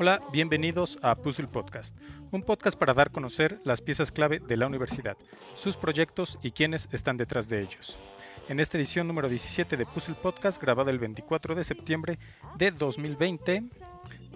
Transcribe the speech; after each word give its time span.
Hola, 0.00 0.20
bienvenidos 0.30 0.96
a 1.02 1.16
Puzzle 1.16 1.48
Podcast, 1.48 1.96
un 2.30 2.44
podcast 2.44 2.78
para 2.78 2.94
dar 2.94 3.08
a 3.08 3.10
conocer 3.10 3.58
las 3.64 3.80
piezas 3.80 4.12
clave 4.12 4.38
de 4.38 4.56
la 4.56 4.68
universidad, 4.68 5.16
sus 5.56 5.76
proyectos 5.76 6.38
y 6.40 6.52
quienes 6.52 6.88
están 6.92 7.16
detrás 7.16 7.48
de 7.48 7.60
ellos. 7.60 7.98
En 8.48 8.60
esta 8.60 8.78
edición 8.78 9.08
número 9.08 9.28
17 9.28 9.76
de 9.76 9.86
Puzzle 9.86 10.14
Podcast, 10.14 10.62
grabada 10.62 10.92
el 10.92 11.00
24 11.00 11.56
de 11.56 11.64
septiembre 11.64 12.16
de 12.56 12.70
2020, 12.70 13.64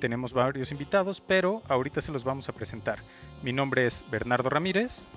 tenemos 0.00 0.32
varios 0.32 0.72
invitados, 0.72 1.20
pero 1.20 1.62
ahorita 1.68 2.00
se 2.00 2.10
los 2.10 2.24
vamos 2.24 2.48
a 2.48 2.52
presentar. 2.52 2.98
Mi 3.44 3.52
nombre 3.52 3.86
es 3.86 4.04
Bernardo 4.10 4.50
Ramírez. 4.50 5.08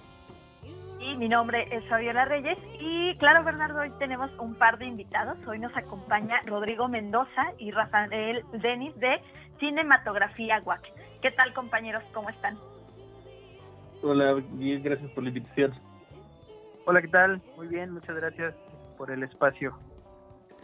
Y 0.99 1.15
mi 1.17 1.27
nombre 1.27 1.67
es 1.71 1.83
Fabiola 1.87 2.25
Reyes. 2.25 2.57
Y 2.79 3.15
claro, 3.17 3.43
Bernardo, 3.43 3.79
hoy 3.79 3.91
tenemos 3.99 4.31
un 4.39 4.55
par 4.55 4.77
de 4.77 4.85
invitados. 4.85 5.37
Hoy 5.47 5.59
nos 5.59 5.75
acompaña 5.75 6.41
Rodrigo 6.45 6.87
Mendoza 6.87 7.53
y 7.57 7.71
Rafael 7.71 8.43
Denis 8.53 8.95
de 8.99 9.21
Cinematografía 9.59 10.61
WAC. 10.65 10.81
¿Qué 11.21 11.31
tal, 11.31 11.53
compañeros? 11.53 12.03
¿Cómo 12.13 12.29
están? 12.29 12.57
Hola, 14.01 14.35
bien, 14.51 14.83
gracias 14.83 15.09
por 15.11 15.23
la 15.23 15.29
invitación. 15.29 15.73
Hola, 16.85 17.01
¿qué 17.01 17.07
tal? 17.07 17.41
Muy 17.57 17.67
bien, 17.67 17.91
muchas 17.91 18.15
gracias 18.15 18.53
por 18.97 19.09
el 19.09 19.23
espacio. 19.23 19.77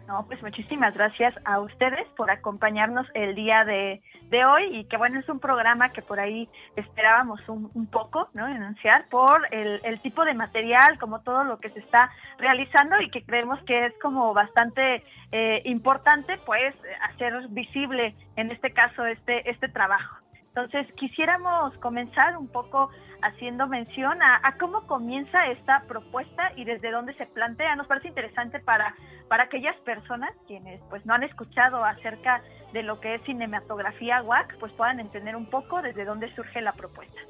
No, 0.08 0.26
pues 0.28 0.41
muchísimas 0.41 0.94
gracias 0.94 1.34
a 1.46 1.60
ustedes 1.60 2.08
por 2.18 2.30
acompañarnos 2.32 3.08
el 3.14 3.35
día 3.35 3.63
de, 3.63 4.02
de 4.30 4.46
hoy 4.46 4.63
y 4.77 4.85
que 4.85 4.98
bueno, 4.98 5.20
es 5.20 5.30
un 5.30 5.40
programa 5.40 5.93
que 5.93 6.02
por 6.02 6.20
ahí 6.20 6.49
esperábamos 6.76 7.40
un, 7.48 7.71
un 7.74 7.88
poco, 7.88 8.30
¿no? 8.34 8.48
Enunciar 8.48 9.08
por 9.10 9.48
el, 9.52 9.80
el, 9.84 10.02
tipo 10.02 10.26
de 10.26 10.34
material, 10.34 10.99
como 10.99 11.21
todo 11.21 11.43
lo 11.43 11.60
que 11.60 11.70
se 11.70 11.80
está 11.80 12.12
realizando 12.38 12.99
y 13.02 13.10
que 13.10 13.24
creemos 13.24 13.60
que 13.63 13.85
es 13.85 13.93
como 14.02 14.34
bastante 14.34 15.04
eh, 15.32 15.62
importante 15.66 16.38
pues 16.46 16.76
hacer 17.10 17.48
visible 17.49 18.15
en 18.36 18.52
este 18.52 18.71
caso 18.74 19.05
este, 19.05 19.49
este 19.49 19.70
trabajo. 19.70 20.21
Entonces, 20.54 20.85
quisiéramos 20.96 21.77
comenzar 21.77 22.38
un 22.38 22.49
poco 22.49 22.90
haciendo 23.21 23.68
mención 23.68 24.21
a, 24.21 24.41
a, 24.44 24.58
cómo 24.58 24.85
comienza 24.85 25.48
esta 25.48 25.85
propuesta 25.88 26.52
y 26.58 26.66
desde 26.66 26.91
dónde 26.91 27.13
se 27.13 27.26
plantea. 27.26 27.77
Nos 27.77 27.88
parece 27.88 28.10
interesante 28.10 28.60
para, 28.60 28.93
para 29.30 29.43
aquellas 29.43 29.80
personas 29.82 30.34
quienes 30.48 30.82
pues 30.90 31.05
no 31.05 31.13
han 31.13 31.24
escuchado 31.24 31.85
acerca 31.85 32.41
de 32.74 32.84
lo 32.84 32.99
que 32.99 33.16
es 33.16 33.21
cinematografía 33.24 34.21
WAC, 34.24 34.58
pues 34.60 34.74
puedan 34.74 34.99
entender 34.99 35.38
un 35.38 35.49
poco 35.49 35.82
desde 35.82 36.04
dónde 36.04 36.35
surge 36.35 36.60
la 36.62 36.74
propuesta. 36.74 37.21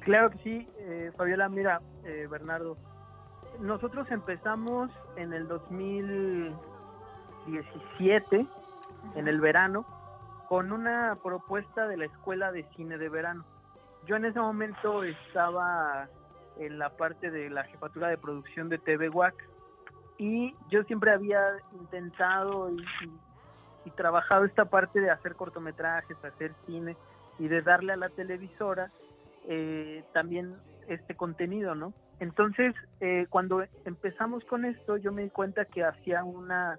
Claro 0.00 0.30
que 0.30 0.38
sí, 0.38 0.68
eh, 0.78 1.12
Fabiola, 1.16 1.48
mira, 1.48 1.80
eh, 2.04 2.26
Bernardo, 2.28 2.76
nosotros 3.60 4.10
empezamos 4.10 4.90
en 5.16 5.32
el 5.32 5.46
2017, 5.46 8.44
en 9.14 9.28
el 9.28 9.40
verano, 9.40 9.86
con 10.48 10.72
una 10.72 11.18
propuesta 11.22 11.86
de 11.86 11.96
la 11.98 12.06
Escuela 12.06 12.50
de 12.52 12.64
Cine 12.74 12.96
de 12.98 13.08
Verano. 13.08 13.44
Yo 14.06 14.16
en 14.16 14.24
ese 14.24 14.40
momento 14.40 15.04
estaba 15.04 16.08
en 16.58 16.78
la 16.78 16.90
parte 16.96 17.30
de 17.30 17.50
la 17.50 17.64
jefatura 17.64 18.08
de 18.08 18.18
producción 18.18 18.68
de 18.68 18.78
TV 18.78 19.10
WAC 19.10 19.34
y 20.16 20.54
yo 20.70 20.82
siempre 20.84 21.12
había 21.12 21.40
intentado 21.72 22.70
y, 22.70 22.80
y, 22.80 23.12
y, 23.84 23.90
trabajado 23.90 24.44
esta 24.44 24.64
parte 24.64 25.00
de 25.00 25.10
hacer 25.10 25.36
cortometrajes, 25.36 26.16
hacer 26.24 26.52
cine 26.66 26.96
y 27.38 27.48
de 27.48 27.62
darle 27.62 27.92
a 27.92 27.96
la 27.96 28.08
televisora 28.08 28.90
eh, 29.46 30.04
también 30.12 30.56
este 30.88 31.14
contenido, 31.14 31.74
¿no? 31.74 31.92
Entonces, 32.20 32.74
eh, 33.00 33.26
cuando 33.30 33.64
empezamos 33.84 34.44
con 34.44 34.64
esto, 34.64 34.96
yo 34.96 35.12
me 35.12 35.22
di 35.22 35.30
cuenta 35.30 35.64
que 35.66 35.84
hacía 35.84 36.24
una 36.24 36.78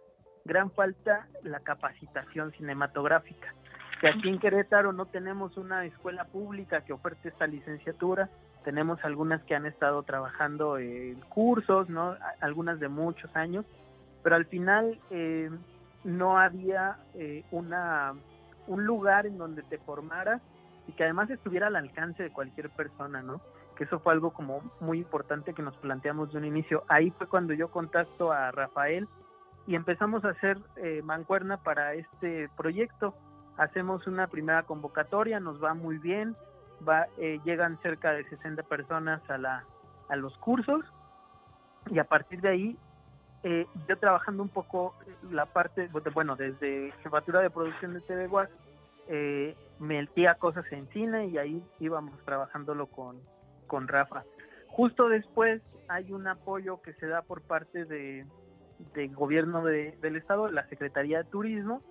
gran 0.49 0.71
falta 0.71 1.27
la 1.43 1.61
capacitación 1.61 2.51
cinematográfica. 2.51 3.53
Que 4.01 4.09
aquí 4.09 4.27
en 4.27 4.39
Querétaro 4.39 4.91
no 4.91 5.05
tenemos 5.05 5.55
una 5.57 5.85
escuela 5.85 6.25
pública 6.25 6.81
que 6.81 6.93
oferte 6.93 7.29
esta 7.29 7.47
licenciatura, 7.47 8.29
tenemos 8.63 8.99
algunas 9.03 9.41
que 9.43 9.55
han 9.55 9.65
estado 9.65 10.03
trabajando 10.03 10.77
en 10.77 11.19
cursos, 11.29 11.89
¿no? 11.89 12.15
Algunas 12.41 12.79
de 12.79 12.89
muchos 12.89 13.33
años, 13.35 13.65
pero 14.23 14.35
al 14.35 14.45
final 14.45 14.99
eh, 15.11 15.49
no 16.03 16.37
había 16.37 16.97
eh, 17.15 17.43
una, 17.51 18.13
un 18.67 18.85
lugar 18.85 19.25
en 19.25 19.37
donde 19.37 19.63
te 19.63 19.77
formaras 19.77 20.41
y 20.87 20.93
que 20.93 21.03
además 21.03 21.29
estuviera 21.29 21.67
al 21.67 21.75
alcance 21.75 22.23
de 22.23 22.31
cualquier 22.31 22.69
persona, 22.69 23.21
¿no? 23.21 23.41
Que 23.77 23.83
eso 23.85 23.99
fue 23.99 24.13
algo 24.13 24.31
como 24.31 24.61
muy 24.81 24.99
importante 24.99 25.53
que 25.53 25.61
nos 25.61 25.77
planteamos 25.77 26.31
de 26.31 26.39
un 26.39 26.45
inicio. 26.45 26.83
Ahí 26.87 27.11
fue 27.11 27.27
cuando 27.27 27.53
yo 27.53 27.69
contacto 27.69 28.31
a 28.31 28.51
Rafael 28.51 29.07
y 29.69 29.75
empezamos 29.75 30.25
a 30.25 30.29
hacer 30.29 30.57
eh, 30.77 31.03
mancuerna 31.03 31.57
para 31.57 31.93
este 31.93 32.49
proyecto. 32.57 33.13
Hacemos 33.55 34.07
una 34.07 34.25
primera 34.25 34.63
convocatoria, 34.63 35.39
nos 35.39 35.63
va 35.63 35.75
muy 35.75 35.99
bien, 35.99 36.35
va, 36.87 37.05
eh, 37.19 37.39
llegan 37.45 37.77
cerca 37.83 38.11
de 38.13 38.27
60 38.29 38.63
personas 38.63 39.21
a, 39.29 39.37
la, 39.37 39.63
a 40.09 40.15
los 40.15 40.35
cursos 40.39 40.83
y 41.85 41.99
a 41.99 42.03
partir 42.03 42.41
de 42.41 42.49
ahí 42.49 42.77
eh, 43.43 43.67
yo 43.87 43.95
trabajando 43.99 44.41
un 44.41 44.49
poco 44.49 44.95
la 45.29 45.45
parte, 45.45 45.87
bueno, 46.15 46.35
desde 46.35 46.91
jefatura 47.03 47.41
de 47.41 47.51
producción 47.51 47.93
de 47.93 48.01
TV 48.01 48.25
WAC, 48.25 48.49
eh, 49.07 49.55
metía 49.77 50.33
cosas 50.33 50.65
en 50.71 50.87
cine 50.87 51.27
y 51.27 51.37
ahí 51.37 51.63
íbamos 51.79 52.19
trabajándolo 52.25 52.87
con, 52.87 53.19
con 53.67 53.87
Rafa. 53.87 54.23
Justo 54.65 55.09
después 55.09 55.61
hay 55.87 56.11
un 56.11 56.25
apoyo 56.25 56.81
que 56.81 56.93
se 56.93 57.05
da 57.05 57.21
por 57.21 57.43
parte 57.43 57.85
de, 57.85 58.25
del 58.93 59.13
gobierno 59.13 59.63
de, 59.63 59.97
del 60.01 60.15
estado, 60.15 60.49
la 60.49 60.67
Secretaría 60.67 61.19
de 61.19 61.29
Turismo, 61.29 61.81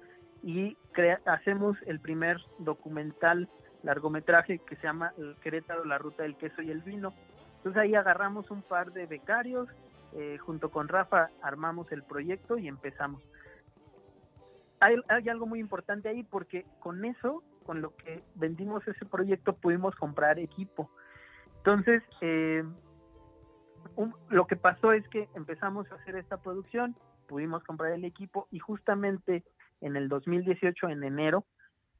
y 0.42 0.76
crea, 0.92 1.20
hacemos 1.26 1.76
el 1.86 2.00
primer 2.00 2.38
documental 2.58 3.48
largometraje 3.82 4.58
que 4.58 4.76
se 4.76 4.82
llama 4.82 5.12
Querétaro, 5.42 5.84
la 5.84 5.98
ruta 5.98 6.22
del 6.22 6.36
queso 6.36 6.62
y 6.62 6.70
el 6.70 6.80
vino. 6.82 7.12
Entonces 7.58 7.82
ahí 7.82 7.94
agarramos 7.94 8.50
un 8.50 8.62
par 8.62 8.92
de 8.92 9.06
becarios, 9.06 9.68
eh, 10.14 10.38
junto 10.38 10.70
con 10.70 10.88
Rafa 10.88 11.30
armamos 11.42 11.90
el 11.92 12.02
proyecto 12.02 12.58
y 12.58 12.68
empezamos. 12.68 13.22
Hay, 14.80 14.96
hay, 15.08 15.28
algo 15.28 15.46
muy 15.46 15.58
importante 15.58 16.08
ahí 16.08 16.22
porque 16.22 16.64
con 16.78 17.04
eso, 17.04 17.42
con 17.66 17.82
lo 17.82 17.96
que 17.96 18.22
vendimos 18.36 18.86
ese 18.86 19.04
proyecto, 19.04 19.54
pudimos 19.54 19.94
comprar 19.96 20.38
equipo. 20.38 20.90
Entonces, 21.58 22.02
eh, 22.20 22.64
un, 23.96 24.14
lo 24.28 24.46
que 24.46 24.56
pasó 24.56 24.92
es 24.92 25.06
que 25.08 25.28
empezamos 25.34 25.90
a 25.90 25.96
hacer 25.96 26.16
esta 26.16 26.38
producción, 26.38 26.96
pudimos 27.26 27.62
comprar 27.64 27.92
el 27.92 28.04
equipo 28.04 28.48
y 28.50 28.58
justamente 28.58 29.44
en 29.80 29.96
el 29.96 30.08
2018, 30.08 30.88
en 30.88 31.04
enero, 31.04 31.44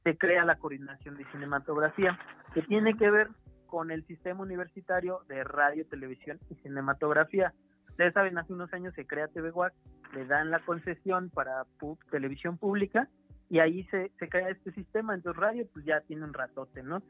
se 0.03 0.17
crea 0.17 0.45
la 0.45 0.57
coordinación 0.57 1.17
de 1.17 1.25
cinematografía, 1.31 2.17
que 2.53 2.61
tiene 2.63 2.95
que 2.95 3.09
ver 3.11 3.29
con 3.67 3.91
el 3.91 4.05
sistema 4.05 4.41
universitario 4.41 5.21
de 5.27 5.43
radio, 5.43 5.85
televisión 5.87 6.39
y 6.49 6.55
cinematografía. 6.55 7.53
Ustedes 7.89 8.13
saben, 8.13 8.37
hace 8.37 8.53
unos 8.53 8.73
años 8.73 8.93
se 8.95 9.05
crea 9.05 9.27
TVWAC, 9.27 9.73
le 10.13 10.25
dan 10.25 10.49
la 10.49 10.59
concesión 10.59 11.29
para 11.29 11.65
televisión 12.09 12.57
pública 12.57 13.07
y 13.49 13.59
ahí 13.59 13.83
se, 13.85 14.11
se, 14.19 14.29
crea 14.29 14.49
este 14.49 14.71
sistema. 14.71 15.15
Entonces, 15.15 15.41
radio, 15.41 15.67
pues 15.73 15.85
ya 15.85 16.01
tiene 16.01 16.23
un 16.23 16.33
ratote, 16.33 16.83
¿no? 16.83 17.01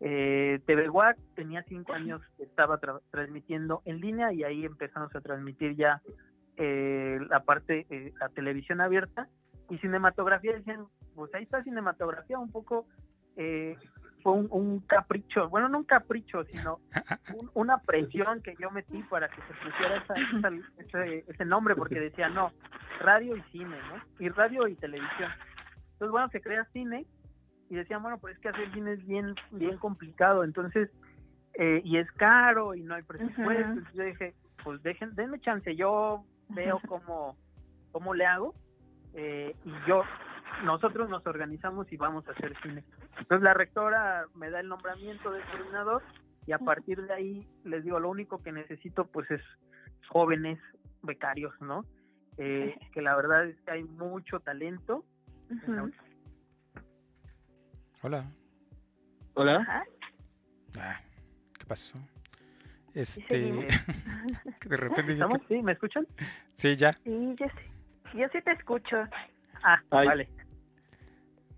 Eh, 0.00 0.60
TVWAC 0.66 1.16
tenía 1.34 1.62
cinco 1.62 1.94
años, 1.94 2.20
estaba 2.38 2.78
tra 2.78 3.00
transmitiendo 3.10 3.80
en 3.86 4.00
línea 4.00 4.30
y 4.32 4.44
ahí 4.44 4.64
empezamos 4.64 5.14
a 5.16 5.20
transmitir 5.22 5.74
ya 5.74 6.02
eh, 6.58 7.18
la 7.30 7.40
parte, 7.40 7.86
eh, 7.88 8.12
la 8.20 8.28
televisión 8.28 8.82
abierta 8.82 9.28
y 9.70 9.78
cinematografía 9.78 10.52
decían, 10.54 10.86
pues 11.14 11.34
ahí 11.34 11.44
está 11.44 11.62
cinematografía, 11.62 12.38
un 12.38 12.50
poco 12.50 12.86
eh, 13.36 13.76
fue 14.22 14.32
un, 14.32 14.48
un, 14.50 14.80
capricho, 14.80 15.48
bueno, 15.48 15.68
no 15.68 15.78
un 15.78 15.84
capricho, 15.84 16.44
sino 16.44 16.80
un, 17.34 17.50
una 17.54 17.78
presión 17.78 18.42
que 18.42 18.54
yo 18.58 18.70
metí 18.70 19.02
para 19.04 19.28
que 19.28 19.40
se 19.42 19.54
pusiera 19.62 19.96
esa, 19.96 20.14
esa, 20.14 20.50
ese, 20.78 21.24
ese, 21.28 21.44
nombre, 21.44 21.74
porque 21.74 22.00
decía, 22.00 22.28
no, 22.28 22.52
radio 23.00 23.36
y 23.36 23.42
cine, 23.52 23.76
¿no? 23.88 24.02
Y 24.18 24.28
radio 24.28 24.66
y 24.68 24.74
televisión. 24.76 25.30
Entonces, 25.96 26.12
bueno, 26.12 26.28
se 26.28 26.42
crea 26.42 26.64
cine 26.72 27.06
y 27.70 27.74
decían, 27.74 28.02
bueno, 28.02 28.18
pues 28.18 28.34
es 28.34 28.40
que 28.40 28.50
hacer 28.50 28.70
cine 28.72 28.92
es 28.92 29.06
bien, 29.06 29.34
bien 29.50 29.78
complicado, 29.78 30.44
entonces, 30.44 30.90
eh, 31.54 31.80
y 31.84 31.96
es 31.96 32.10
caro 32.12 32.74
y 32.74 32.82
no 32.82 32.94
hay 32.94 33.02
presupuesto. 33.02 33.42
Uh 33.42 33.48
-huh. 33.48 33.78
Entonces 33.78 33.94
yo 33.94 34.04
dije, 34.04 34.34
pues 34.62 34.82
dejen, 34.82 35.14
denme 35.14 35.40
chance, 35.40 35.74
yo 35.74 36.24
veo 36.50 36.80
cómo, 36.88 37.36
cómo 37.92 38.14
le 38.14 38.26
hago 38.26 38.54
eh, 39.14 39.54
y 39.64 39.72
yo 39.88 40.02
nosotros 40.64 41.08
nos 41.08 41.26
organizamos 41.26 41.90
y 41.92 41.96
vamos 41.96 42.28
a 42.28 42.32
hacer 42.32 42.54
cine. 42.62 42.84
Entonces 43.18 43.42
la 43.42 43.54
rectora 43.54 44.26
me 44.34 44.50
da 44.50 44.60
el 44.60 44.68
nombramiento 44.68 45.30
de 45.30 45.40
coordinador 45.42 46.02
y 46.46 46.52
a 46.52 46.58
partir 46.58 47.02
de 47.06 47.12
ahí 47.12 47.48
les 47.64 47.82
digo, 47.84 47.98
lo 47.98 48.10
único 48.10 48.42
que 48.42 48.52
necesito 48.52 49.06
pues 49.06 49.30
es 49.30 49.40
jóvenes 50.08 50.58
becarios, 51.02 51.54
¿no? 51.60 51.84
Eh, 52.38 52.76
que 52.92 53.00
la 53.00 53.16
verdad 53.16 53.46
es 53.46 53.56
que 53.62 53.70
hay 53.70 53.84
mucho 53.84 54.40
talento. 54.40 55.04
Uh 55.50 55.54
-huh. 55.54 55.92
Hola. 58.02 58.24
Hola. 59.34 59.84
Ah, 60.78 61.00
¿Qué 61.58 61.64
pasó? 61.66 61.98
Este, 62.94 63.52
de 64.66 64.76
repente 64.76 65.12
¿Estamos? 65.12 65.40
Sí, 65.48 65.62
¿me 65.62 65.72
escuchan? 65.72 66.06
Sí, 66.54 66.74
ya. 66.74 66.92
Sí, 67.04 67.34
yo 67.38 67.46
sí, 67.46 68.18
yo 68.18 68.26
sí 68.32 68.40
te 68.42 68.52
escucho. 68.52 68.96
Ah, 69.62 69.82
Ay. 69.90 70.06
vale. 70.06 70.28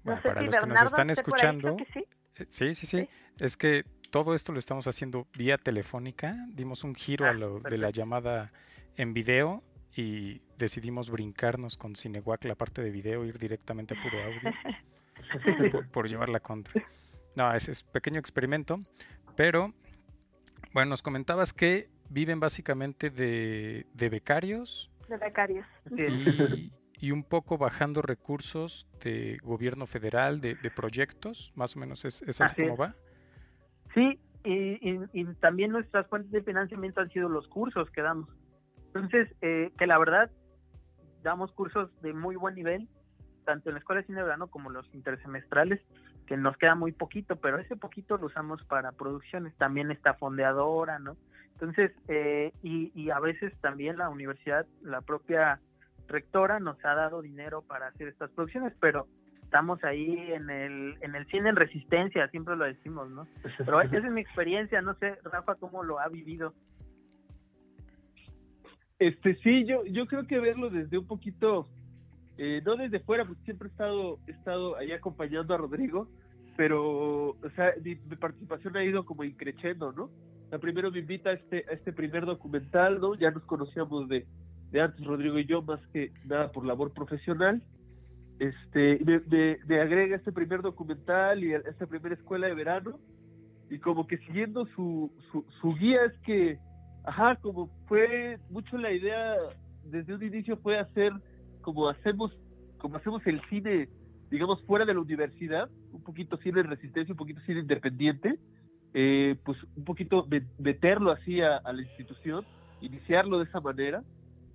Bueno, 0.03 0.21
para 0.23 0.43
los 0.43 0.57
que 0.57 0.67
nos 0.67 0.83
están 0.83 1.11
escuchando, 1.11 1.77
sí. 1.93 2.05
Eh, 2.37 2.47
sí, 2.49 2.75
sí, 2.75 2.87
sí, 2.87 3.09
es 3.39 3.57
que 3.57 3.85
todo 4.11 4.35
esto 4.35 4.53
lo 4.53 4.59
estamos 4.59 4.87
haciendo 4.87 5.27
vía 5.37 5.59
telefónica. 5.59 6.37
Dimos 6.49 6.85
un 6.85 6.95
giro 6.95 7.27
a 7.27 7.31
ah, 7.31 7.35
lo 7.35 7.61
de 7.61 7.79
la 7.79 7.91
llamada 7.91 8.53
en 8.97 9.15
video 9.15 9.63
y 9.97 10.41
decidimos 10.59 11.11
brincarnos 11.11 11.77
con 11.77 11.95
Cinewac 11.95 12.45
la 12.45 12.57
parte 12.57 12.83
de 12.83 12.91
video, 12.91 13.25
ir 13.25 13.39
directamente 13.39 13.95
a 13.95 14.03
puro 14.03 14.19
audio 14.23 15.83
por, 15.93 16.09
llevar 16.09 16.29
la 16.29 16.41
contra. 16.41 16.83
No, 17.35 17.53
ese 17.55 17.73
es 17.73 17.83
pequeño 17.83 18.19
experimento, 18.19 18.81
pero 19.37 19.73
bueno, 20.75 20.91
nos 20.91 21.03
comentabas 21.03 21.53
que 21.53 21.89
viven 22.11 22.41
básicamente 22.41 23.11
de, 23.11 23.87
becarios. 23.95 24.91
De 25.09 25.17
becarios. 25.17 25.67
Y, 27.01 27.13
un 27.13 27.23
poco 27.23 27.59
bajando 27.59 28.03
recursos 28.03 28.89
de 29.05 29.39
gobierno 29.45 29.87
federal, 29.87 30.41
de, 30.41 30.57
proyectos, 30.75 31.53
más 31.55 31.77
o 31.77 31.81
menos 31.81 32.05
es, 32.05 32.23
así, 32.41 32.63
como 32.63 32.77
va. 32.77 32.97
Sí, 33.95 34.19
y, 34.45 35.25
también 35.41 35.71
nuestras 35.71 36.07
fuentes 36.09 36.33
de 36.33 36.43
financiamiento 36.43 37.01
han 37.01 37.11
sido 37.11 37.29
los 37.29 37.47
cursos 37.49 37.89
que 37.91 38.03
damos. 38.03 38.29
Entonces, 38.87 39.29
eh, 39.43 39.71
que 39.79 39.87
la 39.87 39.99
verdad, 39.99 40.31
damos 41.23 41.53
cursos 41.53 41.91
de 42.03 42.13
muy 42.13 42.37
buen 42.37 42.55
nivel, 42.55 42.89
tanto 43.45 43.71
en 43.71 43.75
la 43.75 43.81
Escuela 43.81 44.01
de 44.01 44.07
Cine 44.07 44.19
de 44.19 44.25
Verano 44.25 44.49
como 44.49 44.71
los 44.71 44.93
intersemestrales, 44.95 45.81
que 46.27 46.37
nos 46.37 46.57
queda 46.59 46.75
muy 46.75 46.93
poquito, 46.93 47.37
pero 47.37 47.59
ese 47.59 47.77
poquito 47.77 48.19
lo 48.19 48.27
usamos 48.27 48.63
para 48.65 48.93
producciones. 48.93 49.55
También 49.57 49.91
está 49.91 50.15
fondeadora, 50.15 50.99
¿no? 50.99 51.17
Entonces, 51.55 51.93
eh, 52.09 52.53
y, 52.63 52.93
y 52.95 53.11
a 53.11 53.19
veces 53.19 53.53
también 53.61 53.97
la 53.97 54.11
universidad, 54.11 54.67
la 54.83 55.01
propia 55.01 55.61
rectora 56.07 56.61
nos 56.61 56.83
ha 56.85 56.95
dado 56.95 57.23
dinero 57.23 57.63
para 57.63 57.89
hacer 57.89 58.09
estas 58.09 58.31
producciones, 58.31 58.73
pero 58.81 59.07
estamos 59.43 59.83
ahí 59.83 60.31
en 60.33 60.51
el, 60.51 60.99
en 61.01 61.15
el 61.15 61.27
cine 61.29 61.49
en 61.49 61.57
resistencia, 61.57 62.29
siempre 62.29 62.55
lo 62.55 62.67
decimos, 62.67 63.09
¿no? 63.11 63.27
Pero 63.57 63.81
esa 63.81 63.97
es 63.97 64.05
mi 64.05 64.21
experiencia, 64.21 64.83
no 64.83 64.95
sé, 64.95 65.19
Rafa, 65.25 65.55
cómo 65.55 65.83
lo 65.83 65.99
ha 66.01 66.09
vivido. 66.09 66.53
Este, 68.99 69.37
sí, 69.37 69.65
yo, 69.65 69.85
yo 69.85 70.07
creo 70.07 70.27
que 70.27 70.41
verlo 70.41 70.71
desde 70.71 70.99
un 70.99 71.07
poquito, 71.07 71.69
eh, 72.37 72.63
no 72.65 72.77
desde 72.77 73.01
fuera, 73.01 73.25
porque 73.25 73.43
siempre 73.45 73.69
he 73.69 73.71
estado, 73.71 74.19
estado 74.27 74.77
ahí 74.77 74.93
acompañando 74.93 75.55
a 75.55 75.59
Rodrigo, 75.59 76.09
pero, 76.57 77.31
o 77.31 77.51
sea, 77.55 77.73
mi, 77.85 77.95
participación 77.95 78.77
ha 78.77 78.85
ido 78.85 79.05
como 79.05 79.23
increciendo, 79.23 79.93
¿no? 79.93 80.11
La 80.51 80.59
primero 80.59 80.91
me 80.91 80.99
invita 80.99 81.31
a 81.31 81.35
este, 81.35 81.65
este 81.73 81.93
primer 81.93 82.27
documental, 82.27 83.01
¿no? 83.01 83.15
Ya 83.15 83.31
nos 83.31 83.45
conocíamos 83.45 84.09
de, 84.09 84.27
de 84.73 84.81
antes, 84.81 85.07
Rodrigo 85.07 85.39
y 85.39 85.47
yo, 85.47 85.63
más 85.63 85.81
que 85.93 86.11
nada 86.25 86.51
por 86.51 86.67
labor 86.67 86.93
profesional, 86.93 87.63
este, 88.39 89.01
me, 89.05 89.81
agrega 89.81 90.17
este 90.17 90.33
primer 90.33 90.63
documental 90.63 91.43
y 91.43 91.55
esta 91.55 91.87
primera 91.87 92.15
escuela 92.15 92.47
de 92.47 92.55
verano, 92.55 92.99
y 93.71 93.79
como 93.79 94.07
que 94.07 94.19
siguiendo 94.19 94.67
su, 94.75 95.13
su, 95.61 95.75
guía 95.75 96.05
es 96.05 96.19
que, 96.21 96.59
ajá, 97.05 97.37
como 97.37 97.69
fue 97.87 98.39
mucho 98.51 98.77
la 98.79 98.93
idea 98.93 99.37
desde 99.85 100.15
un 100.15 100.23
inicio 100.23 100.57
fue 100.59 100.79
hacer 100.79 101.13
como 101.63 101.89
hacemos, 101.89 102.33
como 102.79 102.97
hacemos 102.97 103.27
el 103.27 103.41
cine, 103.49 103.89
digamos, 104.31 104.63
fuera 104.65 104.85
de 104.85 104.95
la 104.95 105.01
universidad, 105.01 105.69
un 105.93 106.03
poquito 106.03 106.37
cine 106.39 106.63
resistencia, 106.63 107.13
un 107.13 107.19
poquito 107.19 107.41
cine 107.43 107.61
independiente, 107.61 108.39
eh, 108.95 109.37
pues 109.45 109.59
un 109.77 109.85
poquito 109.85 110.27
meterlo 110.59 111.11
así 111.11 111.41
a, 111.41 111.57
a 111.57 111.73
la 111.73 111.83
institución, 111.83 112.45
iniciarlo 112.81 113.39
de 113.39 113.45
esa 113.45 113.61
manera, 113.61 114.03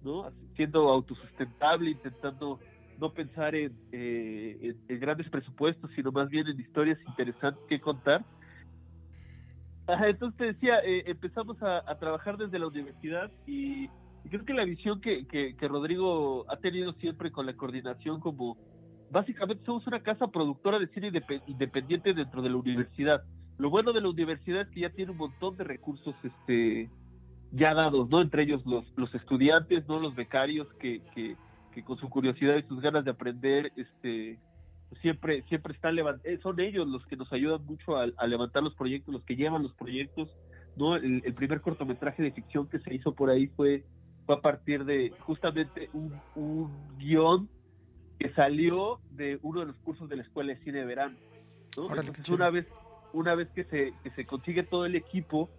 ¿no? 0.04 0.32
Siendo 0.56 0.90
autosustentable, 0.90 1.92
intentando 1.92 2.60
no 3.00 3.14
pensar 3.14 3.56
en, 3.56 3.74
eh, 3.92 4.76
en, 4.88 5.00
grandes 5.00 5.30
presupuestos, 5.30 5.92
sino 5.96 6.12
más 6.12 6.30
bien 6.30 6.48
en 6.48 6.60
historias 6.60 7.00
interesantes 7.08 7.64
que 7.68 7.80
contar. 7.80 8.24
Entonces 9.88 10.38
te 10.38 10.46
decía, 10.46 10.80
eh, 10.80 11.04
empezamos 11.08 11.58
a, 11.62 11.84
trabajar 12.00 12.38
desde 12.38 12.60
la 12.60 12.68
universidad 12.68 13.32
y, 13.46 13.90
creo 14.30 14.46
que 14.46 14.54
la 14.54 14.64
visión 14.64 15.02
que, 15.02 15.28
que, 15.28 15.68
Rodrigo 15.68 16.46
ha 16.50 16.58
tenido 16.58 16.94
siempre 16.94 17.32
con 17.32 17.46
la 17.46 17.56
coordinación 17.56 18.20
como 18.20 18.58
básicamente 19.12 19.64
somos 19.66 19.86
una 19.86 20.02
casa 20.02 20.28
productora 20.28 20.80
de 20.80 20.88
cine 20.88 21.12
independiente 21.48 22.14
dentro 22.14 22.42
de 22.42 22.50
la 22.50 22.56
universidad. 22.56 23.24
Lo 23.58 23.70
bueno 23.70 23.94
de 23.94 24.02
la 24.02 24.10
universidad 24.10 24.62
es 24.62 24.70
que 24.70 24.82
ya 24.82 24.90
tiene 24.90 25.12
un 25.12 25.18
montón 25.18 25.56
de 25.58 25.64
recursos 25.66 26.16
este 26.24 26.90
ya 27.52 27.76
dados, 27.76 28.10
¿no? 28.10 28.22
Entre 28.22 28.44
ellos 28.44 28.66
los, 28.66 28.86
los 28.98 29.14
estudiantes, 29.14 29.88
¿no? 29.88 30.00
Los 30.00 30.16
becarios 30.16 30.68
que, 30.80 31.02
que, 31.14 31.36
que 31.72 31.84
con 31.84 31.98
su 31.98 32.10
curiosidad 32.10 32.56
y 32.56 32.64
sus 32.64 32.82
ganas 32.82 33.06
de 33.06 33.12
aprender, 33.12 33.72
este, 33.76 34.40
siempre, 35.02 35.44
siempre 35.44 35.74
están 35.74 35.98
eh, 35.98 36.40
son 36.42 36.60
ellos 36.60 36.88
los 36.88 37.06
que 37.06 37.16
nos 37.16 37.32
ayudan 37.34 37.66
mucho 37.66 37.98
a, 37.98 38.28
levantar 38.28 38.64
los 38.64 38.76
proyectos, 38.76 39.14
los 39.14 39.24
que 39.24 39.36
llevan 39.36 39.64
los 39.64 39.74
proyectos, 39.74 40.30
¿no? 40.76 40.96
El, 40.96 41.22
primer 41.34 41.62
cortometraje 41.62 42.24
de 42.24 42.32
ficción 42.32 42.68
que 42.68 42.80
se 42.80 42.94
hizo 42.94 43.14
por 43.14 43.30
ahí 43.30 43.48
fue, 43.48 43.84
fue 44.26 44.36
a 44.36 44.42
partir 44.42 44.86
de 44.86 45.12
justamente 45.20 45.90
un, 45.94 46.14
un 46.36 46.98
guion 46.98 47.50
que 48.20 48.30
salió 48.34 49.00
de 49.12 49.40
uno 49.42 49.62
de 49.62 49.66
los 49.68 49.76
cursos 49.78 50.10
de 50.10 50.18
la 50.18 50.24
Escuela 50.24 50.54
de 50.54 50.64
Cine 50.64 50.80
de 50.80 50.86
Verano, 50.86 51.16
una 52.30 52.50
vez, 52.50 52.68
una 53.14 53.36
vez 53.36 53.50
que 53.50 53.64
se, 53.66 53.94
que 54.04 54.12
se 54.12 54.26
consigue 54.26 54.64
todo 54.64 54.86
el 54.86 54.96
equipo, 54.96 55.50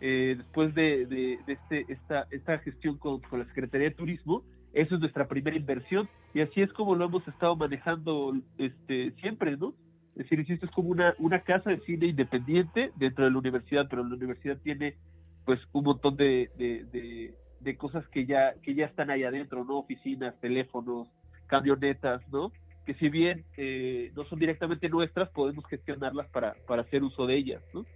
eh, 0.00 0.34
después 0.36 0.74
de, 0.74 1.06
de, 1.06 1.38
este, 1.46 1.86
esta, 1.88 2.26
esta 2.30 2.58
gestión 2.58 2.98
con, 2.98 3.20
con 3.20 3.38
la 3.38 3.46
Secretaría 3.46 3.88
de 3.88 3.94
Turismo, 3.94 4.44
eso 4.72 4.94
es 4.94 5.00
nuestra 5.00 5.28
primera 5.28 5.56
inversión 5.56 6.08
y 6.34 6.40
así 6.40 6.62
es 6.62 6.72
como 6.72 6.94
lo 6.94 7.04
hemos 7.04 7.26
estado 7.28 7.56
manejando 7.56 8.34
este 8.58 9.12
siempre, 9.20 9.56
¿no? 9.56 9.74
Es 10.16 10.28
decir, 10.28 10.40
esto 10.40 10.66
es 10.66 10.72
como 10.72 10.90
una, 10.90 11.14
una 11.18 11.40
casa 11.40 11.70
de 11.70 11.80
cine 11.80 12.06
independiente 12.06 12.92
dentro 12.96 13.24
de 13.24 13.30
la 13.30 13.38
universidad, 13.38 13.86
pero 13.88 14.04
la 14.04 14.14
universidad 14.14 14.58
tiene 14.58 14.94
pues 15.44 15.58
un 15.72 15.84
montón 15.84 16.16
de, 16.16 16.50
de, 16.58 17.76
cosas 17.76 18.06
que 18.08 18.26
ya, 18.26 18.54
que 18.62 18.74
ya 18.74 18.86
están 18.86 19.10
ahí 19.10 19.24
adentro, 19.24 19.64
¿no? 19.64 19.78
Oficinas, 19.78 20.38
teléfonos, 20.40 21.08
camionetas, 21.46 22.22
¿no? 22.30 22.52
Que 22.84 22.94
si 22.94 23.08
bien 23.08 23.44
eh, 23.56 24.12
no 24.14 24.24
son 24.24 24.38
directamente 24.38 24.88
nuestras, 24.88 25.30
podemos 25.30 25.66
gestionarlas 25.66 26.28
para, 26.28 26.54
para 26.66 26.82
hacer 26.82 27.02
uso 27.02 27.26
de 27.26 27.36
ellas, 27.36 27.62
¿no? 27.72 27.86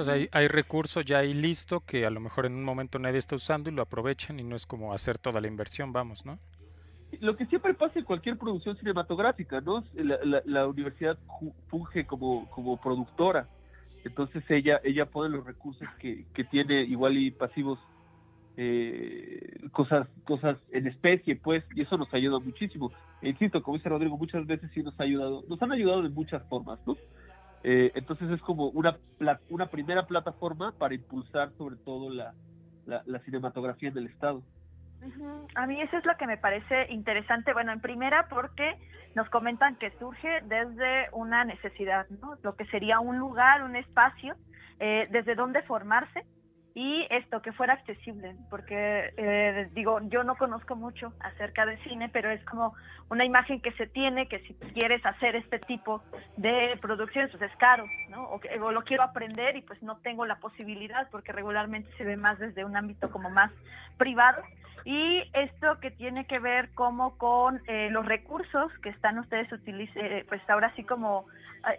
O 0.00 0.04
sea, 0.04 0.14
hay, 0.30 0.48
recursos 0.48 1.04
ya 1.04 1.18
ahí 1.18 1.34
listo 1.34 1.80
que 1.80 2.06
a 2.06 2.10
lo 2.10 2.20
mejor 2.20 2.46
en 2.46 2.54
un 2.54 2.64
momento 2.64 2.98
nadie 2.98 3.18
está 3.18 3.36
usando 3.36 3.70
y 3.70 3.72
lo 3.72 3.82
aprovechan 3.82 4.38
y 4.40 4.42
no 4.42 4.56
es 4.56 4.66
como 4.66 4.92
hacer 4.92 5.18
toda 5.18 5.40
la 5.40 5.48
inversión, 5.48 5.92
vamos, 5.92 6.24
¿no? 6.24 6.38
Lo 7.20 7.36
que 7.36 7.46
siempre 7.46 7.74
pasa 7.74 7.98
en 7.98 8.04
cualquier 8.04 8.38
producción 8.38 8.76
cinematográfica, 8.76 9.60
¿no? 9.60 9.84
La, 9.94 10.66
universidad 10.66 11.18
funge 11.68 12.06
como, 12.06 12.48
como 12.50 12.80
productora, 12.80 13.48
entonces 14.04 14.42
ella 14.48 14.80
ella 14.82 15.06
pone 15.06 15.28
los 15.28 15.44
recursos 15.44 15.86
que, 15.98 16.24
que 16.34 16.44
tiene 16.44 16.82
igual 16.84 17.16
y 17.18 17.30
pasivos 17.30 17.78
eh, 18.56 19.58
cosas 19.72 20.08
cosas 20.24 20.58
en 20.72 20.86
especie 20.86 21.36
pues 21.36 21.64
y 21.74 21.82
eso 21.82 21.96
nos 21.96 22.12
ayuda 22.12 22.38
muchísimo 22.38 22.92
e 23.22 23.30
insisto 23.30 23.62
como 23.62 23.78
dice 23.78 23.88
Rodrigo 23.88 24.18
muchas 24.18 24.46
veces 24.46 24.70
sí 24.74 24.82
nos 24.82 24.98
ha 25.00 25.04
ayudado 25.04 25.42
nos 25.48 25.62
han 25.62 25.72
ayudado 25.72 26.02
de 26.02 26.10
muchas 26.10 26.42
formas 26.48 26.78
no 26.86 26.96
eh, 27.64 27.92
entonces 27.94 28.30
es 28.30 28.40
como 28.42 28.68
una, 28.68 28.98
una 29.50 29.66
primera 29.66 30.06
plataforma 30.06 30.72
para 30.78 30.94
impulsar 30.94 31.52
sobre 31.58 31.76
todo 31.76 32.10
la, 32.10 32.34
la, 32.86 33.18
cinematografía 33.20 33.90
en 33.90 33.98
el 33.98 34.06
Estado. 34.06 34.42
A 35.54 35.66
mí 35.66 35.80
eso 35.80 35.96
es 35.96 36.04
lo 36.04 36.16
que 36.16 36.26
me 36.26 36.36
parece 36.36 36.86
interesante, 36.90 37.52
bueno, 37.52 37.72
en 37.72 37.80
primera 37.80 38.28
porque 38.28 38.76
nos 39.14 39.28
comentan 39.30 39.76
que 39.76 39.90
surge 39.98 40.42
desde 40.42 41.08
una 41.12 41.44
necesidad, 41.44 42.08
¿no? 42.20 42.36
Lo 42.42 42.54
que 42.54 42.66
sería 42.66 43.00
un 43.00 43.18
lugar, 43.18 43.64
un 43.64 43.76
espacio, 43.76 44.36
eh, 44.78 45.08
desde 45.10 45.34
donde 45.34 45.62
formarse 45.62 46.24
y 46.74 47.06
esto 47.10 47.42
que 47.42 47.52
fuera 47.52 47.74
accesible, 47.74 48.34
porque 48.48 49.12
eh, 49.16 49.68
digo, 49.72 50.00
yo 50.04 50.24
no 50.24 50.36
conozco 50.36 50.74
mucho 50.74 51.12
acerca 51.20 51.66
de 51.66 51.76
cine, 51.84 52.08
pero 52.08 52.30
es 52.30 52.42
como 52.44 52.74
una 53.10 53.26
imagen 53.26 53.60
que 53.60 53.72
se 53.72 53.86
tiene 53.86 54.26
que 54.26 54.38
si 54.40 54.54
quieres 54.72 55.04
hacer 55.04 55.36
este 55.36 55.58
tipo 55.58 56.02
de 56.38 56.78
producciones, 56.80 57.30
pues 57.30 57.42
es 57.42 57.56
caro, 57.58 57.84
¿no? 58.08 58.24
O, 58.24 58.40
que, 58.40 58.56
lo 58.56 58.84
quiero 58.84 59.02
aprender 59.02 59.56
y 59.56 59.62
pues 59.62 59.82
no 59.82 59.98
tengo 59.98 60.24
la 60.24 60.36
posibilidad 60.36 61.08
porque 61.10 61.32
regularmente 61.32 61.90
se 61.98 62.04
ve 62.04 62.16
más 62.16 62.38
desde 62.38 62.64
un 62.64 62.74
ámbito 62.74 63.10
como 63.10 63.28
más 63.28 63.50
privado. 63.98 64.42
Y 64.84 65.22
esto 65.34 65.78
que 65.80 65.90
tiene 65.90 66.26
que 66.26 66.38
ver 66.38 66.70
como 66.70 67.18
con 67.18 67.60
eh, 67.68 67.88
los 67.90 68.06
recursos 68.06 68.72
que 68.82 68.88
están 68.88 69.18
ustedes 69.18 69.52
utilizando, 69.52 70.08
eh, 70.08 70.24
pues 70.26 70.40
ahora 70.48 70.74
sí 70.74 70.84
como 70.84 71.26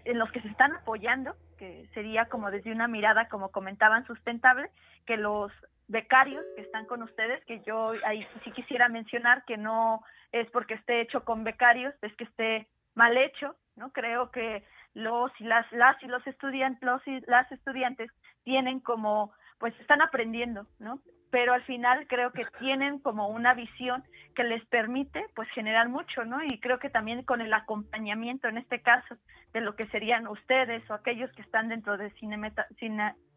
en 0.06 0.18
los 0.18 0.32
que 0.32 0.40
se 0.40 0.48
están 0.48 0.72
apoyando 0.74 1.36
que 1.64 1.88
sería 1.94 2.26
como 2.26 2.52
desde 2.52 2.74
una 2.74 2.90
mirada, 2.90 3.30
como 3.30 3.50
comentaban, 3.50 4.06
sustentable, 4.06 4.70
que 5.06 5.16
los 5.16 5.50
becarios 5.88 6.44
que 6.58 6.62
están 6.62 6.86
con 6.88 7.02
ustedes, 7.04 7.42
que 7.46 7.62
yo 7.62 7.94
ahí 8.06 8.28
sí 8.44 8.52
quisiera 8.52 8.90
mencionar 8.90 9.46
que 9.46 9.56
no 9.56 10.04
es 10.34 10.50
porque 10.52 10.74
esté 10.74 11.00
hecho 11.00 11.24
con 11.24 11.46
becarios, 11.46 11.94
es 12.02 12.14
que 12.18 12.26
esté 12.26 12.68
mal 12.96 13.16
hecho, 13.16 13.56
¿no? 13.78 13.94
Creo 13.94 14.30
que 14.30 14.66
los 14.94 15.32
y 15.40 15.46
las, 15.46 15.72
las 15.72 15.96
y 16.04 16.08
los 16.08 16.28
estudiantes, 16.28 16.84
los 16.84 17.08
y 17.08 17.22
las 17.28 17.50
estudiantes 17.50 18.12
tienen 18.44 18.82
como, 18.82 19.32
pues 19.58 19.74
están 19.80 20.02
aprendiendo, 20.02 20.68
¿no? 20.80 21.00
Pero 21.34 21.56
al 21.56 21.64
final 21.64 22.06
creo 22.06 22.32
que 22.32 22.46
tienen 22.60 23.00
como 23.00 23.28
una 23.28 23.56
visión 23.56 24.04
que 24.36 24.44
les 24.44 24.64
permite 24.68 25.26
pues 25.34 25.50
generar 25.50 25.90
mucho, 25.90 26.24
¿no? 26.26 26.44
Y 26.44 26.60
creo 26.60 26.78
que 26.78 26.92
también 26.92 27.24
con 27.24 27.42
el 27.42 27.52
acompañamiento 27.56 28.48
en 28.48 28.60
este 28.60 28.84
caso 28.84 29.16
de 29.52 29.62
lo 29.62 29.76
que 29.76 29.88
serían 29.88 30.28
ustedes 30.28 30.88
o 30.92 30.94
aquellos 30.94 31.32
que 31.32 31.42
están 31.42 31.70
dentro 31.70 31.98
de 31.98 32.12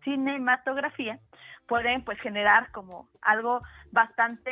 cinematografía 0.05 1.19
pueden 1.67 2.05
pues 2.05 2.21
generar 2.21 2.71
como 2.71 3.09
algo 3.23 3.63
bastante 3.93 4.51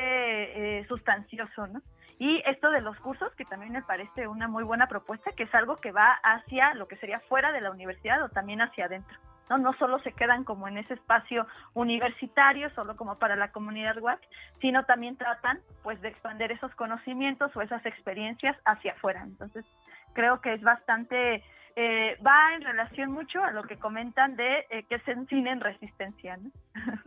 eh, 0.78 0.86
sustancioso, 0.88 1.66
¿no? 1.66 1.82
Y 2.18 2.42
esto 2.46 2.70
de 2.70 2.80
los 2.80 2.98
cursos, 3.00 3.30
que 3.34 3.44
también 3.44 3.72
me 3.72 3.82
parece 3.82 4.26
una 4.26 4.48
muy 4.48 4.64
buena 4.64 4.86
propuesta, 4.86 5.32
que 5.32 5.42
es 5.42 5.54
algo 5.54 5.76
que 5.82 5.92
va 5.92 6.12
hacia 6.22 6.72
lo 6.72 6.88
que 6.88 6.96
sería 6.96 7.20
fuera 7.28 7.52
de 7.52 7.60
la 7.60 7.70
universidad 7.70 8.22
o 8.22 8.30
también 8.30 8.62
hacia 8.62 8.86
adentro. 8.86 9.18
¿No? 9.50 9.58
No 9.58 9.72
solo 9.74 9.98
se 10.00 10.12
quedan 10.12 10.44
como 10.44 10.68
en 10.68 10.78
ese 10.78 10.94
espacio 10.94 11.46
universitario, 11.74 12.70
solo 12.70 12.96
como 12.96 13.18
para 13.18 13.36
la 13.36 13.52
comunidad 13.52 13.98
WAC, 13.98 14.20
sino 14.60 14.84
también 14.84 15.16
tratan 15.16 15.60
pues 15.82 16.00
de 16.00 16.08
expandir 16.08 16.52
esos 16.52 16.74
conocimientos 16.74 17.54
o 17.56 17.62
esas 17.62 17.84
experiencias 17.86 18.56
hacia 18.64 18.92
afuera. 18.92 19.22
Entonces, 19.22 19.64
creo 20.12 20.40
que 20.40 20.54
es 20.54 20.62
bastante, 20.62 21.42
eh, 21.76 22.18
va 22.26 22.54
en 22.54 22.62
relación 22.62 23.12
mucho 23.12 23.42
a 23.42 23.50
lo 23.50 23.64
que 23.64 23.76
comentan 23.76 24.36
de 24.36 24.66
eh, 24.70 24.84
que 24.88 24.98
se 25.00 25.14
cine 25.26 25.50
en 25.50 25.60
resistencia. 25.60 26.36
¿no? 26.36 26.50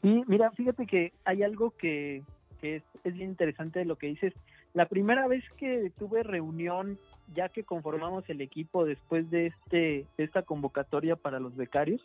Sí, 0.00 0.22
mira, 0.28 0.52
fíjate 0.52 0.86
que 0.86 1.12
hay 1.24 1.42
algo 1.42 1.72
que, 1.72 2.22
que 2.60 2.76
es, 2.76 2.82
es 3.02 3.14
bien 3.14 3.30
interesante 3.30 3.80
de 3.80 3.84
lo 3.84 3.96
que 3.96 4.06
dices. 4.06 4.32
La 4.72 4.86
primera 4.86 5.26
vez 5.26 5.42
que 5.56 5.90
tuve 5.98 6.22
reunión 6.22 7.00
ya 7.34 7.48
que 7.48 7.64
conformamos 7.64 8.28
el 8.28 8.40
equipo 8.40 8.84
después 8.84 9.30
de 9.30 9.46
este 9.46 10.06
esta 10.16 10.42
convocatoria 10.42 11.16
para 11.16 11.40
los 11.40 11.56
becarios, 11.56 12.00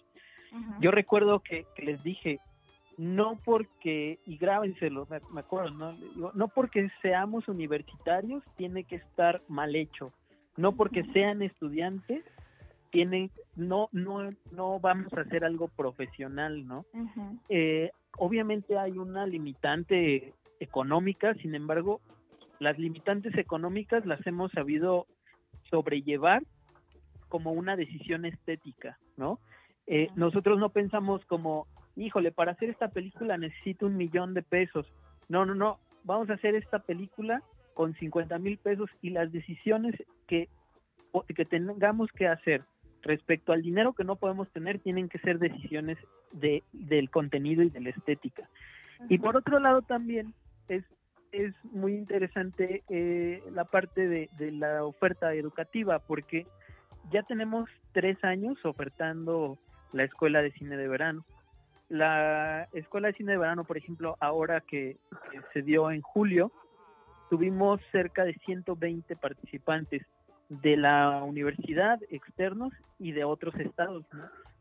yo 0.79 0.91
recuerdo 0.91 1.39
que, 1.39 1.65
les 1.77 2.03
dije, 2.03 2.39
no 2.97 3.39
porque, 3.43 4.19
y 4.27 4.37
grábenselo, 4.37 5.07
me, 5.09 5.19
me 5.33 5.39
acuerdo, 5.39 5.71
¿no? 5.71 6.31
no 6.33 6.47
porque 6.49 6.91
seamos 7.01 7.47
universitarios 7.47 8.43
tiene 8.55 8.83
que 8.83 8.97
estar 8.97 9.41
mal 9.47 9.75
hecho, 9.75 10.13
no 10.57 10.73
porque 10.73 11.03
sean 11.05 11.41
estudiantes 11.41 12.23
tienen, 12.93 13.31
no, 13.55 13.89
no, 13.91 14.29
no 14.51 14.79
vamos 14.79 15.11
a 15.13 15.21
hacer 15.21 15.43
algo 15.43 15.67
profesional, 15.67 16.67
¿no? 16.67 16.85
eh, 17.49 17.89
obviamente 18.19 18.77
hay 18.77 18.99
una 18.99 19.25
limitante 19.25 20.35
económica, 20.59 21.33
sin 21.41 21.55
embargo, 21.55 22.01
las 22.59 22.77
limitantes 22.77 23.35
económicas 23.35 24.05
las 24.05 24.25
hemos 24.27 24.51
sabido 24.51 25.07
sobrellevar 25.73 26.43
como 27.29 27.51
una 27.51 27.75
decisión 27.75 28.25
estética, 28.25 28.99
¿no? 29.17 29.39
Eh, 29.87 30.09
nosotros 30.15 30.59
no 30.59 30.69
pensamos 30.69 31.25
como, 31.25 31.65
híjole, 31.95 32.31
para 32.31 32.51
hacer 32.51 32.69
esta 32.69 32.89
película 32.89 33.39
necesito 33.39 33.87
un 33.87 33.97
millón 33.97 34.35
de 34.35 34.43
pesos. 34.43 34.85
No, 35.29 35.47
no, 35.47 35.55
no, 35.55 35.79
vamos 36.03 36.29
a 36.29 36.33
hacer 36.33 36.53
esta 36.53 36.77
película 36.77 37.41
con 37.73 37.95
50 37.95 38.37
mil 38.37 38.59
pesos 38.59 38.87
y 39.01 39.09
las 39.09 39.31
decisiones 39.31 39.95
que, 40.27 40.47
que 41.35 41.45
tengamos 41.45 42.11
que 42.11 42.27
hacer 42.27 42.61
respecto 43.01 43.51
al 43.51 43.63
dinero 43.63 43.93
que 43.93 44.03
no 44.03 44.15
podemos 44.15 44.47
tener 44.51 44.77
tienen 44.77 45.09
que 45.09 45.17
ser 45.17 45.39
decisiones 45.39 45.97
de, 46.33 46.61
del 46.71 47.09
contenido 47.09 47.63
y 47.63 47.71
de 47.71 47.81
la 47.81 47.89
estética. 47.89 48.47
Y 49.09 49.17
por 49.17 49.35
otro 49.35 49.59
lado 49.59 49.81
también 49.81 50.35
es 50.67 50.83
es 51.33 51.53
muy 51.65 51.95
interesante 51.95 52.83
eh, 52.89 53.43
la 53.51 53.65
parte 53.65 54.07
de, 54.07 54.29
la 54.51 54.85
oferta 54.85 55.33
educativa, 55.33 55.99
porque 55.99 56.45
ya 57.11 57.23
tenemos 57.23 57.69
tres 57.91 58.23
años 58.23 58.63
ofertando 58.63 59.57
la 59.91 60.03
escuela 60.03 60.41
de 60.43 60.51
cine 60.51 60.77
de 60.77 60.87
verano. 60.87 61.25
La 61.89 62.69
escuela 62.73 63.07
de 63.07 63.15
cine 63.15 63.33
de 63.33 63.39
verano, 63.39 63.65
por 63.65 63.77
ejemplo, 63.77 64.15
ahora 64.19 64.61
que, 64.61 64.97
se 65.53 65.63
dio 65.63 65.89
en 65.91 66.01
julio, 66.01 66.51
tuvimos 67.29 67.81
cerca 67.91 68.23
de 68.23 68.35
120 68.45 69.15
participantes 69.15 70.03
de 70.49 70.77
la 70.77 71.23
universidad, 71.23 71.99
externos 72.09 72.73
y 72.99 73.11
de 73.11 73.23
otros 73.23 73.55
estados. 73.55 74.05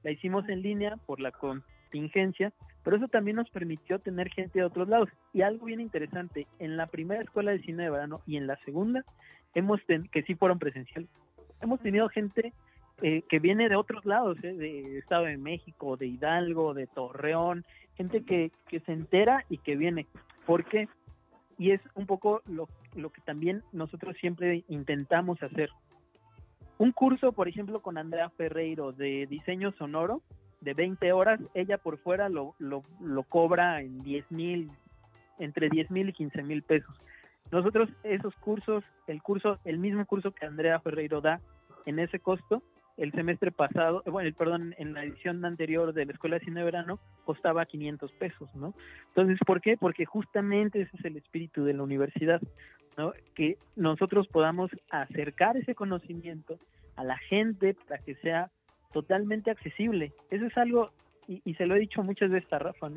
La 0.03 0.11
hicimos 0.11 0.49
en 0.49 0.63
línea 0.63 0.97
por 1.07 1.21
la 1.21 1.33
contingencia, 1.93 2.53
pero 2.83 2.97
eso 2.97 3.09
también 3.09 3.37
nos 3.37 3.51
permitió 3.51 3.99
tener 3.99 4.31
gente 4.31 4.59
de 4.59 4.65
otros 4.65 4.89
lados. 4.89 5.09
Y 5.33 5.43
algo 5.43 5.67
bien 5.67 5.81
interesante, 5.81 6.47
en 6.59 6.77
la 6.77 6.87
primera 6.87 7.23
escuela 7.23 7.53
de 7.53 7.61
cine 7.61 7.85
de 7.85 7.91
verano 7.91 8.21
y 8.27 8.37
en 8.37 8.47
la 8.47 8.57
segunda, 8.65 9.05
hemos 9.55 9.81
que 10.11 10.23
sí 10.23 10.35
fueron 10.35 10.59
presenciales, 10.59 11.11
hemos 11.61 11.81
tenido 11.81 12.09
gente 12.09 12.53
eh, 13.03 13.23
que 13.29 13.39
viene 13.39 13.69
de 13.69 13.77
otros 13.77 14.05
lados, 14.07 14.39
eh, 14.43 14.55
de 14.55 14.99
Estado 14.99 15.25
de 15.25 15.37
México, 15.37 15.97
de 15.97 16.07
Hidalgo, 16.07 16.73
de 16.73 16.87
Torreón, 16.87 17.65
gente 17.97 18.25
que, 18.25 18.51
que 18.69 18.81
se 18.81 18.93
entera 18.93 19.45
y 19.49 19.59
que 19.59 19.77
viene. 19.77 20.07
¿Por 20.47 20.65
qué? 20.65 20.89
Y 21.59 21.73
es 21.73 21.81
un 21.95 22.07
poco 22.07 22.43
lo, 22.47 22.69
lo 22.97 23.11
que 23.11 23.21
también 23.21 23.63
nosotros 23.73 24.17
siempre 24.19 24.65
intentamos 24.69 25.43
hacer. 25.43 25.69
Un 26.79 26.91
curso, 26.91 27.33
por 27.33 27.49
ejemplo, 27.49 27.81
con 27.81 27.99
Andrea 27.99 28.31
Ferreiro 28.31 28.93
de 28.93 29.27
diseño 29.27 29.73
sonoro, 29.73 30.23
de 30.63 30.75
20 30.75 31.13
horas, 31.13 31.41
ella 31.55 31.77
por 31.79 31.99
fuera 31.99 32.29
lo, 32.29 32.55
lo, 32.59 32.83
lo 33.01 33.23
cobra 33.25 33.81
en 33.81 34.03
10 34.03 34.31
mil, 34.31 34.71
entre 35.39 35.69
10 35.69 35.91
mil 35.91 36.09
y 36.09 36.13
15 36.13 36.43
mil 36.43 36.63
pesos. 36.63 36.95
Nosotros 37.51 37.91
esos 38.03 38.35
cursos, 38.37 38.85
el 39.07 39.23
curso, 39.23 39.59
el 39.65 39.79
mismo 39.79 40.07
curso 40.07 40.31
que 40.31 40.47
Andrea 40.47 40.81
Ferreiro 40.81 41.21
da 41.21 41.41
en 41.85 41.99
ese 41.99 42.19
costo, 42.19 42.63
el 42.97 43.13
semestre 43.13 43.51
pasado, 43.51 44.03
bueno, 44.07 44.35
perdón, 44.37 44.75
en 44.79 44.93
la 44.95 45.05
edición 45.05 45.45
anterior 45.45 45.93
de 45.93 46.07
la 46.07 46.13
Escuela 46.13 46.39
de 46.39 46.45
Cine 46.45 46.61
de 46.61 46.65
Verano 46.65 47.01
costaba 47.25 47.67
500 47.67 48.13
pesos, 48.13 48.55
¿no? 48.55 48.75
Entonces, 49.09 49.39
¿por 49.47 49.61
qué? 49.61 49.77
Porque 49.77 50.05
justamente 50.05 50.83
ese 50.83 50.97
es 50.99 51.05
el 51.05 51.17
espíritu 51.17 51.65
de 51.65 51.75
la 51.75 51.83
universidad, 51.83 52.41
¿no? 52.97 53.13
Que 53.35 53.57
nosotros 53.77 54.29
podamos 54.29 54.71
acercar 54.91 55.57
ese 55.57 55.75
conocimiento 55.75 56.59
a 56.97 57.05
la 57.05 57.17
gente 57.19 57.75
para 57.89 58.03
que 58.03 58.15
sea 58.17 58.51
totalmente 58.93 59.51
accesible. 59.51 60.13
Eso 60.31 60.47
es 60.47 60.57
algo, 60.57 60.91
y, 61.27 61.55
se 61.55 61.67
lo 61.67 61.75
he 61.75 61.81
dicho 61.81 62.03
muchas 62.03 62.31
veces 62.31 62.53
a 62.53 62.59
Rafa, 62.59 62.91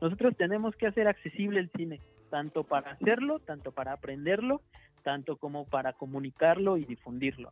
nosotros 0.00 0.36
tenemos 0.36 0.74
que 0.76 0.86
hacer 0.86 1.06
accesible 1.06 1.60
el 1.60 1.70
cine, 1.70 2.00
tanto 2.30 2.64
para 2.64 2.92
hacerlo, 2.92 3.38
tanto 3.40 3.72
para 3.72 3.92
aprenderlo, 3.92 4.62
tanto 5.02 5.36
como 5.36 5.66
para 5.66 5.92
comunicarlo 5.92 6.76
y 6.76 6.84
difundirlo. 6.84 7.50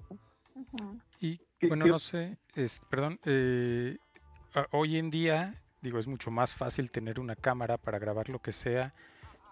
Y 1.20 1.40
bueno, 1.62 1.86
no 1.86 1.98
sé, 1.98 2.38
es, 2.54 2.82
perdón, 2.90 3.18
eh, 3.24 3.98
hoy 4.72 4.98
en 4.98 5.10
día, 5.10 5.62
digo, 5.80 5.98
es 5.98 6.08
mucho 6.08 6.30
más 6.30 6.54
fácil 6.54 6.90
tener 6.90 7.20
una 7.20 7.36
cámara 7.36 7.78
para 7.78 7.98
grabar 7.98 8.28
lo 8.28 8.40
que 8.40 8.52
sea 8.52 8.94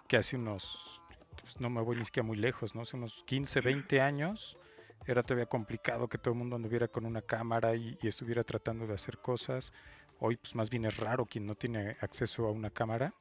que 0.08 0.16
hace 0.16 0.36
unos, 0.36 1.00
pues 1.40 1.60
no 1.60 1.70
me 1.70 1.82
voy 1.82 1.96
ni 1.96 2.04
siquiera 2.04 2.26
muy 2.26 2.36
lejos, 2.36 2.74
¿no? 2.74 2.82
Hace 2.82 2.96
unos 2.96 3.22
15, 3.26 3.60
20 3.60 4.00
años 4.00 4.58
era 5.06 5.22
todavía 5.22 5.46
complicado 5.46 6.08
que 6.08 6.18
todo 6.18 6.34
el 6.34 6.38
mundo 6.38 6.56
anduviera 6.56 6.88
con 6.88 7.06
una 7.06 7.22
cámara 7.22 7.74
y, 7.74 7.96
estuviera 8.02 8.44
tratando 8.44 8.86
de 8.86 8.94
hacer 8.94 9.18
cosas. 9.18 9.72
Hoy 10.20 10.36
pues 10.36 10.54
más 10.54 10.70
bien 10.70 10.84
es 10.84 10.98
raro 10.98 11.26
quien 11.26 11.46
no 11.46 11.54
tiene 11.54 11.96
acceso 12.00 12.46
a 12.46 12.50
una 12.50 12.70
cámara. 12.70 13.14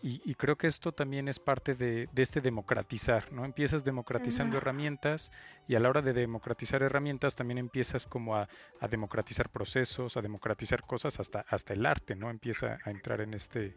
Y, 0.00 0.36
creo 0.36 0.54
que 0.54 0.68
esto 0.68 0.92
también 0.92 1.26
es 1.26 1.40
parte 1.40 1.74
de, 1.74 2.08
este 2.14 2.40
democratizar, 2.40 3.32
¿no? 3.32 3.44
Empiezas 3.44 3.82
democratizando 3.82 4.56
herramientas 4.56 5.32
y 5.66 5.74
a 5.74 5.80
la 5.80 5.88
hora 5.88 6.02
de 6.02 6.12
democratizar 6.12 6.84
herramientas 6.84 7.34
también 7.34 7.58
empiezas 7.58 8.06
como 8.06 8.36
a, 8.36 8.48
democratizar 8.88 9.48
procesos, 9.48 10.16
a 10.16 10.22
democratizar 10.22 10.82
cosas, 10.82 11.18
hasta, 11.18 11.44
hasta 11.48 11.72
el 11.72 11.84
arte, 11.84 12.14
¿no? 12.14 12.30
Empieza 12.30 12.78
a 12.84 12.92
entrar 12.92 13.20
en 13.20 13.34
este, 13.34 13.74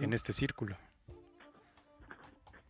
en 0.00 0.12
este 0.12 0.32
círculo. 0.32 0.76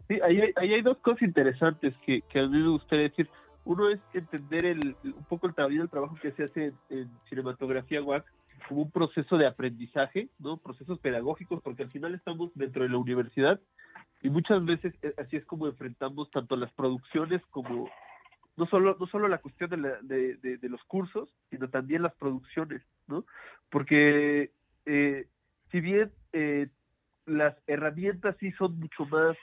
Sí, 0.08 0.20
ahí, 0.22 0.52
ahí 0.56 0.74
hay 0.74 0.82
dos 0.82 0.98
cosas 0.98 1.22
interesantes 1.22 1.94
que, 2.04 2.20
que 2.22 2.40
a 2.40 2.42
mí 2.42 2.58
me 2.58 2.68
gustaría 2.68 3.04
decir. 3.08 3.26
Uno 3.64 3.88
es 3.90 4.00
entender 4.12 4.64
el, 4.64 4.96
un 5.04 5.24
poco 5.28 5.46
el, 5.46 5.54
trabajo 5.54 6.16
que 6.20 6.32
se 6.32 6.44
hace 6.44 6.72
en, 6.90 7.10
cinematografía 7.28 8.02
WAC 8.02 8.24
como 8.68 8.82
un 8.82 8.90
proceso 8.90 9.36
de 9.36 9.46
aprendizaje, 9.46 10.28
¿no? 10.38 10.56
Procesos 10.56 10.98
pedagógicos, 10.98 11.60
porque 11.62 11.84
al 11.84 11.90
final 11.90 12.14
estamos 12.14 12.50
dentro 12.54 12.82
de 12.82 12.88
la 12.88 12.98
universidad 12.98 13.60
y 14.20 14.30
muchas 14.30 14.64
veces 14.64 14.94
eh, 15.02 15.14
así 15.18 15.36
es 15.36 15.44
como 15.44 15.66
enfrentamos 15.66 16.30
tanto 16.30 16.56
las 16.56 16.72
producciones 16.72 17.42
como 17.50 17.88
no 18.56 18.66
solo 18.66 18.96
no 19.00 19.06
solo 19.06 19.28
la 19.28 19.38
cuestión 19.38 19.70
de, 19.70 20.36
de, 20.36 20.68
los 20.68 20.82
cursos, 20.84 21.34
sino 21.50 21.70
también 21.70 22.02
las 22.02 22.14
producciones, 22.14 22.82
¿no? 23.06 23.24
Porque 23.70 24.50
eh, 24.86 25.26
si 25.70 25.80
bien 25.80 26.12
eh, 26.32 26.68
las 27.26 27.56
herramientas 27.66 28.36
sí 28.38 28.52
son 28.52 28.78
mucho 28.78 29.06
más 29.06 29.36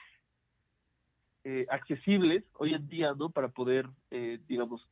eh, 1.44 1.66
accesibles 1.70 2.44
hoy 2.54 2.74
en 2.74 2.88
día, 2.88 3.14
¿no? 3.16 3.30
Para 3.30 3.48
poder, 3.48 3.88
eh, 4.10 4.40
digamos, 4.48 4.86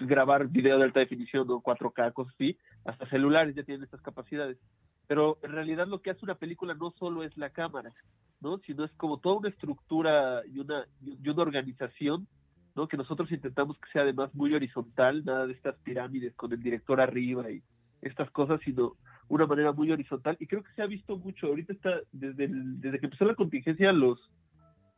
grabar 0.00 0.48
video 0.48 0.78
de 0.78 0.84
alta 0.84 1.00
definición, 1.00 1.46
¿no? 1.46 1.60
4K, 1.60 2.12
cosas 2.12 2.34
así, 2.34 2.56
hasta 2.84 3.08
celulares 3.08 3.54
ya 3.54 3.62
tienen 3.62 3.84
estas 3.84 4.02
capacidades. 4.02 4.58
Pero 5.06 5.38
en 5.42 5.52
realidad 5.52 5.86
lo 5.86 6.00
que 6.00 6.10
hace 6.10 6.24
una 6.24 6.36
película 6.36 6.74
no 6.74 6.92
solo 6.98 7.22
es 7.22 7.36
la 7.36 7.50
cámara, 7.50 7.92
¿no? 8.40 8.58
Sino 8.58 8.84
es 8.84 8.92
como 8.92 9.18
toda 9.18 9.38
una 9.38 9.48
estructura 9.48 10.42
y 10.46 10.58
una, 10.58 10.86
y 11.00 11.28
una 11.28 11.42
organización, 11.42 12.26
¿no? 12.74 12.88
Que 12.88 12.96
nosotros 12.96 13.30
intentamos 13.30 13.78
que 13.78 13.90
sea 13.92 14.02
además 14.02 14.34
muy 14.34 14.54
horizontal, 14.54 15.24
nada 15.24 15.46
de 15.46 15.52
estas 15.52 15.76
pirámides 15.80 16.34
con 16.34 16.52
el 16.52 16.62
director 16.62 17.00
arriba 17.00 17.50
y 17.50 17.62
estas 18.00 18.30
cosas, 18.30 18.60
sino 18.64 18.96
una 19.28 19.46
manera 19.46 19.72
muy 19.72 19.90
horizontal 19.90 20.36
y 20.40 20.46
creo 20.46 20.62
que 20.62 20.72
se 20.72 20.82
ha 20.82 20.86
visto 20.86 21.16
mucho. 21.16 21.46
Ahorita 21.46 21.72
está, 21.72 22.00
desde, 22.12 22.48
desde 22.50 22.98
que 22.98 23.06
empezó 23.06 23.24
la 23.24 23.34
contingencia, 23.34 23.92
los 23.92 24.18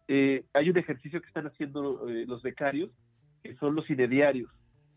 eh, 0.08 0.44
hay 0.52 0.70
un 0.70 0.78
ejercicio 0.78 1.20
que 1.20 1.28
están 1.28 1.46
haciendo 1.46 2.08
eh, 2.08 2.24
los 2.26 2.42
becarios, 2.42 2.90
que 3.42 3.54
son 3.56 3.74
los 3.74 3.88
inediarios, 3.90 4.50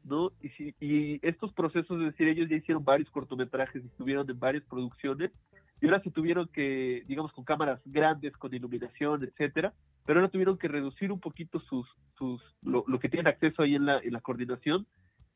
¿no? 0.03 0.31
Y, 0.41 0.49
si, 0.49 0.75
y 0.79 1.19
estos 1.27 1.53
procesos, 1.53 1.99
es 1.99 2.11
decir, 2.11 2.27
ellos 2.27 2.49
ya 2.49 2.55
hicieron 2.55 2.83
varios 2.83 3.09
cortometrajes 3.09 3.83
y 3.83 3.87
estuvieron 3.87 4.29
en 4.29 4.39
varias 4.39 4.63
producciones, 4.65 5.31
y 5.79 5.85
ahora 5.85 6.01
se 6.01 6.11
tuvieron 6.11 6.47
que, 6.47 7.03
digamos, 7.07 7.31
con 7.33 7.43
cámaras 7.43 7.79
grandes, 7.85 8.35
con 8.37 8.53
iluminación, 8.53 9.23
etcétera, 9.23 9.73
pero 10.05 10.19
ahora 10.19 10.31
tuvieron 10.31 10.57
que 10.57 10.67
reducir 10.67 11.11
un 11.11 11.19
poquito 11.19 11.59
sus, 11.59 11.87
sus, 12.17 12.41
lo, 12.63 12.83
lo 12.87 12.99
que 12.99 13.09
tienen 13.09 13.27
acceso 13.27 13.61
ahí 13.61 13.75
en 13.75 13.85
la, 13.85 13.99
en 13.99 14.13
la 14.13 14.21
coordinación 14.21 14.87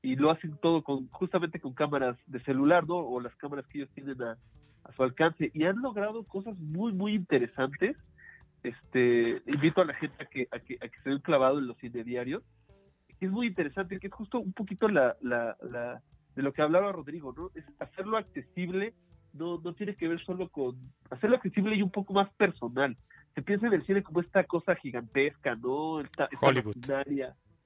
y 0.01 0.15
lo 0.15 0.31
hacen 0.31 0.57
todo 0.61 0.83
con 0.83 1.07
justamente 1.09 1.59
con 1.59 1.73
cámaras 1.73 2.17
de 2.25 2.39
celular, 2.43 2.87
¿no? 2.87 2.95
O 2.95 3.19
las 3.19 3.35
cámaras 3.35 3.67
que 3.67 3.79
ellos 3.79 3.91
tienen 3.93 4.21
a, 4.23 4.37
su 4.95 5.03
alcance 5.03 5.51
y 5.53 5.63
han 5.63 5.81
logrado 5.81 6.23
cosas 6.23 6.57
muy 6.57 6.91
muy 6.91 7.13
interesantes. 7.13 7.95
Este, 8.63 9.41
invito 9.47 9.81
a 9.81 9.85
la 9.85 9.93
gente 9.95 10.23
a 10.23 10.25
que 10.27 10.47
a 10.51 10.59
que, 10.59 10.75
a 10.75 10.87
que 10.87 11.01
se 11.03 11.09
den 11.09 11.19
clavado 11.19 11.59
en 11.59 11.67
los 11.67 11.83
intermediarios. 11.83 12.43
Es 13.19 13.29
muy 13.29 13.47
interesante, 13.47 13.99
que 13.99 14.07
es 14.07 14.13
justo 14.13 14.39
un 14.39 14.53
poquito 14.53 14.87
la, 14.87 15.15
la, 15.21 15.55
la 15.61 16.01
de 16.35 16.41
lo 16.41 16.53
que 16.53 16.61
hablaba 16.61 16.91
Rodrigo, 16.91 17.33
¿no? 17.35 17.51
Es 17.53 17.65
hacerlo 17.79 18.17
accesible, 18.17 18.93
no, 19.33 19.59
no 19.63 19.73
tiene 19.73 19.95
que 19.95 20.07
ver 20.07 20.23
solo 20.23 20.49
con 20.49 20.75
hacerlo 21.09 21.35
accesible 21.35 21.75
y 21.75 21.81
un 21.81 21.91
poco 21.91 22.13
más 22.13 22.31
personal. 22.33 22.97
Se 23.35 23.41
piensa 23.41 23.67
en 23.67 23.73
el 23.73 23.85
cine 23.85 24.03
como 24.03 24.21
esta 24.21 24.43
cosa 24.43 24.75
gigantesca, 24.75 25.55
¿no? 25.55 26.01
Esta, 26.01 26.25
esta 26.25 26.47
Hollywood 26.47 26.75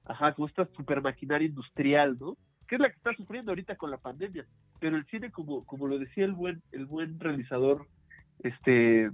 ajá, 0.04 0.32
como 0.34 0.46
esta 0.46 0.66
super 0.76 1.02
maquinaria 1.02 1.48
industrial, 1.48 2.16
¿no? 2.18 2.36
Que 2.68 2.76
es 2.76 2.80
la 2.80 2.90
que 2.90 2.96
está 2.96 3.12
sufriendo 3.14 3.50
ahorita 3.50 3.76
con 3.76 3.90
la 3.90 3.98
pandemia. 3.98 4.46
Pero 4.78 4.96
el 4.96 5.06
cine, 5.06 5.30
como, 5.30 5.64
como 5.66 5.88
lo 5.88 5.98
decía 5.98 6.24
el 6.24 6.32
buen, 6.32 6.62
el 6.72 6.86
buen 6.86 7.18
realizador, 7.18 7.86
este, 8.40 9.10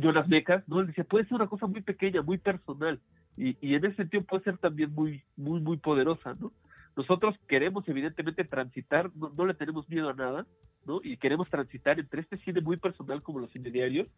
Jonas 0.00 0.28
Mecas, 0.28 0.66
¿no? 0.68 0.80
Él 0.80 0.88
decía, 0.88 1.04
puede 1.04 1.24
ser 1.24 1.34
una 1.34 1.46
cosa 1.46 1.66
muy 1.66 1.82
pequeña, 1.82 2.22
muy 2.22 2.38
personal. 2.38 3.00
Y, 3.36 3.56
y 3.60 3.74
en 3.74 3.84
ese 3.84 3.96
sentido 3.96 4.24
puede 4.24 4.44
ser 4.44 4.58
también 4.58 4.92
muy, 4.94 5.22
muy, 5.36 5.60
muy 5.60 5.76
poderosa, 5.76 6.34
¿no? 6.40 6.52
Nosotros 6.96 7.36
queremos 7.46 7.88
evidentemente 7.88 8.44
transitar, 8.44 9.10
no, 9.14 9.30
no 9.36 9.46
le 9.46 9.54
tenemos 9.54 9.88
miedo 9.88 10.08
a 10.08 10.14
nada, 10.14 10.46
¿no? 10.86 11.00
Y 11.02 11.16
queremos 11.16 11.48
transitar 11.48 12.00
entre 12.00 12.22
este 12.22 12.38
cine 12.38 12.60
muy 12.60 12.76
personal 12.76 13.22
como 13.22 13.38
los 13.38 13.50
cine 13.52 13.70
diarios, 13.70 14.08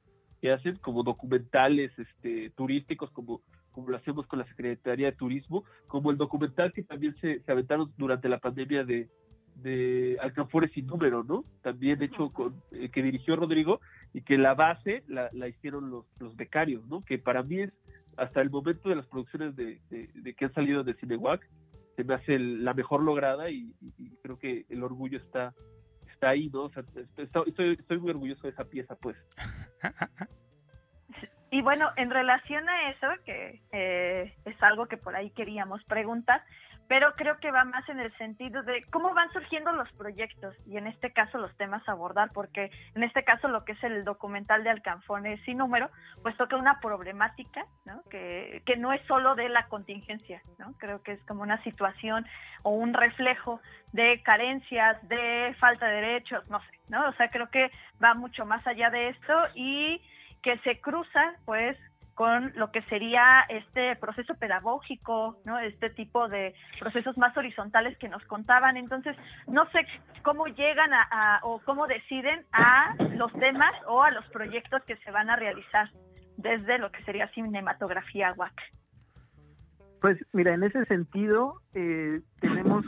que 0.41 0.53
hacen 0.53 0.77
como 0.77 1.03
documentales 1.03 1.93
este, 1.99 2.51
turísticos, 2.57 3.11
como 3.11 3.43
como 3.71 3.91
lo 3.91 3.97
hacemos 3.97 4.27
con 4.27 4.39
la 4.39 4.47
Secretaría 4.47 5.07
de 5.07 5.17
Turismo, 5.17 5.65
como 5.87 6.11
el 6.11 6.17
documental 6.17 6.73
que 6.73 6.83
también 6.83 7.15
se, 7.21 7.41
se 7.41 7.53
aventaron 7.53 7.93
durante 7.97 8.29
la 8.29 8.39
pandemia 8.39 8.85
de, 8.85 9.09
de 9.57 10.17
Alcanfores 10.21 10.73
sin 10.73 10.87
número, 10.87 11.25
¿no? 11.25 11.45
También 11.63 12.03
hecho 12.03 12.31
con, 12.31 12.55
eh, 12.73 12.89
que 12.91 13.03
dirigió 13.03 13.37
Rodrigo 13.37 13.81
y 14.13 14.23
que 14.23 14.39
la 14.39 14.55
base 14.55 15.05
la, 15.07 15.31
la 15.33 15.49
hicieron 15.49 15.91
los, 15.91 16.07
los 16.19 16.37
becarios, 16.37 16.87
¿no? 16.87 17.05
Que 17.05 17.19
para 17.19 17.43
mí 17.43 17.61
es 17.61 17.73
hasta 18.17 18.41
el 18.41 18.51
momento 18.51 18.89
de 18.89 18.97
las 18.97 19.07
producciones 19.07 19.57
de, 19.57 19.81
de, 19.89 20.35
que 20.35 20.45
han 20.45 20.53
salido 20.53 20.83
de 20.85 20.95
Cinewac, 20.95 21.49
se 21.97 22.05
me 22.05 22.15
hace 22.15 22.39
la 22.39 22.75
mejor 22.75 23.03
lograda 23.03 23.51
y, 23.51 23.73
creo 24.23 24.39
que 24.39 24.67
el 24.69 24.83
orgullo 24.83 25.19
está 25.19 25.55
está 26.13 26.31
ahí, 26.31 26.51
¿no? 26.51 26.65
O 26.65 26.71
sea, 26.71 26.83
estoy, 27.17 27.73
estoy 27.79 27.99
muy 27.99 28.11
orgulloso 28.11 28.43
de 28.43 28.51
esa 28.51 28.65
pieza, 28.65 28.95
pues. 28.97 29.17
Y 31.53 31.63
bueno, 31.63 31.91
en 31.97 32.11
relación 32.11 32.69
a 32.69 32.91
eso, 32.91 33.07
que 33.25 33.61
eh, 33.73 34.35
es 34.45 34.63
algo 34.63 34.87
que 34.87 34.97
por 34.97 35.17
ahí 35.17 35.31
queríamos 35.31 35.83
preguntar, 35.85 36.45
pero 36.91 37.15
creo 37.15 37.39
que 37.39 37.53
va 37.53 37.63
más 37.63 37.89
en 37.89 38.01
el 38.01 38.13
sentido 38.19 38.65
de 38.65 38.83
cómo 38.91 39.15
van 39.15 39.31
surgiendo 39.33 39.71
los 39.71 39.89
proyectos 39.93 40.57
y 40.67 40.77
en 40.77 40.89
este 40.89 41.13
caso 41.13 41.39
los 41.39 41.57
temas 41.57 41.89
a 41.89 41.93
abordar, 41.93 42.33
porque 42.35 42.73
en 42.97 43.05
este 43.05 43.23
caso 43.23 43.47
lo 43.47 43.65
que 43.65 43.73
es 43.73 43.85
el 43.85 44.03
documental 44.03 44.65
de 44.65 44.71
Alcanfones 44.71 45.41
sin 45.45 45.59
número, 45.59 45.89
pues 46.25 46.37
toca 46.37 46.57
una 46.57 46.81
problemática, 46.81 47.65
¿no? 47.85 48.03
Que, 48.11 48.65
que 48.67 48.77
no 48.77 48.93
es 48.93 49.01
solo 49.07 49.37
de 49.37 49.49
la 49.49 49.69
contingencia, 49.69 50.43
¿no? 50.59 50.75
Creo 50.79 51.01
que 51.05 51.13
es 51.13 51.23
como 51.27 51.43
una 51.43 51.63
situación 51.63 52.27
o 52.65 52.71
un 52.71 52.93
reflejo 52.93 53.61
de 53.93 54.21
carencias, 54.25 55.01
de 55.09 55.55
falta 55.61 55.87
de 55.87 55.95
derechos, 55.95 56.45
no 56.51 56.59
sé, 56.59 56.81
¿no? 56.89 57.09
O 57.09 57.13
sea, 57.13 57.31
creo 57.31 57.51
que 57.51 57.71
va 58.03 58.15
mucho 58.15 58.45
más 58.47 58.67
allá 58.67 58.91
de 58.91 59.11
esto 59.11 59.35
y 59.55 60.03
que 60.43 60.59
se 60.65 60.81
cruza 60.81 61.35
pues 61.45 61.79
con 62.15 62.53
lo 62.57 62.71
que 62.71 62.83
sería 62.83 63.45
este 63.49 63.97
proceso 63.97 64.35
pedagógico, 64.35 65.39
¿no? 65.45 65.59
Este 65.59 65.91
tipo 65.91 66.29
de 66.29 66.55
procesos 66.79 67.17
más 67.17 67.37
horizontales 67.37 67.97
que 67.99 68.09
nos 68.09 68.25
contaban. 68.25 68.77
Entonces, 68.77 69.17
no 69.47 69.69
sé 69.71 69.87
cómo 70.23 70.47
llegan 70.47 70.91
a, 70.93 71.41
o 71.43 71.61
cómo 71.65 71.87
deciden 71.87 72.45
a 72.53 72.95
los 73.15 73.33
temas 73.35 73.73
o 73.87 74.03
a 74.03 74.11
los 74.11 74.27
proyectos 74.29 74.83
que 74.85 74.97
se 74.97 75.11
van 75.11 75.31
a 75.31 75.37
realizar 75.37 75.91
desde 76.37 76.79
lo 76.79 76.91
que 76.91 77.03
sería 77.05 77.29
cinematografía 77.29 78.33
WAC. 78.37 78.61
Pues 80.01 80.19
mira, 80.33 80.55
en 80.55 80.63
ese 80.63 80.85
sentido 80.87 81.61
eh, 81.75 82.21
tenemos, 82.41 82.85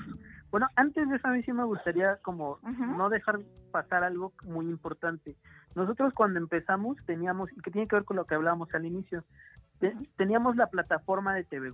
bueno, 0.51 0.69
antes 0.77 1.09
de 1.09 1.17
eso 1.17 1.29
a 1.29 1.33
mí 1.33 1.43
sí 1.43 1.53
me 1.53 1.65
gustaría 1.65 2.17
como 2.23 2.59
no 2.63 3.11
dejar 3.11 3.41
pasar 3.71 4.05
algo 4.05 4.33
muy 4.45 4.67
importante. 4.67 5.37
Nosotros 5.75 6.13
cuando 6.15 6.39
empezamos 6.39 6.97
teníamos, 7.07 7.51
y 7.53 7.61
que 7.61 7.71
tiene 7.71 7.89
que 7.89 7.97
ver 7.97 8.05
con 8.05 8.17
lo 8.17 8.27
que 8.27 8.35
hablábamos 8.35 8.73
al 8.75 8.85
inicio, 8.85 9.25
teníamos 10.17 10.57
la 10.57 10.69
plataforma 10.69 11.35
de 11.35 11.45
TV 11.45 11.73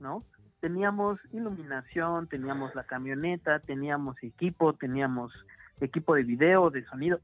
¿no? 0.00 0.24
Teníamos 0.60 1.20
iluminación, 1.32 2.26
teníamos 2.28 2.74
la 2.74 2.84
camioneta, 2.84 3.60
teníamos 3.60 4.16
equipo, 4.22 4.72
teníamos 4.72 5.32
equipo 5.80 6.14
de 6.14 6.22
video, 6.22 6.70
de 6.70 6.84
sonido, 6.86 7.20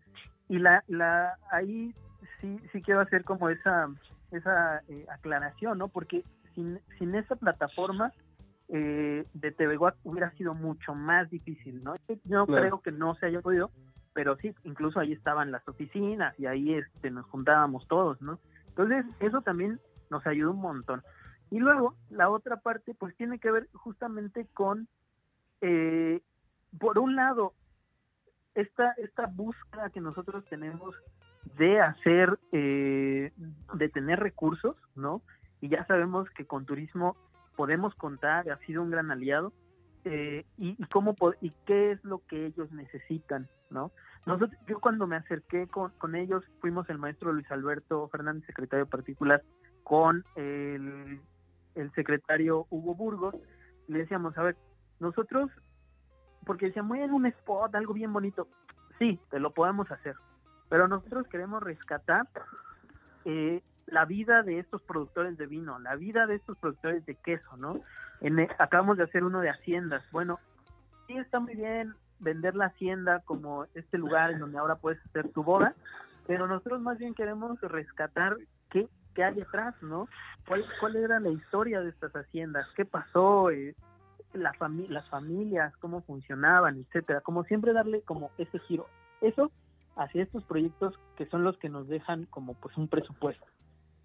y 0.49 0.59
la, 0.59 0.85
la 0.87 1.39
ahí 1.51 1.95
sí, 2.41 2.61
sí 2.73 2.83
quiero 2.83 3.01
hacer 3.01 3.25
como 3.25 3.49
esa, 3.49 3.89
esa 4.31 4.83
eh, 4.89 5.07
aclaración, 5.11 5.79
¿no? 5.79 5.89
Porque 5.89 6.25
sin, 6.55 6.79
sin 6.99 7.15
esa 7.15 7.37
plataforma 7.37 8.13
eh, 8.69 9.27
de 9.35 9.53
TV 9.53 9.79
hubiera 10.05 10.31
sido 10.33 10.55
mucho 10.55 10.95
más 10.95 11.31
difícil, 11.31 11.83
¿no? 11.83 11.95
Yo 12.25 12.47
creo 12.47 12.81
que 12.81 12.93
no 12.93 13.15
se 13.17 13.27
haya 13.27 13.41
podido, 13.41 13.71
pero 14.13 14.37
sí, 14.37 14.55
incluso 14.65 15.01
ahí 15.01 15.13
estaban 15.13 15.51
las 15.51 15.67
oficinas 15.69 16.39
y 16.39 16.47
ahí 16.47 16.75
este, 16.75 17.11
nos 17.11 17.27
juntábamos 17.27 17.87
todos, 17.89 18.21
¿no? 18.21 18.39
Entonces, 18.69 19.05
eso 19.21 19.43
también 19.43 19.81
nos 20.11 20.27
ayudó 20.27 20.53
un 20.53 20.61
montón. 20.61 21.03
Y 21.51 21.59
luego, 21.59 21.95
la 22.11 22.31
otra 22.31 22.57
parte, 22.57 22.95
pues 22.95 23.15
tiene 23.17 23.39
que 23.39 23.51
ver 23.51 23.69
justamente 23.73 24.47
con, 24.55 24.89
eh, 25.61 26.21
por 26.79 26.99
un 26.99 27.17
lado, 27.17 27.55
esta, 28.55 28.93
esta 28.93 29.27
búsqueda 29.27 29.91
que 29.91 30.01
nosotros 30.01 30.45
tenemos 30.47 30.95
de 31.57 31.81
hacer, 31.81 32.39
eh, 32.53 33.33
de 33.75 33.89
tener 33.89 34.21
recursos, 34.21 34.77
¿no? 34.95 35.23
Y 35.61 35.69
ya 35.69 35.85
sabemos 35.87 36.29
que 36.31 36.47
con 36.47 36.67
turismo 36.67 37.17
podemos 37.57 37.95
contar, 37.95 38.51
ha 38.51 38.59
sido 38.59 38.83
un 38.83 38.91
gran 38.91 39.11
aliado, 39.11 39.53
eh, 40.05 40.45
y, 40.59 40.77
cómo 40.87 41.15
y 41.41 41.53
qué 41.65 41.93
es 41.93 42.05
lo 42.05 42.23
que 42.27 42.47
ellos 42.47 42.73
necesitan, 42.73 43.49
¿no? 43.73 43.93
Nosotros, 44.27 44.59
yo 44.67 44.79
cuando 44.79 45.07
me 45.07 45.17
acerqué 45.17 45.67
con, 45.67 45.91
con 45.99 46.15
ellos, 46.15 46.45
fuimos 46.61 46.89
el 46.89 46.99
maestro 46.99 47.33
Luis 47.33 47.51
Alberto 47.51 48.09
Fernández, 48.09 48.45
secretario 48.47 48.87
particular, 48.87 49.43
con 49.83 50.25
el, 50.37 51.21
el 51.75 51.93
secretario 51.93 52.67
Hugo 52.71 52.95
Burgos, 52.95 53.35
le 53.89 53.99
decíamos, 53.99 54.37
a 54.39 54.43
ver, 54.43 54.57
nosotros, 55.01 55.51
porque 56.47 56.67
decían, 56.67 56.87
muy 56.87 57.01
en 57.01 57.13
un 57.13 57.27
spot, 57.27 57.75
algo 57.75 57.95
bien 57.95 58.13
bonito, 58.13 58.47
sí, 58.99 59.19
te 59.31 59.41
lo 59.41 59.53
podemos 59.53 59.91
hacer, 59.91 60.15
pero 60.69 60.87
nosotros 60.87 61.27
queremos 61.29 61.63
rescatar 61.63 62.29
eh, 63.25 63.63
la 63.87 64.05
vida 64.05 64.43
de 64.43 64.59
estos 64.59 64.83
productores 64.83 65.37
de 65.37 65.47
vino, 65.47 65.79
la 65.79 65.97
vida 65.97 66.27
de 66.27 66.37
estos 66.37 66.57
productores 66.59 67.05
de 67.07 67.17
queso, 67.17 67.57
¿no? 67.57 67.81
En, 68.21 68.39
e, 68.39 68.49
acabamos 68.59 68.97
de 68.97 69.05
hacer 69.05 69.25
uno 69.25 69.41
de 69.41 69.51
haciendas. 69.51 70.05
Bueno, 70.13 70.39
sí 71.07 71.17
está 71.17 71.41
muy 71.41 71.55
bien 71.55 71.95
vender 72.23 72.55
la 72.55 72.67
hacienda 72.67 73.21
como 73.25 73.67
este 73.75 73.99
lugar 73.99 74.31
en 74.31 74.39
donde 74.39 74.59
ahora 74.59 74.77
puedes 74.77 75.05
hacer 75.07 75.29
tu 75.33 75.43
boda, 75.43 75.75
pero 76.27 76.47
nosotros 76.47 76.81
más 76.81 76.99
bien 76.99 77.15
queremos 77.15 77.61
rescatar 77.61 78.37
qué, 78.71 78.89
qué 79.15 79.25
hay 79.25 79.35
detrás, 79.35 79.75
¿no? 79.83 80.09
¿Cuál, 80.47 80.65
¿Cuál 80.81 80.97
era 80.97 81.21
la 81.21 81.31
historia 81.31 81.81
de 81.81 81.91
estas 81.91 82.13
haciendas? 82.13 82.67
¿Qué 82.77 82.85
pasó? 82.85 83.51
Eh, 83.51 83.75
la 84.33 84.53
las 84.89 85.09
familias, 85.09 85.77
cómo 85.77 86.01
funcionaban, 86.03 86.79
etcétera. 86.79 87.21
Como 87.21 87.45
siempre 87.45 87.73
darle 87.73 88.03
como 88.03 88.31
ese 88.39 88.59
giro. 88.61 88.87
Eso 89.21 89.51
hacia 89.97 90.23
estos 90.23 90.43
proyectos 90.45 90.99
que 91.17 91.27
son 91.27 91.45
los 91.45 91.59
que 91.59 91.69
nos 91.69 91.87
dejan 91.89 92.25
como 92.27 92.55
pues 92.55 92.77
un 92.77 92.89
presupuesto. 92.89 93.45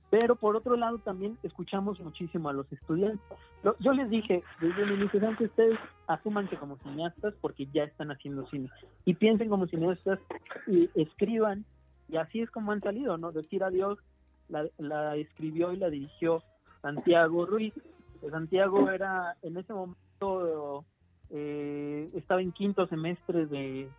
Pero 0.10 0.36
por 0.36 0.56
otro 0.56 0.78
lado 0.78 1.00
también 1.00 1.38
escuchamos 1.44 2.00
muchísimo 2.00 2.50
a 2.50 2.54
los 2.54 2.72
estudiantes. 2.72 3.22
Yo 3.80 3.92
les 3.92 4.10
dije 4.10 4.44
desde 4.62 4.84
el 4.84 4.92
inicio, 4.94 5.20
que 5.38 5.46
ustedes 5.46 5.78
asuman 6.08 6.48
que 6.48 6.58
como 6.58 6.78
cineastas 6.78 7.34
porque 7.42 7.68
ya 7.74 7.84
están 7.84 8.12
haciendo 8.12 8.48
cine 8.48 8.70
y 9.04 9.16
piensen 9.16 9.50
como 9.50 9.68
cineastas 9.68 10.20
y 10.66 10.90
escriban 10.96 11.66
y 12.08 12.16
así 12.16 12.40
es 12.40 12.50
como 12.50 12.72
han 12.72 12.82
salido, 12.82 13.18
¿no? 13.18 13.34
Decir 13.34 13.64
adiós 13.64 14.00
la, 14.48 14.66
la 14.78 15.18
escribió 15.18 15.74
y 15.74 15.78
la 15.78 15.90
dirigió 15.90 16.42
Santiago 16.82 17.46
Ruiz. 17.46 17.74
Santiago 18.32 18.90
era 18.90 19.36
en 19.42 19.58
ese 19.58 19.74
momento 19.74 20.86
eh, 21.30 22.10
estaba 22.16 22.42
en 22.42 22.54
quinto 22.54 22.88
semestre 22.88 23.46
de 23.48 23.90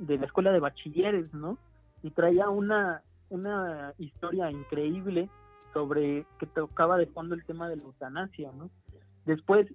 de 0.00 0.18
la 0.18 0.26
escuela 0.26 0.50
de 0.50 0.60
bachilleres, 0.60 1.32
¿no? 1.34 1.58
Y 2.02 2.10
traía 2.10 2.48
una, 2.48 3.02
una 3.28 3.92
historia 3.98 4.50
increíble 4.50 5.28
sobre 5.72 6.26
que 6.38 6.46
tocaba 6.46 6.96
de 6.96 7.06
fondo 7.06 7.34
el 7.34 7.44
tema 7.44 7.68
de 7.68 7.76
la 7.76 7.82
eutanasia, 7.82 8.50
¿no? 8.52 8.70
Después 9.26 9.66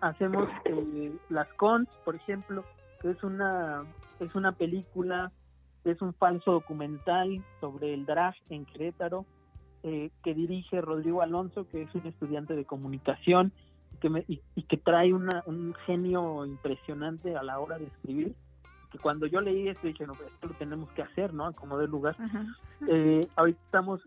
hacemos 0.00 0.48
eh, 0.64 1.12
Las 1.28 1.48
Cons, 1.54 1.88
por 2.04 2.16
ejemplo, 2.16 2.64
que 3.00 3.10
es 3.10 3.22
una, 3.22 3.84
es 4.20 4.34
una 4.34 4.52
película, 4.52 5.32
es 5.84 6.00
un 6.02 6.14
falso 6.14 6.52
documental 6.52 7.44
sobre 7.60 7.94
el 7.94 8.06
drag 8.06 8.34
en 8.48 8.64
Querétaro, 8.66 9.26
eh, 9.82 10.10
que 10.24 10.34
dirige 10.34 10.80
Rodrigo 10.80 11.22
Alonso, 11.22 11.68
que 11.68 11.82
es 11.82 11.94
un 11.94 12.06
estudiante 12.06 12.56
de 12.56 12.64
comunicación 12.64 13.52
que 14.00 14.10
me, 14.10 14.24
y, 14.26 14.40
que 14.64 14.76
trae 14.76 15.12
una, 15.12 15.42
un 15.46 15.74
genio 15.86 16.44
impresionante 16.44 17.36
a 17.36 17.42
la 17.42 17.60
hora 17.60 17.78
de 17.78 17.86
escribir. 17.86 18.34
Que 18.90 18.98
cuando 18.98 19.26
yo 19.26 19.40
leí 19.40 19.68
esto 19.68 19.86
dije, 19.86 20.06
no, 20.06 20.14
pues 20.14 20.32
esto 20.32 20.48
lo 20.48 20.54
tenemos 20.54 20.90
que 20.90 21.02
hacer, 21.02 21.32
¿no? 21.32 21.52
Como 21.52 21.78
de 21.78 21.88
lugar. 21.88 22.16
Eh, 22.88 23.20
ahorita 23.36 23.60
estamos 23.64 24.00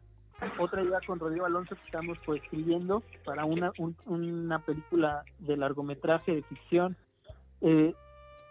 otra 0.58 0.84
idea 0.84 1.00
con 1.06 1.20
Rodrigo 1.20 1.46
Alonso 1.46 1.76
que 1.76 1.86
estamos 1.86 2.18
escribiendo 2.36 3.04
para 3.26 3.46
una, 3.46 3.72
una 4.06 4.60
película 4.60 5.24
de 5.40 5.58
largometraje 5.58 6.36
de 6.36 6.44
ficción. 6.44 6.96
Eh, 7.62 7.94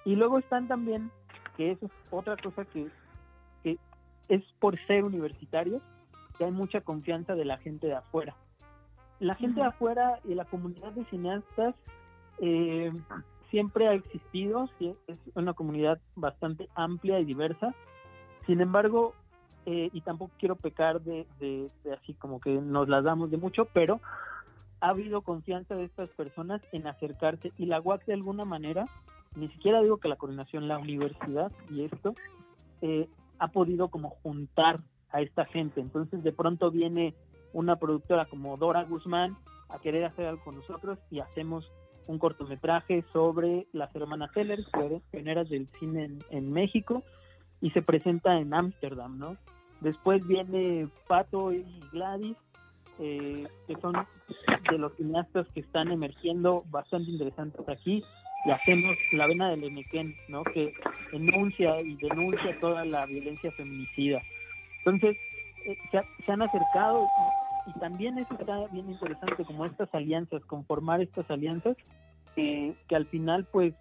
y 0.05 0.17
luego 0.17 0.39
están 0.39 0.69
también, 0.69 1.11
que 1.57 1.73
eso 1.73 1.87
es 1.87 1.93
otra 2.11 2.37
cosa 2.37 2.65
que, 2.67 2.89
que 3.63 3.79
es 4.29 4.43
por 4.59 4.79
ser 4.87 5.05
universitarios, 5.05 5.83
que 6.37 6.45
hay 6.45 6.53
mucha 6.53 6.81
confianza 6.81 7.35
de 7.35 7.45
la 7.45 7.59
gente 7.59 7.87
de 7.87 7.97
afuera. 7.97 8.35
La 9.21 9.35
gente 9.35 9.61
de 9.61 9.67
afuera 9.67 10.21
y 10.25 10.35
la 10.35 10.45
comunidad 10.45 10.93
de 10.93 11.05
cineastas 11.07 11.75
eh, 12.41 12.93
siempre 13.51 13.89
ha 13.89 13.95
existido, 13.95 14.69
es 14.81 15.19
una 15.35 15.55
comunidad 15.55 15.99
bastante 16.15 16.69
amplia 16.75 17.19
y 17.19 17.25
diversa. 17.25 17.75
Sin 18.47 18.61
embargo, 18.61 19.15
eh, 19.71 19.91
y 19.93 20.01
tampoco 20.01 20.33
quiero 20.39 20.57
pecar 20.57 21.03
de, 21.03 21.27
así 21.93 22.15
como 22.15 22.41
que 22.41 22.53
nos 22.53 22.89
las 22.89 23.05
damos 23.05 23.31
de 23.31 23.37
mucho, 23.37 23.67
pero 23.67 24.01
ha 24.81 24.89
habido 24.89 25.21
confianza 25.21 25.75
de 25.75 25.85
estas 25.85 26.09
personas 26.13 26.63
en 26.73 26.87
acercarse 26.87 27.53
y 27.59 27.67
la 27.67 27.79
UAC 27.79 28.07
de 28.07 28.15
alguna 28.15 28.47
manera, 28.47 28.87
ni 29.37 29.49
siquiera 29.49 29.83
digo 29.83 29.99
que 29.99 30.09
la 30.09 30.17
coordinación, 30.17 30.69
la 30.69 30.79
universidad 30.79 31.53
y 31.69 31.85
esto, 31.85 32.15
eh, 32.81 33.11
ha 33.39 33.49
podido 33.49 33.89
como 33.89 34.09
juntar 34.23 34.81
a 35.11 35.21
esta 35.21 35.45
gente. 35.45 35.83
Entonces 35.83 36.23
de 36.23 36.33
pronto 36.33 36.71
viene 36.71 37.15
una 37.53 37.77
productora 37.77 38.25
como 38.25 38.57
Dora 38.57 38.85
Guzmán 38.85 39.37
a 39.69 39.81
querer 39.81 40.07
hacer 40.07 40.29
algo 40.29 40.45
con 40.45 40.57
nosotros 40.57 40.99
y 41.11 41.21
hacemos 41.21 41.71
un 42.07 42.19
cortometraje 42.19 43.05
sobre 43.13 43.67
las 43.75 43.95
hermanas 43.95 44.35
Heller, 44.35 44.65
pioneras 45.11 45.51
del 45.51 45.69
cine 45.79 46.05
en, 46.05 46.25
en 46.31 46.53
México, 46.53 47.03
y 47.61 47.71
se 47.73 47.83
presenta 47.83 48.39
en 48.39 48.55
Ámsterdam, 48.55 49.19
¿no? 49.19 49.37
Después 49.81 50.27
viene 50.27 50.89
Pato 51.07 51.53
y 51.53 51.65
Gladys, 51.93 52.37
eh, 52.99 53.47
que 53.67 53.75
son 53.77 53.95
de 54.71 54.79
los 54.79 54.95
cineastas 54.97 55.47
que 55.55 55.61
están 55.61 55.91
emergiendo 55.93 56.65
bastante 56.71 57.11
interesantes 57.11 57.69
aquí. 57.69 58.03
Y 58.45 58.51
hacemos 58.51 58.97
La 59.13 59.27
Vena 59.27 59.51
del 59.51 59.65
Enequén, 59.65 60.15
¿no? 60.29 60.43
que 60.45 60.73
enuncia 61.13 61.81
y 61.81 61.97
denuncia 61.97 62.59
toda 62.61 62.85
la 62.85 63.07
violencia 63.07 63.51
feminicida. 63.53 64.21
Entonces, 64.79 65.17
eh, 65.67 65.77
se, 65.91 66.33
han 66.33 66.43
acercado 66.43 67.07
y, 67.67 67.79
también 67.81 68.19
eso 68.19 68.35
está 68.39 68.67
bien 68.69 68.89
interesante, 68.91 69.45
como 69.45 69.67
estas 69.67 69.93
alianzas, 69.95 70.45
conformar 70.47 71.01
estas 71.03 71.31
alianzas, 71.31 71.77
que 72.35 72.75
al 72.91 73.07
final 73.07 73.47
pues 73.51 73.75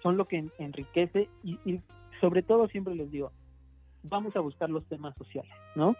son 0.00 0.16
lo 0.16 0.26
que 0.26 0.48
enriquece 0.58 1.28
y, 1.42 1.58
y 1.64 1.80
sobre 2.20 2.42
todo 2.42 2.68
siempre 2.68 2.94
les 2.94 3.10
digo, 3.10 3.32
vamos 4.02 4.34
a 4.36 4.40
buscar 4.40 4.70
los 4.70 4.84
temas 4.86 5.14
sociales, 5.16 5.52
¿no? 5.74 5.94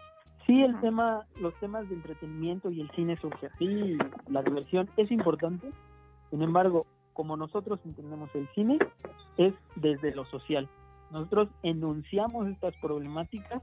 Sí, 0.45 0.61
el 0.63 0.79
tema, 0.79 1.25
los 1.41 1.53
temas 1.59 1.89
de 1.89 1.95
entretenimiento 1.95 2.71
y 2.71 2.79
el 2.81 2.89
cine 2.91 3.17
social, 3.17 3.51
sí, 3.59 3.97
la 4.29 4.41
diversión 4.41 4.89
es 4.95 5.11
importante. 5.11 5.69
Sin 6.29 6.41
embargo, 6.41 6.85
como 7.13 7.35
nosotros 7.35 7.79
entendemos 7.83 8.29
el 8.33 8.47
cine, 8.55 8.79
es 9.37 9.53
desde 9.75 10.15
lo 10.15 10.23
social. 10.25 10.69
Nosotros 11.11 11.49
enunciamos 11.63 12.47
estas 12.47 12.75
problemáticas 12.77 13.61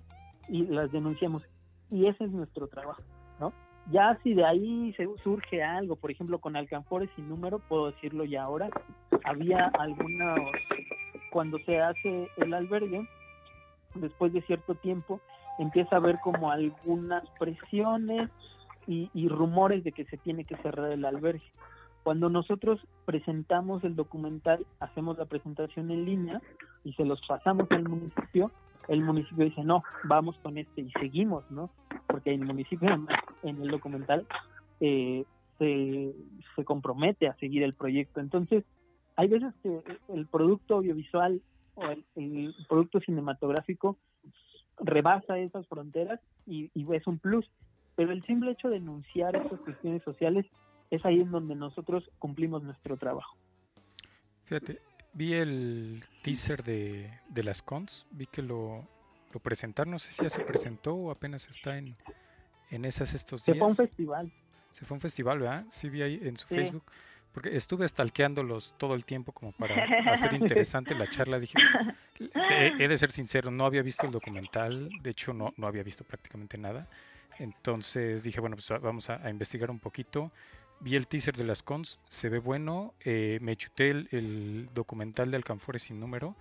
y 0.49 0.67
las 0.67 0.91
denunciamos. 0.93 1.43
Y 1.91 2.07
ese 2.07 2.25
es 2.25 2.31
nuestro 2.31 2.67
trabajo, 2.69 3.03
¿no? 3.41 3.53
Ya 3.91 4.19
si 4.23 4.35
de 4.35 4.45
ahí 4.45 4.95
se 4.97 5.07
surge 5.23 5.63
algo, 5.63 5.97
por 5.97 6.11
ejemplo, 6.11 6.39
con 6.39 6.57
Alcanfores 6.57 7.11
sin 7.17 7.29
número, 7.29 7.59
puedo 7.61 7.91
decirlo 7.91 8.25
ya 8.25 8.43
ahora, 8.43 8.71
había 9.25 9.67
alguna, 9.79 10.37
cuando 11.31 11.59
se 11.61 11.81
hace 11.81 12.29
el 12.39 12.55
albergue, 12.55 13.07
después 13.95 14.33
de 14.33 14.43
cierto 14.43 14.75
tiempo 14.75 15.21
empieza 15.59 15.97
a 15.97 15.99
haber 15.99 16.19
como 16.21 16.51
algunas 16.51 17.29
presiones 17.39 18.31
y, 18.87 19.29
rumores 19.29 19.83
de 19.83 19.93
que 19.93 20.05
se 20.05 20.19
tiene 20.19 20.45
que 20.45 20.57
cerrar 20.57 20.93
el 20.93 21.05
albergue. 21.07 21.51
Cuando 22.03 22.29
nosotros 22.29 22.87
presentamos 23.07 23.83
el 23.83 23.97
documental, 23.97 24.67
hacemos 24.79 25.17
la 25.17 25.25
presentación 25.25 25.91
en 25.91 26.05
línea 26.05 26.43
y 26.85 26.93
se 26.93 27.05
los 27.07 27.19
pasamos 27.27 27.67
al 27.71 27.89
municipio, 27.89 28.51
el 28.89 29.01
municipio 29.01 29.47
dice, 29.47 29.65
no, 29.65 29.83
vamos 30.05 30.37
con 30.43 30.59
este 30.59 30.83
y 30.83 30.91
seguimos, 31.01 31.51
¿no? 31.51 31.71
Porque 32.07 32.35
el 32.35 32.45
municipio 32.45 32.89
en 33.43 33.63
el 33.63 33.69
documental 33.71 34.27
eh, 34.81 35.25
se, 35.59 36.15
se 36.55 36.65
compromete 36.65 37.27
a 37.27 37.37
seguir 37.37 37.63
el 37.63 37.73
proyecto. 37.73 38.21
Entonces, 38.21 38.65
hay 39.17 39.29
veces 39.29 39.55
que 39.63 39.83
el 40.09 40.27
producto 40.27 40.75
audiovisual 40.75 41.41
o 41.75 41.85
el, 42.17 42.55
producto 42.69 43.01
cinematográfico 43.01 43.99
rebasa 44.79 45.39
esas 45.39 45.67
fronteras 45.69 46.21
y, 46.47 46.71
es 46.93 47.07
un 47.07 47.19
plus. 47.19 47.51
Pero 47.97 48.13
el 48.13 48.25
simple 48.27 48.53
hecho 48.53 48.69
de 48.69 48.81
denunciar 48.81 49.37
esas 49.37 49.61
cuestiones 49.61 50.03
sociales 50.03 50.47
es 50.91 51.05
ahí 51.05 51.21
en 51.21 51.31
donde 51.31 51.55
nosotros 51.55 52.11
cumplimos 52.19 52.63
nuestro 52.63 52.97
trabajo. 52.97 53.37
Fíjate, 54.45 54.81
vi 55.13 55.35
el 55.35 56.05
teaser 56.23 56.63
de, 56.63 57.11
las 57.35 57.63
cons, 57.63 58.07
vi 58.11 58.27
que 58.27 58.43
lo, 58.43 58.87
lo 59.33 59.41
presentaron, 59.41 59.93
no 59.93 59.99
sé 59.99 60.13
si 60.13 60.23
ya 60.23 60.31
se 60.31 60.45
presentó 60.45 60.95
o 60.95 61.11
apenas 61.11 61.49
está 61.49 61.79
en, 61.79 61.97
en 62.71 62.85
esas 62.85 63.15
estos 63.15 63.45
días. 63.45 63.55
Se 63.55 63.59
fue 63.59 63.67
a 63.67 63.71
un 63.71 63.77
festival. 63.77 64.33
Se 64.71 64.85
fue 64.85 64.95
a 64.95 64.97
un 64.97 65.01
festival, 65.01 65.39
¿verdad? 65.39 65.65
Sí 65.71 65.89
vi 65.89 66.03
ahí 66.03 66.21
en 66.23 66.37
su 66.37 66.49
Facebook. 66.49 66.85
Porque 67.35 67.57
estuve 67.57 67.87
stalkeándolos 67.89 68.75
todo 68.79 68.95
el 68.95 69.05
tiempo 69.05 69.33
como 69.33 69.51
para 69.51 69.85
hacer 70.13 70.33
interesante 70.35 70.95
la 70.95 71.11
charla. 71.11 71.41
Dije, 71.41 71.59
he 72.79 72.89
de 72.89 72.97
ser 72.97 73.11
sincero, 73.11 73.51
no 73.51 73.67
había 73.67 73.83
visto 73.83 74.07
el 74.07 74.13
documental, 74.13 74.89
de 75.03 75.11
hecho 75.11 75.35
no, 75.35 75.53
no 75.57 75.67
había 75.67 75.83
visto 75.83 76.05
prácticamente 76.05 76.57
nada. 76.57 76.89
Entonces 77.41 78.23
dije, 78.23 78.41
bueno, 78.41 78.57
pues 78.57 78.69
vamos 78.81 79.11
a, 79.11 79.29
investigar 79.29 79.69
un 79.73 79.81
poquito. 79.81 80.31
Vi 80.79 80.95
el 80.95 81.09
teaser 81.09 81.37
de 81.37 81.43
las 81.43 81.65
cons, 81.65 81.99
se 82.09 82.29
ve 82.29 82.39
bueno. 82.39 82.95
Eh, 83.05 83.39
me 83.43 83.57
chuté 83.57 83.91
el, 83.91 84.69
documental 84.73 85.33
de 85.33 85.37
Alcanfores 85.37 85.83
sin 85.83 85.99
número, 85.99 86.37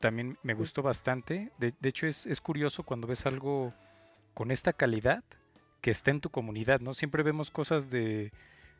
también 0.00 0.36
me 0.42 0.52
gustó 0.52 0.82
bastante. 0.82 1.50
De, 1.58 1.72
de 1.80 1.88
hecho 1.88 2.06
es, 2.06 2.26
es 2.26 2.42
curioso 2.42 2.82
cuando 2.82 3.06
ves 3.06 3.24
algo 3.24 3.72
con 4.34 4.50
esta 4.50 4.74
calidad 4.74 5.24
que 5.80 5.90
está 5.90 6.10
en 6.10 6.20
tu 6.20 6.28
comunidad, 6.28 6.80
¿no? 6.80 6.92
Siempre 6.92 7.22
vemos 7.22 7.50
cosas 7.50 7.88
de 7.88 8.32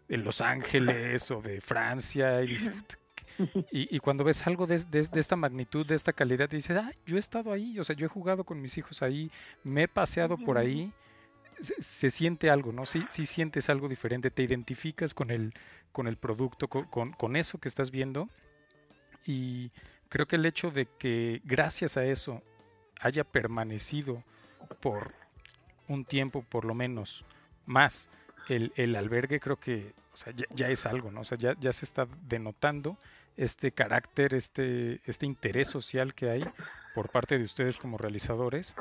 de 0.08 0.16
Los 0.18 0.40
Ángeles 0.40 1.30
o 1.30 1.40
de 1.40 1.60
Francia 1.60 2.42
y, 2.42 2.56
y, 3.70 3.98
cuando 3.98 4.24
ves 4.24 4.46
algo 4.46 4.66
de, 4.66 4.84
esta 4.92 5.36
magnitud, 5.36 5.86
de 5.86 5.94
esta 5.94 6.12
calidad, 6.12 6.48
dices, 6.48 6.76
ah, 6.76 6.92
yo 7.04 7.16
he 7.16 7.20
estado 7.20 7.52
ahí, 7.52 7.78
o 7.78 7.84
sea, 7.84 7.96
yo 7.96 8.06
he 8.06 8.08
jugado 8.08 8.44
con 8.44 8.60
mis 8.60 8.78
hijos 8.78 9.02
ahí, 9.02 9.30
me 9.62 9.84
he 9.84 9.88
paseado 9.88 10.38
por 10.38 10.58
ahí, 10.58 10.92
se, 11.58 12.10
siente 12.10 12.50
algo, 12.50 12.72
¿no? 12.72 12.86
Sí, 12.86 13.04
sí 13.08 13.26
sientes 13.26 13.68
algo 13.68 13.88
diferente, 13.88 14.30
te 14.30 14.42
identificas 14.42 15.14
con 15.14 15.30
el, 15.30 15.52
con 15.92 16.06
el 16.06 16.16
producto, 16.16 16.68
con, 16.68 17.12
con 17.12 17.36
eso 17.36 17.58
que 17.58 17.68
estás 17.68 17.90
viendo. 17.90 18.28
Y 19.26 19.70
creo 20.08 20.26
que 20.26 20.36
el 20.36 20.46
hecho 20.46 20.70
de 20.70 20.86
que 20.98 21.40
gracias 21.44 21.96
a 21.96 22.04
eso 22.04 22.42
haya 23.00 23.24
permanecido 23.24 24.22
por 24.80 25.14
un 25.88 26.04
tiempo 26.04 26.42
por 26.42 26.64
lo 26.64 26.74
menos 26.74 27.24
más 27.64 28.08
el, 28.48 28.72
el 28.76 28.96
albergue 28.96 29.40
creo 29.40 29.56
que 29.56 29.94
o 30.16 30.18
sea, 30.18 30.32
ya, 30.32 30.68
es 30.70 30.86
algo, 30.86 31.10
¿no? 31.10 31.20
O 31.20 31.24
sea, 31.24 31.36
ya, 31.36 31.54
ya 31.60 31.72
se 31.74 31.84
está 31.84 32.08
denotando 32.26 32.96
este 33.36 33.70
carácter, 33.70 34.32
este, 34.32 35.00
este 35.04 35.26
interés 35.26 35.68
social 35.68 36.14
que 36.14 36.30
hay 36.30 36.44
por 36.94 37.10
parte 37.10 37.36
de 37.36 37.44
ustedes 37.44 37.76
como 37.76 37.98
realizadores 37.98 38.74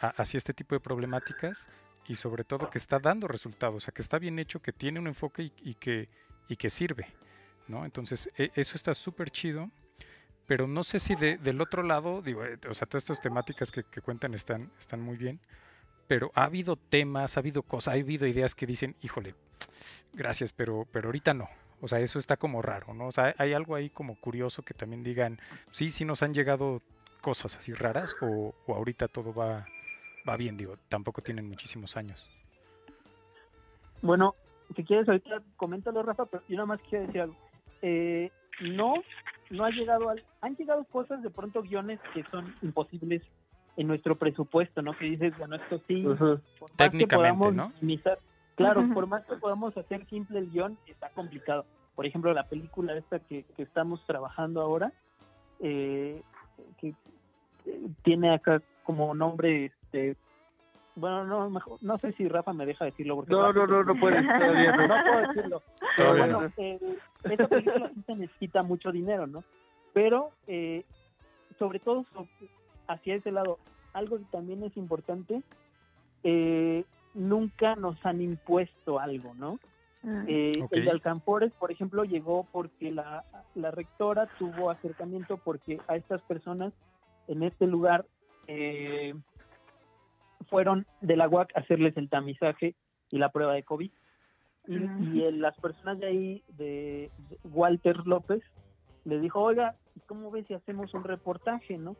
hacia 0.00 0.38
este 0.38 0.54
tipo 0.54 0.76
de 0.76 0.80
problemáticas 0.80 1.68
y 2.06 2.14
sobre 2.14 2.44
todo 2.44 2.70
que 2.70 2.78
está 2.78 3.00
dando 3.00 3.26
resultados, 3.26 3.76
o 3.76 3.80
sea, 3.80 3.92
que 3.92 4.02
está 4.02 4.20
bien 4.20 4.38
hecho, 4.38 4.62
que 4.62 4.72
tiene 4.72 5.00
un 5.00 5.08
enfoque 5.08 5.50
y, 5.62 5.74
que, 5.74 6.08
y 6.48 6.54
que 6.54 6.70
sirve, 6.70 7.06
¿no? 7.66 7.84
Entonces, 7.84 8.30
e, 8.36 8.50
eso 8.54 8.76
está 8.76 8.94
súper 8.94 9.30
chido, 9.30 9.70
pero 10.46 10.68
no 10.68 10.84
sé 10.84 11.00
si 11.00 11.16
de, 11.16 11.38
del 11.38 11.60
otro 11.60 11.82
lado, 11.82 12.22
digo, 12.22 12.44
eh, 12.44 12.58
o 12.68 12.74
sea, 12.74 12.86
todas 12.86 13.02
estas 13.02 13.20
temáticas 13.20 13.72
que, 13.72 13.82
que 13.82 14.00
cuentan 14.00 14.34
están, 14.34 14.70
están 14.78 15.00
muy 15.00 15.16
bien, 15.16 15.40
pero 16.08 16.32
ha 16.34 16.44
habido 16.44 16.76
temas, 16.76 17.36
ha 17.36 17.40
habido 17.40 17.62
cosas, 17.62 17.94
ha 17.94 17.98
habido 17.98 18.26
ideas 18.26 18.54
que 18.54 18.66
dicen, 18.66 18.96
híjole, 19.02 19.34
gracias, 20.14 20.52
pero, 20.52 20.86
pero 20.90 21.08
ahorita 21.08 21.34
no. 21.34 21.48
O 21.80 21.86
sea, 21.86 22.00
eso 22.00 22.18
está 22.18 22.36
como 22.36 22.60
raro, 22.62 22.92
¿no? 22.94 23.06
O 23.06 23.12
sea, 23.12 23.34
hay 23.38 23.52
algo 23.52 23.76
ahí 23.76 23.88
como 23.90 24.18
curioso 24.18 24.62
que 24.62 24.74
también 24.74 25.04
digan, 25.04 25.38
sí, 25.70 25.90
sí 25.90 26.04
nos 26.04 26.22
han 26.24 26.34
llegado 26.34 26.82
cosas 27.20 27.56
así 27.56 27.72
raras 27.72 28.16
o, 28.20 28.54
o 28.66 28.74
ahorita 28.74 29.06
todo 29.06 29.32
va, 29.32 29.66
va 30.28 30.36
bien? 30.36 30.56
Digo, 30.56 30.76
tampoco 30.88 31.22
tienen 31.22 31.46
muchísimos 31.46 31.96
años. 31.96 32.28
Bueno, 34.02 34.34
si 34.74 34.84
quieres 34.84 35.08
ahorita 35.08 35.42
coméntalo 35.56 36.02
Rafa, 36.02 36.26
pero 36.26 36.42
yo 36.48 36.56
nada 36.56 36.66
más 36.66 36.80
quiero 36.88 37.06
decir 37.06 37.20
algo. 37.20 37.36
Eh, 37.82 38.30
no, 38.60 38.94
no 39.50 39.64
ha 39.64 39.70
llegado 39.70 40.08
al, 40.08 40.24
han 40.40 40.56
llegado 40.56 40.84
cosas 40.84 41.22
de 41.22 41.30
pronto 41.30 41.62
guiones 41.62 42.00
que 42.12 42.24
son 42.30 42.54
imposibles 42.62 43.22
en 43.78 43.86
nuestro 43.86 44.16
presupuesto, 44.16 44.82
¿no? 44.82 44.92
Que 44.92 45.06
dices, 45.06 45.32
bueno, 45.38 45.56
esto 45.56 45.80
sí, 45.88 46.02
por 46.02 46.18
más 46.18 46.40
que 46.58 46.76
Técnicamente, 46.76 47.14
podamos 47.16 47.54
¿no? 47.54 47.72
minimizar- 47.80 48.18
claro, 48.56 48.84
por 48.92 49.06
más 49.06 49.24
que 49.24 49.36
podamos 49.36 49.74
hacer 49.76 50.04
simple 50.06 50.40
el 50.40 50.50
guion, 50.50 50.76
está 50.86 51.08
complicado. 51.10 51.64
Por 51.94 52.04
ejemplo, 52.04 52.32
la 52.34 52.44
película 52.44 52.94
esta 52.96 53.18
que, 53.20 53.44
que 53.56 53.62
estamos 53.62 54.04
trabajando 54.04 54.60
ahora, 54.60 54.92
eh, 55.60 56.20
que 56.78 56.88
eh, 56.88 57.88
tiene 58.02 58.34
acá 58.34 58.60
como 58.82 59.14
nombre, 59.14 59.66
este, 59.66 60.16
bueno, 60.96 61.24
no, 61.24 61.48
mejor, 61.48 61.78
no 61.80 61.98
sé 61.98 62.12
si 62.14 62.26
Rafa 62.28 62.52
me 62.52 62.66
deja 62.66 62.84
decirlo 62.84 63.14
porque 63.14 63.30
No, 63.32 63.42
Rafa- 63.52 63.54
no, 63.60 63.66
no, 63.68 63.84
no 63.84 64.00
puedes, 64.00 64.26
todavía 64.26 64.76
no. 64.76 64.86
no 64.88 64.94
puedo 65.04 65.28
decirlo. 65.28 65.62
Pero 65.96 66.16
bueno, 66.16 66.52
eh, 66.56 66.78
esta 67.24 67.46
película 67.46 67.90
sí 67.94 68.02
se 68.04 68.14
necesita 68.16 68.62
mucho 68.64 68.90
dinero, 68.90 69.28
¿no? 69.28 69.44
Pero, 69.92 70.30
eh, 70.48 70.84
sobre 71.60 71.78
todo 71.78 72.04
hacia 72.88 73.14
ese 73.14 73.30
lado, 73.30 73.58
algo 73.92 74.18
que 74.18 74.24
también 74.30 74.62
es 74.64 74.76
importante, 74.76 75.42
eh, 76.24 76.84
nunca 77.14 77.76
nos 77.76 78.04
han 78.04 78.20
impuesto 78.20 78.98
algo, 78.98 79.34
¿no? 79.34 79.58
Mm. 80.02 80.24
Eh. 80.28 80.52
El 80.70 80.84
de 80.84 80.90
Alcanfores, 80.90 81.52
por 81.52 81.70
ejemplo, 81.70 82.04
llegó 82.04 82.46
porque 82.52 82.90
la, 82.90 83.24
la 83.54 83.70
rectora 83.70 84.28
tuvo 84.38 84.70
acercamiento 84.70 85.36
porque 85.38 85.80
a 85.88 85.96
estas 85.96 86.22
personas 86.22 86.72
en 87.26 87.42
este 87.42 87.66
lugar 87.66 88.06
eh, 88.46 89.14
fueron 90.48 90.86
de 91.00 91.16
la 91.16 91.28
UAC 91.28 91.54
a 91.56 91.60
hacerles 91.60 91.96
el 91.96 92.08
tamizaje 92.08 92.74
y 93.10 93.18
la 93.18 93.30
prueba 93.30 93.54
de 93.54 93.62
COVID. 93.62 93.90
Y, 94.66 95.22
el- 95.22 95.40
las 95.40 95.58
personas 95.58 95.98
de 95.98 96.06
ahí, 96.06 96.42
de, 96.58 97.10
de 97.30 97.38
Walter 97.44 97.96
López, 98.06 98.42
le 99.04 99.18
dijo, 99.18 99.40
oiga, 99.40 99.76
¿y 99.96 100.00
¿cómo 100.00 100.30
ves 100.30 100.46
si 100.46 100.52
hacemos 100.54 100.92
un 100.92 101.04
reportaje, 101.04 101.78
no? 101.78 101.96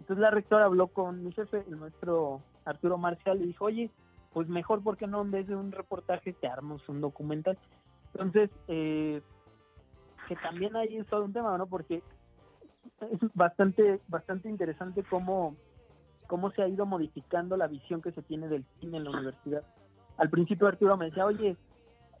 Entonces 0.00 0.18
la 0.18 0.30
rectora 0.30 0.64
habló 0.64 0.88
con 0.88 1.24
mi 1.24 1.32
jefe, 1.32 1.64
el 1.68 1.76
maestro 1.76 2.42
Arturo 2.64 2.98
Marcial, 2.98 3.40
y 3.42 3.46
dijo, 3.46 3.66
oye, 3.66 3.90
pues 4.32 4.48
mejor, 4.48 4.82
¿por 4.82 4.96
qué 4.96 5.06
no 5.06 5.22
en 5.22 5.30
vez 5.30 5.46
de 5.46 5.56
un 5.56 5.72
reportaje 5.72 6.32
te 6.32 6.46
armamos 6.46 6.88
un 6.88 7.00
documental? 7.00 7.58
Entonces, 8.14 8.50
eh, 8.68 9.22
que 10.28 10.36
también 10.36 10.76
ahí 10.76 10.96
es 10.96 11.06
todo 11.06 11.24
un 11.24 11.32
tema, 11.32 11.56
¿no? 11.56 11.66
Porque 11.66 12.02
es 13.00 13.18
bastante, 13.34 14.00
bastante 14.08 14.48
interesante 14.48 15.02
cómo, 15.02 15.56
cómo 16.26 16.50
se 16.52 16.62
ha 16.62 16.68
ido 16.68 16.86
modificando 16.86 17.56
la 17.56 17.66
visión 17.66 18.02
que 18.02 18.12
se 18.12 18.22
tiene 18.22 18.48
del 18.48 18.64
cine 18.80 18.98
en 18.98 19.04
la 19.04 19.10
universidad. 19.10 19.62
Al 20.16 20.30
principio 20.30 20.66
Arturo 20.66 20.96
me 20.96 21.06
decía, 21.06 21.24
oye, 21.24 21.56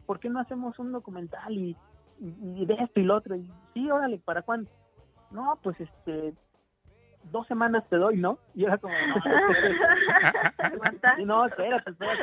¿por 0.06 0.20
qué 0.20 0.28
no 0.28 0.40
hacemos 0.40 0.78
un 0.78 0.92
documental 0.92 1.56
y 1.56 1.76
de 2.20 2.74
esto 2.74 3.00
y 3.00 3.04
lo 3.04 3.16
otro? 3.16 3.36
Y 3.36 3.50
sí, 3.74 3.90
órale, 3.90 4.18
¿para 4.18 4.42
cuándo? 4.42 4.70
No, 5.30 5.58
pues 5.62 5.78
este, 5.80 6.34
dos 7.24 7.46
semanas 7.46 7.84
te 7.88 7.96
doy, 7.96 8.16
¿no? 8.16 8.38
Y 8.54 8.64
era 8.64 8.78
como, 8.78 8.94
no. 8.94 9.14
Sí, 11.16 11.24
no, 11.24 11.46
espérate, 11.46 11.90
espérate. 11.90 12.22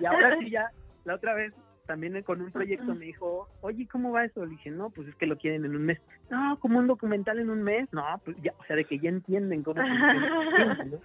Y 0.00 0.06
ahora 0.06 0.36
sí 0.38 0.50
ya, 0.50 0.70
la 1.04 1.14
otra 1.14 1.34
vez 1.34 1.52
también 1.86 2.22
con 2.22 2.40
un 2.40 2.52
proyecto 2.52 2.94
me 2.94 3.06
dijo, 3.06 3.48
oye, 3.62 3.88
¿cómo 3.90 4.12
va 4.12 4.24
eso? 4.24 4.44
Le 4.44 4.52
dije, 4.52 4.70
no, 4.70 4.90
pues 4.90 5.08
es 5.08 5.14
que 5.16 5.26
lo 5.26 5.36
quieren 5.36 5.64
en 5.64 5.74
un 5.74 5.86
mes. 5.86 6.00
No, 6.30 6.56
como 6.60 6.78
un 6.78 6.86
documental 6.86 7.40
en 7.40 7.50
un 7.50 7.62
mes. 7.62 7.92
No, 7.92 8.04
pues 8.24 8.36
ya, 8.42 8.52
o 8.58 8.64
sea, 8.64 8.76
de 8.76 8.84
que 8.84 9.00
ya 9.00 9.08
entienden 9.08 9.64
cómo 9.64 9.82
funciona. 9.82 10.84
¿no? 10.84 10.98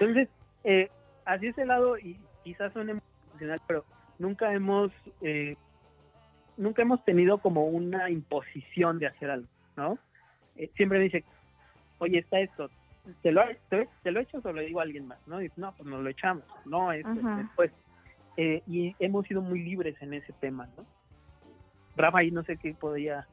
Entonces, 0.00 0.28
eh, 0.64 0.90
así 1.24 1.46
es 1.46 1.58
el 1.58 1.68
lado 1.68 1.98
y 1.98 2.18
quizás 2.42 2.72
suene 2.72 3.00
emocional, 3.28 3.60
pero 3.66 3.84
nunca 4.18 4.52
hemos, 4.52 4.90
eh, 5.20 5.56
nunca 6.56 6.82
hemos 6.82 7.04
tenido 7.04 7.38
como 7.38 7.66
una 7.66 8.10
imposición 8.10 8.98
de 8.98 9.06
hacer 9.06 9.30
algo, 9.30 9.48
¿no? 9.76 9.98
Eh, 10.56 10.70
siempre 10.76 10.98
me 10.98 11.04
dice, 11.04 11.24
oye, 11.98 12.18
está 12.18 12.40
esto, 12.40 12.70
¿te 13.22 13.32
lo, 13.32 13.42
te, 13.68 13.88
te 14.02 14.10
lo 14.10 14.20
echas 14.20 14.44
o 14.44 14.52
lo 14.52 14.60
digo 14.60 14.80
a 14.80 14.84
alguien 14.84 15.06
más? 15.06 15.18
¿no? 15.26 15.40
Y 15.40 15.44
dice, 15.44 15.60
no, 15.60 15.74
pues 15.76 15.88
nos 15.88 16.02
lo 16.02 16.08
echamos, 16.08 16.44
no, 16.64 16.92
es 16.92 17.04
Ujú. 17.06 17.36
después. 17.36 17.72
Eh, 18.36 18.62
y 18.66 18.94
hemos 19.00 19.26
sido 19.26 19.42
muy 19.42 19.60
libres 19.62 20.00
en 20.00 20.14
ese 20.14 20.32
tema, 20.34 20.68
¿no? 20.76 20.86
Rafa, 21.96 22.18
ahí 22.18 22.30
no 22.30 22.44
sé 22.44 22.56
qué 22.56 22.72
podía, 22.74 23.26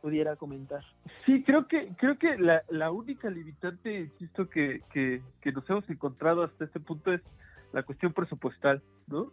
pudiera 0.00 0.36
comentar. 0.36 0.84
Sí, 1.26 1.42
creo 1.42 1.66
que 1.66 1.88
creo 1.96 2.16
que 2.18 2.36
la, 2.38 2.62
la 2.68 2.92
única 2.92 3.28
limitante, 3.30 4.00
insisto, 4.00 4.48
que, 4.48 4.82
que, 4.92 5.22
que 5.40 5.50
nos 5.50 5.68
hemos 5.68 5.88
encontrado 5.90 6.44
hasta 6.44 6.66
este 6.66 6.78
punto 6.78 7.12
es 7.12 7.20
la 7.72 7.82
cuestión 7.82 8.12
presupuestal, 8.12 8.80
¿no? 9.08 9.32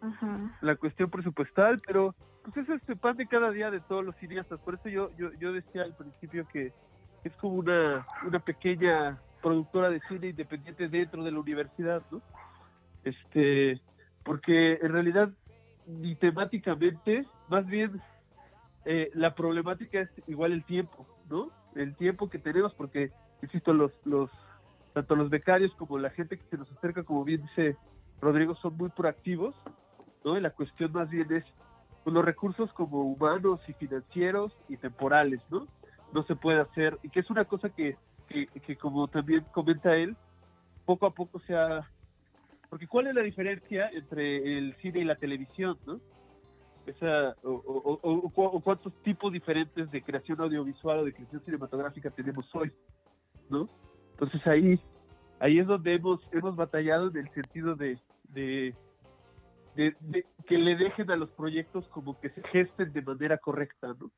La 0.60 0.74
cuestión 0.74 1.10
presupuestal, 1.10 1.80
pero 1.86 2.14
pues 2.42 2.56
eso 2.56 2.74
es 2.74 2.88
el 2.88 2.96
pan 2.96 3.16
de 3.16 3.28
cada 3.28 3.52
día 3.52 3.70
de 3.70 3.80
todos 3.80 4.04
los 4.04 4.16
cineastas. 4.16 4.58
Por 4.60 4.74
eso 4.74 4.88
yo 4.88 5.10
yo, 5.16 5.30
yo 5.38 5.52
decía 5.52 5.82
al 5.82 5.94
principio 5.94 6.44
que 6.48 6.72
es 7.24 7.32
como 7.36 7.54
una, 7.54 8.06
una 8.26 8.38
pequeña 8.40 9.18
productora 9.40 9.90
de 9.90 10.00
cine 10.08 10.28
independiente 10.28 10.88
dentro 10.88 11.22
de 11.24 11.32
la 11.32 11.40
universidad, 11.40 12.02
¿no? 12.10 12.20
Este, 13.04 13.80
porque 14.24 14.74
en 14.74 14.92
realidad 14.92 15.30
ni 15.86 16.14
temáticamente, 16.14 17.26
más 17.48 17.66
bien 17.66 18.00
eh, 18.84 19.10
la 19.14 19.34
problemática 19.34 20.00
es 20.00 20.10
igual 20.26 20.52
el 20.52 20.64
tiempo, 20.64 21.06
¿no? 21.28 21.50
El 21.74 21.96
tiempo 21.96 22.28
que 22.28 22.38
tenemos, 22.38 22.72
porque, 22.74 23.10
insisto, 23.42 23.72
los, 23.72 23.92
los, 24.04 24.30
tanto 24.92 25.16
los 25.16 25.30
becarios 25.30 25.74
como 25.74 25.98
la 25.98 26.10
gente 26.10 26.38
que 26.38 26.44
se 26.50 26.56
nos 26.56 26.70
acerca, 26.72 27.02
como 27.02 27.24
bien 27.24 27.42
dice 27.42 27.76
Rodrigo, 28.20 28.54
son 28.56 28.76
muy 28.76 28.90
proactivos, 28.90 29.54
¿no? 30.24 30.38
Y 30.38 30.40
la 30.40 30.50
cuestión 30.50 30.92
más 30.92 31.10
bien 31.10 31.32
es 31.32 31.44
pues, 32.04 32.14
los 32.14 32.24
recursos 32.24 32.72
como 32.72 33.02
humanos 33.02 33.60
y 33.68 33.72
financieros 33.74 34.52
y 34.68 34.76
temporales, 34.76 35.40
¿no? 35.50 35.66
No 36.12 36.22
se 36.24 36.36
puede 36.36 36.60
hacer, 36.60 36.98
y 37.02 37.08
que 37.08 37.20
es 37.20 37.30
una 37.30 37.44
cosa 37.44 37.70
que, 37.70 37.96
que, 38.28 38.46
que 38.46 38.76
como 38.76 39.08
también 39.08 39.44
comenta 39.52 39.96
él, 39.96 40.16
poco 40.84 41.06
a 41.06 41.10
poco 41.10 41.40
se 41.40 41.54
ha... 41.56 41.88
Porque 42.68 42.86
¿cuál 42.86 43.06
es 43.08 43.14
la 43.14 43.22
diferencia 43.22 43.88
entre 43.90 44.58
el 44.58 44.74
cine 44.76 45.00
y 45.00 45.04
la 45.04 45.16
televisión, 45.16 45.78
no? 45.86 46.00
esa 46.86 47.36
o, 47.44 47.50
o- 47.52 48.00
o- 48.02 48.14
o 48.26 48.30
cu- 48.30 48.42
o 48.44 48.60
cuántos 48.60 48.92
tipos 49.02 49.32
diferentes 49.32 49.88
de 49.92 50.02
creación 50.02 50.40
audiovisual 50.40 50.98
o 50.98 51.04
de 51.04 51.12
creación 51.12 51.40
cinematográfica 51.44 52.10
tenemos 52.10 52.52
hoy, 52.56 52.72
¿no? 53.48 53.68
Entonces 54.12 54.44
ahí 54.48 54.80
ahí 55.38 55.60
es 55.60 55.66
donde 55.68 55.94
hemos 55.94 56.20
hemos 56.32 56.56
batallado 56.56 57.08
en 57.10 57.18
el 57.18 57.30
sentido 57.30 57.76
de, 57.76 58.00
de- 58.30 58.74
de 59.76 60.26
que 60.46 60.58
le 60.58 60.74
dejen 60.76 61.10
a 61.12 61.16
los 61.16 61.30
proyectos 61.30 61.86
como 61.88 62.18
que 62.20 62.30
se 62.30 62.42
gesten 62.48 62.92
de 62.92 63.02
manera 63.02 63.38
correcta, 63.38 63.94
¿no? 64.00 64.10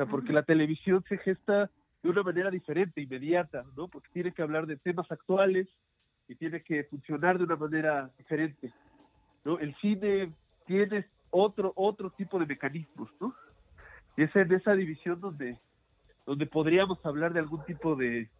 Sea, 0.00 0.06
porque 0.06 0.32
la 0.32 0.44
televisión 0.44 1.04
se 1.10 1.18
gesta 1.18 1.70
de 2.02 2.08
una 2.08 2.22
manera 2.22 2.50
diferente, 2.50 3.02
inmediata, 3.02 3.66
¿no? 3.76 3.86
Porque 3.86 4.08
tiene 4.14 4.32
que 4.32 4.40
hablar 4.40 4.66
de 4.66 4.78
temas 4.78 5.12
actuales 5.12 5.68
y 6.26 6.36
tiene 6.36 6.62
que 6.62 6.84
funcionar 6.84 7.36
de 7.36 7.44
una 7.44 7.56
manera 7.56 8.10
diferente, 8.16 8.72
¿no? 9.44 9.58
El 9.58 9.74
cine 9.76 10.32
tiene 10.64 11.04
otro 11.28 11.74
otro 11.76 12.08
tipo 12.12 12.38
de 12.38 12.46
mecanismos, 12.46 13.10
¿no? 13.20 13.34
Y 14.16 14.22
es 14.22 14.34
en 14.36 14.50
esa 14.54 14.72
división 14.72 15.20
donde 15.20 15.58
donde 16.24 16.46
podríamos 16.46 17.04
hablar 17.04 17.34
de 17.34 17.40
algún 17.40 17.62
tipo 17.66 17.94
de 17.94 18.30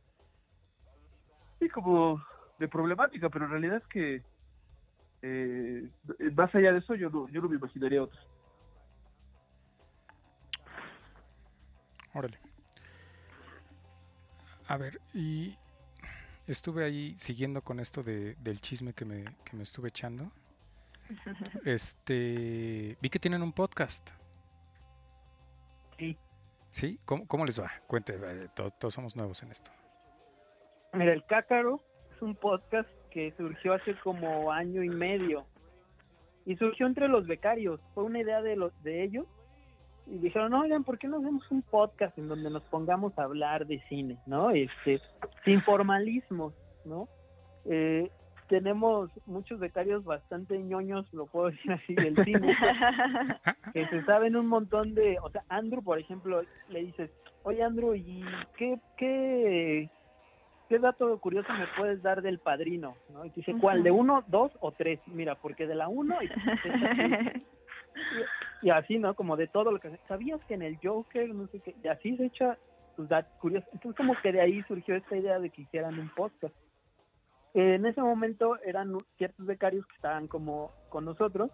sí 1.59 1.69
como 1.69 2.25
de 2.59 2.69
problemática, 2.69 3.29
pero 3.29 3.45
en 3.45 3.51
realidad 3.51 3.83
es 3.83 3.87
que 3.89 4.23
eh, 5.21 5.91
más 6.35 6.55
allá 6.55 6.73
de 6.73 6.79
eso 6.79 6.95
yo 6.95 7.11
no 7.11 7.29
yo 7.29 7.43
no 7.43 7.51
me 7.51 7.57
imaginaría 7.57 8.03
otra. 8.03 8.19
Órale. 12.15 12.39
A 14.67 14.77
ver, 14.77 15.01
y 15.15 15.57
estuve 16.47 16.85
ahí 16.85 17.15
siguiendo 17.19 17.63
con 17.63 17.81
esto 17.81 18.03
de, 18.03 18.35
del 18.37 18.61
chisme 18.61 18.93
que 18.93 19.05
me, 19.05 19.25
que 19.45 19.57
me 19.57 19.63
estuve 19.63 19.89
echando. 19.89 20.31
Este, 21.65 22.97
vi 23.01 23.09
que 23.11 23.19
tienen 23.19 23.43
un 23.43 23.53
podcast. 23.53 24.11
Sí. 25.99 26.17
¿Sí? 26.71 26.99
¿Cómo, 27.05 27.27
cómo 27.27 27.45
les 27.45 27.61
va? 27.61 27.71
Cuente, 27.89 28.15
eh, 28.23 28.49
to- 28.55 28.71
todos 28.71 28.95
somos 28.95 29.17
nuevos 29.17 29.43
en 29.43 29.51
esto. 29.51 29.71
Mira, 30.93 31.13
el 31.13 31.25
Cácaro 31.27 31.83
es 32.15 32.23
un 32.23 32.37
podcast 32.37 32.89
que 33.11 33.33
surgió 33.37 33.75
hace 33.75 33.99
como 34.01 34.53
año 34.53 34.83
y 34.85 34.89
medio 34.89 35.47
y 36.47 36.57
surgió 36.57 36.87
entre 36.87 37.09
los 37.09 37.27
becarios. 37.27 37.81
Fue 37.95 38.05
una 38.05 38.21
idea 38.21 38.41
de 38.41 38.55
los 38.57 38.73
de 38.85 39.03
ellos 39.03 39.27
y 40.11 40.19
dijeron, 40.19 40.51
no, 40.51 40.63
oigan, 40.63 40.83
¿por 40.83 40.99
qué 40.99 41.07
no 41.07 41.19
hacemos 41.19 41.49
un 41.51 41.63
podcast 41.63 42.19
en 42.19 42.29
donde 42.29 42.51
nos 42.51 42.65
pongamos 42.65 43.17
a 43.19 43.23
hablar 43.23 43.67
de 43.67 43.81
cine, 43.89 44.19
no? 44.27 44.51
Este, 44.51 45.01
sin 45.45 45.63
formalismos, 45.63 46.53
¿no? 46.85 47.09
Eh, 47.65 48.11
tenemos 48.49 49.11
muchos 49.27 49.61
becarios 49.61 50.03
bastante 50.03 50.59
ñoños, 50.59 51.07
lo 51.13 51.27
puedo 51.27 51.51
decir 51.51 51.71
así, 51.71 51.95
del 51.95 52.17
cine, 52.25 52.57
que 53.73 53.87
se 53.87 54.05
saben 54.05 54.35
un 54.35 54.49
montón 54.49 54.95
de, 54.95 55.19
o 55.23 55.31
sea, 55.31 55.45
Andrew, 55.49 55.83
por 55.83 56.01
ejemplo, 56.01 56.43
le 56.69 56.81
dices, 56.81 57.11
oye 57.45 57.63
Andrew, 57.63 57.95
¿y 57.95 58.25
qué, 58.57 58.81
qué, 58.97 59.89
¿qué 60.69 60.79
dato 60.81 61.17
curioso 61.21 61.53
me 61.53 61.69
puedes 61.79 62.03
dar 62.03 62.21
del 62.23 62.41
padrino? 62.41 62.97
¿no? 63.13 63.25
Y 63.25 63.31
dice, 63.31 63.55
¿cuál? 63.61 63.85
¿De 63.85 63.93
uno, 63.93 64.25
dos 64.27 64.51
o 64.59 64.73
tres? 64.73 64.99
Mira, 65.07 65.37
porque 65.37 65.69
de 65.69 65.77
la 65.77 65.87
uno 65.87 66.17
y, 66.21 66.29
y, 68.63 68.71
así, 68.71 68.99
¿no? 68.99 69.15
Como 69.15 69.37
de 69.37 69.47
todo 69.47 69.71
lo 69.73 69.81
que... 69.81 69.99
¿Sabías 70.09 70.41
que 70.47 70.55
en 70.55 70.63
el 70.63 70.79
Joker, 70.83 71.33
no 71.35 71.47
sé 71.49 71.61
qué? 71.61 71.75
Y 71.83 71.89
así 71.89 72.17
se 72.17 72.27
echa 72.27 72.59
sus 72.97 73.09
datos 73.09 73.33
curiosos. 73.41 73.69
Entonces 73.73 73.97
como 73.97 74.15
que 74.21 74.33
de 74.33 74.41
ahí 74.41 74.63
surgió 74.65 74.95
esta 74.95 75.17
idea 75.17 75.39
de 75.39 75.51
que 75.51 75.63
hicieran 75.63 75.99
un 75.99 76.09
podcast. 76.11 76.55
En 77.55 77.85
ese 77.85 78.01
momento 78.01 78.59
eran 78.65 78.97
ciertos 79.19 79.45
becarios 79.47 79.87
que 79.87 79.97
estaban 79.97 80.29
como 80.29 80.73
con 80.89 81.05
nosotros 81.05 81.51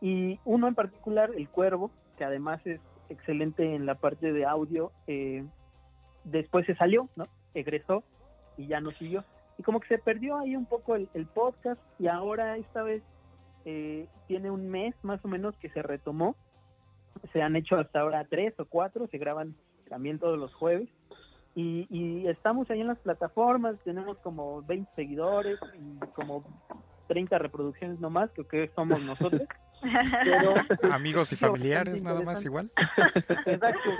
y 0.00 0.38
uno 0.44 0.68
en 0.68 0.74
particular, 0.74 1.30
el 1.36 1.48
Cuervo, 1.48 1.90
que 2.16 2.24
además 2.24 2.60
es 2.66 2.80
excelente 3.08 3.74
en 3.74 3.86
la 3.86 3.94
parte 3.94 4.32
de 4.32 4.44
audio, 4.44 4.92
eh, 5.06 5.44
después 6.24 6.66
se 6.66 6.74
salió, 6.74 7.08
¿no? 7.16 7.26
Egresó 7.54 8.04
y 8.56 8.66
ya 8.66 8.80
no 8.80 8.90
siguió. 8.92 9.24
Y 9.58 9.62
como 9.62 9.80
que 9.80 9.88
se 9.88 9.98
perdió 9.98 10.38
ahí 10.38 10.56
un 10.56 10.66
poco 10.66 10.96
el, 10.96 11.26
podcast 11.32 11.80
y 11.98 12.08
ahora 12.08 12.56
esta 12.56 12.82
vez 12.82 13.02
eh, 13.64 14.08
tiene 14.26 14.50
un 14.50 14.68
mes 14.68 14.94
más 15.02 15.24
o 15.24 15.28
menos 15.28 15.56
que 15.58 15.70
se 15.70 15.82
retomó. 15.82 16.36
Se 17.32 17.42
han 17.42 17.56
hecho 17.56 17.76
hasta 17.76 18.00
ahora 18.00 18.26
tres 18.28 18.54
o 18.58 18.64
cuatro, 18.64 19.06
se 19.08 19.18
graban 19.18 19.54
también 19.88 20.18
todos 20.18 20.38
los 20.38 20.52
jueves. 20.54 20.88
Y, 21.54 21.86
y 21.88 22.26
estamos 22.26 22.68
ahí 22.70 22.80
en 22.80 22.88
las 22.88 22.98
plataformas, 22.98 23.76
tenemos 23.84 24.18
como 24.18 24.62
20 24.62 24.90
seguidores 24.96 25.58
y 25.78 26.04
como 26.14 26.44
30 27.06 27.38
reproducciones 27.38 28.00
nomás, 28.00 28.30
que, 28.32 28.44
que 28.44 28.70
somos 28.74 29.00
nosotros. 29.02 29.42
Amigos 30.92 31.32
y 31.32 31.36
familiares, 31.36 32.02
nada 32.02 32.22
más 32.22 32.44
igual. 32.44 32.70
Exacto. 33.46 33.90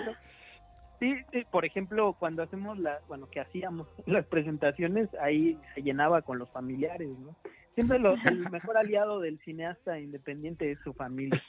Sí, 0.98 1.14
por 1.50 1.64
ejemplo, 1.64 2.14
cuando 2.18 2.42
hacemos 2.42 2.78
la, 2.78 3.00
bueno, 3.08 3.28
que 3.28 3.40
hacíamos 3.40 3.86
las 4.06 4.24
presentaciones, 4.26 5.08
ahí 5.20 5.58
se 5.74 5.82
llenaba 5.82 6.22
con 6.22 6.38
los 6.38 6.48
familiares, 6.50 7.08
¿no? 7.18 7.36
Siempre 7.74 7.98
el 7.98 8.04
mejor 8.52 8.76
aliado 8.76 9.20
del 9.20 9.38
cineasta 9.40 9.98
independiente 9.98 10.70
es 10.70 10.78
su 10.80 10.92
familia 10.94 11.42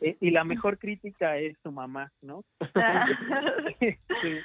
eh, 0.00 0.16
y 0.20 0.30
la 0.30 0.44
mejor 0.44 0.78
crítica 0.78 1.38
es 1.38 1.56
su 1.62 1.72
mamá, 1.72 2.12
¿no? 2.22 2.44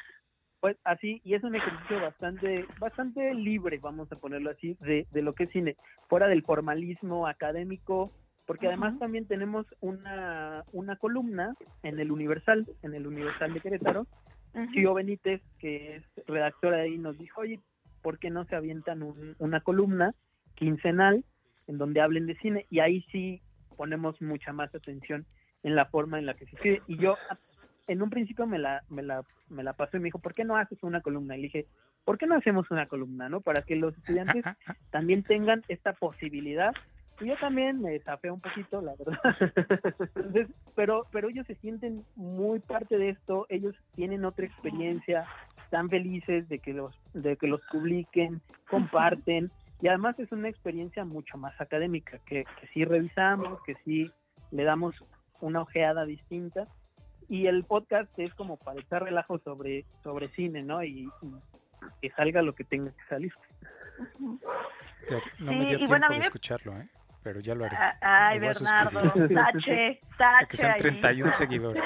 Pues 0.60 0.78
así, 0.86 1.20
y 1.26 1.34
es 1.34 1.44
un 1.44 1.56
ejercicio 1.56 2.00
bastante, 2.00 2.66
bastante 2.80 3.34
libre, 3.34 3.80
vamos 3.80 4.10
a 4.14 4.16
ponerlo 4.16 4.50
así, 4.50 4.78
de, 4.80 5.06
de 5.12 5.22
lo 5.22 5.36
que 5.36 5.44
es 5.44 5.50
cine, 5.50 5.76
fuera 6.08 6.30
del 6.30 6.42
formalismo 6.42 7.28
académico, 7.28 8.14
porque 8.46 8.68
además 8.68 8.98
también 8.98 9.28
tenemos 9.28 9.66
una, 9.82 10.64
una 10.72 10.96
columna 10.96 11.54
en 11.82 12.00
el 12.00 12.14
Universal, 12.14 12.66
en 12.82 12.96
el 12.96 13.08
Universal 13.08 13.54
de 13.54 13.60
Querétaro, 13.60 14.08
uh 14.54 14.94
Benítez, 14.94 15.42
que 15.60 15.98
es 15.98 16.04
redactora 16.28 16.78
ahí, 16.78 16.98
nos 16.98 17.18
dijo, 17.18 17.42
oye, 17.42 17.60
¿por 18.02 18.18
qué 18.18 18.30
no 18.30 18.46
se 18.46 18.56
avientan 18.56 19.04
una 19.40 19.60
columna 19.60 20.12
quincenal 20.64 21.24
en 21.68 21.78
donde 21.78 22.02
hablen 22.02 22.26
de 22.26 22.36
cine? 22.36 22.66
Y 22.70 22.80
ahí 22.80 23.02
sí 23.12 23.42
ponemos 23.76 24.22
mucha 24.22 24.54
más 24.54 24.74
atención 24.76 25.26
en 25.64 25.76
la 25.76 25.86
forma 25.86 26.20
en 26.20 26.26
la 26.26 26.34
que 26.34 26.46
se 26.46 26.56
escribe. 26.56 26.82
Y 26.88 26.98
yo 26.98 27.18
en 27.88 28.02
un 28.02 28.10
principio 28.10 28.48
me 28.48 28.60
la, 28.60 28.84
me 28.90 29.04
la, 29.04 29.24
me 29.50 29.64
la 29.64 29.74
pasó 29.74 29.98
y 29.98 30.00
me 30.00 30.06
dijo, 30.06 30.20
¿por 30.20 30.34
qué 30.34 30.44
no 30.44 30.58
haces 30.58 30.82
una 30.84 31.02
columna? 31.02 31.36
Y 31.36 31.42
le 31.42 31.44
dije, 31.44 31.68
¿por 32.06 32.18
qué 32.18 32.28
no 32.28 32.36
hacemos 32.36 32.70
una 32.72 32.88
columna, 32.88 33.30
no? 33.30 33.42
Para 33.42 33.64
que 33.64 33.76
los 33.76 33.98
estudiantes 33.98 34.44
también 34.92 35.24
tengan 35.24 35.64
esta 35.68 35.94
posibilidad. 35.94 36.74
Y 37.22 37.28
yo 37.28 37.38
también 37.38 37.82
me 37.82 37.92
desafé 37.92 38.32
un 38.32 38.42
poquito, 38.42 38.82
la 38.82 38.94
verdad. 38.96 39.20
pero, 40.76 41.06
pero 41.12 41.30
ellos 41.30 41.46
se 41.46 41.56
sienten 41.56 42.04
muy 42.16 42.60
parte 42.60 42.98
de 42.98 43.10
esto, 43.10 43.46
ellos 43.50 43.76
tienen 43.96 44.26
otra 44.26 44.46
experiencia, 44.46 45.26
están 45.74 45.90
felices 45.90 46.48
de 46.50 46.60
que 46.60 46.72
los, 46.72 46.94
de 47.16 47.36
que 47.36 47.48
los 47.48 47.60
publiquen, 47.72 48.44
comparten, 48.70 49.50
y 49.82 49.88
además 49.88 50.20
es 50.20 50.32
una 50.32 50.48
experiencia 50.48 51.04
mucho 51.04 51.36
más 51.40 51.60
académica, 51.60 52.20
que, 52.28 52.46
que 52.62 52.68
sí 52.68 52.86
revisamos, 52.86 53.60
que 53.64 53.74
sí 53.84 54.12
le 54.52 54.66
damos 54.66 55.04
una 55.42 55.62
ojeada 55.62 56.06
distinta 56.06 56.68
y 57.28 57.48
el 57.48 57.64
podcast 57.64 58.08
es 58.20 58.32
como 58.36 58.58
para 58.58 58.82
echar 58.82 59.02
relajo 59.02 59.40
sobre, 59.40 59.84
sobre 60.04 60.28
cine, 60.36 60.62
¿no? 60.62 60.84
Y, 60.84 61.10
que 62.04 62.12
salga 62.12 62.44
lo 62.44 62.54
que 62.54 62.66
tenga 62.66 62.92
que 62.92 63.04
salir. 63.10 63.34
No 65.40 65.54
me 65.54 65.66
dio 65.66 65.80
tiempo 65.80 66.08
de 66.08 66.18
escucharlo, 66.20 66.78
¿eh? 66.78 66.88
Pero 67.24 67.40
ya 67.40 67.56
lo 67.56 67.66
haré. 67.66 67.76
Ah, 67.80 67.98
ay, 68.30 68.40
Bernardo, 68.40 69.02
tache, 69.02 70.00
tache. 70.20 70.48
Que 70.50 70.58
sean 70.58 70.78
31 70.78 71.34
seguidores. 71.34 71.84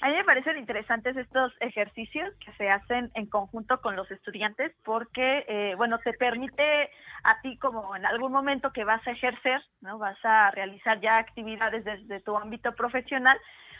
A 0.00 0.08
mí 0.08 0.14
me 0.14 0.24
parecen 0.24 0.58
interesantes 0.58 1.16
estos 1.16 1.52
ejercicios 1.60 2.34
que 2.44 2.52
se 2.52 2.68
hacen 2.70 3.10
en 3.14 3.26
conjunto 3.26 3.80
con 3.80 3.96
los 3.96 4.10
estudiantes 4.10 4.72
porque, 4.84 5.44
eh, 5.48 5.74
bueno, 5.76 5.98
te 5.98 6.12
permite 6.12 6.90
a 7.24 7.40
ti 7.40 7.56
como 7.58 7.96
en 7.96 8.04
algún 8.04 8.32
momento 8.32 8.72
que 8.72 8.84
vas 8.84 9.06
a 9.06 9.12
ejercer, 9.12 9.62
¿no? 9.80 9.98
Vas 9.98 10.18
a 10.24 10.50
realizar 10.50 11.00
ya 11.00 11.18
actividades 11.18 11.84
desde 11.84 12.20
tu 12.22 12.36
ámbito 12.36 12.72
profesional. 12.72 13.38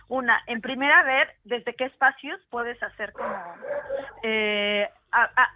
Una, 0.09 0.41
en 0.47 0.61
primera 0.61 1.03
ver 1.03 1.35
desde 1.45 1.75
qué 1.75 1.85
espacios 1.85 2.41
puedes 2.51 2.81
hacer 2.83 3.13
como, 3.13 3.37
eh, 4.23 4.89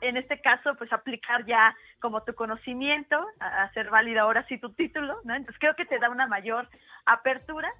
en 0.00 0.16
este 0.16 0.40
caso, 0.40 0.74
pues 0.76 0.92
aplicar 0.92 1.46
ya 1.46 1.74
como 2.00 2.22
tu 2.22 2.34
conocimiento, 2.34 3.24
hacer 3.38 3.90
válida 3.90 4.22
ahora 4.22 4.44
sí 4.48 4.58
tu 4.58 4.72
título, 4.72 5.20
¿no? 5.24 5.34
Entonces 5.34 5.58
creo 5.60 5.74
que 5.76 5.84
te 5.84 5.98
da 5.98 6.10
una 6.10 6.26
mayor 6.26 6.68
apertura 7.06 7.72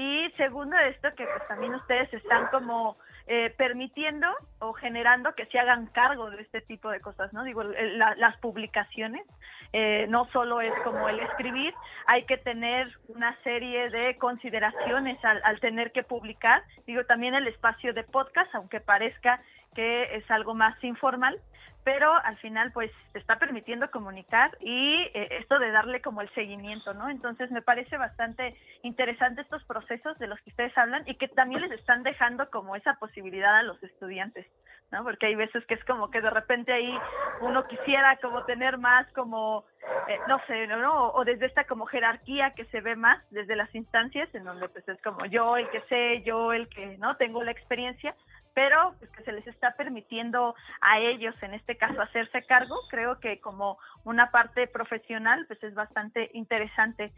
y 0.00 0.30
segundo 0.36 0.76
esto, 0.78 1.08
que 1.16 1.24
pues 1.24 1.48
también 1.48 1.74
ustedes 1.74 2.14
están 2.14 2.46
como 2.52 2.94
eh, 3.26 3.52
permitiendo 3.58 4.28
o 4.60 4.72
generando 4.72 5.34
que 5.34 5.46
se 5.46 5.58
hagan 5.58 5.86
cargo 5.86 6.30
de 6.30 6.40
este 6.40 6.60
tipo 6.60 6.88
de 6.88 7.00
cosas, 7.00 7.32
¿no? 7.32 7.42
Digo, 7.42 7.64
las 7.64 8.36
publicaciones, 8.36 9.26
eh, 9.72 10.06
no 10.08 10.26
solo 10.26 10.60
es 10.60 10.72
como 10.84 11.08
el 11.08 11.18
escribir, 11.18 11.74
hay 12.06 12.26
que 12.26 12.36
tener 12.36 12.96
una 13.08 13.34
serie 13.38 13.90
de 13.90 14.16
consideraciones 14.18 15.18
al, 15.24 15.40
al 15.42 15.58
tener 15.58 15.90
que 15.90 16.04
publicar. 16.04 16.62
Digo, 16.86 17.04
también 17.04 17.34
el 17.34 17.48
espacio 17.48 17.92
de 17.92 18.04
podcast, 18.04 18.54
aunque 18.54 18.78
parezca 18.78 19.42
que 19.74 20.14
es 20.14 20.30
algo 20.30 20.54
más 20.54 20.76
informal, 20.84 21.40
pero 21.84 22.12
al 22.24 22.36
final 22.38 22.72
pues 22.72 22.90
te 23.12 23.18
está 23.18 23.38
permitiendo 23.38 23.88
comunicar 23.88 24.56
y 24.60 25.02
eh, 25.14 25.28
esto 25.40 25.58
de 25.58 25.70
darle 25.70 26.02
como 26.02 26.20
el 26.20 26.32
seguimiento, 26.34 26.94
¿no? 26.94 27.08
Entonces 27.08 27.50
me 27.50 27.62
parece 27.62 27.96
bastante 27.96 28.56
interesante 28.82 29.42
estos 29.42 29.64
procesos 29.64 30.18
de 30.18 30.26
los 30.26 30.40
que 30.40 30.50
ustedes 30.50 30.76
hablan 30.76 31.02
y 31.06 31.14
que 31.16 31.28
también 31.28 31.62
les 31.62 31.72
están 31.72 32.02
dejando 32.02 32.50
como 32.50 32.76
esa 32.76 32.94
posibilidad 32.94 33.56
a 33.56 33.62
los 33.62 33.82
estudiantes, 33.82 34.46
¿no? 34.90 35.02
Porque 35.02 35.26
hay 35.26 35.34
veces 35.34 35.64
que 35.66 35.74
es 35.74 35.84
como 35.84 36.10
que 36.10 36.20
de 36.20 36.30
repente 36.30 36.72
ahí 36.72 36.98
uno 37.40 37.66
quisiera 37.66 38.16
como 38.16 38.44
tener 38.44 38.78
más 38.78 39.10
como, 39.14 39.64
eh, 40.08 40.18
no 40.28 40.40
sé, 40.46 40.66
¿no? 40.66 41.10
O 41.12 41.24
desde 41.24 41.46
esta 41.46 41.64
como 41.64 41.86
jerarquía 41.86 42.50
que 42.50 42.64
se 42.66 42.80
ve 42.80 42.96
más 42.96 43.18
desde 43.30 43.56
las 43.56 43.74
instancias 43.74 44.34
en 44.34 44.44
donde 44.44 44.68
pues 44.68 44.86
es 44.88 45.02
como 45.02 45.24
yo 45.26 45.56
el 45.56 45.68
que 45.70 45.80
sé, 45.82 46.22
yo 46.22 46.52
el 46.52 46.68
que, 46.68 46.98
¿no? 46.98 47.16
Tengo 47.16 47.42
la 47.42 47.52
experiencia 47.52 48.14
pero 48.58 48.92
pues, 48.98 49.08
que 49.12 49.22
se 49.22 49.30
les 49.30 49.46
está 49.46 49.76
permitiendo 49.76 50.56
a 50.80 50.98
ellos, 50.98 51.32
en 51.42 51.54
este 51.54 51.76
caso, 51.76 52.02
hacerse 52.02 52.42
cargo, 52.42 52.74
creo 52.90 53.20
que 53.20 53.38
como 53.38 53.78
una 54.02 54.32
parte 54.32 54.66
profesional, 54.66 55.44
pues 55.46 55.62
es 55.62 55.74
bastante 55.74 56.28
interesante. 56.34 57.12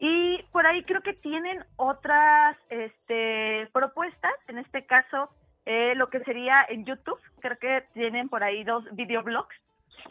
Y 0.00 0.42
por 0.52 0.66
ahí 0.66 0.84
creo 0.84 1.00
que 1.00 1.14
tienen 1.14 1.64
otras 1.76 2.58
este, 2.68 3.70
propuestas, 3.72 4.34
en 4.48 4.58
este 4.58 4.84
caso, 4.84 5.30
eh, 5.64 5.94
lo 5.94 6.10
que 6.10 6.20
sería 6.24 6.62
en 6.68 6.84
YouTube, 6.84 7.20
creo 7.40 7.56
que 7.58 7.86
tienen 7.94 8.28
por 8.28 8.44
ahí 8.44 8.62
dos 8.62 8.84
videoblogs, 8.92 9.56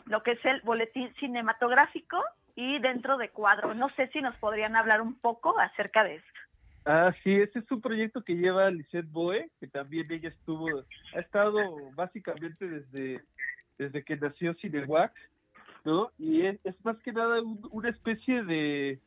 lo 0.06 0.24
que 0.24 0.32
es 0.32 0.43
el 0.45 0.62
boletín 0.62 1.14
cinematográfico 1.20 2.18
y 2.56 2.80
dentro 2.80 3.18
de 3.18 3.30
cuadro. 3.30 3.76
No 3.76 3.89
sé 3.89 4.08
si 4.08 4.20
nos 4.20 4.36
podrían 4.38 4.76
hablar 4.76 4.99
un 5.01 5.14
poco 5.14 5.60
acerca 5.60 6.03
de 6.03 6.16
eso. 6.16 6.31
Ah, 6.86 7.14
sí, 7.24 7.32
ese 7.32 7.60
es 7.60 7.72
un 7.72 7.80
proyecto 7.80 8.24
que 8.24 8.36
lleva 8.36 8.70
Lisette 8.72 9.10
Boe, 9.12 9.52
que 9.60 9.68
también 9.68 10.12
ella 10.12 10.30
estuvo, 10.30 10.68
ha 11.16 11.20
estado 11.20 11.60
básicamente 11.94 12.68
desde, 12.68 13.24
desde 13.78 14.04
que 14.04 14.18
nació 14.18 14.56
Cinewac, 14.56 15.14
¿no? 15.86 16.12
Y 16.18 16.42
es, 16.42 16.58
más 16.84 16.98
que 17.00 17.14
nada 17.14 17.40
una 17.70 17.90
especie 17.90 18.44
de, 18.44 19.00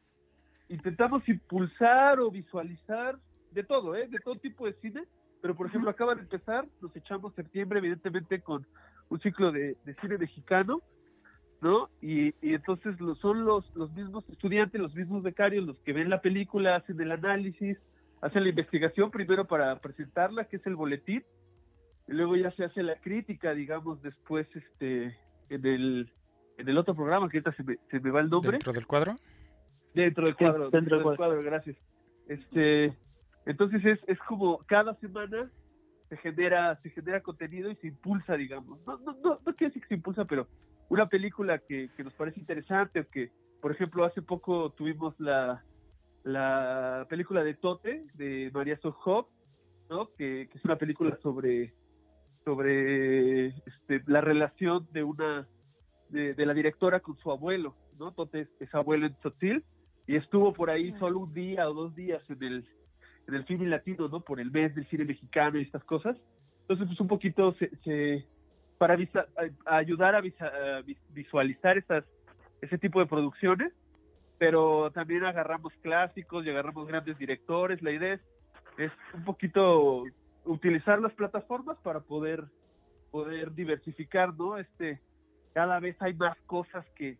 intentamos 0.69 1.29
impulsar 1.29 2.21
o 2.21 2.31
visualizar 2.31 3.19
de 3.51 3.65
todo, 3.65 3.97
¿eh? 3.97 4.07
De 4.09 4.21
todo 4.21 4.37
tipo 4.37 4.67
de 4.67 4.75
cine, 4.75 5.03
pero 5.43 5.57
por 5.57 5.67
ejemplo 5.67 5.91
acaba 5.91 6.15
de 6.15 6.23
empezar, 6.23 6.67
nos 6.81 6.95
echamos 6.95 7.35
septiembre 7.35 7.81
evidentemente 7.81 8.41
con 8.41 8.65
un 9.09 9.21
ciclo 9.21 9.51
de, 9.51 9.77
de 9.85 9.95
cine 10.01 10.17
mexicano, 10.17 10.81
¿no? 11.65 11.89
Y, 12.03 12.35
entonces 12.43 13.01
lo, 13.01 13.15
son 13.15 13.47
los, 13.47 13.75
los 13.75 13.91
mismos 13.95 14.29
estudiantes, 14.29 14.79
los 14.79 14.95
mismos 14.95 15.23
becarios, 15.23 15.65
los 15.65 15.79
que 15.79 15.95
ven 15.95 16.11
la 16.11 16.21
película, 16.21 16.77
hacen 16.77 17.01
el 17.01 17.11
análisis, 17.11 17.79
hacen 18.21 18.43
la 18.43 18.51
investigación 18.51 19.11
primero 19.11 19.47
para 19.47 19.75
presentarla, 19.81 20.45
que 20.45 20.57
es 20.57 20.67
el 20.67 20.77
boletín, 20.77 21.25
y 22.07 22.13
luego 22.13 22.37
ya 22.37 22.51
se 22.51 22.65
hace 22.65 22.83
la 22.83 22.97
crítica, 22.97 23.55
digamos, 23.55 24.03
después 24.03 24.47
este 24.55 25.17
en 25.49 25.65
el, 25.67 26.13
en 26.59 26.69
el 26.69 26.77
otro 26.77 26.95
programa, 26.95 27.31
que 27.31 27.39
ahorita 27.39 27.53
se 27.53 27.65
me, 27.65 27.79
se 27.91 27.99
me 27.99 28.11
va 28.11 28.21
el 28.21 28.29
nombre. 28.29 28.53
¿Dentro 28.53 28.75
del 28.75 28.87
cuadro? 28.87 29.17
Dentro 29.95 30.27
del 30.27 30.37
cuadro, 30.37 30.69
dentro, 30.69 30.99
del 30.99 31.17
cuadro. 31.17 31.41
gracias. 31.41 31.77
Este, 32.29 32.93
entonces 33.47 33.83
es, 33.87 34.01
es 34.07 34.19
como 34.29 34.59
cada 34.67 34.95
semana 34.97 35.51
se 36.11 36.19
genera, 36.19 36.79
se 36.83 36.91
genera 36.91 37.23
contenido 37.23 37.71
y 37.71 37.77
se 37.77 37.87
impulsa, 37.87 38.35
digamos. 38.35 38.79
No, 38.87 38.99
no, 38.99 39.17
no, 39.25 39.41
no 39.47 39.57
quiero 39.57 39.71
decir 39.71 39.81
que 39.81 39.89
se 39.89 39.95
impulsa, 39.95 40.27
pero 40.27 40.47
una 40.89 41.09
película 41.09 41.59
que, 41.59 41.91
que 41.97 42.05
nos 42.05 42.15
parece 42.15 42.41
interesante 42.41 43.07
que, 43.13 43.31
por 43.61 43.73
ejemplo, 43.73 44.05
hace 44.05 44.23
poco 44.23 44.71
tuvimos 44.71 45.19
la, 45.19 45.65
la 46.25 47.07
película 47.09 47.45
de 47.45 47.55
Tote 47.55 48.05
de 48.15 48.51
María 48.53 48.79
Sohop, 48.79 49.29
¿no? 49.89 50.09
Que, 50.17 50.49
que, 50.51 50.59
es 50.59 50.65
una 50.65 50.77
película 50.77 51.17
sobre 51.23 51.75
sobre 52.45 53.47
este, 53.47 54.03
la 54.07 54.21
relación 54.21 54.87
de 54.93 55.03
una 55.03 55.49
de, 56.11 56.35
de, 56.35 56.47
la 56.47 56.53
directora 56.53 57.01
con 57.01 57.17
su 57.19 57.31
abuelo, 57.31 57.75
¿no? 57.99 58.13
Tote 58.13 58.49
es, 58.61 58.75
abuelo 58.75 59.07
en 59.07 59.15
Tzotzil 59.15 59.65
y 60.07 60.17
estuvo 60.17 60.53
por 60.53 60.69
ahí 60.69 60.93
solo 60.99 61.21
un 61.21 61.33
día 61.33 61.69
o 61.69 61.75
dos 61.75 61.95
días 61.95 62.23
en 62.29 62.43
el 62.43 62.69
en 63.27 63.35
el 63.35 63.47
cine 63.47 63.67
latino, 63.67 64.09
¿no? 64.09 64.21
Por 64.21 64.41
el 64.41 64.51
mes 64.51 64.75
del 64.75 64.87
cine 64.89 65.07
mexicano 65.07 65.59
y 65.59 65.63
estas 65.63 65.85
cosas. 65.85 66.17
Entonces, 66.63 66.87
pues 66.87 67.01
un 67.01 67.09
poquito 67.09 67.55
se, 67.55 67.71
se 67.79 68.27
para 68.79 68.97
visa, 68.97 69.27
ayudar 69.67 70.15
a, 70.15 70.21
visa, 70.21 70.47
a, 70.47 70.83
visualizar 71.11 71.79
esas, 71.79 72.05
ese 72.61 72.79
tipo 72.79 73.01
de 73.01 73.07
producciones, 73.07 73.73
pero 74.39 74.91
también 74.93 75.25
agarramos 75.25 75.73
clásicos 75.83 76.45
y 76.45 76.51
agarramos 76.51 76.87
grandes 76.87 77.17
directores. 77.19 77.83
La 77.83 77.93
idea 77.93 78.15
es, 78.15 78.21
es 78.79 78.93
un 79.15 79.25
poquito 79.25 80.05
utilizar 80.45 81.01
las 81.01 81.13
plataformas 81.13 81.79
para 81.79 82.01
poder 82.01 82.45
poder 83.15 83.55
diversificar, 83.55 84.35
¿no? 84.35 84.59
Este, 84.59 85.01
cada 85.53 85.79
vez 85.79 85.97
hay 86.03 86.15
más 86.15 86.37
cosas 86.47 86.85
que, 86.97 87.17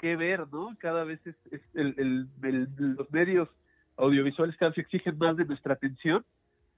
que 0.00 0.16
ver, 0.16 0.48
¿no? 0.52 0.76
Cada 0.80 1.04
vez 1.04 1.24
es, 1.24 1.36
es 1.52 1.60
el, 1.74 1.94
el, 1.98 2.28
el, 2.42 2.68
los 2.96 3.08
medios 3.12 3.48
audiovisuales 3.96 4.56
cada 4.56 4.70
vez 4.70 4.78
exigen 4.78 5.16
más 5.18 5.36
de 5.36 5.44
nuestra 5.44 5.74
atención. 5.74 6.24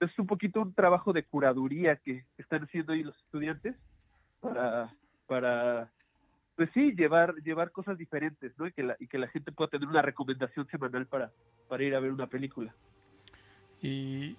Es 0.01 0.11
un 0.19 0.27
poquito 0.27 0.61
un 0.61 0.75
trabajo 0.75 1.15
de 1.15 1.23
curaduría 1.23 1.97
que 1.97 2.27
están 2.37 2.65
haciendo 2.65 2.93
ahí 2.93 3.03
los 3.03 3.17
estudiantes 3.17 3.75
para, 4.41 4.93
para 5.27 5.91
pues 6.57 6.71
sí, 6.75 6.93
llevar, 6.97 7.35
llevar 7.45 7.71
cosas 7.71 7.97
diferentes, 7.97 8.53
¿no? 8.59 8.67
Y 8.67 8.73
que 8.73 8.83
la, 8.83 8.97
y 8.99 9.07
que 9.07 9.19
la 9.19 9.29
gente 9.29 9.53
pueda 9.53 9.71
tener 9.71 9.89
una 9.89 10.03
recomendación 10.03 10.67
semanal 10.69 11.07
para, 11.07 11.31
para 11.69 11.85
ir 11.85 11.95
a 11.95 12.01
ver 12.01 12.13
una 12.13 12.27
película. 12.27 12.75
Y 13.81 14.37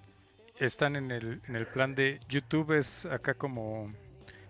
están 0.58 0.96
en 0.96 1.12
el, 1.12 1.42
en 1.48 1.56
el 1.56 1.66
plan 1.66 1.96
de 1.96 2.20
YouTube 2.28 2.78
es 2.78 3.06
acá 3.06 3.36
como 3.36 3.94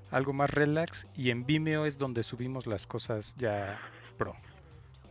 algo 0.09 0.33
más 0.33 0.51
relax 0.51 1.05
y 1.15 1.29
en 1.29 1.45
Vimeo 1.45 1.85
es 1.85 1.99
donde 1.99 2.23
subimos 2.23 2.65
las 2.65 2.87
cosas 2.87 3.35
ya 3.37 3.79
pro. 4.17 4.35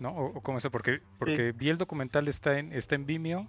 ¿no? 0.01 0.11
O, 0.11 0.39
o 0.39 0.41
cómo 0.41 0.59
es 0.59 0.67
porque, 0.69 1.01
porque 1.19 1.53
sí. 1.53 1.59
vi 1.59 1.69
el 1.71 1.79
documental 1.79 2.29
está 2.29 2.59
en, 2.59 2.73
está 2.73 2.95
en 2.95 3.07
Vimeo, 3.07 3.49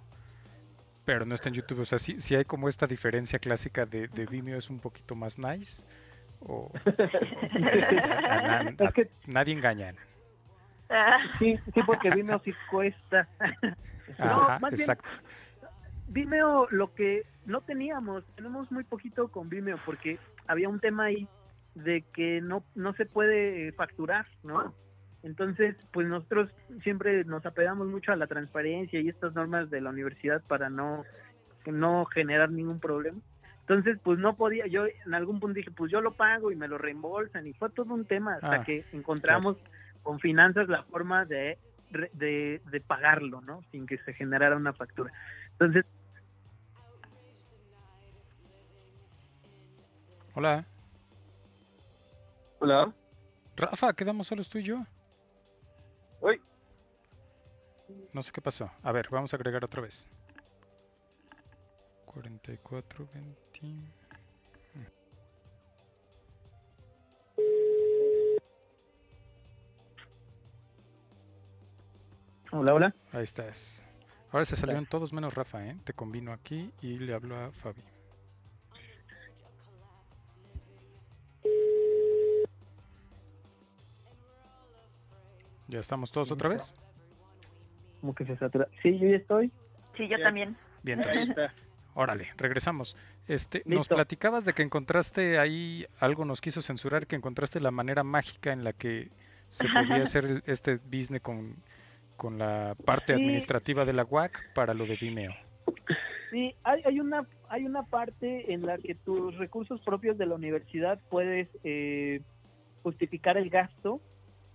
pero 1.04 1.24
no 1.24 1.34
está 1.34 1.48
en 1.48 1.56
YouTube. 1.56 1.80
O 1.80 1.84
sea, 1.84 1.98
sí, 1.98 2.20
sí 2.20 2.34
hay 2.34 2.44
como 2.44 2.68
esta 2.68 2.86
diferencia 2.86 3.38
clásica 3.38 3.86
de, 3.86 4.08
de 4.08 4.26
Vimeo 4.26 4.58
es 4.58 4.70
un 4.70 4.78
poquito 4.78 5.14
más 5.14 5.38
nice. 5.38 5.84
O 6.40 6.72
a, 6.86 8.34
a, 8.34 8.60
a, 8.60 8.74
es 8.78 8.92
que... 8.92 9.10
nadie 9.26 9.54
engaña. 9.54 9.94
Sí, 11.38 11.56
sí, 11.72 11.80
porque 11.86 12.10
Vimeo 12.10 12.40
sí 12.44 12.52
cuesta. 12.68 13.28
Ajá, 14.18 14.58
no, 14.60 14.68
exacto. 14.68 15.08
Bien, 16.08 16.28
Vimeo, 16.28 16.66
lo 16.70 16.92
que 16.94 17.24
no 17.46 17.60
teníamos, 17.60 18.24
tenemos 18.34 18.72
muy 18.72 18.82
poquito 18.82 19.28
con 19.28 19.48
Vimeo 19.48 19.78
porque 19.86 20.18
había 20.48 20.68
un 20.68 20.80
tema 20.80 21.04
ahí 21.04 21.28
de 21.76 22.02
que 22.12 22.40
no, 22.40 22.64
no 22.74 22.92
se 22.94 23.06
puede 23.06 23.70
facturar, 23.72 24.26
¿no? 24.42 24.74
Entonces, 25.22 25.76
pues 25.92 26.08
nosotros 26.08 26.50
siempre 26.82 27.24
nos 27.24 27.44
apegamos 27.44 27.86
mucho 27.86 28.12
a 28.12 28.16
la 28.16 28.26
transparencia 28.26 29.00
y 29.00 29.08
estas 29.08 29.34
normas 29.34 29.70
de 29.70 29.80
la 29.80 29.90
universidad 29.90 30.42
para 30.42 30.70
no, 30.70 31.04
no 31.66 32.06
generar 32.06 32.50
ningún 32.50 32.80
problema. 32.80 33.20
Entonces, 33.70 34.00
pues 34.02 34.18
no 34.18 34.34
podía, 34.34 34.66
yo 34.66 34.86
en 34.86 35.14
algún 35.14 35.38
punto 35.38 35.54
dije, 35.54 35.70
pues 35.70 35.92
yo 35.92 36.00
lo 36.00 36.14
pago 36.14 36.50
y 36.50 36.56
me 36.56 36.66
lo 36.66 36.76
reembolsan 36.76 37.46
y 37.46 37.52
fue 37.52 37.70
todo 37.70 37.94
un 37.94 38.04
tema 38.04 38.34
hasta 38.34 38.54
ah, 38.54 38.64
que 38.64 38.84
encontramos 38.90 39.58
claro. 39.58 39.70
con 40.02 40.18
finanzas 40.18 40.68
la 40.68 40.82
forma 40.82 41.24
de, 41.24 41.56
de, 42.14 42.60
de 42.64 42.80
pagarlo, 42.80 43.40
¿no? 43.42 43.62
Sin 43.70 43.86
que 43.86 43.98
se 43.98 44.12
generara 44.12 44.56
una 44.56 44.72
factura. 44.72 45.12
Entonces... 45.52 45.84
Hola. 50.34 50.66
Hola. 52.58 52.92
Rafa, 53.56 53.92
quedamos 53.92 54.26
solos 54.26 54.50
tú 54.50 54.58
y 54.58 54.64
yo. 54.64 54.84
Uy. 56.20 56.42
No 58.12 58.20
sé 58.20 58.32
qué 58.32 58.42
pasó. 58.42 58.68
A 58.82 58.90
ver, 58.90 59.06
vamos 59.12 59.32
a 59.32 59.36
agregar 59.36 59.64
otra 59.64 59.80
vez. 59.80 60.10
44, 62.06 63.06
20. 63.14 63.49
Hola, 72.52 72.74
hola. 72.74 72.94
Ahí 73.12 73.22
estás. 73.22 73.84
Ahora 74.32 74.44
se 74.44 74.56
salieron 74.56 74.86
todos 74.86 75.12
menos 75.12 75.34
Rafa, 75.34 75.66
¿eh? 75.66 75.76
Te 75.84 75.92
combino 75.92 76.32
aquí 76.32 76.72
y 76.80 76.98
le 76.98 77.14
hablo 77.14 77.36
a 77.36 77.52
Fabi. 77.52 77.82
¿Ya 85.68 85.78
estamos 85.78 86.10
todos 86.10 86.32
otra 86.32 86.48
vez? 86.48 86.74
Como 88.00 88.14
que 88.14 88.24
se 88.24 88.36
satura. 88.36 88.66
Sí, 88.82 88.98
yo 88.98 89.08
ya 89.08 89.16
estoy. 89.16 89.52
Sí, 89.96 90.08
yo 90.08 90.16
ya. 90.16 90.24
también. 90.24 90.56
Bien, 90.82 90.98
entonces. 90.98 91.28
Órale, 91.94 92.30
regresamos. 92.36 92.96
Este, 93.30 93.58
Listo. 93.58 93.74
nos 93.76 93.88
platicabas 93.88 94.44
de 94.44 94.54
que 94.54 94.62
encontraste 94.62 95.38
ahí 95.38 95.86
algo, 96.00 96.24
nos 96.24 96.40
quiso 96.40 96.62
censurar, 96.62 97.06
que 97.06 97.14
encontraste 97.14 97.60
la 97.60 97.70
manera 97.70 98.02
mágica 98.02 98.52
en 98.52 98.64
la 98.64 98.72
que 98.72 99.08
se 99.48 99.68
podía 99.68 100.02
hacer 100.02 100.42
este 100.46 100.78
business 100.78 101.22
con, 101.22 101.54
con 102.16 102.38
la 102.38 102.74
parte 102.84 103.14
sí. 103.14 103.20
administrativa 103.20 103.84
de 103.84 103.92
la 103.92 104.04
UAC 104.04 104.52
para 104.52 104.74
lo 104.74 104.84
de 104.84 104.96
Vimeo. 104.96 105.32
Sí, 106.32 106.56
hay, 106.64 106.82
hay, 106.84 106.98
una 106.98 107.24
hay 107.48 107.66
una 107.66 107.84
parte 107.84 108.52
en 108.52 108.66
la 108.66 108.78
que 108.78 108.96
tus 108.96 109.36
recursos 109.38 109.80
propios 109.82 110.18
de 110.18 110.26
la 110.26 110.34
universidad 110.34 110.98
puedes 111.08 111.48
eh, 111.62 112.22
justificar 112.82 113.36
el 113.36 113.48
gasto 113.48 114.00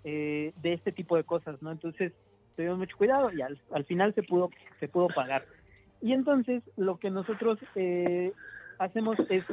eh, 0.04 0.52
de 0.62 0.74
este 0.74 0.92
tipo 0.92 1.16
de 1.16 1.24
cosas, 1.24 1.62
¿no? 1.62 1.72
Entonces 1.72 2.12
tuvimos 2.58 2.78
mucho 2.78 2.98
cuidado 2.98 3.32
y 3.32 3.42
al, 3.42 3.58
al 3.72 3.86
final 3.86 4.14
se 4.16 4.24
pudo 4.24 4.50
se 4.82 4.90
pudo 4.90 5.08
pagar. 5.08 5.46
Y 6.02 6.12
entonces 6.12 6.62
lo 6.76 6.98
que 7.00 7.10
nosotros 7.10 7.58
eh, 7.76 8.34
hacemos 8.80 9.18
es 9.30 9.44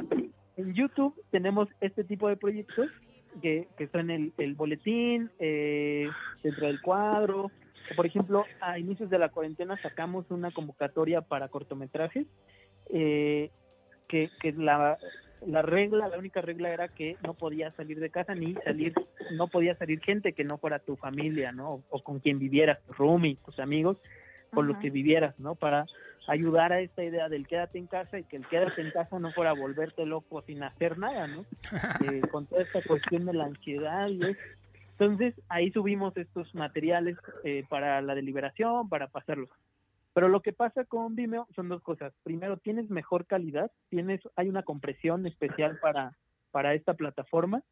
en 0.55 0.73
YouTube 0.73 1.15
tenemos 1.31 1.67
este 1.81 2.03
tipo 2.03 2.27
de 2.27 2.37
proyectos 2.37 2.89
que, 3.41 3.67
que 3.77 3.87
son 3.87 4.11
el, 4.11 4.33
el 4.37 4.53
boletín, 4.53 5.31
eh, 5.39 6.07
dentro 6.43 6.67
del 6.67 6.81
cuadro. 6.81 7.51
Por 7.95 8.05
ejemplo, 8.05 8.45
a 8.61 8.79
inicios 8.79 9.09
de 9.09 9.19
la 9.19 9.29
cuarentena 9.29 9.77
sacamos 9.81 10.29
una 10.29 10.51
convocatoria 10.51 11.21
para 11.21 11.49
cortometrajes 11.49 12.27
eh, 12.89 13.49
que, 14.07 14.29
que 14.39 14.51
la, 14.53 14.97
la 15.45 15.61
regla, 15.61 16.07
la 16.07 16.17
única 16.17 16.41
regla 16.41 16.71
era 16.71 16.87
que 16.87 17.17
no 17.23 17.33
podías 17.33 17.75
salir 17.75 17.99
de 17.99 18.09
casa 18.09 18.35
ni 18.35 18.53
salir, 18.55 18.93
no 19.31 19.47
podía 19.47 19.75
salir 19.75 19.99
gente 20.01 20.33
que 20.33 20.43
no 20.43 20.57
fuera 20.57 20.79
tu 20.79 20.95
familia, 20.95 21.51
¿no? 21.51 21.83
O 21.89 22.03
con 22.03 22.19
quien 22.19 22.39
vivieras, 22.39 22.79
tu 22.85 22.93
roomie, 22.93 23.37
tus 23.43 23.59
amigos, 23.59 23.97
con 24.53 24.65
Ajá. 24.65 24.73
los 24.73 24.81
que 24.81 24.89
vivieras, 24.91 25.37
¿no? 25.39 25.55
Para 25.55 25.85
ayudar 26.27 26.71
a 26.71 26.81
esta 26.81 27.03
idea 27.03 27.29
del 27.29 27.47
quédate 27.47 27.77
en 27.77 27.87
casa 27.87 28.19
y 28.19 28.23
que 28.23 28.37
el 28.37 28.47
quédate 28.47 28.81
en 28.81 28.91
casa 28.91 29.19
no 29.19 29.31
fuera 29.33 29.53
volverte 29.53 30.05
loco 30.05 30.41
sin 30.43 30.63
hacer 30.63 30.97
nada, 30.97 31.27
¿no? 31.27 31.45
Eh, 32.11 32.21
con 32.31 32.47
toda 32.47 32.63
esta 32.63 32.81
cuestión 32.81 33.25
de 33.25 33.33
la 33.33 33.45
ansiedad 33.45 34.07
y 34.07 34.23
eso. 34.23 34.39
Entonces 34.91 35.33
ahí 35.49 35.71
subimos 35.71 36.15
estos 36.17 36.53
materiales 36.53 37.17
eh, 37.43 37.65
para 37.67 38.01
la 38.01 38.15
deliberación, 38.15 38.89
para 38.89 39.07
pasarlos. 39.07 39.49
Pero 40.13 40.29
lo 40.29 40.41
que 40.41 40.53
pasa 40.53 40.85
con 40.85 41.15
Vimeo 41.15 41.47
son 41.55 41.69
dos 41.69 41.81
cosas. 41.81 42.13
Primero, 42.23 42.57
tienes 42.57 42.89
mejor 42.89 43.25
calidad, 43.25 43.71
tienes, 43.89 44.21
hay 44.35 44.47
una 44.47 44.61
compresión 44.63 45.25
especial 45.25 45.79
para, 45.81 46.15
para 46.51 46.75
esta 46.75 46.93
plataforma, 46.93 47.63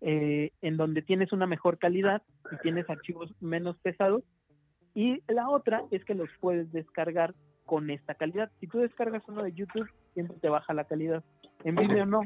eh, 0.00 0.50
en 0.60 0.76
donde 0.76 1.02
tienes 1.02 1.32
una 1.32 1.46
mejor 1.46 1.78
calidad 1.78 2.22
y 2.50 2.56
tienes 2.58 2.90
archivos 2.90 3.32
menos 3.40 3.78
pesados. 3.78 4.24
Y 4.94 5.22
la 5.32 5.48
otra 5.48 5.84
es 5.92 6.04
que 6.04 6.14
los 6.14 6.28
puedes 6.40 6.72
descargar 6.72 7.34
con 7.64 7.90
esta 7.90 8.14
calidad. 8.14 8.50
Si 8.60 8.66
tú 8.66 8.78
descargas 8.78 9.22
uno 9.28 9.42
de 9.42 9.52
YouTube, 9.52 9.88
siempre 10.12 10.36
te 10.38 10.48
baja 10.48 10.74
la 10.74 10.84
calidad. 10.84 11.24
En 11.64 11.76
Vimeo 11.76 12.06
no. 12.06 12.22